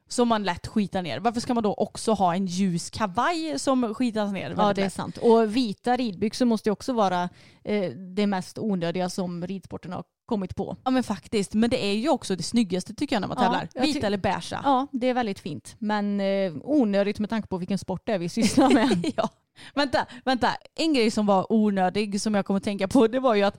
som 0.08 0.28
man 0.28 0.42
lätt 0.42 0.66
skitar 0.66 1.02
ner. 1.02 1.20
Varför 1.20 1.40
ska 1.40 1.54
man 1.54 1.62
då 1.62 1.74
också 1.74 2.12
ha 2.12 2.34
en 2.34 2.46
ljus 2.46 2.90
kavaj 2.90 3.58
som 3.58 3.94
skitas 3.94 4.32
ner? 4.32 4.54
Ja, 4.56 4.72
det 4.74 4.82
är 4.82 4.88
sant. 4.88 5.16
Och 5.16 5.56
vita 5.56 5.96
ridbyxor 5.96 6.46
måste 6.46 6.68
ju 6.68 6.72
också 6.72 6.92
vara 6.92 7.28
eh, 7.64 7.90
det 7.90 8.26
mest 8.26 8.58
onödiga 8.58 9.08
som 9.08 9.46
ridsporten 9.46 9.92
har 9.92 10.04
kommit 10.26 10.56
på. 10.56 10.76
Ja 10.84 10.90
men 10.90 11.02
faktiskt. 11.02 11.54
Men 11.54 11.70
det 11.70 11.84
är 11.84 11.92
ju 11.92 12.08
också 12.08 12.36
det 12.36 12.42
snyggaste 12.42 12.94
tycker 12.94 13.16
jag 13.16 13.20
när 13.20 13.28
man 13.28 13.36
Ja, 13.40 13.44
tävlar. 13.44 13.86
Vita 13.86 14.06
eller 14.06 14.18
beiga. 14.18 14.60
Ja, 14.64 14.86
det 14.92 15.06
är 15.06 15.14
väldigt 15.14 15.38
fint. 15.38 15.76
Men 15.78 16.20
eh, 16.20 16.52
onödigt 16.62 17.18
med 17.18 17.30
tanke 17.30 17.48
på 17.48 17.58
vilken 17.58 17.78
sport 17.78 18.02
det 18.04 18.12
är 18.12 18.18
vi 18.18 18.28
sysslar 18.28 18.70
med. 18.70 19.12
ja. 19.16 19.28
Vänta, 19.74 20.06
vänta. 20.24 20.48
En 20.74 20.94
grej 20.94 21.10
som 21.10 21.26
var 21.26 21.52
onödig 21.52 22.20
som 22.20 22.34
jag 22.34 22.46
kommer 22.46 22.58
att 22.58 22.64
tänka 22.64 22.88
på 22.88 23.06
det 23.06 23.20
var 23.20 23.34
ju 23.34 23.42
att 23.42 23.58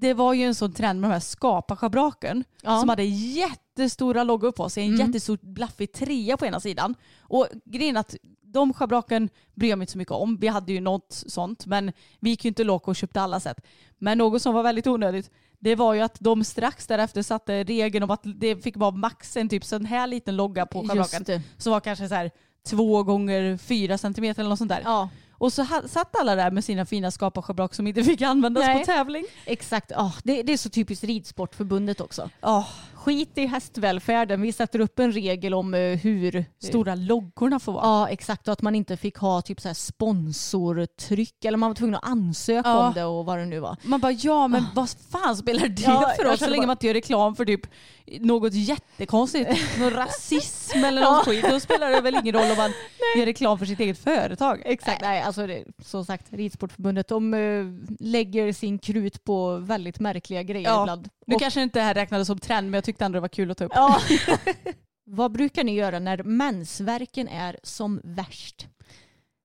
det 0.00 0.14
var 0.14 0.32
ju 0.34 0.44
en 0.44 0.54
sån 0.54 0.72
trend 0.72 1.00
med 1.00 1.10
de 1.10 1.12
här 1.12 1.20
skapa-schabraken 1.20 2.44
Ja. 2.62 2.80
som 2.80 2.88
hade 2.88 3.04
jättestora 3.04 4.24
loggor 4.24 4.52
på 4.52 4.68
sig. 4.68 4.84
En 4.84 4.94
Mm. 4.94 5.06
jättestor 5.06 5.38
blaffig 5.42 5.92
trea 5.92 6.36
på 6.36 6.46
ena 6.46 6.60
sidan. 6.60 6.94
Och 7.20 7.46
grejen 7.64 7.96
att 7.96 8.14
de 8.42 8.72
schabraken 8.74 9.28
bryr 9.54 9.68
jag 9.70 9.78
mig 9.78 9.82
inte 9.82 9.92
så 9.92 9.98
mycket 9.98 10.12
om. 10.12 10.36
Vi 10.36 10.48
hade 10.48 10.72
ju 10.72 10.80
något 10.80 11.22
sånt 11.26 11.66
men 11.66 11.92
vi 12.20 12.30
gick 12.30 12.44
ju 12.44 12.48
inte 12.48 12.64
loco 12.64 12.90
och 12.90 12.96
köpte 12.96 13.20
alla 13.20 13.40
sätt. 13.40 13.60
Men 13.98 14.18
något 14.18 14.42
som 14.42 14.54
var 14.54 14.62
väldigt 14.62 14.86
onödigt 14.86 15.30
det 15.58 15.74
var 15.74 15.94
ju 15.94 16.00
att 16.00 16.16
de 16.20 16.44
strax 16.44 16.86
därefter 16.86 17.22
satte 17.22 17.64
regeln 17.64 18.02
om 18.04 18.10
att 18.10 18.22
det 18.24 18.56
fick 18.56 18.76
vara 18.76 18.90
max 18.90 19.36
en 19.36 19.48
typ 19.48 19.64
sån 19.64 19.84
här 19.84 20.06
liten 20.06 20.36
logga 20.36 20.66
på 20.66 20.88
schabraken. 20.88 21.42
Som 21.56 21.72
var 21.72 21.80
kanske 21.80 22.08
så 22.08 22.14
här 22.14 22.30
två 22.66 23.02
gånger 23.02 23.56
fyra 23.56 23.98
centimeter 23.98 24.40
eller 24.40 24.50
något 24.50 24.58
sånt 24.58 24.68
där. 24.70 24.82
Ja. 24.84 25.08
Och 25.40 25.52
så 25.52 25.66
satt 25.86 26.16
alla 26.16 26.34
där 26.34 26.50
med 26.50 26.64
sina 26.64 26.86
fina 26.86 27.10
skaparschabrak 27.10 27.74
som 27.74 27.86
inte 27.86 28.04
fick 28.04 28.22
användas 28.22 28.64
Nej. 28.64 28.78
på 28.78 28.86
tävling. 28.86 29.24
Exakt, 29.44 29.90
ja, 29.90 30.12
det, 30.22 30.42
det 30.42 30.52
är 30.52 30.56
så 30.56 30.70
typiskt 30.70 31.04
Ridsportförbundet 31.04 32.00
också. 32.00 32.30
Ja, 32.40 32.66
Skit 33.04 33.38
i 33.38 33.46
hästvälfärden, 33.46 34.40
vi 34.42 34.52
sätter 34.52 34.78
upp 34.80 34.98
en 34.98 35.12
regel 35.12 35.54
om 35.54 35.74
eh, 35.74 35.80
hur 35.80 36.44
stora 36.62 36.94
loggorna 36.94 37.58
får 37.60 37.72
vara. 37.72 37.84
Ja 37.84 38.08
exakt 38.08 38.48
och 38.48 38.52
att 38.52 38.62
man 38.62 38.74
inte 38.74 38.96
fick 38.96 39.16
ha 39.16 39.42
typ 39.42 39.60
så 39.60 39.68
här 39.68 39.74
sponsortryck 39.74 41.44
eller 41.44 41.58
man 41.58 41.70
var 41.70 41.74
tvungen 41.74 41.94
att 41.94 42.04
ansöka 42.04 42.68
Ja. 42.68 42.86
om 42.88 42.94
det 42.94 43.04
och 43.04 43.24
vad 43.24 43.38
det 43.38 43.44
nu 43.46 43.60
var. 43.60 43.76
Man 43.82 44.00
bara 44.00 44.12
ja 44.12 44.48
men 44.48 44.64
vad 44.74 44.90
fan 45.10 45.36
spelar 45.36 45.68
det 45.68 45.82
Ja, 45.82 46.12
för 46.16 46.26
oss 46.32 46.38
så 46.38 46.50
länge 46.50 46.66
man 46.66 46.74
inte 46.74 46.86
gör 46.86 46.94
reklam 46.94 47.36
för 47.36 47.44
typ 47.44 47.60
något 48.20 48.54
jättekonstigt, 48.54 49.50
någon 49.78 49.90
rasism 49.90 50.84
eller 50.84 51.02
något 51.02 51.24
skit. 51.24 51.44
Då 51.50 51.60
spelar 51.60 51.90
det 51.90 52.00
väl 52.00 52.14
ingen 52.14 52.34
roll 52.34 52.50
om 52.50 52.56
man 52.56 52.72
gör 53.16 53.26
reklam 53.26 53.58
för 53.58 53.66
sitt 53.66 53.80
eget 53.80 53.98
företag. 53.98 54.62
Exakt, 54.64 55.02
nej 55.02 55.22
alltså 55.22 55.46
det, 55.46 55.64
som 55.84 56.04
sagt 56.04 56.32
Ridsportförbundet 56.32 57.08
de 57.08 57.34
eh, 57.34 57.64
lägger 58.00 58.52
sin 58.52 58.78
krut 58.78 59.24
på 59.24 59.56
väldigt 59.56 60.00
märkliga 60.00 60.42
grejer 60.42 60.68
Ja. 60.68 60.82
ibland. 60.82 61.08
Nu 61.26 61.34
Och- 61.34 61.40
kanske 61.40 61.62
inte 61.62 61.78
det 61.78 61.82
här 61.82 61.94
räknades 61.94 62.26
som 62.26 62.38
trend 62.38 62.70
men 62.70 62.74
jag 62.78 62.84
tyckte 62.90 63.04
ändå 63.04 63.16
det 63.16 63.20
var 63.20 63.28
kul 63.28 63.50
att 63.50 63.58
ta 63.58 63.64
upp. 63.64 63.72
Ja. 63.74 64.00
Vad 65.04 65.32
brukar 65.32 65.64
ni 65.64 65.74
göra 65.74 65.98
när 65.98 66.22
mensvärken 66.22 67.28
är 67.28 67.58
som 67.62 68.00
värst? 68.04 68.66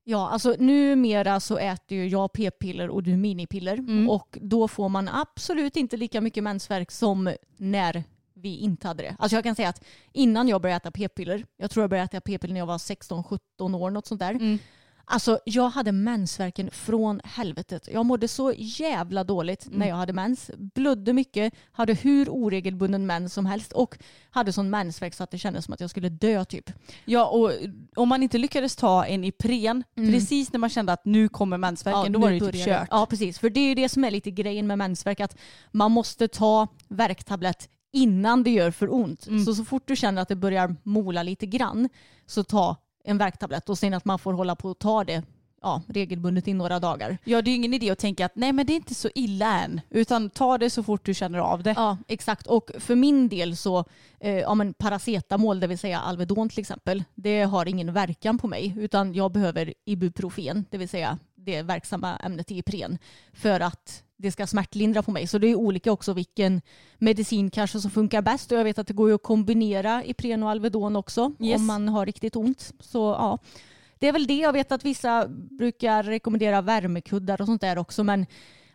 Ja, 0.03 0.29
alltså 0.29 0.55
numera 0.59 1.39
så 1.39 1.57
äter 1.57 1.97
ju 1.97 2.07
jag 2.07 2.33
p-piller 2.33 2.89
och 2.89 3.03
du 3.03 3.17
minipiller 3.17 3.77
Mm. 3.77 4.09
och 4.09 4.37
då 4.41 4.67
får 4.67 4.89
man 4.89 5.09
absolut 5.09 5.75
inte 5.75 5.97
lika 5.97 6.21
mycket 6.21 6.43
mensvärk 6.43 6.91
som 6.91 7.33
när 7.57 8.03
vi 8.33 8.57
inte 8.57 8.87
hade 8.87 9.03
det. 9.03 9.15
Alltså 9.19 9.35
jag 9.37 9.43
kan 9.43 9.55
säga 9.55 9.69
att 9.69 9.83
innan 10.13 10.47
jag 10.47 10.61
började 10.61 10.77
äta 10.77 10.91
p-piller, 10.91 11.45
jag 11.57 11.71
tror 11.71 11.83
jag 11.83 11.89
började 11.89 12.05
äta 12.05 12.21
p-piller 12.21 12.53
när 12.53 12.61
jag 12.61 12.65
var 12.65 12.77
16-17 12.77 13.75
år, 13.75 13.89
något 13.91 14.05
sånt 14.07 14.19
där. 14.19 14.31
Mm. 14.31 14.59
Alltså 15.07 15.39
jag 15.45 15.69
hade 15.69 15.91
mensvärken 15.91 16.71
från 16.71 17.21
helvetet. 17.23 17.89
Jag 17.91 18.05
mådde 18.05 18.27
så 18.27 18.53
jävla 18.57 19.23
dåligt 19.23 19.65
Mm. 19.65 19.79
när 19.79 19.87
jag 19.87 19.95
hade 19.95 20.13
mens. 20.13 20.51
Blödde 20.57 21.13
mycket, 21.13 21.53
hade 21.71 21.93
hur 21.93 22.29
oregelbunden 22.29 23.05
mens 23.05 23.33
som 23.33 23.45
helst 23.45 23.71
och 23.71 23.97
hade 24.29 24.53
sån 24.53 24.69
mensvärk 24.69 25.13
så 25.13 25.23
att 25.23 25.31
det 25.31 25.37
kändes 25.37 25.65
som 25.65 25.73
att 25.73 25.79
jag 25.79 25.89
skulle 25.89 26.09
dö 26.09 26.45
typ. 26.45 26.71
Ja 27.05 27.25
och 27.27 27.51
om 27.95 28.09
man 28.09 28.23
inte 28.23 28.37
lyckades 28.37 28.75
ta 28.75 29.05
en 29.05 29.23
Ipren 29.23 29.83
precis 29.95 30.53
när 30.53 30.59
man 30.59 30.69
kände 30.69 30.93
att 30.93 31.05
nu 31.05 31.29
kommer 31.29 31.57
mensvärken 31.57 32.11
då 32.11 32.19
nu 32.19 32.23
var 32.23 32.29
det 32.29 32.35
ju 32.35 32.51
typ 32.51 32.65
kört. 32.65 32.87
Ja 32.91 33.05
precis, 33.05 33.39
för 33.39 33.49
det 33.49 33.59
är 33.59 33.67
ju 33.69 33.75
det 33.75 33.89
som 33.89 34.03
är 34.03 34.11
lite 34.11 34.31
grejen 34.31 34.67
med 34.67 34.77
mensvärk 34.77 35.19
att 35.19 35.37
man 35.71 35.91
måste 35.91 36.27
ta 36.27 36.67
värktablett 36.87 37.69
innan 37.93 38.43
det 38.43 38.49
gör 38.49 38.71
för 38.71 38.93
ont. 38.93 39.27
Mm. 39.27 39.45
Så 39.45 39.55
så 39.55 39.65
fort 39.65 39.83
du 39.87 39.95
känner 39.95 40.21
att 40.21 40.27
det 40.27 40.35
börjar 40.35 40.75
mola 40.83 41.23
lite 41.23 41.45
grann 41.45 41.89
så 42.25 42.43
ta 42.43 42.75
en 43.05 43.17
värktablett 43.17 43.69
och 43.69 43.77
sen 43.77 43.93
att 43.93 44.05
man 44.05 44.19
får 44.19 44.33
hålla 44.33 44.55
på 44.55 44.69
och 44.69 44.79
ta 44.79 45.03
det 45.03 45.23
ja, 45.61 45.81
regelbundet 45.87 46.47
i 46.47 46.53
några 46.53 46.79
dagar. 46.79 47.17
Ja 47.23 47.41
det 47.41 47.49
är 47.49 47.51
ju 47.51 47.57
ingen 47.57 47.73
idé 47.73 47.89
att 47.89 47.99
tänka 47.99 48.25
att 48.25 48.35
nej 48.35 48.53
men 48.53 48.65
det 48.65 48.73
är 48.73 48.75
inte 48.75 48.95
så 48.95 49.09
illa 49.15 49.59
än 49.59 49.81
utan 49.89 50.29
ta 50.29 50.57
det 50.57 50.69
så 50.69 50.83
fort 50.83 51.05
du 51.05 51.13
känner 51.13 51.39
av 51.39 51.63
det. 51.63 51.73
Ja, 51.77 51.97
exakt. 52.07 52.47
Och 52.47 52.71
för 52.79 52.95
min 52.95 53.29
del 53.29 53.57
så, 53.57 53.85
eh, 54.19 54.39
ja 54.39 54.55
men 54.55 54.73
paracetamol, 54.73 55.59
det 55.59 55.67
vill 55.67 55.77
säga 55.77 55.99
Alvedon 55.99 56.49
till 56.49 56.59
exempel, 56.59 57.03
det 57.15 57.43
har 57.43 57.67
ingen 57.67 57.93
verkan 57.93 58.37
på 58.37 58.47
mig 58.47 58.75
utan 58.77 59.13
jag 59.13 59.31
behöver 59.31 59.73
Ibuprofen, 59.85 60.65
det 60.69 60.77
vill 60.77 60.89
säga 60.89 61.17
det 61.35 61.61
verksamma 61.61 62.17
ämnet 62.17 62.51
Ipren, 62.51 62.97
för 63.33 63.59
att 63.59 64.03
det 64.17 64.31
ska 64.31 64.47
smärtlindra 64.47 65.03
på 65.03 65.11
mig. 65.11 65.27
Så 65.27 65.37
det 65.37 65.47
är 65.47 65.55
olika 65.55 65.91
också 65.91 66.13
vilken 66.13 66.61
medicin 66.97 67.49
kanske 67.49 67.79
som 67.79 67.91
funkar 67.91 68.21
bäst 68.21 68.51
och 68.51 68.57
jag 68.57 68.63
vet 68.63 68.79
att 68.79 68.87
det 68.87 68.93
går 68.93 69.09
ju 69.09 69.15
att 69.15 69.23
kombinera 69.23 70.03
Ipren 70.03 70.43
och 70.43 70.49
Alvedon 70.49 70.95
också 70.95 71.31
Yes. 71.39 71.59
om 71.59 71.65
man 71.65 71.87
har 71.87 72.05
riktigt 72.05 72.35
ont. 72.35 72.73
Så 72.79 72.99
ja, 72.99 73.39
det 73.99 74.07
är 74.07 74.13
väl 74.13 74.27
det. 74.27 74.37
Jag 74.37 74.53
vet 74.53 74.71
att 74.71 74.85
vissa 74.85 75.27
brukar 75.27 76.03
rekommendera 76.03 76.61
värmekuddar 76.61 77.41
och 77.41 77.47
sånt 77.47 77.61
där 77.61 77.77
också 77.77 78.03
men 78.03 78.25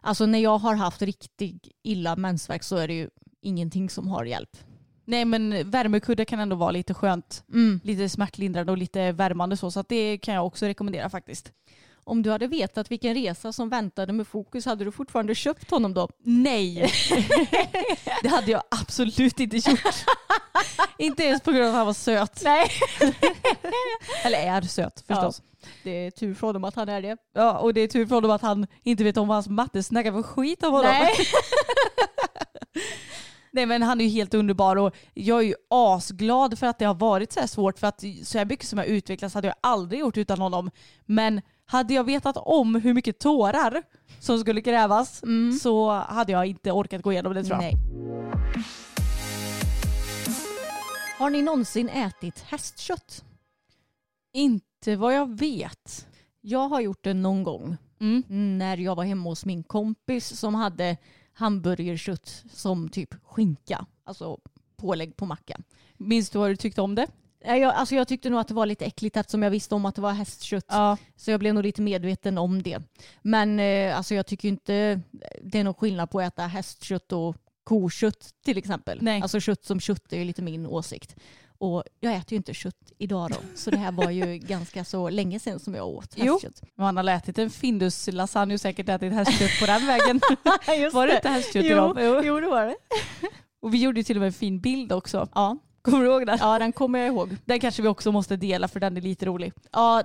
Alltså 0.01 0.27
när 0.27 0.39
jag 0.39 0.59
har 0.59 0.75
haft 0.75 1.03
riktigt 1.03 1.69
illa 1.83 2.17
mensvärk 2.17 2.63
så 2.63 2.77
är 2.77 2.89
det 2.89 2.95
ju 2.95 3.09
ingenting 3.41 3.91
som 3.91 4.09
har 4.09 4.25
hjälp. 4.25 4.57
Nej 5.05 5.25
men 5.25 5.71
värmekudde 5.71 6.25
kan 6.25 6.41
ändå 6.41 6.57
vara 6.57 6.71
lite 6.71 6.95
skönt. 6.95 7.45
Mm. 7.53 7.81
Lite 7.85 8.09
smärtlindrande 8.09 8.73
och 8.73 8.79
lite 8.79 9.13
värmande 9.13 9.57
så. 9.57 9.71
Så 9.71 9.85
det 9.89 10.19
kan 10.19 10.35
jag 10.35 10.47
också 10.47 10.67
rekommendera 10.67 11.11
faktiskt. 11.11 11.53
Om 12.11 12.23
du 12.23 12.31
hade 12.31 12.47
vetat 12.47 12.91
vilken 12.91 13.15
resa 13.15 13.53
som 13.53 13.69
väntade 13.69 14.13
med 14.13 14.27
fokus 14.27 14.67
hade 14.67 14.85
du 14.85 14.93
fortfarande 14.93 15.35
köpt 15.35 15.71
honom 15.71 15.95
då? 15.95 16.09
Nej. 16.25 16.93
det 18.23 18.29
hade 18.29 18.51
jag 18.51 18.63
absolut 18.71 19.41
inte 19.41 19.57
gjort. 19.57 19.81
inte 20.99 21.25
ens 21.25 21.43
på 21.43 21.53
grund 21.53 21.65
av 21.65 21.71
att 21.71 21.77
han 21.77 21.87
var 21.87 21.93
söt. 21.93 22.41
Nej. 22.45 22.71
Eller 24.25 24.39
är 24.39 24.63
söt 24.63 25.05
förstås. 25.07 25.43
Det 25.83 25.91
är 26.07 26.11
tur 26.11 26.35
för 26.35 26.47
honom 26.47 26.65
att 26.65 26.75
han 26.75 26.89
är 26.89 27.03
det. 27.03 27.17
Ja. 27.35 27.59
och 27.59 27.75
det 27.75 27.81
är 27.81 27.89
tur 27.89 28.07
för 28.07 28.15
honom 28.15 28.31
att 28.31 28.43
han 28.43 28.67
inte 28.83 29.05
vet 29.05 29.17
om 29.17 29.29
vad 29.29 29.37
hans 29.37 29.49
matte 29.49 29.83
snackar 29.83 30.13
för 30.13 30.23
skit 30.23 30.63
om 30.63 30.73
honom. 30.73 30.91
Nej. 30.91 31.15
Nej 33.53 33.67
men 33.67 33.83
han 33.83 34.01
är 34.01 34.05
ju 34.05 34.11
helt 34.11 34.35
underbar 34.35 34.77
och 34.77 34.95
jag 35.15 35.39
är 35.39 35.45
ju 35.45 35.55
asglad 35.71 36.59
för 36.59 36.67
att 36.67 36.79
det 36.79 36.85
har 36.85 36.95
varit 36.95 37.33
så 37.33 37.41
här 37.41 37.47
svårt 37.47 37.79
för 37.79 37.87
att 37.87 38.05
så 38.25 38.39
här 38.39 38.45
mycket 38.45 38.67
som 38.67 38.79
jag 38.79 38.89
utvecklats 38.89 39.35
hade 39.35 39.49
jag 39.49 39.57
aldrig 39.61 40.01
gjort 40.01 40.17
utan 40.17 40.41
honom. 40.41 40.71
Men 41.07 41.41
hade 41.71 41.95
jag 41.95 42.05
vetat 42.05 42.37
om 42.37 42.75
hur 42.75 42.95
mycket 42.95 43.19
tårar 43.19 43.83
som 44.21 44.39
skulle 44.41 44.61
krävas 44.63 45.23
så 45.63 45.91
hade 45.91 46.33
jag 46.33 46.47
inte 46.47 46.73
orkat 46.73 47.03
gå 47.03 47.13
igenom 47.13 47.35
det 47.35 47.45
tror 47.45 47.63
jag. 47.63 47.63
Nej. 47.63 47.75
Har 51.19 51.31
ni 51.31 51.43
någonsin 51.43 51.89
ätit 51.89 52.41
hästkött? 52.41 53.25
Inte 54.33 54.97
vad 54.97 55.15
jag 55.15 55.39
vet. 55.39 56.07
Jag 56.41 56.69
har 56.69 56.81
gjort 56.81 57.05
det 57.05 57.15
någon 57.15 57.43
gång 57.43 57.77
Mm. 58.01 58.23
när 58.59 58.77
jag 58.77 58.95
var 58.97 59.05
hemma 59.05 59.31
hos 59.31 59.45
min 59.45 59.63
kompis 59.63 60.39
som 60.39 60.55
hade 60.55 60.97
hamburgerkött 61.33 62.45
som 62.53 62.89
typ 62.89 63.15
skinka. 63.25 63.87
Alltså 64.05 64.39
pålägg 64.77 65.17
på 65.17 65.27
macka. 65.27 65.59
Minns 65.97 66.31
du 66.31 66.39
vad 66.39 66.51
du 66.51 66.57
tyckte 66.57 66.83
om 66.83 66.95
det? 66.95 67.07
Jag, 67.45 67.63
alltså 67.63 67.95
jag 67.95 68.09
tyckte 68.09 68.31
nog 68.31 68.41
att 68.41 68.49
det 68.49 68.55
var 68.55 68.67
lite 68.67 68.85
äckligt 68.85 69.17
eftersom 69.17 69.43
jag 69.43 69.51
visste 69.51 69.75
om 69.75 69.87
att 69.87 69.95
det 69.95 70.01
var 70.01 70.13
hästkött. 70.13 70.65
Ja. 70.69 70.97
Så 71.17 71.31
jag 71.31 71.41
blev 71.41 71.55
nog 71.55 71.63
lite 71.63 71.83
medveten 71.83 72.39
om 72.39 72.63
det. 72.63 72.83
Men 73.23 73.61
eh, 73.61 73.97
alltså 73.97 74.15
jag 74.15 74.27
tycker 74.27 74.49
inte 74.49 75.01
det 75.43 75.59
är 75.59 75.65
någon 75.65 75.75
skillnad 75.75 76.11
på 76.11 76.21
att 76.21 76.33
äta 76.33 76.47
hästkött 76.47 77.13
och 77.13 77.37
kokött 77.65 78.31
till 78.45 78.59
exempel. 78.59 78.99
Nej. 79.03 79.23
Alltså 79.23 79.41
kött 79.41 79.65
som 79.65 79.81
kött 79.81 80.13
är 80.13 80.19
ju 80.19 80.25
lite 80.25 80.43
min 80.43 80.67
åsikt. 80.67 81.17
Och 81.59 81.85
jag 82.01 82.15
äter 82.15 82.33
ju 82.33 82.37
inte 82.37 82.55
kött 82.55 82.93
idag 82.99 83.31
då. 83.31 83.37
Så 83.55 83.71
det 83.71 83.77
här 83.77 83.93
var 83.93 84.11
ju 84.11 84.39
ganska 84.39 84.85
så 84.85 85.11
länge 85.11 85.41
sedan 85.41 85.61
som 85.61 85.75
jag 85.75 85.89
åt 85.89 86.15
Jo. 86.17 86.33
hästkött. 86.33 86.63
Och 86.79 86.85
han 86.85 86.97
har 86.97 87.05
ätit 87.09 87.39
en 87.39 87.51
Findus 87.51 88.09
lasagne 88.13 88.55
och 88.55 88.61
säkert 88.61 88.89
ätit 88.89 89.13
hästkött 89.13 89.61
på 89.61 89.67
den 89.67 89.87
vägen. 89.87 90.21
Var 90.93 91.07
det 91.07 91.15
inte 91.17 91.29
hästkött 91.29 91.65
jo, 91.65 91.77
dem? 91.77 92.23
jo, 92.25 92.41
det 92.41 92.47
var 92.49 92.67
det. 92.67 92.77
Och 93.63 93.75
vi 93.75 93.83
gjorde 93.83 94.03
till 94.05 94.17
och 94.17 94.21
med 94.21 94.27
en 94.27 94.33
fin 94.33 94.61
bild 94.61 94.93
också. 94.93 95.29
Ja. 95.35 95.59
Kommer 95.91 96.01
du 96.05 96.11
ihåg 96.11 96.27
den? 96.27 96.39
ja, 96.41 96.59
den 96.59 96.73
kommer 96.73 96.99
jag 96.99 97.09
ihåg. 97.09 97.37
Den 97.45 97.61
kanske 97.61 97.83
vi 97.83 97.89
också 97.89 98.13
måste 98.13 98.37
dela 98.37 98.69
för 98.69 98.81
den 98.81 98.97
är 98.97 99.01
lite 99.01 99.27
rolig. 99.27 99.53
Ja, 99.73 100.03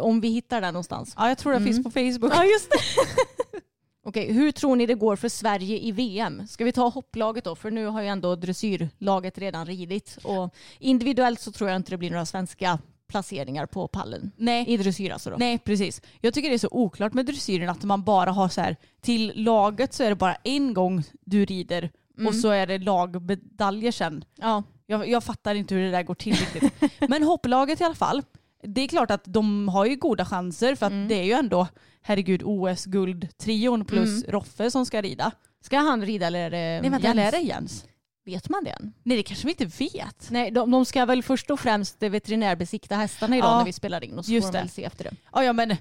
om 0.00 0.20
vi 0.20 0.28
hittar 0.28 0.60
den 0.60 0.74
någonstans. 0.74 1.14
Ja 1.16 1.28
jag 1.28 1.38
tror 1.38 1.52
den 1.52 1.62
Mm. 1.62 1.74
finns 1.74 1.84
på 1.84 1.90
Facebook. 1.90 2.32
Ja, 2.34 2.44
just 2.44 2.70
det. 2.70 2.76
Okej, 4.04 4.32
hur 4.32 4.52
tror 4.52 4.76
ni 4.76 4.86
det 4.86 4.94
går 4.94 5.16
för 5.16 5.28
Sverige 5.28 5.78
i 5.78 5.92
VM? 5.92 6.46
Ska 6.48 6.64
vi 6.64 6.72
ta 6.72 6.88
hopplaget 6.88 7.44
då? 7.44 7.54
För 7.54 7.70
nu 7.70 7.86
har 7.86 8.02
ju 8.02 8.08
ändå 8.08 8.36
dressyrlaget 8.36 9.38
redan 9.38 9.66
ridit. 9.66 10.18
Och 10.24 10.54
individuellt 10.78 11.40
så 11.40 11.52
tror 11.52 11.70
jag 11.70 11.76
inte 11.76 11.90
det 11.90 11.96
blir 11.96 12.10
några 12.10 12.26
svenska 12.26 12.78
placeringar 13.08 13.66
på 13.66 13.88
pallen. 13.88 14.30
Nej. 14.36 14.64
I 14.68 14.76
dressyr 14.76 15.10
alltså 15.10 15.30
då. 15.30 15.36
Nej 15.36 15.58
precis. 15.58 16.02
Jag 16.20 16.34
tycker 16.34 16.48
det 16.48 16.54
är 16.54 16.58
så 16.58 16.68
oklart 16.70 17.14
med 17.14 17.26
dressyren 17.26 17.68
att 17.68 17.82
man 17.84 18.02
bara 18.04 18.30
har 18.30 18.48
så 18.48 18.60
här 18.60 18.76
till 19.00 19.32
laget 19.34 19.92
så 19.94 20.02
är 20.04 20.08
det 20.08 20.14
bara 20.16 20.34
en 20.34 20.74
gång 20.74 21.02
du 21.24 21.44
rider 21.44 21.90
och 22.26 22.34
så 22.34 22.48
är 22.48 22.66
det 22.66 22.78
lagmedaljer 22.78 23.92
sen. 23.92 24.24
Ja. 24.36 24.62
Jag, 24.86 25.08
jag 25.08 25.24
fattar 25.24 25.54
inte 25.54 25.74
hur 25.74 25.82
det 25.84 25.90
där 25.90 26.02
går 26.02 26.14
till 26.14 26.34
riktigt. 26.34 26.72
Men 27.08 27.22
hopplaget 27.22 27.80
i 27.80 27.84
alla 27.84 27.94
fall. 27.94 28.22
Det 28.62 28.80
är 28.80 28.88
klart 28.88 29.10
att 29.10 29.22
de 29.24 29.68
har 29.68 29.86
ju 29.86 29.96
goda 29.96 30.24
chanser 30.24 30.74
för 30.74 30.86
att 30.86 31.08
det 31.08 31.14
är 31.14 31.24
ju 31.24 31.32
ändå 31.32 31.66
herregud 32.02 32.42
OS-guld-trion 32.44 33.84
plus 33.84 34.24
Roffe 34.24 34.70
som 34.70 34.86
ska 34.86 35.02
rida. 35.02 35.32
Ska 35.64 35.78
han 35.78 36.06
rida 36.06 36.26
eller 36.26 36.40
är 36.40 36.50
det 36.50 36.80
Nej 36.80 36.90
vänta, 36.90 37.06
Jens? 37.06 37.12
eller 37.12 37.26
är 37.26 37.32
det 37.32 37.38
Jens? 37.40 37.84
Vet 38.24 38.48
man 38.48 38.64
det 38.64 38.70
än? 38.70 38.92
Nej 39.02 39.16
det 39.16 39.22
kanske 39.22 39.46
vi 39.46 39.50
inte 39.50 39.64
vet. 39.84 40.30
Nej, 40.30 40.50
de, 40.50 40.70
de 40.70 40.84
ska 40.84 41.04
väl 41.04 41.22
först 41.22 41.50
och 41.50 41.60
främst 41.60 42.02
veterinärbesikta 42.02 42.94
hästarna 42.96 43.36
idag 43.36 43.50
Ja, 43.50 43.58
när 43.58 43.64
vi 43.64 43.72
spelar 43.72 44.04
in 44.04 44.18
och 44.18 44.24
så 44.24 44.32
får 44.32 44.52
de 44.52 44.58
väl 44.58 44.68
se 44.68 44.84
efter 44.84 45.04
det. 45.04 45.10
Ja, 45.32 45.44
ja 45.44 45.52
men 45.52 45.70
eh, 45.70 45.76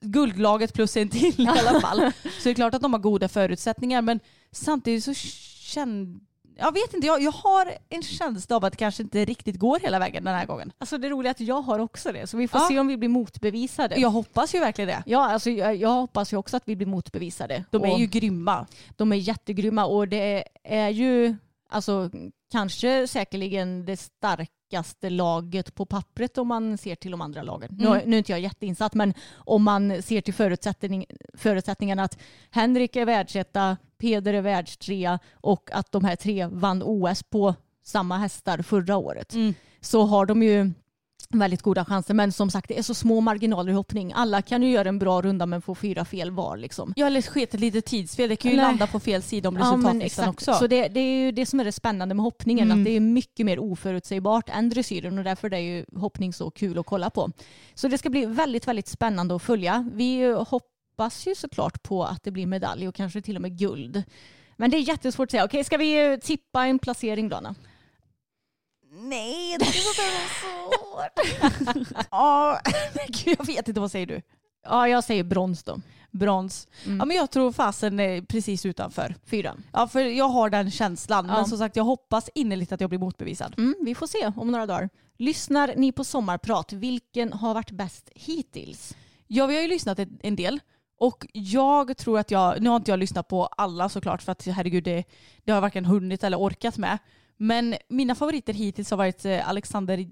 guldlaget 0.00 0.72
plus 0.74 0.96
en 0.96 1.08
till 1.08 1.40
i 1.40 1.48
alla 1.66 1.80
fall. 1.80 2.12
Så 2.22 2.28
det 2.44 2.50
är 2.50 2.54
klart 2.54 2.74
att 2.74 2.82
de 2.82 2.92
har 2.92 3.00
goda 3.00 3.28
förutsättningar 3.28 4.02
men 4.02 4.20
samtidigt 4.52 5.04
så 5.04 5.14
känner 5.66 6.20
jag 6.58 6.72
vet 6.72 6.94
inte, 6.94 7.06
jag, 7.06 7.22
jag 7.22 7.32
har 7.32 7.72
en 7.88 8.02
känsla 8.02 8.56
av 8.56 8.64
att 8.64 8.72
det 8.72 8.76
kanske 8.76 9.02
inte 9.02 9.24
riktigt 9.24 9.56
går 9.58 9.78
hela 9.80 9.98
vägen 9.98 10.24
den 10.24 10.34
här 10.34 10.46
gången. 10.46 10.72
Alltså 10.78 10.98
det 10.98 11.08
roliga 11.08 11.30
är 11.30 11.34
att 11.34 11.40
jag 11.40 11.62
har 11.62 11.78
också 11.78 12.12
det, 12.12 12.26
så 12.26 12.36
vi 12.36 12.48
får 12.48 12.60
Ja. 12.60 12.68
se 12.68 12.78
om 12.78 12.86
vi 12.86 12.96
blir 12.96 13.08
motbevisade. 13.08 13.96
Jag 14.00 14.10
hoppas 14.10 14.54
ju 14.54 14.60
verkligen 14.60 14.88
det. 14.88 15.02
Ja, 15.06 15.30
alltså 15.32 15.50
jag, 15.50 15.76
jag 15.76 15.88
hoppas 15.88 16.32
ju 16.32 16.36
också 16.36 16.56
att 16.56 16.62
vi 16.66 16.76
blir 16.76 16.86
motbevisade. 16.86 17.64
De 17.70 17.84
är 17.84 17.92
Och- 17.92 17.98
ju 17.98 18.06
grymma. 18.06 18.66
De 18.96 19.12
är 19.12 19.16
jättegrymma 19.16 19.84
och 19.86 20.08
det 20.08 20.44
är 20.64 20.88
ju 20.88 21.36
alltså 21.68 22.10
kanske 22.52 23.06
säkerligen 23.08 23.84
det 23.84 23.96
starkaste 23.96 25.10
laget 25.10 25.74
på 25.74 25.86
pappret 25.86 26.38
om 26.38 26.48
man 26.48 26.78
ser 26.78 26.94
till 26.94 27.10
de 27.10 27.20
andra 27.20 27.42
lagen. 27.42 27.70
Mm. 27.80 27.92
Nu, 27.92 28.02
nu 28.06 28.16
är 28.16 28.18
inte 28.18 28.32
jag 28.32 28.40
jätteinsatt 28.40 28.94
men 28.94 29.14
om 29.34 29.62
man 29.62 30.02
ser 30.02 30.20
till 30.20 30.34
förutsättning, 30.34 31.06
förutsättningarna 31.34 32.02
att 32.04 32.18
Henrik 32.50 32.96
är 32.96 33.04
världsetta, 33.04 33.76
Peder 33.98 34.34
är 34.34 34.40
världstrea 34.42 35.18
och 35.34 35.70
att 35.72 35.92
de 35.92 36.04
här 36.04 36.16
tre 36.16 36.46
vann 36.46 36.82
OS 36.82 37.22
på 37.22 37.54
samma 37.84 38.18
hästar 38.18 38.58
förra 38.62 38.96
året 38.96 39.34
Mm. 39.34 39.54
så 39.80 40.02
har 40.04 40.26
de 40.26 40.42
ju 40.42 40.70
väldigt 41.28 41.62
goda 41.62 41.84
chanser. 41.84 42.14
Men 42.14 42.32
som 42.32 42.50
sagt 42.50 42.68
det 42.68 42.78
är 42.78 42.82
så 42.82 42.94
små 42.94 43.20
marginaler 43.20 43.72
i 43.72 43.74
hoppning. 43.74 44.12
Alla 44.16 44.42
kan 44.42 44.62
ju 44.62 44.70
göra 44.70 44.88
en 44.88 44.98
bra 44.98 45.22
runda 45.22 45.46
men 45.46 45.62
få 45.62 45.74
fyra 45.74 46.04
fel 46.04 46.30
var 46.30 46.56
liksom. 46.56 46.92
Ja 46.96 47.06
eller 47.06 47.22
sket 47.22 47.54
ett 47.54 47.60
litet 47.60 47.84
tidsfel. 47.84 48.28
Det 48.28 48.36
kan 48.36 48.50
ju 48.50 48.56
Nej. 48.56 48.66
landa 48.66 48.86
på 48.86 49.00
fel 49.00 49.22
sida 49.22 49.48
om 49.48 49.56
Ja, 49.56 49.60
resultatlistan 49.62 50.00
exakt. 50.24 50.28
också. 50.28 50.52
Så 50.54 50.66
det, 50.66 50.88
det 50.88 51.00
är 51.00 51.24
ju 51.24 51.32
det 51.32 51.46
som 51.46 51.60
är 51.60 51.64
det 51.64 51.72
spännande 51.72 52.14
med 52.14 52.22
hoppningen. 52.24 52.64
Mm. 52.70 52.78
Att 52.80 52.84
det 52.84 52.90
är 52.90 53.00
mycket 53.00 53.46
mer 53.46 53.58
oförutsägbart 53.58 54.48
än 54.48 54.68
dressyren 54.68 55.18
och 55.18 55.24
därför 55.24 55.54
är 55.54 55.58
ju 55.58 55.84
hoppning 55.96 56.32
så 56.32 56.50
kul 56.50 56.78
att 56.78 56.86
kolla 56.86 57.10
på. 57.10 57.30
Så 57.74 57.88
det 57.88 57.98
ska 57.98 58.10
bli 58.10 58.24
väldigt, 58.26 58.68
väldigt 58.68 58.88
spännande 58.88 59.36
att 59.36 59.42
följa. 59.42 59.90
Vi 59.94 60.34
hoppas 60.96 61.26
ju 61.26 61.34
såklart 61.34 61.82
på 61.82 62.04
att 62.04 62.22
det 62.22 62.30
blir 62.30 62.46
medalj 62.46 62.88
och 62.88 62.94
kanske 62.94 63.22
till 63.22 63.36
och 63.36 63.42
med 63.42 63.58
guld. 63.58 64.02
Men 64.56 64.70
det 64.70 64.76
är 64.76 64.80
jättesvårt 64.80 65.26
att 65.26 65.30
säga. 65.30 65.44
Okej, 65.44 65.64
ska 65.64 65.76
vi 65.76 66.18
tippa 66.22 66.66
en 66.66 66.78
placering 66.78 67.28
då? 67.28 67.36
Anna? 67.36 67.54
Nej, 68.90 69.56
det 69.58 69.64
är 69.64 69.72
så 69.72 69.92
svårt. 70.40 72.06
Ja, 72.10 72.60
gud, 73.08 73.36
jag 73.38 73.46
vet 73.46 73.68
inte. 73.68 73.80
Vad 73.80 73.90
säger 73.90 74.06
du? 74.06 74.22
Ja, 74.64 74.88
jag 74.88 75.04
säger 75.04 75.24
brons 75.24 75.62
då. 75.62 75.80
Brons. 76.10 76.68
Mm. 76.84 76.98
Ja, 76.98 77.04
men 77.04 77.16
jag 77.16 77.30
tror 77.30 77.52
fasen 77.52 78.00
är 78.00 78.22
precis 78.22 78.66
utanför. 78.66 79.14
Fyra. 79.26 79.56
Ja, 79.72 79.88
för 79.88 80.00
jag 80.00 80.28
har 80.28 80.50
den 80.50 80.70
känslan. 80.70 81.26
Ja. 81.28 81.34
Men 81.34 81.46
som 81.46 81.58
sagt, 81.58 81.76
jag 81.76 81.84
hoppas 81.84 82.30
innerligt 82.34 82.72
att 82.72 82.80
jag 82.80 82.90
blir 82.90 83.00
motbevisad. 83.00 83.54
Mm, 83.58 83.74
vi 83.80 83.94
får 83.94 84.06
se 84.06 84.32
om 84.36 84.50
några 84.50 84.66
dagar. 84.66 84.88
Lyssnar 85.18 85.74
ni 85.76 85.92
på 85.92 86.04
sommarprat? 86.04 86.72
Vilken 86.72 87.32
har 87.32 87.54
varit 87.54 87.70
bäst 87.70 88.10
hittills? 88.14 88.96
Ja, 89.26 89.46
vi 89.46 89.54
har 89.54 89.62
ju 89.62 89.68
lyssnat 89.68 89.98
en 90.22 90.36
del. 90.36 90.60
Och 90.98 91.26
jag 91.32 91.96
tror 91.96 92.18
att 92.18 92.30
jag, 92.30 92.62
nu 92.62 92.68
har 92.68 92.76
inte 92.76 92.90
jag 92.90 92.98
lyssnat 92.98 93.28
på 93.28 93.46
alla 93.46 93.88
såklart 93.88 94.22
för 94.22 94.32
att 94.32 94.46
herregud 94.46 94.84
det, 94.84 95.04
det 95.44 95.52
har 95.52 95.56
jag 95.56 95.62
varken 95.62 95.84
hunnit 95.84 96.24
eller 96.24 96.36
orkat 96.40 96.78
med. 96.78 96.98
Men 97.36 97.74
mina 97.88 98.14
favoriter 98.14 98.52
hittills 98.52 98.90
har 98.90 98.96
varit 98.96 99.24
eh, 99.24 99.48
Alexander 99.48 100.06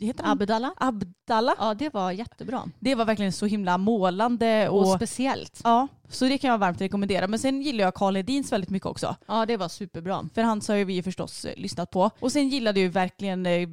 heter 0.00 0.24
han? 0.24 0.32
Abdallah? 0.42 0.72
Abdallah. 0.76 1.54
Ja, 1.58 1.74
det 1.74 1.94
var 1.94 2.12
jättebra. 2.12 2.62
Det 2.80 2.94
var 2.94 3.04
verkligen 3.04 3.32
så 3.32 3.46
himla 3.46 3.78
målande. 3.78 4.68
Och, 4.68 4.80
Och, 4.80 4.88
speciellt. 4.96 5.60
ja, 5.64 5.88
så 6.08 6.24
det 6.24 6.38
kan 6.38 6.50
jag 6.50 6.58
varmt 6.58 6.80
rekommendera. 6.80 7.28
Men 7.28 7.38
sen 7.38 7.62
gillar 7.62 7.84
jag 7.84 7.94
Karl 7.94 8.16
Hedins 8.16 8.52
väldigt 8.52 8.70
mycket 8.70 8.86
också. 8.86 9.16
Ja, 9.26 9.46
det 9.46 9.56
var 9.56 9.68
superbra. 9.68 10.28
För 10.34 10.42
hans 10.42 10.68
har 10.68 10.74
ju 10.74 10.84
vi 10.84 11.02
förstås 11.02 11.44
eh, 11.44 11.56
lyssnat 11.56 11.90
på. 11.90 12.10
Och 12.20 12.32
sen 12.32 12.48
gillade 12.48 12.80
jag 12.80 12.84
ju 12.84 12.90
verkligen 12.90 13.46
eh, 13.46 13.68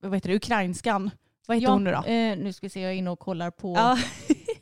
vad 0.00 0.14
heter 0.14 0.28
det, 0.28 0.36
ukrainskan. 0.36 1.10
Vad 1.46 1.56
heter 1.56 1.72
hon 1.72 1.84
nu 1.84 1.90
då? 1.90 1.96
Eh, 2.04 2.38
nu 2.38 2.52
ska 2.52 2.66
vi 2.66 2.70
se, 2.70 2.80
jag 2.80 2.92
är 2.92 2.96
inne 2.96 3.10
och 3.10 3.18
kollar 3.18 3.50
på 3.50 3.74
Ja, 3.76 3.98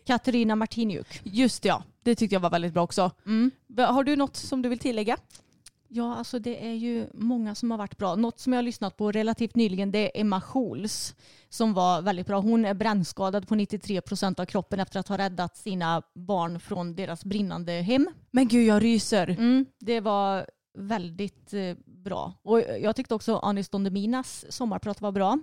Katarina 0.04 0.56
Martiniuk. 0.56 1.20
just 1.24 1.62
det, 1.62 1.68
ja. 1.68 1.82
Det 2.02 2.14
tyckte 2.14 2.34
jag 2.34 2.40
var 2.40 2.50
väldigt 2.50 2.72
bra 2.72 2.82
också. 2.82 3.10
Mm. 3.26 3.50
Har 3.76 4.04
du 4.04 4.16
något 4.16 4.36
som 4.36 4.62
du 4.62 4.68
vill 4.68 4.78
tillägga? 4.78 5.16
Ja, 5.88 6.14
alltså 6.16 6.38
det 6.38 6.66
är 6.66 6.72
ju 6.72 7.06
många 7.14 7.54
som 7.54 7.70
har 7.70 7.78
varit 7.78 7.96
bra. 7.96 8.14
Något 8.14 8.40
som 8.40 8.52
jag 8.52 8.58
har 8.58 8.62
lyssnat 8.62 8.96
på 8.96 9.12
relativt 9.12 9.54
nyligen 9.54 9.90
det 9.92 9.98
är 9.98 10.20
Emma 10.20 10.40
Schools 10.40 11.14
som 11.48 11.74
var 11.74 12.02
väldigt 12.02 12.26
bra. 12.26 12.40
Hon 12.40 12.64
är 12.64 12.74
brännskadad 12.74 13.48
på 13.48 13.54
93 13.54 14.00
procent 14.00 14.40
av 14.40 14.44
kroppen 14.44 14.80
efter 14.80 15.00
att 15.00 15.08
ha 15.08 15.18
räddat 15.18 15.56
sina 15.56 16.02
barn 16.14 16.60
från 16.60 16.94
deras 16.96 17.24
brinnande 17.24 17.72
hem. 17.72 18.08
Men 18.30 18.48
gud 18.48 18.66
jag 18.66 18.82
ryser. 18.82 19.28
Mm, 19.30 19.66
det 19.80 20.00
var 20.00 20.46
väldigt 20.78 21.54
eh, 21.54 21.76
bra. 21.86 22.32
Och 22.42 22.60
jag 22.60 22.96
tyckte 22.96 23.14
också 23.14 23.36
Anis 23.36 23.68
Don 23.68 23.84
Deminas 23.84 24.44
sommarprat 24.48 25.00
var 25.00 25.12
bra. 25.12 25.38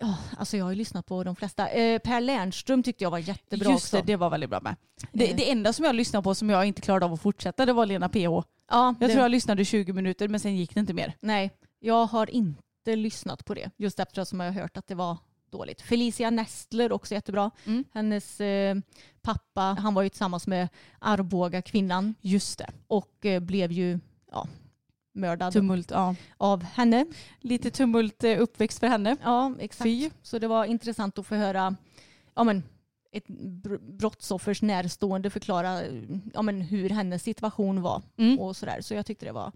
Ja, 0.00 0.18
alltså 0.38 0.56
jag 0.56 0.64
har 0.64 0.70
ju 0.72 0.76
lyssnat 0.78 1.06
på 1.06 1.24
de 1.24 1.36
flesta. 1.36 1.68
Eh, 1.68 1.98
per 1.98 2.20
Lernström 2.20 2.82
tyckte 2.82 3.04
jag 3.04 3.10
var 3.10 3.18
jättebra 3.18 3.70
Just 3.70 3.84
också. 3.84 3.96
det, 3.96 4.02
det 4.02 4.16
var 4.16 4.30
väldigt 4.30 4.50
bra 4.50 4.60
med. 4.60 4.76
Det, 5.12 5.30
Eh. 5.30 5.36
det 5.36 5.50
enda 5.50 5.72
som 5.72 5.84
jag 5.84 5.94
lyssnade 5.94 6.22
på 6.24 6.34
som 6.34 6.50
jag 6.50 6.64
inte 6.66 6.80
klarade 6.82 7.04
av 7.06 7.12
att 7.12 7.20
fortsätta 7.20 7.66
det 7.66 7.72
var 7.72 7.86
Lena 7.86 8.08
PH. 8.08 8.18
Ja, 8.18 8.44
Jag 8.70 8.94
det, 8.98 9.08
tror 9.08 9.22
jag 9.22 9.30
lyssnade 9.30 9.64
20 9.64 9.92
minuter 9.92 10.28
men 10.28 10.40
sen 10.40 10.56
gick 10.56 10.74
det 10.74 10.80
inte 10.80 10.92
mer. 10.94 11.14
Nej, 11.20 11.50
jag 11.78 12.06
har 12.06 12.30
inte 12.30 12.96
lyssnat 12.96 13.44
på 13.44 13.54
det. 13.54 13.70
Just 13.76 14.00
eftersom 14.00 14.40
jag 14.40 14.52
har 14.52 14.60
hört 14.60 14.76
att 14.76 14.86
det 14.86 14.94
var 14.94 15.16
dåligt. 15.50 15.82
Felicia 15.82 16.30
Nestler 16.30 16.92
också 16.92 17.14
jättebra. 17.14 17.50
Mm. 17.66 17.84
Hennes 17.92 18.40
eh, 18.40 18.76
pappa, 19.22 19.76
han 19.80 19.94
var 19.94 20.02
ju 20.02 20.08
tillsammans 20.08 20.46
med 20.46 20.68
Arboga 20.98 21.62
kvinnan 21.62 22.14
Just 22.20 22.58
det. 22.58 22.70
och 22.86 23.26
eh, 23.26 23.40
blev 23.40 23.72
ju 23.72 23.98
ja, 24.32 24.48
mördad 25.12 25.52
Tumult, 25.52 25.90
ja. 25.90 26.14
av 26.36 26.62
henne. 26.62 27.06
Lite 27.40 27.70
tumult 27.70 28.24
eh, 28.24 28.40
uppväxt 28.40 28.78
för 28.78 28.86
henne. 28.86 29.16
Ja, 29.22 29.54
exakt. 29.58 29.82
Fy. 29.82 30.10
Så 30.22 30.38
det 30.38 30.48
var 30.48 30.64
intressant 30.64 31.18
att 31.18 31.26
få 31.26 31.34
höra 31.34 31.76
ja, 32.34 32.44
men, 32.44 32.62
ett 33.12 33.26
br- 33.28 33.96
brottsoffers 33.96 34.62
närstående 34.62 35.30
förklara 35.30 35.82
eh, 35.82 36.02
ja, 36.34 36.42
men, 36.42 36.60
hur 36.60 36.90
hennes 36.90 37.22
situation 37.22 37.82
var. 37.82 38.02
Mm. 38.16 38.38
och 38.38 38.56
sådär. 38.56 38.80
Så 38.80 38.94
jag 38.94 39.06
tyckte 39.06 39.26
det 39.26 39.32
var 39.32 39.52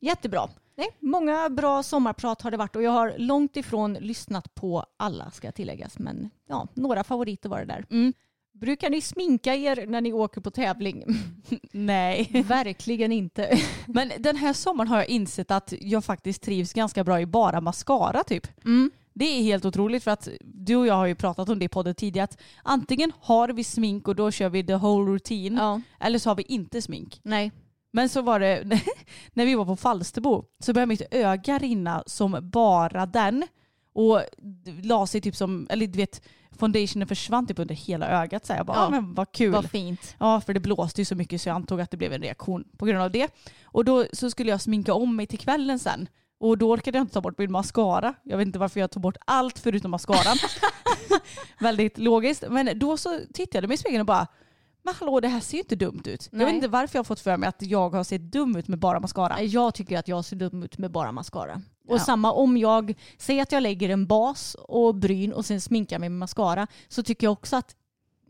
jättebra. 0.00 0.48
Nej, 0.76 0.88
många 1.00 1.50
bra 1.50 1.82
sommarprat 1.82 2.42
har 2.42 2.50
det 2.50 2.56
varit 2.56 2.76
och 2.76 2.82
jag 2.82 2.90
har 2.90 3.14
långt 3.18 3.56
ifrån 3.56 3.94
lyssnat 3.94 4.54
på 4.54 4.86
alla 4.96 5.30
ska 5.30 5.52
tilläggas. 5.52 5.98
Men 5.98 6.30
ja, 6.48 6.68
några 6.74 7.04
favoriter 7.04 7.48
var 7.48 7.58
det 7.58 7.64
där. 7.64 7.84
Mm. 7.90 8.12
Brukar 8.60 8.90
ni 8.90 9.00
sminka 9.00 9.54
er 9.54 9.86
när 9.86 10.00
ni 10.00 10.12
åker 10.12 10.40
på 10.40 10.50
tävling? 10.50 11.04
Nej. 11.72 12.44
Verkligen 12.48 13.12
inte. 13.12 13.58
Men 13.86 14.12
den 14.18 14.36
här 14.36 14.52
sommaren 14.52 14.88
har 14.88 14.96
jag 14.96 15.08
insett 15.08 15.50
att 15.50 15.72
jag 15.80 16.04
faktiskt 16.04 16.42
trivs 16.42 16.72
ganska 16.72 17.04
bra 17.04 17.20
i 17.20 17.26
bara 17.26 17.60
mascara 17.60 18.24
typ. 18.24 18.64
Mm. 18.64 18.90
Det 19.14 19.24
är 19.24 19.42
helt 19.42 19.64
otroligt 19.64 20.04
för 20.04 20.10
att 20.10 20.28
du 20.40 20.76
och 20.76 20.86
jag 20.86 20.94
har 20.94 21.06
ju 21.06 21.14
pratat 21.14 21.48
om 21.48 21.58
det 21.58 21.64
i 21.64 21.68
podden 21.68 21.94
tidigare 21.94 22.24
att 22.24 22.38
antingen 22.62 23.12
har 23.20 23.48
vi 23.48 23.64
smink 23.64 24.08
och 24.08 24.16
då 24.16 24.30
kör 24.30 24.48
vi 24.48 24.64
the 24.64 24.74
whole 24.74 25.10
routine 25.12 25.56
Ja, 25.56 25.80
eller 26.00 26.18
så 26.18 26.30
har 26.30 26.34
vi 26.34 26.42
inte 26.42 26.82
smink. 26.82 27.20
nej. 27.22 27.52
Men 27.92 28.08
så 28.08 28.22
var 28.22 28.40
det 28.40 28.64
när 29.32 29.46
vi 29.46 29.54
var 29.54 29.64
på 29.64 29.76
Falsterbo 29.76 30.44
så 30.58 30.72
började 30.72 30.88
mitt 30.88 31.02
öga 31.14 31.58
rinna 31.58 32.02
som 32.06 32.38
bara 32.42 33.06
den 33.06 33.44
och 33.94 34.20
la 34.82 35.06
sig 35.06 35.20
typ 35.20 35.36
som, 35.36 35.66
eller 35.70 35.86
du 35.86 35.96
vet 35.98 36.22
foundationen 36.56 37.08
försvann 37.08 37.46
typ 37.46 37.58
under 37.58 37.74
hela 37.74 38.08
ögat 38.22 38.46
så 38.46 38.52
jag 38.52 38.66
bara, 38.66 38.76
Ja. 38.76 38.84
ja. 38.84 38.90
men 38.90 39.14
vad 39.14 39.32
kul. 39.32 39.52
Vad 39.52 39.70
fint. 39.70 40.16
Ja, 40.18 40.40
för 40.40 40.54
det 40.54 40.60
blåste 40.60 41.00
ju 41.00 41.04
så 41.04 41.14
mycket 41.14 41.40
så 41.40 41.48
jag 41.48 41.54
antog 41.56 41.80
att 41.80 41.90
det 41.90 41.96
blev 41.96 42.12
en 42.12 42.22
reaktion 42.22 42.64
på 42.78 42.86
grund 42.86 43.02
av 43.02 43.10
det. 43.10 43.28
Och 43.64 43.84
då 43.84 44.04
så 44.12 44.30
skulle 44.30 44.50
jag 44.50 44.60
sminka 44.60 44.94
om 44.94 45.16
mig 45.16 45.26
till 45.26 45.38
kvällen 45.38 45.78
sen. 45.78 46.08
Och 46.40 46.58
då 46.58 46.70
orkade 46.72 46.98
jag 46.98 47.02
inte 47.02 47.14
ta 47.14 47.20
bort 47.20 47.38
min 47.38 47.52
mascara. 47.52 48.14
Jag 48.22 48.38
vet 48.38 48.46
inte 48.46 48.58
varför 48.58 48.80
jag 48.80 48.90
tog 48.90 49.02
bort 49.02 49.16
allt 49.24 49.58
förutom 49.58 49.90
mascaran. 49.90 50.36
Väldigt 51.60 51.98
logiskt. 51.98 52.44
Men 52.50 52.78
då 52.78 52.96
så 52.96 53.20
tittade 53.34 53.64
jag 53.64 53.68
mig 53.68 53.74
i 53.74 53.78
spegeln 53.78 54.00
och 54.00 54.06
bara, 54.06 54.26
men 54.82 54.94
hallå 55.00 55.20
det 55.20 55.28
här 55.28 55.40
ser 55.40 55.56
ju 55.56 55.60
inte 55.62 55.76
dumt 55.76 56.02
ut. 56.04 56.28
Jag 56.30 56.38
Nej. 56.38 56.46
vet 56.46 56.54
inte 56.54 56.68
varför 56.68 56.96
jag 56.96 57.00
har 57.00 57.04
fått 57.04 57.20
för 57.20 57.36
mig 57.36 57.48
att 57.48 57.62
jag 57.62 57.90
har 57.90 58.04
sett 58.04 58.32
dum 58.32 58.56
ut 58.56 58.68
med 58.68 58.78
bara 58.78 59.00
mascara. 59.00 59.42
Jag 59.42 59.74
tycker 59.74 59.98
att 59.98 60.08
jag 60.08 60.24
ser 60.24 60.36
dum 60.36 60.62
ut 60.62 60.78
med 60.78 60.90
bara 60.90 61.12
mascara. 61.12 61.62
Och 61.86 61.96
Ja. 61.96 62.00
samma 62.00 62.32
om 62.32 62.56
jag 62.56 62.94
säger 63.18 63.42
att 63.42 63.52
jag 63.52 63.62
lägger 63.62 63.88
en 63.88 64.06
bas 64.06 64.54
och 64.54 64.94
bryn 64.94 65.32
och 65.32 65.44
sen 65.44 65.60
sminkar 65.60 65.98
mig 65.98 66.08
med 66.08 66.18
mascara 66.18 66.66
så 66.88 67.02
tycker 67.02 67.26
jag 67.26 67.32
också 67.32 67.56
att 67.56 67.76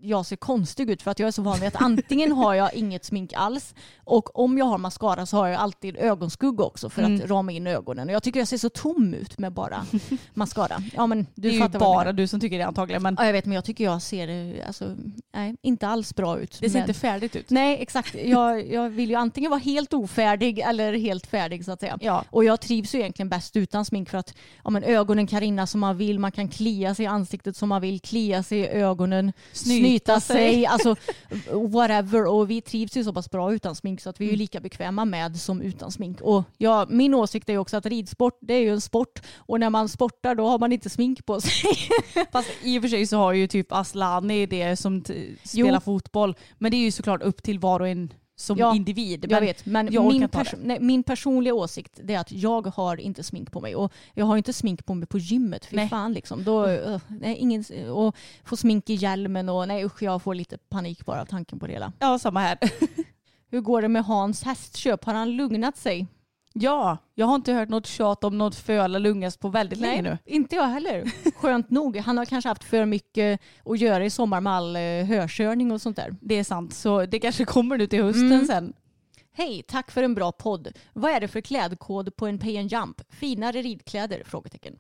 jag 0.00 0.26
ser 0.26 0.36
konstig 0.36 0.90
ut 0.90 1.02
för 1.02 1.10
att 1.10 1.18
jag 1.18 1.26
är 1.26 1.30
så 1.30 1.42
van 1.42 1.58
vid 1.58 1.68
att 1.68 1.82
antingen 1.82 2.32
har 2.32 2.54
jag 2.54 2.74
inget 2.74 3.04
smink 3.04 3.32
alls 3.36 3.74
och 4.04 4.38
om 4.38 4.58
jag 4.58 4.64
har 4.66 4.78
mascara 4.78 5.26
så 5.26 5.36
har 5.36 5.46
jag 5.48 5.60
alltid 5.60 5.96
ögonskugga 5.96 6.64
också 6.64 6.90
för 6.90 7.02
Mm. 7.02 7.14
att 7.24 7.30
rama 7.30 7.52
in 7.52 7.66
ögonen. 7.66 8.08
Och 8.08 8.14
jag 8.14 8.22
tycker 8.22 8.40
jag 8.40 8.48
ser 8.48 8.58
så 8.58 8.68
tom 8.68 9.14
ut 9.14 9.38
med 9.38 9.52
bara 9.52 9.86
mascara. 10.34 10.82
Ja 10.94 11.06
men 11.06 11.26
det 11.34 11.42
du 11.42 11.48
är 11.48 11.52
ju 11.52 11.68
bara 11.78 12.12
du 12.12 12.26
som 12.28 12.40
tycker 12.40 12.58
det 12.58 12.64
antagligen. 12.66 13.02
Men 13.02 13.16
Ja 13.18 13.26
jag 13.26 13.32
vet 13.32 13.44
men 13.46 13.54
jag 13.54 13.64
tycker 13.64 13.84
jag 13.84 14.02
ser 14.02 14.54
alltså, 14.66 14.96
nej, 15.34 15.56
inte 15.62 15.88
alls 15.88 16.14
bra 16.14 16.38
ut. 16.38 16.58
det 16.60 16.70
ser 16.70 16.78
med- 16.78 16.88
inte 16.88 17.00
färdigt 17.00 17.36
ut. 17.36 17.50
Nej 17.50 17.76
exakt. 17.80 18.14
Jag, 18.24 18.72
jag 18.72 18.90
vill 18.90 19.10
ju 19.10 19.16
antingen 19.16 19.50
vara 19.50 19.60
helt 19.60 19.94
ofärdig 19.94 20.58
eller 20.58 20.92
helt 20.92 21.26
färdig 21.26 21.64
så 21.64 21.72
att 21.72 21.80
säga. 21.80 21.98
Ja. 22.00 22.24
Och 22.30 22.44
jag 22.44 22.60
trivs 22.60 22.94
ju 22.94 22.98
egentligen 22.98 23.28
bäst 23.28 23.56
utan 23.56 23.84
smink 23.84 24.10
för 24.10 24.18
att 24.18 24.34
ja, 24.64 24.70
men 24.70 24.82
ögonen 24.82 25.26
kan 25.26 25.40
rinna 25.40 25.66
som 25.66 25.80
man 25.80 25.96
vill, 25.96 26.18
man 26.18 26.32
kan 26.32 26.48
klia 26.48 26.94
sig 26.94 27.04
i 27.04 27.08
ansiktet 27.08 27.56
som 27.56 27.68
man 27.68 27.80
vill, 27.82 28.00
klia 28.00 28.42
sig 28.42 28.58
i 28.58 28.66
ögonen, 28.68 29.32
Snyta 29.52 29.85
snyta, 29.88 30.20
sig. 30.20 30.36
sig, 30.36 30.66
alltså 30.66 30.96
whatever. 31.68 32.26
Och 32.26 32.50
vi 32.50 32.60
trivs 32.60 32.96
ju 32.96 33.04
så 33.04 33.12
pass 33.12 33.30
bra 33.30 33.52
utan 33.52 33.74
smink 33.74 34.00
så 34.00 34.10
att 34.10 34.20
vi 34.20 34.24
är 34.24 34.28
ju 34.28 34.32
Mm. 34.34 34.38
lika 34.38 34.60
bekväma 34.60 35.04
med 35.04 35.36
som 35.40 35.62
utan 35.62 35.90
smink. 35.92 36.20
Och 36.20 36.42
ja, 36.58 36.86
min 36.90 37.14
åsikt 37.14 37.48
är 37.48 37.58
också 37.58 37.76
att 37.76 37.86
ridsport 37.86 38.38
det 38.40 38.54
är 38.54 38.60
ju 38.60 38.70
en 38.72 38.80
sport 38.80 39.22
och 39.36 39.60
när 39.60 39.70
man 39.70 39.88
sportar 39.88 40.34
då 40.34 40.46
har 40.48 40.58
man 40.58 40.72
inte 40.72 40.90
smink 40.90 41.26
på 41.26 41.40
sig. 41.40 41.52
Fast 42.32 42.48
i 42.62 42.78
och 42.78 42.82
för 42.82 42.88
sig 42.88 43.06
så 43.06 43.16
har 43.16 43.32
ju 43.32 43.46
typ 43.46 43.72
Aslani 43.72 44.46
det 44.46 44.76
som 44.76 45.04
spelar 45.44 45.72
Jo. 45.74 45.80
fotboll. 45.80 46.34
Men 46.58 46.70
det 46.70 46.76
är 46.76 46.84
ju 46.84 46.90
såklart 46.90 47.22
upp 47.22 47.42
till 47.42 47.58
var 47.58 47.80
och 47.80 47.88
en 47.88 48.12
som 48.36 48.58
Ja, 48.58 48.74
individ. 48.74 49.24
jag 49.24 49.30
Men 49.30 49.40
vet, 49.40 49.66
men 49.66 49.92
jag 49.92 50.04
min, 50.12 50.28
perso- 50.28 50.60
nej, 50.62 50.80
min 50.80 51.02
personliga 51.02 51.54
åsikt 51.54 52.00
är 52.08 52.18
att 52.18 52.32
jag 52.32 52.66
har 52.66 52.96
inte 52.96 53.22
smink 53.22 53.52
på 53.52 53.60
mig. 53.60 53.76
Och 53.76 53.92
jag 54.14 54.26
har 54.26 54.36
inte 54.36 54.52
smink 54.52 54.86
på 54.86 54.94
mig 54.94 55.06
på 55.08 55.18
gymmet. 55.18 55.66
Fy 55.66 55.76
Nej. 55.76 55.88
fan 55.88 56.12
liksom. 56.12 56.44
Då, 56.44 56.66
uh, 56.66 57.00
nej, 57.08 57.36
ingen, 57.36 57.64
och 57.92 58.16
få 58.44 58.56
smink 58.56 58.90
i 58.90 58.94
hjälmen 58.94 59.48
och 59.48 59.68
nej 59.68 59.84
usch 59.84 60.02
jag 60.02 60.22
får 60.22 60.34
lite 60.34 60.58
panik 60.58 61.04
bara 61.06 61.20
av 61.20 61.26
tanken 61.26 61.58
på 61.58 61.66
det 61.66 61.72
hela. 61.72 61.92
Ja, 61.98 62.18
samma 62.18 62.40
här. 62.40 62.58
Hur 63.50 63.60
går 63.60 63.82
det 63.82 63.88
med 63.88 64.04
Hans 64.04 64.42
hästköp? 64.42 65.04
Har 65.04 65.14
han 65.14 65.30
lugnat 65.36 65.76
sig? 65.76 66.06
Ja, 66.58 66.98
jag 67.14 67.26
har 67.26 67.34
inte 67.34 67.52
hört 67.52 67.68
något 67.68 67.86
tjat 67.86 68.24
om 68.24 68.38
något 68.38 68.54
föl 68.54 68.94
eller 68.94 69.10
ungas 69.10 69.36
på 69.36 69.48
väldigt 69.48 69.78
länge 69.80 70.02
nu. 70.02 70.18
inte 70.24 70.56
jag 70.56 70.64
heller. 70.64 71.04
Skönt 71.36 71.70
nog. 71.70 71.96
Han 71.96 72.18
har 72.18 72.24
kanske 72.24 72.48
haft 72.48 72.64
för 72.64 72.84
mycket 72.84 73.40
att 73.64 73.78
göra 73.80 74.04
i 74.04 74.10
sommar 74.10 74.40
med 74.40 74.52
all 74.52 74.76
eh, 74.76 74.82
hökörning 74.82 75.72
och 75.72 75.80
sånt 75.82 75.96
där. 75.96 76.16
Det 76.20 76.34
är 76.34 76.44
sant, 76.44 76.74
så 76.74 77.06
det 77.06 77.18
kanske 77.18 77.44
kommer 77.44 77.78
nu 77.78 77.86
till 77.86 78.02
hösten 78.02 78.32
Mm. 78.32 78.46
sen. 78.46 78.72
Hej, 79.32 79.62
tack 79.68 79.90
för 79.90 80.02
en 80.02 80.14
bra 80.14 80.32
podd. 80.32 80.68
Vad 80.92 81.10
är 81.10 81.20
det 81.20 81.28
för 81.28 81.40
klädkod 81.40 82.16
på 82.16 82.26
en 82.26 82.38
pay 82.38 82.58
and 82.58 82.72
jump? 82.72 83.00
Finare 83.08 83.62
ridkläder? 83.62 84.22
Frågetecken. 84.26 84.74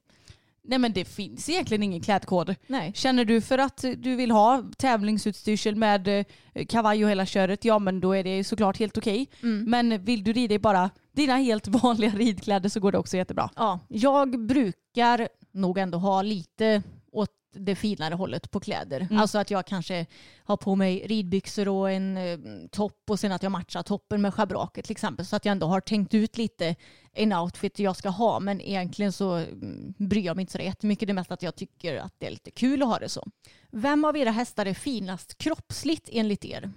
Nej 0.68 0.78
men 0.78 0.92
det 0.92 1.04
finns 1.04 1.48
egentligen 1.48 1.82
ingen 1.82 2.00
klädkod. 2.00 2.54
Nej. 2.66 2.92
Känner 2.94 3.24
du 3.24 3.40
för 3.40 3.58
att 3.58 3.84
du 3.96 4.16
vill 4.16 4.30
ha 4.30 4.62
tävlingsutstyrsel 4.78 5.76
med 5.76 6.08
eh, 6.08 6.66
kavaj 6.66 7.04
och 7.04 7.10
hela 7.10 7.26
köret, 7.26 7.64
ja 7.64 7.78
men 7.78 8.00
då 8.00 8.12
är 8.12 8.24
det 8.24 8.44
såklart 8.44 8.78
helt 8.78 8.98
okej. 8.98 9.28
Mm. 9.42 9.70
Men 9.70 10.04
vill 10.04 10.24
du 10.24 10.32
rida 10.32 10.54
i 10.54 10.58
bara 10.58 10.90
dina 11.12 11.36
helt 11.36 11.68
vanliga 11.82 12.10
ridkläder 12.10 12.68
så 12.68 12.80
går 12.80 12.92
det 12.92 12.98
också 12.98 13.16
jättebra. 13.16 13.50
Ja, 13.56 13.80
jag 13.88 14.46
brukar 14.46 15.28
nog 15.52 15.78
ändå 15.78 15.98
ha 15.98 16.22
lite 16.22 16.82
åt 17.16 17.30
det 17.54 17.74
finare 17.74 18.14
hållet 18.14 18.50
på 18.50 18.60
kläder. 18.60 19.00
Mm. 19.00 19.18
Alltså 19.18 19.38
att 19.38 19.50
jag 19.50 19.66
kanske 19.66 20.06
har 20.44 20.56
på 20.56 20.74
mig 20.76 21.06
ridbyxor 21.06 21.68
och 21.68 21.90
en 21.90 22.16
eh, 22.16 22.38
topp 22.70 23.10
och 23.10 23.20
sen 23.20 23.32
att 23.32 23.42
jag 23.42 23.52
matchar 23.52 23.82
toppen 23.82 24.22
med 24.22 24.34
schabraket 24.34 24.84
till 24.84 24.92
exempel. 24.92 25.26
Så 25.26 25.36
att 25.36 25.44
jag 25.44 25.52
ändå 25.52 25.66
har 25.66 25.80
tänkt 25.80 26.14
ut 26.14 26.38
lite 26.38 26.74
en 27.12 27.32
outfit 27.32 27.78
jag 27.78 27.96
ska 27.96 28.08
ha. 28.08 28.40
Men 28.40 28.60
egentligen 28.60 29.12
så 29.12 29.34
mm, 29.34 29.94
bryr 29.98 30.26
jag 30.26 30.36
mig 30.36 30.42
inte 30.42 30.52
så 30.52 30.58
jättemycket. 30.58 31.08
Det 31.08 31.12
är 31.12 31.14
mest 31.14 31.32
att 31.32 31.42
jag 31.42 31.56
tycker 31.56 31.96
att 31.96 32.14
det 32.18 32.26
är 32.26 32.30
lite 32.30 32.50
kul 32.50 32.82
att 32.82 32.88
ha 32.88 32.98
det 32.98 33.08
så. 33.08 33.26
Vem 33.70 34.04
av 34.04 34.16
era 34.16 34.30
hästar 34.30 34.66
är 34.66 34.74
finast 34.74 35.38
kroppsligt 35.38 36.08
enligt 36.12 36.44
er? 36.44 36.72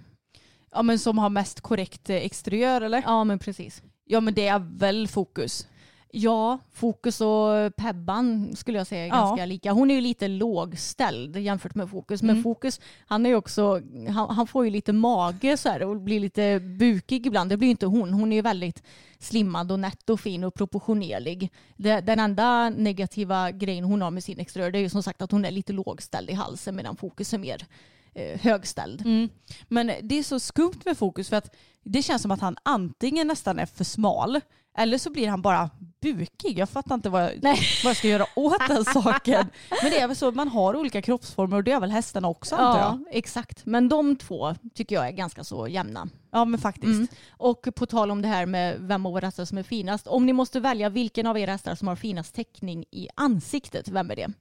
Ja 0.72 0.82
men 0.82 0.98
som 0.98 1.18
har 1.18 1.30
mest 1.30 1.60
korrekt 1.60 2.10
eh, 2.10 2.16
exteriör 2.16 2.80
eller? 2.80 3.02
Ja 3.06 3.24
men 3.24 3.38
precis. 3.38 3.82
Ja 4.04 4.20
men 4.20 4.34
det 4.34 4.46
är 4.46 4.58
väl 4.58 5.08
fokus. 5.08 5.66
Ja, 6.12 6.58
Fokus 6.72 7.20
och 7.20 7.76
Pebban 7.76 8.56
skulle 8.56 8.78
jag 8.78 8.86
säga 8.86 9.04
är 9.04 9.08
Ja. 9.08 9.14
ganska 9.14 9.46
lika. 9.46 9.72
Hon 9.72 9.90
är 9.90 9.94
ju 9.94 10.00
lite 10.00 10.28
lågställd 10.28 11.36
jämfört 11.36 11.74
med 11.74 11.90
Fokus. 11.90 12.22
Men 12.22 12.30
Mm. 12.30 12.42
Fokus, 12.42 12.80
han 13.06 13.26
är 13.26 13.34
också, 13.34 13.80
han, 14.08 14.30
han 14.36 14.46
får 14.46 14.64
ju 14.64 14.70
lite 14.70 14.92
mage 14.92 15.56
så 15.56 15.68
här 15.68 15.82
och 15.82 16.00
blir 16.00 16.20
lite 16.20 16.60
bukig 16.60 17.26
ibland. 17.26 17.50
Det 17.50 17.56
blir 17.56 17.68
inte 17.68 17.86
hon. 17.86 18.12
Hon 18.12 18.32
är 18.32 18.36
ju 18.36 18.42
väldigt 18.42 18.82
slimmad 19.18 19.72
och 19.72 19.80
nätt 19.80 20.10
och 20.10 20.20
fin 20.20 20.44
och 20.44 20.54
proportionerlig. 20.54 21.52
Det, 21.76 22.00
den 22.00 22.18
enda 22.20 22.70
negativa 22.70 23.50
grejen 23.50 23.84
hon 23.84 24.02
har 24.02 24.10
med 24.10 24.24
sin 24.24 24.38
exteriör 24.40 24.70
det 24.70 24.78
är 24.78 24.82
ju 24.82 24.88
som 24.90 25.02
sagt 25.02 25.22
att 25.22 25.32
hon 25.32 25.44
är 25.44 25.50
lite 25.50 25.72
lågställd 25.72 26.30
i 26.30 26.32
halsen 26.32 26.76
medan 26.76 26.96
Fokus 26.96 27.34
är 27.34 27.38
mer 27.38 27.66
eh, 28.14 28.40
högställd. 28.40 29.00
Mm. 29.00 29.28
Men 29.68 29.92
det 30.02 30.18
är 30.18 30.22
så 30.22 30.40
skumt 30.40 30.80
med 30.84 30.98
fokus 30.98 31.28
för 31.28 31.36
att 31.36 31.54
det 31.84 32.02
känns 32.02 32.22
som 32.22 32.30
att 32.30 32.40
han 32.40 32.56
antingen 32.62 33.26
nästan 33.26 33.58
är 33.58 33.66
för 33.66 33.84
smal 33.84 34.40
eller 34.80 34.98
så 34.98 35.10
blir 35.10 35.28
han 35.28 35.42
bara 35.42 35.70
bukig. 36.00 36.58
Jag 36.58 36.68
fattar 36.68 36.94
inte 36.94 37.08
vad 37.08 37.22
jag, 37.22 37.30
vad 37.42 37.56
jag 37.84 37.96
ska 37.96 38.08
göra 38.08 38.26
åt 38.36 38.68
den 38.68 38.84
saken. 39.02 39.46
Men 39.82 39.90
det 39.90 40.00
är 40.00 40.06
väl 40.08 40.16
så 40.16 40.28
att 40.28 40.34
man 40.34 40.48
har 40.48 40.76
olika 40.76 41.02
kroppsformer 41.02 41.56
och 41.56 41.64
det 41.64 41.72
är 41.72 41.80
väl 41.80 41.90
hästarna 41.90 42.28
också 42.28 42.56
antar 42.56 42.78
jag. 42.78 42.88
Ja, 42.88 42.98
exakt. 43.10 43.66
Men 43.66 43.88
de 43.88 44.16
två 44.16 44.54
tycker 44.74 44.94
jag 44.94 45.06
är 45.06 45.12
ganska 45.12 45.44
så 45.44 45.68
jämna. 45.68 46.08
Ja 46.30 46.44
men 46.44 46.60
faktiskt. 46.60 46.86
Mm. 46.86 47.08
Och 47.30 47.68
på 47.74 47.86
tal 47.86 48.10
om 48.10 48.22
det 48.22 48.28
här 48.28 48.46
med 48.46 48.76
vem 48.78 49.06
av 49.06 49.12
våra 49.12 49.26
hästar 49.26 49.44
som 49.44 49.58
är 49.58 49.62
finast. 49.62 50.06
Om 50.06 50.26
ni 50.26 50.32
måste 50.32 50.60
välja 50.60 50.88
vilken 50.88 51.26
av 51.26 51.38
era 51.38 51.50
hästar 51.50 51.74
som 51.74 51.88
har 51.88 51.96
finast 51.96 52.34
täckning 52.34 52.84
i 52.90 53.08
ansiktet, 53.14 53.88
vem 53.88 54.10
är 54.10 54.16
det? 54.16 54.32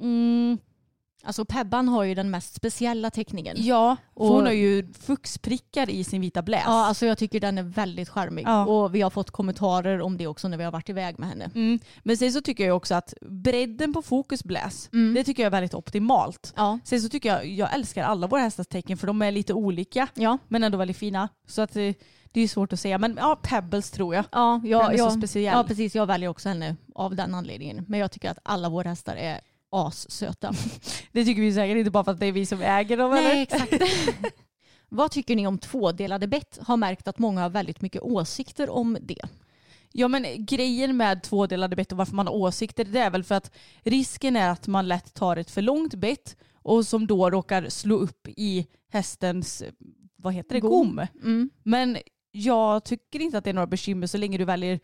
Mm, 0.00 0.58
Alltså 1.22 1.44
Pebban 1.44 1.88
har 1.88 2.04
ju 2.04 2.14
den 2.14 2.30
mest 2.30 2.54
speciella 2.54 3.10
teckningen. 3.10 3.56
ja, 3.58 3.96
och 4.14 4.26
hon 4.28 4.44
har 4.46 4.52
ju 4.52 4.92
fuxprickar 4.92 5.90
i 5.90 6.04
sin 6.04 6.20
vita 6.20 6.42
bläs. 6.42 6.62
Ja, 6.66 6.86
alltså 6.86 7.06
jag 7.06 7.18
tycker 7.18 7.40
den 7.40 7.58
är 7.58 7.62
väldigt 7.62 8.08
charmig. 8.08 8.44
Ja. 8.46 8.66
Och 8.66 8.94
vi 8.94 9.00
har 9.02 9.10
fått 9.10 9.30
kommentarer 9.30 10.00
om 10.00 10.16
det 10.16 10.26
också 10.26 10.48
när 10.48 10.56
vi 10.58 10.64
har 10.64 10.72
varit 10.72 10.88
iväg 10.88 11.18
med 11.18 11.28
henne. 11.28 11.50
Mm. 11.54 11.78
Men 12.02 12.16
sen 12.16 12.32
så 12.32 12.40
tycker 12.40 12.66
jag 12.66 12.76
också 12.76 12.94
att 12.94 13.14
bredden 13.20 13.92
på 13.92 14.02
fokus 14.02 14.44
bläs, 14.44 14.88
Mm. 14.92 15.14
det 15.14 15.24
tycker 15.24 15.42
jag 15.42 15.46
är 15.46 15.50
väldigt 15.50 15.74
optimalt. 15.74 16.52
Ja. 16.56 16.78
Sen 16.84 17.00
så 17.00 17.08
tycker 17.08 17.28
jag, 17.28 17.46
jag 17.46 17.74
älskar 17.74 18.04
alla 18.04 18.26
våra 18.26 18.40
hästars 18.40 18.66
tecken 18.66 18.96
för 18.98 19.06
de 19.06 19.22
är 19.22 19.30
lite 19.32 19.54
olika 19.54 20.08
Ja. 20.14 20.38
men 20.48 20.64
ändå 20.64 20.78
väldigt 20.78 20.96
fina. 20.96 21.28
Så 21.46 21.62
att 21.62 21.72
det, 21.72 21.94
det 22.32 22.40
är 22.40 22.48
svårt 22.48 22.72
att 22.72 22.80
säga. 22.80 22.98
Men 22.98 23.16
ja, 23.20 23.40
Pebbles 23.42 23.90
tror 23.90 24.14
jag. 24.14 24.24
Ja, 24.32 24.60
Den 24.62 24.70
ja, 24.70 24.92
är 24.92 24.96
så 24.96 25.02
ja, 25.04 25.10
speciell. 25.10 25.54
ja, 25.56 25.64
precis. 25.64 25.94
Jag 25.94 26.06
väljer 26.06 26.28
också 26.28 26.48
henne 26.48 26.76
av 26.94 27.14
den 27.16 27.34
anledningen. 27.34 27.84
Men 27.88 28.00
jag 28.00 28.10
tycker 28.12 28.30
att 28.30 28.38
alla 28.42 28.68
våra 28.68 28.88
hästar 28.88 29.16
är 29.16 29.40
assöta. 29.70 30.52
Det 31.12 31.24
tycker 31.24 31.42
vi 31.42 31.52
säkert 31.52 31.76
inte 31.76 31.90
bara 31.90 32.04
för 32.04 32.12
att 32.12 32.20
det 32.20 32.26
är 32.26 32.32
vi 32.32 32.46
som 32.46 32.62
äger 32.62 32.96
dem 32.96 33.12
eller? 33.12 33.34
Nej, 33.34 33.42
exakt. 33.42 33.72
Vad 34.88 35.10
tycker 35.10 35.36
ni 35.36 35.46
om 35.46 35.58
tvådelade 35.58 36.26
bett? 36.26 36.58
Har 36.62 36.76
märkt 36.76 37.08
att 37.08 37.18
många 37.18 37.40
har 37.40 37.50
väldigt 37.50 37.80
mycket 37.80 38.02
åsikter 38.02 38.70
om 38.70 38.98
det. 39.00 39.28
Ja 39.92 40.08
men 40.08 40.26
grejen 40.38 40.96
med 40.96 41.22
tvådelade 41.22 41.76
bett 41.76 41.92
och 41.92 41.98
varför 41.98 42.14
man 42.14 42.26
har 42.26 42.34
åsikter 42.34 42.84
det 42.84 43.00
är 43.00 43.10
väl 43.10 43.24
för 43.24 43.34
att 43.34 43.52
risken 43.82 44.36
är 44.36 44.50
att 44.50 44.66
man 44.66 44.88
lätt 44.88 45.14
tar 45.14 45.36
ett 45.36 45.50
för 45.50 45.62
långt 45.62 45.94
bett 45.94 46.36
och 46.54 46.86
som 46.86 47.06
då 47.06 47.30
råkar 47.30 47.68
slå 47.68 47.96
upp 47.96 48.28
i 48.28 48.66
hästens, 48.88 49.62
vad 50.16 50.34
heter 50.34 50.54
det, 50.54 50.60
gom. 50.60 51.06
Mm. 51.22 51.50
Men 51.62 51.98
jag 52.30 52.84
tycker 52.84 53.20
inte 53.20 53.38
att 53.38 53.44
det 53.44 53.50
är 53.50 53.54
några 53.54 53.66
bekymmer 53.66 54.06
så 54.06 54.18
länge 54.18 54.38
du 54.38 54.44
väljer 54.44 54.80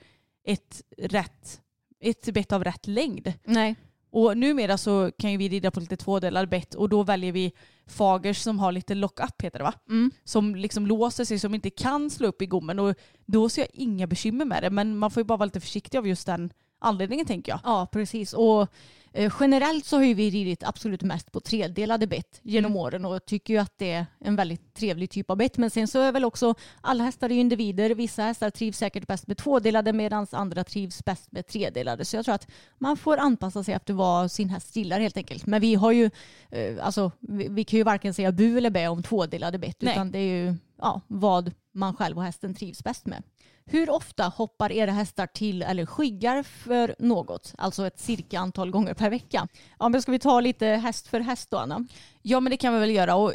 ett, 0.47 0.83
rätt, 0.99 1.61
ett 2.01 2.35
bett 2.35 2.53
av 2.53 2.65
rätt 2.65 2.87
längd. 2.87 3.33
Nej. 3.45 3.75
Och 4.16 4.36
numera 4.36 4.78
så 4.78 5.10
kan 5.18 5.32
ju 5.32 5.36
vi 5.38 5.48
rida 5.48 5.70
på 5.70 5.80
lite 5.80 5.97
tvådelad 5.97 6.48
bett 6.48 6.74
och 6.74 6.88
då 6.88 7.02
väljer 7.02 7.32
vi 7.32 7.52
fagers 7.86 8.38
som 8.38 8.59
har 8.59 8.72
lite 8.72 8.94
lock-up 8.94 9.43
heter 9.43 9.59
det 9.59 9.64
va? 9.64 9.74
Mm. 9.88 10.10
Som 10.24 10.55
liksom 10.55 10.86
låser 10.86 11.24
sig 11.24 11.38
som 11.38 11.55
inte 11.55 11.70
kan 11.70 12.10
slå 12.10 12.28
upp 12.28 12.43
i 12.43 12.47
gommen 12.47 12.78
och 12.78 12.94
då 13.26 13.48
ser 13.48 13.62
jag 13.62 13.68
inga 13.72 14.06
bekymmer 14.06 14.44
med 14.44 14.62
det 14.62 14.70
men 14.70 14.98
man 14.98 15.10
får 15.10 15.20
ju 15.20 15.24
bara 15.24 15.36
vara 15.36 15.44
lite 15.44 15.60
försiktig 15.60 15.98
av 15.98 16.09
just 16.09 16.26
den 16.26 16.52
anledningen 16.87 17.27
tänker 17.27 17.53
jag. 17.53 17.61
Ja, 17.65 17.87
precis. 17.93 18.33
Och 18.33 18.67
eh, 19.13 19.33
generellt 19.41 19.85
så 19.85 19.97
har 19.97 20.05
ju 20.05 20.15
vi 20.15 20.31
ridit 20.31 20.65
absolut 20.65 21.03
mest 21.03 21.33
på 21.33 21.41
tredelade 21.41 22.07
bett 22.07 22.41
genom 22.43 22.73
Mm. 22.73 22.83
åren 22.83 23.05
och 23.05 23.25
tycker 23.25 23.55
ju 23.55 23.61
att 23.61 23.79
det 23.79 23.93
är 23.93 24.07
en 24.21 24.37
väldigt 24.37 24.75
trevlig 24.75 25.11
typ 25.11 25.31
av 25.31 25.37
bett. 25.37 25.57
Men 25.59 25.71
sen 25.71 25.89
så 25.89 26.01
är 26.01 26.13
väl 26.13 26.25
också 26.25 26.55
alla 26.81 27.05
hästar 27.05 27.31
är 27.31 27.35
ju 27.35 27.41
individer. 27.41 27.95
Vissa 27.95 28.23
hästar 28.23 28.51
trivs 28.51 28.79
säkert 28.79 29.07
bäst 29.07 29.27
med 29.27 29.37
tvådelade 29.37 29.93
medan 29.93 30.27
andra 30.33 30.65
trivs 30.65 31.05
bäst 31.05 31.33
med 31.33 31.47
tredelade. 31.47 32.05
Så 32.05 32.17
jag 32.17 32.25
tror 32.25 32.35
att 32.35 32.49
man 32.79 32.97
får 32.97 33.17
anpassa 33.17 33.65
sig 33.65 33.75
efter 33.75 33.95
vad 33.95 34.31
sin 34.31 34.49
häst 34.51 34.77
gillar 34.77 35.01
helt 35.01 35.17
enkelt. 35.17 35.47
Men 35.47 35.61
vi 35.61 35.75
har 35.75 35.93
ju, 35.93 36.11
eh, 36.51 36.87
alltså 36.87 37.11
vi, 37.21 37.49
vi 37.49 37.65
kan 37.65 37.77
ju 37.77 37.83
varken 37.83 38.15
säga 38.15 38.33
bu 38.33 38.59
eller 38.59 38.71
bä 38.71 38.89
om 38.89 39.03
tvådelade 39.03 39.59
bett 39.59 39.83
utan 39.83 40.11
det 40.11 40.19
är 40.19 40.45
ju 40.45 40.55
ja, 40.79 41.01
vad 41.07 41.53
man 41.73 41.97
själv 41.97 42.17
och 42.19 42.25
hästen 42.25 42.55
trivs 42.55 42.85
bäst 42.85 43.07
med. 43.07 43.23
Hur 43.70 43.90
ofta 43.90 44.24
hoppar 44.24 44.72
era 44.72 44.90
hästar 44.93 45.26
till 45.26 45.62
eller 45.62 45.86
skyggar 45.86 46.43
för 46.43 46.94
något? 46.98 47.55
Alltså 47.59 47.86
ett 47.86 48.01
cirka 48.01 48.38
antal 48.40 48.70
gånger 48.70 48.94
per 48.94 49.10
vecka. 49.10 49.48
Ja, 49.78 49.88
men 49.88 50.02
ska 50.02 50.12
vi 50.12 50.18
ta 50.18 50.40
lite 50.40 50.66
häst 50.66 51.09
för 51.09 51.20
häst 51.20 51.51
då, 51.51 51.56
Anna? 51.56 51.86
Ja 52.22 52.40
men 52.40 52.51
det 52.51 52.56
kan 52.56 52.74
vi 52.74 52.80
väl 52.80 52.90
göra 52.90 53.14
och 53.16 53.32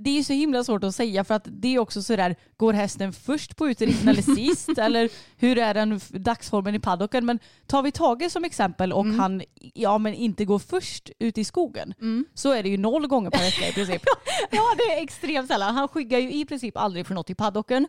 det 0.00 0.10
är 0.10 0.14
ju 0.14 0.24
så 0.24 0.32
himla 0.32 0.64
svårt 0.64 0.84
att 0.84 0.94
säga 0.94 1.24
för 1.24 1.34
att 1.34 1.46
det 1.50 1.74
är 1.74 1.78
också 1.78 2.02
sådär, 2.02 2.36
går 2.56 2.72
hästen 2.72 3.12
först 3.12 3.56
på 3.56 3.68
uteritten 3.68 4.08
eller 4.08 4.22
sist? 4.36 4.78
eller 4.78 5.08
hur 5.36 5.58
är 5.58 5.74
den 5.74 6.00
dagsformen 6.10 6.74
i 6.74 6.78
paddocken? 6.78 7.26
Men 7.26 7.38
tar 7.66 7.82
vi 7.82 7.92
Tage 7.92 8.32
som 8.32 8.44
exempel 8.44 8.92
och 8.92 9.04
Mm. 9.04 9.18
han 9.20 9.42
ja, 9.74 9.98
men 9.98 10.14
inte 10.14 10.44
går 10.44 10.58
först 10.58 11.10
ut 11.18 11.38
i 11.38 11.44
skogen 11.44 11.94
så 12.34 12.52
är 12.52 12.62
det 12.62 12.68
ju 12.68 12.76
noll 12.78 13.06
gånger 13.06 13.30
per 13.30 13.38
vecka 13.42 13.68
i 13.68 13.72
princip. 13.72 14.02
Ja, 14.50 14.62
det 14.76 14.82
är 14.98 15.02
extremt 15.02 15.48
sällan. 15.48 15.74
Han 15.74 15.88
skyggar 15.88 16.18
ju 16.18 16.32
i 16.32 16.44
princip 16.44 16.76
aldrig 16.76 17.06
för 17.06 17.14
något 17.14 17.30
i 17.30 17.34
paddocken. 17.34 17.86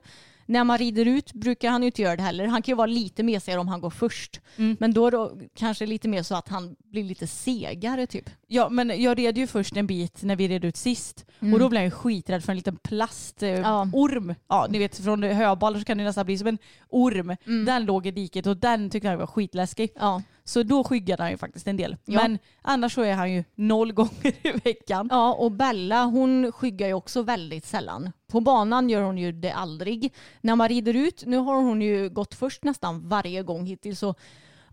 När 0.50 0.64
man 0.64 0.78
rider 0.78 1.06
ut 1.06 1.34
brukar 1.34 1.70
han 1.70 1.82
ju 1.82 1.86
inte 1.86 2.02
göra 2.02 2.16
det 2.16 2.22
heller. 2.24 2.48
Han 2.48 2.62
kan 2.62 2.72
ju 2.72 2.76
vara 2.76 2.88
lite 2.88 3.24
mesigare 3.24 3.60
om 3.60 3.68
han 3.68 3.82
går 3.82 3.90
först. 3.90 4.42
Mm. 4.58 4.78
Men 4.80 4.94
då, 4.94 5.10
då 5.10 5.38
kanske 5.56 5.86
lite 5.86 6.08
mer 6.08 6.24
så 6.24 6.36
att 6.36 6.50
han 6.50 6.76
blir 6.92 7.04
lite 7.04 7.28
segare 7.28 8.08
typ. 8.08 8.30
Ja 8.48 8.70
men 8.70 9.02
jag 9.02 9.18
red 9.18 9.38
ju 9.38 9.48
först 9.48 9.78
en 9.78 9.88
bit 9.88 10.24
när 10.24 10.36
vi 10.36 10.48
red 10.48 10.66
ut 10.66 10.78
sist 10.78 11.26
Mm. 11.42 11.54
och 11.54 11.60
då 11.60 11.70
blev 11.70 11.84
jag 11.84 11.94
skiträdd 11.94 12.44
för 12.44 12.52
en 12.52 12.58
liten 12.58 12.76
plastorm. 12.76 13.62
Ja. 13.62 13.82
Eh, 13.82 13.90
orm. 13.94 14.36
ja 14.48 14.68
ni 14.70 14.80
vet 14.80 14.98
från 15.04 15.24
höbalar 15.24 15.80
så 15.80 15.86
kan 15.86 15.98
det 15.98 16.04
nästan 16.04 16.26
bli 16.26 16.38
som 16.38 16.48
en 16.48 16.58
orm. 16.90 17.36
Mm. 17.46 17.66
Den 17.66 17.86
låg 17.86 18.08
i 18.08 18.12
diket 18.12 18.48
och 18.48 18.58
den 18.58 18.90
tyckte 18.90 19.08
jag 19.08 19.18
var 19.18 19.28
skitläskig. 19.28 19.90
Ja. 19.96 20.22
Så 20.50 20.64
då 20.64 20.84
skyggade 20.84 21.24
han 21.24 21.32
ju 21.32 21.38
faktiskt 21.38 21.68
en 21.68 21.78
del. 21.78 21.98
Ja. 22.06 22.22
Men 22.22 22.40
annars 22.62 22.94
så 22.94 23.02
är 23.02 23.14
han 23.14 23.32
ju 23.32 23.44
noll 23.56 23.92
gånger 23.94 24.48
i 24.48 24.52
veckan. 24.64 25.08
Ja, 25.12 25.34
och 25.34 25.52
Bella 25.52 26.06
hon 26.06 26.52
skyggar 26.52 26.88
ju 26.88 26.94
också 26.94 27.22
väldigt 27.22 27.66
sällan. 27.66 28.12
På 28.28 28.42
banan 28.42 28.90
gör 28.90 29.02
hon 29.02 29.18
ju 29.18 29.32
det 29.32 29.52
aldrig. 29.52 30.14
När 30.42 30.56
man 30.56 30.70
rider 30.70 30.94
ut, 30.94 31.24
nu 31.26 31.38
har 31.38 31.56
hon 31.56 31.82
ju 31.82 32.10
gått 32.10 32.36
först 32.36 32.64
nästan 32.64 33.10
varje 33.10 33.44
gång 33.44 33.66
hittills. 33.66 34.00
Så, 34.00 34.16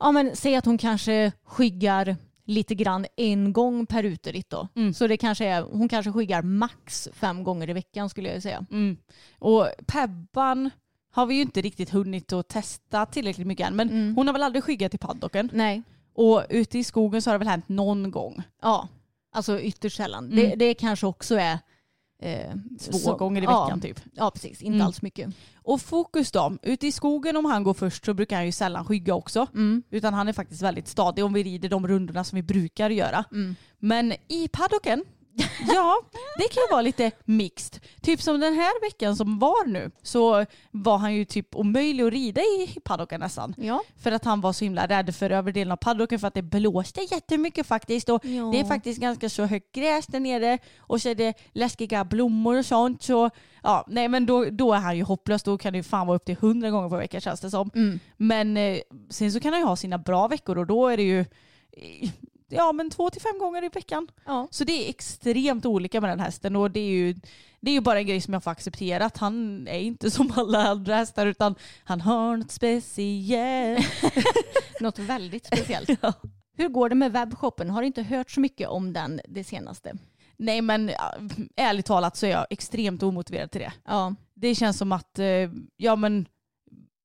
ja, 0.00 0.12
men 0.12 0.36
säg 0.36 0.56
att 0.56 0.64
hon 0.64 0.78
kanske 0.78 1.32
skyggar 1.44 2.16
lite 2.44 2.74
grann 2.74 3.06
en 3.16 3.52
gång 3.52 3.86
per 3.86 4.04
uteritt 4.04 4.50
då. 4.50 4.68
Mm. 4.76 4.94
Så 4.94 5.06
det 5.06 5.16
kanske 5.16 5.46
är, 5.46 5.62
hon 5.62 5.88
kanske 5.88 6.12
skyggar 6.12 6.42
max 6.42 7.08
fem 7.12 7.44
gånger 7.44 7.70
i 7.70 7.72
veckan 7.72 8.10
skulle 8.10 8.32
jag 8.32 8.42
säga. 8.42 8.66
Mm. 8.70 8.96
Och 9.38 9.68
Pebban 9.86 10.70
har 11.16 11.26
vi 11.26 11.34
ju 11.34 11.42
inte 11.42 11.60
riktigt 11.60 11.90
hunnit 11.90 12.32
att 12.32 12.48
testa 12.48 13.06
tillräckligt 13.06 13.46
mycket 13.46 13.66
än. 13.68 13.76
Men 13.76 13.88
Mm. 13.90 14.16
hon 14.16 14.26
har 14.26 14.32
väl 14.32 14.42
aldrig 14.42 14.64
skyggat 14.64 14.94
i 14.94 14.98
paddocken. 14.98 15.50
Nej. 15.52 15.82
Och 16.14 16.42
ute 16.50 16.78
i 16.78 16.84
skogen 16.84 17.22
så 17.22 17.30
har 17.30 17.34
det 17.34 17.38
väl 17.38 17.48
hänt 17.48 17.68
någon 17.68 18.10
gång. 18.10 18.42
Ja, 18.62 18.88
alltså 19.32 19.60
ytterst 19.60 19.96
sällan. 19.96 20.24
Mm. 20.24 20.36
Det, 20.36 20.56
det 20.56 20.74
kanske 20.74 21.06
också 21.06 21.34
är 21.36 21.58
Eh, 22.22 22.54
Två 22.90 22.98
så- 22.98 23.16
gånger 23.16 23.42
i 23.42 23.44
ja, 23.44 23.64
veckan 23.64 23.80
typ. 23.80 24.00
Ja, 24.12 24.30
precis. 24.30 24.62
Inte 24.62 24.74
Mm. 24.74 24.86
alls 24.86 25.02
mycket. 25.02 25.30
Och 25.62 25.80
fokus 25.80 26.30
då, 26.32 26.56
ute 26.62 26.86
i 26.86 26.92
skogen 26.92 27.36
om 27.36 27.44
han 27.44 27.62
går 27.64 27.74
först 27.74 28.04
så 28.04 28.14
brukar 28.14 28.36
han 28.36 28.46
ju 28.46 28.52
sällan 28.52 28.84
skygga 28.84 29.14
också. 29.14 29.46
Mm. 29.54 29.82
Utan 29.90 30.14
han 30.14 30.28
är 30.28 30.32
faktiskt 30.32 30.62
väldigt 30.62 30.88
stadig 30.88 31.24
om 31.24 31.32
vi 31.32 31.42
rider 31.42 31.68
de 31.68 31.88
rundorna 31.88 32.24
som 32.24 32.36
vi 32.36 32.42
brukar 32.42 32.90
göra. 32.90 33.24
Mm. 33.32 33.56
Men 33.78 34.12
i 34.28 34.48
paddocken, 34.52 35.04
ja 35.74 35.96
det 36.38 36.42
kan 36.42 36.62
ju 36.62 36.70
vara 36.70 36.82
lite 36.82 37.10
mixed. 37.24 37.80
Typ 38.02 38.22
som 38.22 38.40
den 38.40 38.54
här 38.54 38.80
veckan 38.80 39.16
som 39.16 39.38
var 39.38 39.66
nu 39.66 39.90
så 40.02 40.46
var 40.70 40.98
han 40.98 41.14
ju 41.14 41.24
typ 41.24 41.56
omöjlig 41.56 42.04
att 42.04 42.12
rida 42.12 42.40
i 42.40 42.80
paddocken 42.84 43.20
nästan. 43.20 43.54
Ja. 43.58 43.82
För 44.02 44.12
att 44.12 44.24
han 44.24 44.40
var 44.40 44.52
så 44.52 44.64
himla 44.64 44.86
rädd 44.86 45.14
för 45.14 45.30
övre 45.30 45.52
delen 45.52 45.72
av 45.72 45.76
paddocken 45.76 46.18
för 46.18 46.28
att 46.28 46.34
det 46.34 46.42
blåste 46.42 47.00
jättemycket 47.10 47.66
faktiskt. 47.66 48.08
Och 48.08 48.24
Ja. 48.24 48.50
Det 48.52 48.60
är 48.60 48.64
faktiskt 48.64 49.00
ganska 49.00 49.28
så 49.28 49.44
högt 49.44 49.72
gräs 49.72 50.06
där 50.06 50.20
nere 50.20 50.58
och 50.78 51.02
så 51.02 51.08
är 51.08 51.14
det 51.14 51.34
läskiga 51.52 52.04
blommor 52.04 52.58
och 52.58 52.66
sånt. 52.66 53.02
Så 53.02 53.30
ja, 53.62 53.84
nej 53.88 54.08
men 54.08 54.26
då, 54.26 54.44
då 54.44 54.72
är 54.72 54.78
han 54.78 54.96
ju 54.96 55.02
hopplös. 55.02 55.42
Då 55.42 55.58
kan 55.58 55.72
det 55.72 55.76
ju 55.76 55.82
fan 55.82 56.06
vara 56.06 56.16
upp 56.16 56.24
till 56.24 56.36
hundra 56.36 56.70
gånger 56.70 56.88
per 56.88 56.96
vecka 56.96 57.20
känns 57.20 57.40
det 57.40 57.50
som. 57.50 57.70
Mm. 57.74 58.00
Men 58.16 58.56
eh, 58.56 58.78
sen 59.10 59.32
så 59.32 59.40
kan 59.40 59.52
han 59.52 59.60
ju 59.62 59.66
ha 59.66 59.76
sina 59.76 59.98
bra 59.98 60.28
veckor 60.28 60.58
och 60.58 60.66
då 60.66 60.88
är 60.88 60.96
det 60.96 61.02
ju 61.02 61.20
eh, 61.20 62.10
ja, 62.48 62.72
men 62.72 62.90
två 62.90 63.10
till 63.10 63.22
fem 63.22 63.38
gånger 63.38 63.64
i 63.64 63.68
veckan. 63.68 64.08
Ja. 64.24 64.48
Så 64.50 64.64
det 64.64 64.72
är 64.72 64.90
extremt 64.90 65.66
olika 65.66 66.00
med 66.00 66.10
den 66.10 66.20
hästen 66.20 66.56
och 66.56 66.70
det 66.70 66.80
är 66.80 66.90
ju, 66.90 67.14
det 67.60 67.70
är 67.70 67.74
ju 67.74 67.80
bara 67.80 67.98
en 67.98 68.06
grej 68.06 68.20
som 68.20 68.34
jag 68.34 68.44
får 68.44 68.50
acceptera 68.50 69.04
att 69.04 69.16
han 69.16 69.68
är 69.68 69.78
inte 69.78 70.10
som 70.10 70.32
alla 70.36 70.68
andra 70.68 70.96
hästar 70.96 71.26
utan 71.26 71.54
han 71.84 72.00
har 72.00 72.36
något 72.36 72.50
speciellt. 72.50 73.86
Något 74.80 74.98
väldigt 74.98 75.46
speciellt. 75.46 75.90
Hur 76.56 76.68
går 76.68 76.88
det 76.88 76.94
med 76.94 77.12
webbshoppen? 77.12 77.70
Har 77.70 77.82
inte 77.82 78.02
hört 78.02 78.30
så 78.30 78.40
mycket 78.40 78.68
om 78.68 78.92
den 78.92 79.20
det 79.28 79.44
senaste. 79.44 79.92
Nej 80.36 80.62
men 80.62 80.88
ja, 80.88 81.14
ärligt 81.56 81.86
talat 81.86 82.16
så 82.16 82.26
är 82.26 82.30
jag 82.30 82.46
extremt 82.50 83.02
omotiverad 83.02 83.50
till 83.50 83.60
det. 83.60 83.72
Ja. 83.84 84.14
Det 84.34 84.54
känns 84.54 84.78
som 84.78 84.92
att 84.92 85.18
eh, 85.18 85.50
ja, 85.76 85.96
men, 85.96 86.26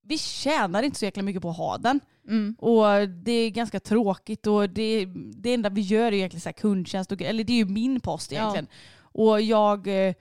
vi 0.04 0.18
tjänar 0.18 0.84
inte 0.84 1.00
så 1.00 1.06
jäkla 1.06 1.24
mycket 1.24 1.42
på 1.42 1.50
att 1.50 1.58
ha 1.58 1.78
den. 1.78 2.00
Mm. 2.28 2.56
Och 2.60 3.10
det 3.10 3.32
är 3.32 3.50
ganska 3.50 3.80
tråkigt 3.80 4.48
och 4.48 4.70
det, 4.70 5.06
det 5.36 5.54
enda 5.54 5.70
vi 5.70 5.82
gör 5.82 6.08
är 6.08 6.14
egentligen 6.14 6.42
så 6.42 6.50
här 6.50 6.54
kundtjänst. 6.54 7.12
Och, 7.12 7.22
eller 7.22 7.44
det 7.44 7.54
är 7.54 7.58
ju 7.58 7.66
min 7.66 8.00
post 8.00 8.32
egentligen. 8.32 8.68
Och 9.00 9.42
jag, 9.42 9.88
eh, 9.88 10.14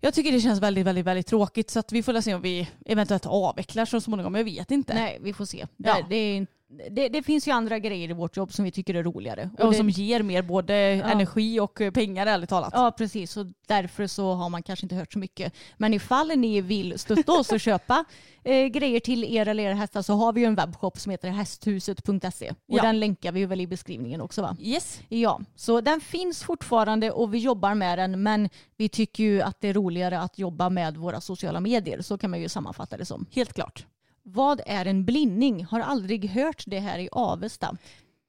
jag 0.00 0.14
tycker 0.14 0.32
det 0.32 0.40
känns 0.40 0.60
väldigt, 0.60 0.86
väldigt, 0.86 1.06
väldigt 1.06 1.26
tråkigt. 1.26 1.70
Så 1.70 1.78
att 1.78 1.92
vi 1.92 2.02
får 2.02 2.20
se 2.20 2.34
om 2.34 2.42
vi 2.42 2.68
eventuellt 2.86 3.26
avvecklar 3.26 3.84
så 3.84 4.00
småningom. 4.00 4.34
Jag 4.34 4.44
vet 4.44 4.70
inte. 4.70 4.94
Nej, 4.94 5.18
vi 5.20 5.32
får 5.32 5.44
se. 5.44 5.66
Ja. 5.76 5.94
Det, 5.94 6.06
det, 6.08 6.16
är, 6.16 6.46
det, 6.68 7.08
det 7.08 7.22
finns 7.22 7.48
ju 7.48 7.52
andra 7.52 7.78
grejer 7.78 8.10
i 8.10 8.12
vårt 8.12 8.36
jobb 8.36 8.52
som 8.52 8.64
vi 8.64 8.70
tycker 8.70 8.94
är 8.94 9.02
roligare. 9.02 9.50
Och, 9.58 9.70
det, 9.70 9.76
som 9.76 9.90
ger 9.90 10.22
mer 10.22 10.42
både 10.42 10.74
energi 10.74 11.60
och 11.60 11.80
pengar 11.94 12.26
ärligt 12.26 12.48
talat. 12.48 12.70
Ja, 12.72 12.92
precis. 12.98 13.36
Och 13.36 13.46
därför 13.66 14.06
så 14.06 14.32
har 14.32 14.48
man 14.48 14.62
kanske 14.62 14.84
inte 14.84 14.94
hört 14.94 15.12
så 15.12 15.18
mycket. 15.18 15.52
Men 15.76 15.94
ifall 15.94 16.28
ni 16.38 16.60
vill 16.60 16.98
stötta 16.98 17.32
oss 17.32 17.52
och 17.52 17.60
köpa 17.70 18.04
eh, 18.44 18.66
grejer 18.66 19.00
till 19.00 19.24
er 19.24 19.48
eller 19.48 19.62
era 19.62 19.74
hästar 19.74 20.02
så 20.02 20.12
har 20.14 20.32
vi 20.32 20.40
ju 20.40 20.46
en 20.46 20.54
webbshop 20.54 20.98
som 20.98 21.10
heter 21.10 21.28
hästhuset.se. 21.30 22.50
Och 22.50 22.56
Ja. 22.66 22.82
den 22.82 23.00
länkar 23.00 23.32
vi 23.32 23.46
väl 23.46 23.60
i 23.60 23.66
beskrivningen 23.66 24.20
också 24.20 24.42
va? 24.42 24.56
Yes. 24.60 25.00
Ja, 25.08 25.40
så 25.54 25.80
den 25.80 26.00
finns 26.00 26.42
fortfarande 26.42 27.10
och 27.10 27.34
vi 27.34 27.38
jobbar 27.38 27.74
med 27.74 27.98
den 27.98 28.22
men 28.22 28.48
vi 28.76 28.88
tycker 28.88 29.24
ju 29.24 29.42
att 29.42 29.60
det 29.60 29.68
är 29.68 29.74
roligare 29.74 30.20
att 30.20 30.38
jobba 30.38 30.70
med 30.70 30.96
våra 30.96 31.20
sociala 31.20 31.60
medier. 31.60 32.02
Så 32.02 32.18
kan 32.18 32.30
man 32.30 32.40
ju 32.40 32.48
sammanfatta 32.48 32.96
det 32.96 33.04
som. 33.04 33.26
Helt 33.32 33.52
klart. 33.52 33.86
Vad 34.28 34.60
är 34.66 34.86
en 34.86 35.04
blinning? 35.04 35.64
Har 35.64 35.80
aldrig 35.80 36.30
hört 36.30 36.62
det 36.66 36.80
här 36.80 36.98
i 36.98 37.08
Avesta. 37.12 37.76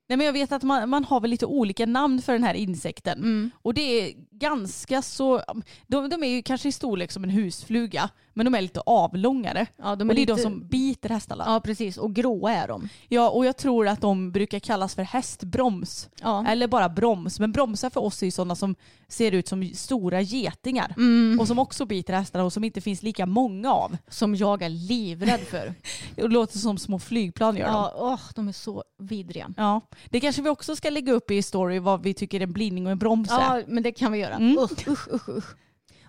Nej, 0.09 0.17
men 0.17 0.25
jag 0.25 0.33
vet 0.33 0.51
att 0.51 0.63
man, 0.63 0.89
man 0.89 1.03
har 1.05 1.19
väl 1.21 1.31
lite 1.31 1.45
olika 1.45 1.85
namn 1.85 2.21
för 2.21 2.33
den 2.33 2.43
här 2.43 2.53
insekten. 2.53 3.17
Mm. 3.19 3.51
Och 3.61 3.73
det 3.73 3.81
är 3.81 4.13
ganska 4.31 5.01
så, 5.01 5.41
de, 5.87 6.09
de 6.09 6.23
är 6.23 6.27
ju 6.27 6.41
kanske 6.41 6.69
i 6.69 6.71
storlek 6.71 7.11
som 7.11 7.23
en 7.23 7.29
husfluga 7.29 8.09
men 8.37 8.45
de 8.45 8.55
är 8.55 8.61
lite 8.61 8.79
avlångare. 8.85 9.65
Ja, 9.77 9.95
de 9.95 10.09
och 10.09 10.15
det 10.15 10.21
är 10.21 10.25
lite- 10.25 10.33
de 10.33 10.41
som 10.41 10.67
biter 10.67 11.09
hästarna. 11.09 11.43
Ja, 11.47 11.59
precis. 11.59 11.97
Och 11.97 12.13
gråa 12.15 12.51
är 12.53 12.67
de. 12.67 12.89
Ja, 13.07 13.29
och 13.29 13.45
jag 13.45 13.57
tror 13.57 13.87
att 13.87 14.01
de 14.01 14.31
brukar 14.31 14.59
kallas 14.59 14.95
för 14.95 15.03
hästbroms. 15.03 16.09
Ja. 16.21 16.45
Eller 16.47 16.67
bara 16.67 16.89
broms. 16.89 17.39
Men 17.39 17.51
bromsar 17.51 17.89
för 17.89 18.01
oss 18.01 18.21
är 18.21 18.25
ju 18.27 18.31
sådana 18.31 18.55
som 18.55 18.75
ser 19.07 19.31
ut 19.31 19.47
som 19.47 19.69
stora 19.73 20.21
getingar. 20.21 20.93
Mm. 20.97 21.39
Och 21.39 21.47
som 21.47 21.59
också 21.59 21.85
biter 21.85 22.13
hästarna 22.13 22.45
och 22.45 22.53
som 22.53 22.63
inte 22.63 22.81
finns 22.81 23.03
lika 23.03 23.25
många 23.25 23.73
av. 23.73 23.97
Som 24.07 24.35
jag 24.35 24.61
är 24.61 24.69
livrädd 24.69 25.39
för. 25.39 25.73
Det 26.15 26.27
låter 26.27 26.57
som 26.57 26.77
små 26.77 26.99
flygplan 26.99 27.57
gör 27.57 27.65
de. 27.65 27.73
ja, 27.73 27.93
åh, 27.97 28.19
de 28.35 28.47
är 28.47 28.51
så 28.51 28.83
vidriga. 28.99 29.53
Ja, 29.57 29.81
det 30.05 30.19
kanske 30.19 30.41
vi 30.41 30.49
också 30.49 30.75
ska 30.75 30.89
lägga 30.89 31.13
upp 31.13 31.31
i 31.31 31.41
story 31.41 31.79
vad 31.79 32.03
vi 32.03 32.13
tycker 32.13 32.41
en 32.41 32.53
blindning 32.53 32.85
och 32.85 32.91
en 32.91 32.97
broms 32.99 33.31
är. 33.31 33.35
Ja, 33.57 33.61
men 33.67 33.83
det 33.83 33.91
kan 33.91 34.11
vi 34.11 34.17
göra. 34.19 34.33
Mm. 34.35 34.57
Usch, 34.57 34.87
usch, 34.87 35.29
usch. 35.29 35.55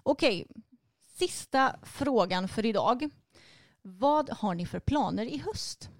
Okej, 0.03 0.47
sista 1.19 1.77
frågan 1.83 2.49
för 2.49 2.67
idag. 2.67 3.11
Vad 3.83 4.31
har 4.31 4.55
ni 4.55 4.67
för 4.67 4.81
planer 4.81 5.25
i 5.25 5.39
höst? 5.39 5.91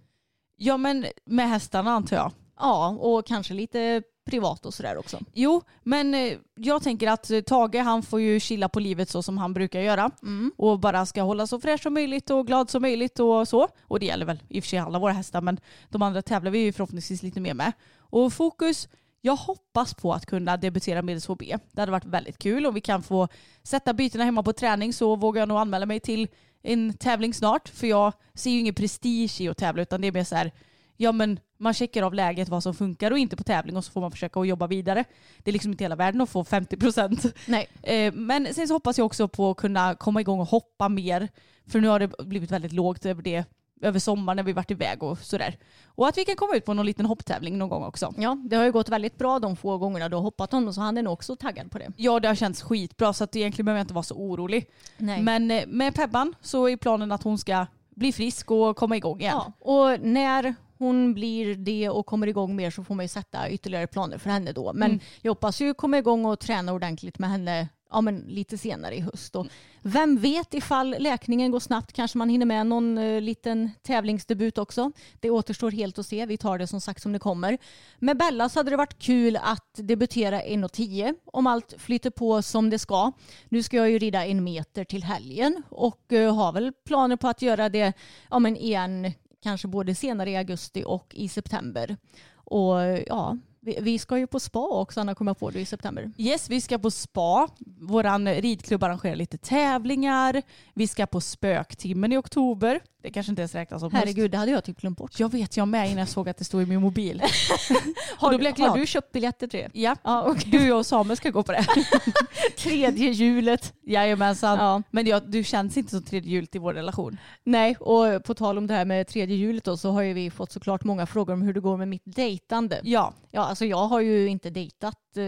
Ja 0.57 0.77
men 0.77 1.07
med 1.25 1.49
hästarna 1.49 1.91
antar 1.91 2.17
jag. 2.17 2.33
Ja, 2.59 2.89
och 2.89 3.27
kanske 3.27 3.55
lite 3.55 4.03
privat 4.25 4.67
och 4.67 4.75
sådär 4.75 4.97
också. 4.97 5.19
Jo, 5.33 5.63
men 5.83 6.15
eh, 6.15 6.39
jag 6.57 6.83
tänker 6.83 7.09
att 7.09 7.31
eh, 7.31 7.41
Tage 7.41 7.77
han 7.77 8.03
får 8.03 8.21
ju 8.21 8.41
chilla 8.41 8.69
på 8.69 8.81
livet 8.81 9.09
så 9.11 9.23
som 9.23 9.39
han 9.39 9.55
brukar 9.55 9.81
göra. 9.81 10.11
Mm. 10.23 10.53
Och 10.57 10.81
bara 10.81 11.07
ska 11.07 11.23
hålla 11.23 11.47
så 11.47 11.61
fräsch 11.61 11.83
som 11.83 11.95
möjligt 11.95 12.31
och 12.31 12.47
glad 12.47 12.71
som 12.71 12.83
möjligt 12.83 13.21
och 13.21 13.49
så. 13.49 13.69
Och 13.83 14.01
det 14.01 14.07
gäller 14.07 14.27
väl 14.27 14.43
i 14.49 14.61
och 14.61 14.65
för 14.65 14.69
sig 14.69 14.79
alla 14.79 14.99
våra 14.99 15.13
hästar 15.13 15.41
men 15.41 15.61
de 15.89 16.03
andra 16.03 16.23
tävlar 16.23 16.51
vi 16.51 16.59
ju 16.59 16.73
förhoppningsvis 16.73 17.23
lite 17.23 17.41
mer 17.41 17.55
med. 17.55 17.73
Och 17.99 18.33
fokus, 18.33 18.89
jag 19.21 19.37
hoppas 19.37 19.95
på 19.95 20.13
att 20.13 20.27
kunna 20.27 20.57
debutera 20.57 21.03
med 21.03 21.23
SHB. 21.25 21.43
Det 21.73 21.81
hade 21.81 21.93
varit 21.93 22.05
väldigt 22.05 22.39
kul 22.39 22.67
om 22.67 22.75
vi 22.75 22.81
kan 22.81 23.03
få 23.03 23.29
sätta 23.63 23.93
bytena 23.93 24.25
hemma 24.25 24.43
på 24.43 24.53
träning 24.53 24.93
så 24.93 25.17
vågar 25.17 25.43
jag 25.43 25.49
nog 25.49 25.59
anmäla 25.59 25.87
mig 25.87 26.01
till 26.01 26.29
en 26.63 26.95
tävling 26.95 27.35
snart. 27.35 27.69
För 27.69 27.87
jag 27.87 28.13
ser 28.35 28.51
ju 28.51 28.59
ingen 28.59 28.75
prestige 28.75 29.41
i 29.41 29.49
att 29.49 29.57
tävla 29.57 29.83
utan 29.83 30.01
det 30.01 30.07
är 30.09 30.13
mer 30.13 30.25
så 30.25 30.37
här, 30.37 30.53
ja 30.97 31.13
men 31.13 31.41
man 31.59 31.75
checkar 31.75 32.03
av 32.03 32.15
läget 32.15 32.49
vad 32.49 32.63
som 32.63 32.75
funkar 32.75 33.11
och 33.11 33.19
inte 33.19 33.37
på 33.37 33.45
tävling 33.45 33.77
och 33.77 33.85
så 33.85 33.93
får 33.93 34.01
man 34.01 34.11
försöka 34.11 34.41
att 34.41 34.49
jobba 34.49 34.67
vidare. 34.67 35.05
Det 35.39 35.51
är 35.51 35.53
liksom 35.53 35.71
inte 35.73 35.85
hela 35.85 35.97
världen 35.97 36.21
att 36.21 36.31
få 36.31 36.45
50 36.45 36.77
procent. 36.77 37.27
Nej. 37.47 37.69
Eh, 37.83 38.13
Men 38.13 38.55
sen 38.55 38.69
så 38.69 38.75
hoppas 38.75 38.99
jag 38.99 39.07
också 39.07 39.29
på 39.29 39.51
att 39.51 39.57
kunna 39.57 39.95
komma 39.95 40.21
igång 40.21 40.41
och 40.41 40.49
hoppa 40.49 40.89
mer. 40.89 41.29
För 41.67 41.81
nu 41.81 41.89
har 41.89 42.01
det 42.01 42.11
blivit 42.19 42.51
väldigt 42.51 42.73
lågt 42.73 43.07
över 43.07 43.23
det 43.23 43.45
över 43.81 43.99
sommaren 43.99 44.37
när 44.37 44.43
vi 44.43 44.53
varit 44.53 44.71
iväg 44.71 45.03
och 45.03 45.19
sådär. 45.19 45.57
Och 45.87 46.09
att 46.09 46.19
vi 46.19 46.25
kan 46.25 46.37
komma 46.37 46.55
ut 46.57 46.65
på 46.65 46.75
någon 46.75 46.87
liten 46.87 47.07
hopptävling 47.07 47.59
någon 47.59 47.69
gång 47.69 47.85
också. 47.85 48.15
Ja, 48.19 48.37
det 48.51 48.57
har 48.57 48.65
ju 48.65 48.73
gått 48.73 48.89
väldigt 48.89 49.19
bra 49.19 49.39
de 49.39 49.57
få 49.57 49.79
gångerna 49.79 50.09
du 50.09 50.17
har 50.17 50.23
hoppat 50.23 50.53
honom 50.53 50.73
så 50.75 50.81
han 50.81 50.99
är 50.99 51.03
nog 51.03 51.13
också 51.13 51.37
taggad 51.37 51.71
på 51.71 51.79
det. 51.79 51.93
Ja, 51.97 52.21
det 52.21 52.29
har 52.29 52.35
känts 52.35 52.63
skitbra 52.63 53.13
så 53.13 53.25
att 53.25 53.37
egentligen 53.37 53.65
behöver 53.67 53.79
jag 53.79 53.85
inte 53.85 53.95
vara 53.95 54.03
så 54.03 54.15
orolig. 54.15 54.67
Nej. 54.97 55.23
Men 55.23 55.51
eh, 55.51 55.67
med 55.67 55.95
Pebban 55.95 56.35
så 56.41 56.69
är 56.69 56.77
planen 56.77 57.13
att 57.13 57.23
hon 57.23 57.39
ska 57.39 57.67
bli 57.97 58.13
frisk 58.13 58.51
och 58.51 58.77
komma 58.77 58.97
igång 58.97 59.21
igen. 59.21 59.35
Ja, 59.37 59.53
och 59.61 60.01
när 60.01 60.55
hon 60.79 61.15
blir 61.15 61.55
det 61.55 61.89
och 61.89 62.07
kommer 62.07 62.27
igång 62.27 62.57
mer 62.57 62.71
så 62.71 62.85
får 62.85 62.95
man 62.95 63.05
ju 63.05 63.09
sätta 63.09 63.51
ytterligare 63.51 63.87
planer 63.87 64.19
för 64.19 64.31
henne 64.31 64.53
då. 64.53 64.73
Men 64.73 64.91
Mm. 64.91 65.01
jag 65.23 65.31
hoppas 65.31 65.61
ju 65.61 65.75
komma 65.75 65.99
igång 65.99 66.25
och 66.25 66.39
träna 66.41 66.73
ordentligt 66.73 67.19
med 67.19 67.31
henne 67.31 67.69
ja, 67.91 68.01
men 68.01 68.19
lite 68.19 68.59
senare 68.59 68.95
i 68.95 69.01
höst. 69.01 69.37
Och 69.37 69.47
vem 69.83 70.19
vet 70.19 70.55
ifall 70.55 70.97
läkningen 70.99 71.51
går 71.51 71.61
snabbt 71.61 71.93
kanske 71.93 72.19
man 72.19 72.29
hinner 72.29 72.47
med 72.47 72.67
någon 72.67 72.99
eh, 72.99 73.21
liten 73.21 73.71
tävlingsdebut 73.83 74.59
också. 74.59 74.93
Det 75.21 75.31
återstår 75.31 75.71
helt 75.71 75.99
att 75.99 76.07
se. 76.07 76.27
Vi 76.27 76.37
tar 76.37 76.59
det 76.59 76.67
som 76.67 76.81
sagt 76.81 77.03
som 77.03 77.13
det 77.13 77.19
kommer. 77.19 77.59
Med 77.99 78.17
Bella 78.17 78.49
så 78.49 78.59
hade 78.59 78.71
det 78.71 78.77
varit 78.77 78.99
kul 78.99 79.39
att 79.43 79.75
debutera 79.75 80.41
1,10 80.41 81.15
om 81.25 81.47
allt 81.47 81.75
flyter 81.79 82.11
på 82.11 82.43
som 82.43 82.71
det 82.71 82.79
ska. 82.79 83.13
Nu 83.49 83.63
ska 83.63 83.77
jag 83.77 83.91
ju 83.91 83.99
rida 83.99 84.27
en 84.27 84.45
meter 84.45 84.85
till 84.85 85.05
helgen 85.05 85.63
och 85.71 86.13
eh, 86.13 86.35
har 86.35 86.53
väl 86.53 86.73
planer 86.85 87.17
på 87.17 87.29
att 87.29 87.43
göra 87.43 87.69
det 87.69 87.93
ja, 88.31 88.39
men 88.39 88.57
igen 88.57 89.13
kanske 89.43 89.69
både 89.69 89.95
senare 89.95 90.31
i 90.31 90.37
augusti 90.37 90.85
och 90.87 91.15
i 91.15 91.29
september. 91.29 91.97
Och 92.35 92.75
ja, 93.07 93.37
vi, 93.61 93.79
vi 93.81 93.99
ska 93.99 94.19
ju 94.19 94.27
på 94.27 94.41
spa 94.41 94.69
också, 94.69 95.01
Anna 95.01 95.15
kommer 95.15 95.31
jag 95.31 95.39
på 95.39 95.51
det 95.51 95.61
i 95.61 95.67
september. 95.67 96.13
Yes, 96.17 96.51
vi 96.51 96.61
ska 96.61 96.79
på 96.79 96.91
spa. 96.91 97.49
Vår 97.81 98.41
ridklubb 98.41 98.83
arrangerar 98.83 99.17
lite 99.17 99.39
tävlingar. 99.39 100.43
Vi 100.75 100.87
ska 100.87 101.07
på 101.07 101.21
spöktimmen 101.21 102.13
i 102.13 102.17
oktober. 102.17 102.81
Det 103.09 103.13
kanske 103.13 103.33
inte 103.33 103.43
ens 103.43 103.55
räknas 103.55 103.81
som. 103.81 103.93
Herregud, 103.93 104.31
det 104.31 104.37
hade 104.37 104.53
jag 104.53 104.65
typ 104.65 104.81
glömt 104.81 104.99
bort. 104.99 105.21
Jag 105.21 105.33
vet, 105.33 105.57
jag 105.57 105.69
med 105.69 105.87
innan 105.87 105.99
jag 105.99 106.09
såg 106.09 106.29
att 106.29 106.37
det 106.37 106.45
stod 106.45 106.63
i 106.63 106.67
min 106.67 106.81
mobil. 106.81 107.23
Har, 108.19 108.39
du, 108.39 108.63
har 108.63 108.79
du 108.79 108.87
köpt 108.87 109.13
biljetter 109.13 109.47
till 109.47 109.61
det? 109.61 109.81
Ja, 109.81 109.97
Ja, 110.03 110.25
okej. 110.27 110.51
du, 110.51 110.67
jag 110.67 110.79
och 110.79 110.87
Samuel 110.87 111.17
ska 111.17 111.31
gå 111.31 111.43
på 111.43 111.53
det. 111.53 111.67
Tredje 112.59 113.11
hjulet. 113.11 113.75
Jajamensan. 113.87 114.59
Ja. 114.59 114.83
Men 114.91 115.07
jag, 115.07 115.31
du 115.31 115.45
känns 115.45 115.77
inte 115.77 115.91
som 115.91 116.03
tredje 116.03 116.31
hjulet 116.33 116.55
i 116.55 116.59
vår 116.59 116.75
relation. 116.75 117.19
Nej, 117.45 117.77
och 117.77 118.25
på 118.25 118.35
tal 118.35 118.59
om 118.59 118.67
det 118.67 118.75
här 118.75 118.85
med 118.85 119.07
tredje 119.09 119.37
hjulet 119.37 119.65
då, 119.65 119.77
så 119.77 119.91
har 119.91 120.03
ju 120.03 120.13
vi 120.13 120.31
fått 120.31 120.53
såklart 120.53 120.85
många 120.85 121.07
frågor 121.07 121.33
om 121.33 121.43
hur 121.43 121.55
det 121.55 121.61
går 121.61 121.77
med 121.77 121.89
mitt 121.89 122.03
dejtande. 122.05 122.81
Ja, 122.83 123.15
Ja, 123.31 123.41
alltså 123.41 123.65
jag 123.65 123.87
har 123.87 124.01
ju 124.01 124.29
inte 124.29 124.51
dejtat 124.51 125.17
eh, 125.17 125.23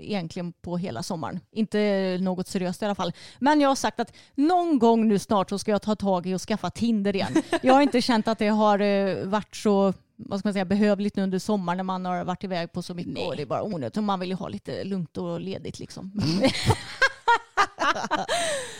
egentligen 0.00 0.52
på 0.52 0.76
hela 0.76 1.02
sommaren. 1.02 1.40
Inte 1.50 2.18
något 2.20 2.48
seriöst 2.48 2.82
i 2.82 2.84
alla 2.84 2.94
fall. 2.94 3.12
Men 3.38 3.60
jag 3.60 3.68
har 3.68 3.76
sagt 3.76 4.00
att 4.00 4.16
någon 4.34 4.78
gång 4.78 5.08
nu 5.08 5.18
snart 5.18 5.50
så 5.50 5.58
ska 5.58 5.70
jag 5.70 5.82
ta 5.82 5.96
tag 5.96 6.26
i 6.26 6.34
och 6.34 6.40
skaffa 6.40 6.70
Tinder 6.70 7.16
igen. 7.16 7.34
Jag 7.62 7.74
har 7.74 7.82
inte 7.82 8.02
känt 8.02 8.28
att 8.28 8.38
det 8.38 8.48
har 8.48 8.78
eh, 8.78 9.24
varit 9.24 9.56
så 9.56 9.92
vad 10.20 10.38
ska 10.38 10.48
man 10.48 10.52
säga, 10.52 10.64
behövligt 10.64 11.16
nu 11.16 11.22
under 11.22 11.38
sommaren 11.38 11.76
när 11.76 11.84
man 11.84 12.04
har 12.04 12.24
varit 12.24 12.44
iväg 12.44 12.72
på 12.72 12.82
så 12.82 12.94
mycket 12.94 13.12
Nej. 13.12 13.26
och 13.26 13.36
det 13.36 13.42
är 13.42 13.46
bara 13.46 13.62
onödigt. 13.62 13.96
Och 13.96 14.02
man 14.02 14.20
vill 14.20 14.28
ju 14.28 14.34
ha 14.34 14.48
lite 14.48 14.84
lugnt 14.84 15.16
och 15.16 15.40
ledigt 15.40 15.78
liksom. 15.78 16.12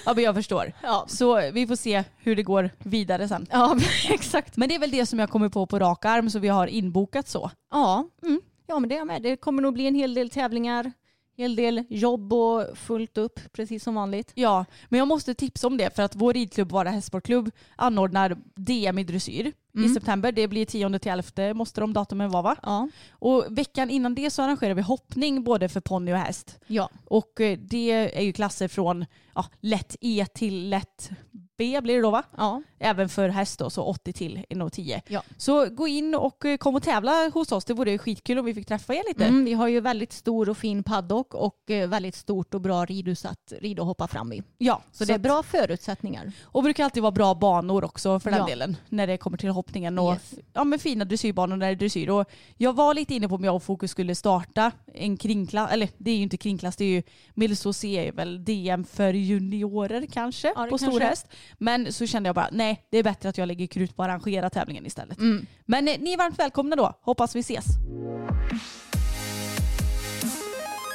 Ja 0.05 0.15
men 0.15 0.25
jag 0.25 0.35
förstår. 0.35 0.73
Ja. 0.83 1.05
Så 1.09 1.51
vi 1.51 1.67
får 1.67 1.77
se 1.77 2.05
hur 2.17 2.37
det 2.37 2.43
går 2.43 2.71
vidare 2.79 3.29
sen. 3.29 3.47
Ja, 3.51 3.77
exakt. 4.11 4.57
Men 4.57 4.69
det 4.69 4.75
är 4.75 4.79
väl 4.79 4.91
det 4.91 5.07
som 5.07 5.19
jag 5.19 5.31
kommer 5.31 5.49
på 5.49 5.67
på 5.67 5.79
rak 5.79 6.05
arm 6.05 6.31
så 6.31 6.39
vi 6.39 6.49
har 6.49 6.67
inbokat 6.67 7.29
så. 7.29 7.51
Ja, 7.71 8.09
mm. 8.23 8.41
ja 8.67 8.79
men 8.79 8.89
det 8.89 8.95
är 8.95 8.99
jag 8.99 9.07
med. 9.07 9.23
Det 9.23 9.37
kommer 9.37 9.63
nog 9.63 9.75
bli 9.75 9.87
en 9.87 9.95
hel 9.95 10.15
del 10.15 10.31
tävlingar, 10.31 10.93
hel 11.39 11.57
del 11.57 11.85
jobb 11.89 12.33
och 12.33 12.79
fullt 12.79 13.19
upp 13.19 13.41
precis 13.53 13.83
som 13.85 13.95
vanligt. 13.95 14.33
Ja, 14.35 14.65
men 14.89 14.99
jag 14.99 15.09
måste 15.09 15.35
tipsa 15.35 15.67
om 15.67 15.77
det 15.77 15.97
för 15.97 16.03
att 16.03 16.17
vår 16.17 16.35
ridklubb 16.35 16.73
Vara 16.73 16.91
Hästsportklubb 16.91 17.51
anordnar 17.77 18.37
DM 18.55 18.99
i 18.99 19.05
dressyr 19.05 19.47
i 19.47 19.79
Mm. 19.79 19.95
september. 19.95 20.33
Det 20.33 20.49
blir 20.49 20.65
10 20.67 20.99
till 20.99 21.13
11 21.13 21.55
måste 21.55 21.81
de 21.81 21.93
datumen 21.93 22.31
vara 22.31 22.43
va? 22.43 22.57
Ja. 22.63 22.89
Och 23.11 23.45
veckan 23.51 23.91
innan 23.91 24.15
det 24.15 24.31
så 24.31 24.43
arrangerar 24.43 24.75
vi 24.75 24.83
hoppning 24.83 25.45
både 25.45 25.69
för 25.69 25.81
ponny 25.81 26.13
och 26.13 26.17
häst. 26.19 26.59
Ja. 26.67 26.91
Och 27.05 27.41
eh, 27.41 27.59
det 27.59 27.91
är 27.91 28.23
ju 28.23 28.33
klasser 28.33 28.69
från 28.69 29.05
ja, 29.35 29.45
lätt 29.61 29.97
E 30.01 30.27
till 30.35 30.69
lätt 30.69 31.11
B 31.59 31.81
blir 31.83 31.97
det 31.97 32.03
då 32.03 32.11
va? 32.11 32.23
Ja. 32.37 32.63
Även 32.79 33.09
för 33.09 33.29
häst 33.29 33.59
då, 33.59 33.71
så 33.71 33.83
80 33.85 34.13
till 34.13 34.37
1,10. 34.51 35.01
Ja. 35.09 35.23
Så 35.37 35.67
gå 35.71 35.89
in 35.89 36.15
och 36.15 36.45
eh, 36.45 36.57
kom 36.57 36.75
och 36.75 36.83
tävla 36.83 37.31
hos 37.35 37.53
oss. 37.53 37.65
Det 37.65 37.75
vore 37.75 37.99
skitkul 37.99 38.39
om 38.39 38.45
vi 38.45 38.55
fick 38.55 38.67
träffa 38.67 38.95
er 38.95 39.03
lite. 39.09 39.25
Mm, 39.25 39.45
vi 39.45 39.53
har 39.53 39.69
ju 39.69 39.81
väldigt 39.81 40.13
stor 40.13 40.49
och 40.49 40.57
fin 40.59 40.83
paddock 40.83 41.35
och 41.35 41.71
eh, 41.71 41.89
väldigt 41.89 42.15
stort 42.15 42.55
och 42.55 42.61
bra 42.61 42.85
ridhus 42.85 43.25
att 43.25 43.53
rida 43.61 43.83
och 43.83 43.89
hoppa 43.89 44.09
fram 44.09 44.33
i. 44.33 44.43
Ja, 44.59 44.83
Så, 44.93 45.05
det 45.05 45.13
är 45.15 45.19
bra 45.19 45.43
förutsättningar. 45.43 46.33
Och 46.43 46.63
brukar 46.63 46.85
alltid 46.85 47.03
vara 47.03 47.13
bra 47.13 47.35
banor 47.35 47.85
också 47.85 48.21
för 48.21 48.31
den 48.31 48.39
Ja. 48.41 48.47
delen. 48.47 48.77
När 48.89 49.07
det 49.07 49.17
kommer 49.17 49.39
till 49.39 49.49
hoppningen 49.51 49.99
och 49.99 50.13
Yes. 50.13 50.35
ja, 50.53 50.65
men 50.65 50.79
fina 50.79 51.05
dressyrbanor 51.05 51.57
när 51.57 51.67
det 51.67 51.73
är 51.73 51.77
dressyr. 51.77 52.11
Och 52.11 52.31
jag 52.57 52.73
var 52.73 52.95
lite 52.95 53.15
inne 53.15 53.29
på 53.29 53.35
om 53.35 53.45
jag 53.45 53.57
och 53.57 53.63
Fokus 53.63 53.91
skulle 53.91 54.15
starta 54.15 54.73
en 54.95 55.17
kringklass, 55.17 55.71
eller 55.73 55.89
det 55.99 56.11
är 56.11 56.17
ju 56.17 56.23
inte 56.23 56.37
kringklass, 56.37 56.77
det 56.77 56.85
är 56.85 56.89
ju 56.89 57.03
Milso 57.35 57.73
C 57.73 58.09
är 58.09 58.13
väl 58.13 58.45
DM 58.45 58.85
för 58.85 59.13
juniorer 59.13 60.07
kanske 60.13 60.49
Ja, 60.49 60.55
på 60.55 60.61
kanske 60.69 60.87
stor 60.87 61.03
är. 61.03 61.07
häst. 61.09 61.27
Men 61.59 61.93
så 61.93 62.07
kände 62.07 62.29
jag 62.29 62.35
bara 62.35 62.49
nej 62.53 62.87
det 62.91 62.99
är 62.99 63.03
bättre 63.03 63.29
att 63.29 63.39
jag 63.39 63.49
lägger 63.49 63.67
krut 63.67 63.97
på 63.97 64.03
att 64.03 64.09
arrangera 64.09 64.51
tävlingen 64.51 64.87
istället. 64.87 65.19
Mm. 65.19 65.47
Men 65.65 65.89
eh, 65.89 65.95
ni 66.01 66.13
är 66.13 66.19
varmt 66.19 66.39
välkomna 66.39 66.77
då, 66.77 66.93
hoppas 67.03 67.37
vi 67.37 67.41
ses. 67.41 67.65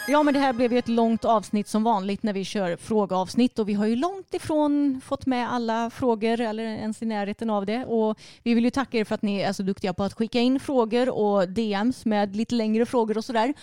Ja 0.07 0.23
men 0.23 0.33
det 0.33 0.39
här 0.39 0.53
blev 0.53 0.73
ju 0.73 0.79
ett 0.79 0.87
långt 0.87 1.25
avsnitt 1.25 1.67
som 1.67 1.83
vanligt 1.83 2.23
när 2.23 2.33
vi 2.33 2.45
kör 2.45 2.75
frågeavsnitt 2.75 3.59
och 3.59 3.69
vi 3.69 3.73
har 3.73 3.85
ju 3.85 3.95
långt 3.95 4.33
ifrån 4.33 5.01
fått 5.05 5.25
med 5.25 5.53
alla 5.53 5.89
frågor 5.89 6.41
eller 6.41 6.63
ens 6.63 7.01
i 7.01 7.05
närheten 7.05 7.49
av 7.49 7.65
det 7.65 7.85
och 7.85 8.19
vi 8.43 8.53
vill 8.53 8.63
ju 8.63 8.71
tacka 8.71 8.97
er 8.97 9.03
för 9.03 9.15
att 9.15 9.21
ni 9.21 9.39
är 9.39 9.53
så 9.53 9.63
duktiga 9.63 9.93
på 9.93 10.03
att 10.03 10.13
skicka 10.13 10.39
in 10.39 10.59
frågor 10.59 11.09
och 11.09 11.49
DMs 11.49 12.05
med 12.05 12.35
lite 12.35 12.55
längre 12.55 12.85
frågor 12.85 13.17
och 13.17 13.25
sådär. 13.25 13.53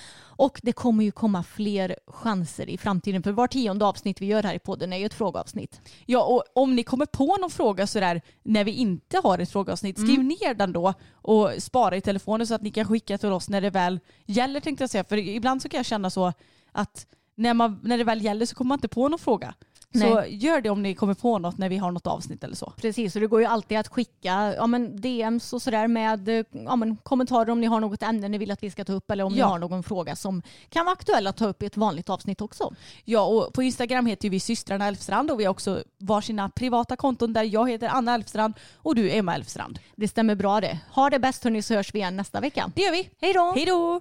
Och 0.40 0.60
det 0.62 0.72
kommer 0.72 1.04
ju 1.04 1.10
komma 1.10 1.42
fler 1.42 1.96
chanser 2.06 2.68
i 2.68 2.78
framtiden 2.78 3.22
för 3.22 3.32
var 3.32 3.46
tionde 3.46 3.84
avsnitt 3.84 4.20
vi 4.20 4.26
gör 4.26 4.42
här 4.42 4.54
i 4.54 4.58
podden 4.58 4.92
är 4.92 4.96
ju 4.96 5.06
ett 5.06 5.14
frågeavsnitt. 5.14 5.80
Ja, 6.06 6.24
och 6.24 6.44
om 6.54 6.76
ni 6.76 6.82
kommer 6.82 7.06
på 7.06 7.36
någon 7.36 7.50
fråga 7.50 7.86
sådär 7.86 8.22
när 8.42 8.64
vi 8.64 8.70
inte 8.70 9.20
har 9.24 9.38
ett 9.38 9.50
frågeavsnitt, 9.50 9.98
skriv 9.98 10.14
Mm. 10.20 10.28
ner 10.28 10.54
den 10.54 10.72
då 10.72 10.94
och 11.12 11.50
spara 11.58 11.96
i 11.96 12.00
telefonen 12.00 12.46
så 12.46 12.54
att 12.54 12.62
ni 12.62 12.70
kan 12.70 12.84
skicka 12.84 13.18
till 13.18 13.32
oss 13.32 13.48
när 13.48 13.60
det 13.60 13.70
väl 13.70 14.00
gäller 14.26 14.60
tänkte 14.60 14.82
jag 14.82 14.90
säga. 14.90 15.04
För 15.04 15.16
ibland 15.16 15.62
så 15.62 15.68
kan 15.68 15.78
jag 15.78 15.86
känna 15.86 16.10
så 16.10 16.32
att 16.72 17.06
när, 17.34 17.54
man, 17.54 17.80
när 17.82 17.98
det 17.98 18.04
väl 18.04 18.24
gäller 18.24 18.46
så 18.46 18.54
kommer 18.54 18.68
man 18.68 18.76
inte 18.76 18.88
på 18.88 19.08
någon 19.08 19.18
fråga. 19.18 19.54
Så 19.94 20.14
Nej. 20.14 20.36
gör 20.36 20.60
det 20.60 20.70
om 20.70 20.82
ni 20.82 20.94
kommer 20.94 21.14
på 21.14 21.38
något 21.38 21.58
när 21.58 21.68
vi 21.68 21.76
har 21.76 21.90
något 21.92 22.06
avsnitt 22.06 22.44
eller 22.44 22.54
så. 22.56 22.72
Precis, 22.76 23.14
och 23.14 23.20
det 23.20 23.26
går 23.26 23.40
ju 23.40 23.46
alltid 23.46 23.78
att 23.78 23.88
skicka 23.88 24.54
ja, 24.56 24.66
men 24.66 25.00
DMs 25.00 25.52
och 25.52 25.62
sådär 25.62 25.88
med 25.88 26.28
eh, 26.28 26.44
ja, 26.50 26.76
men 26.76 26.96
kommentarer 26.96 27.50
om 27.50 27.60
ni 27.60 27.66
har 27.66 27.80
något 27.80 28.02
ämne 28.02 28.28
ni 28.28 28.38
vill 28.38 28.50
att 28.50 28.62
vi 28.62 28.70
ska 28.70 28.84
ta 28.84 28.92
upp 28.92 29.10
eller 29.10 29.24
om 29.24 29.32
ni 29.32 29.38
Ja. 29.38 29.46
har 29.46 29.58
någon 29.58 29.82
fråga 29.82 30.16
som 30.16 30.42
kan 30.68 30.84
vara 30.84 30.92
aktuell 30.92 31.26
att 31.26 31.36
ta 31.36 31.46
upp 31.46 31.62
i 31.62 31.66
ett 31.66 31.76
vanligt 31.76 32.10
avsnitt 32.10 32.40
också. 32.40 32.74
Ja, 33.04 33.22
och 33.24 33.52
på 33.52 33.62
Instagram 33.62 34.06
heter 34.06 34.30
vi 34.30 34.40
systrarna 34.40 34.86
Elfstrand 34.86 35.30
och 35.30 35.40
vi 35.40 35.44
har 35.44 35.50
också 35.50 35.82
varsina 35.98 36.48
privata 36.48 36.96
konton 36.96 37.32
där 37.32 37.42
jag 37.42 37.70
heter 37.70 37.88
Anna 37.88 38.14
Elfstrand 38.14 38.54
och 38.76 38.94
du 38.94 39.10
Emma 39.10 39.34
Elfstrand. 39.34 39.78
Det 39.96 40.08
stämmer 40.08 40.34
bra 40.34 40.60
det. 40.60 40.78
Ha 40.92 41.10
det 41.10 41.18
bäst 41.18 41.44
hörni 41.44 41.62
så 41.62 41.74
hörs 41.74 41.94
vi 41.94 41.98
igen 41.98 42.16
nästa 42.16 42.40
vecka. 42.40 42.70
Det 42.74 42.82
gör 42.82 42.92
vi. 42.92 43.10
Hej 43.20 43.32
då! 43.32 43.52
Hej 43.56 43.66
då! 43.66 44.00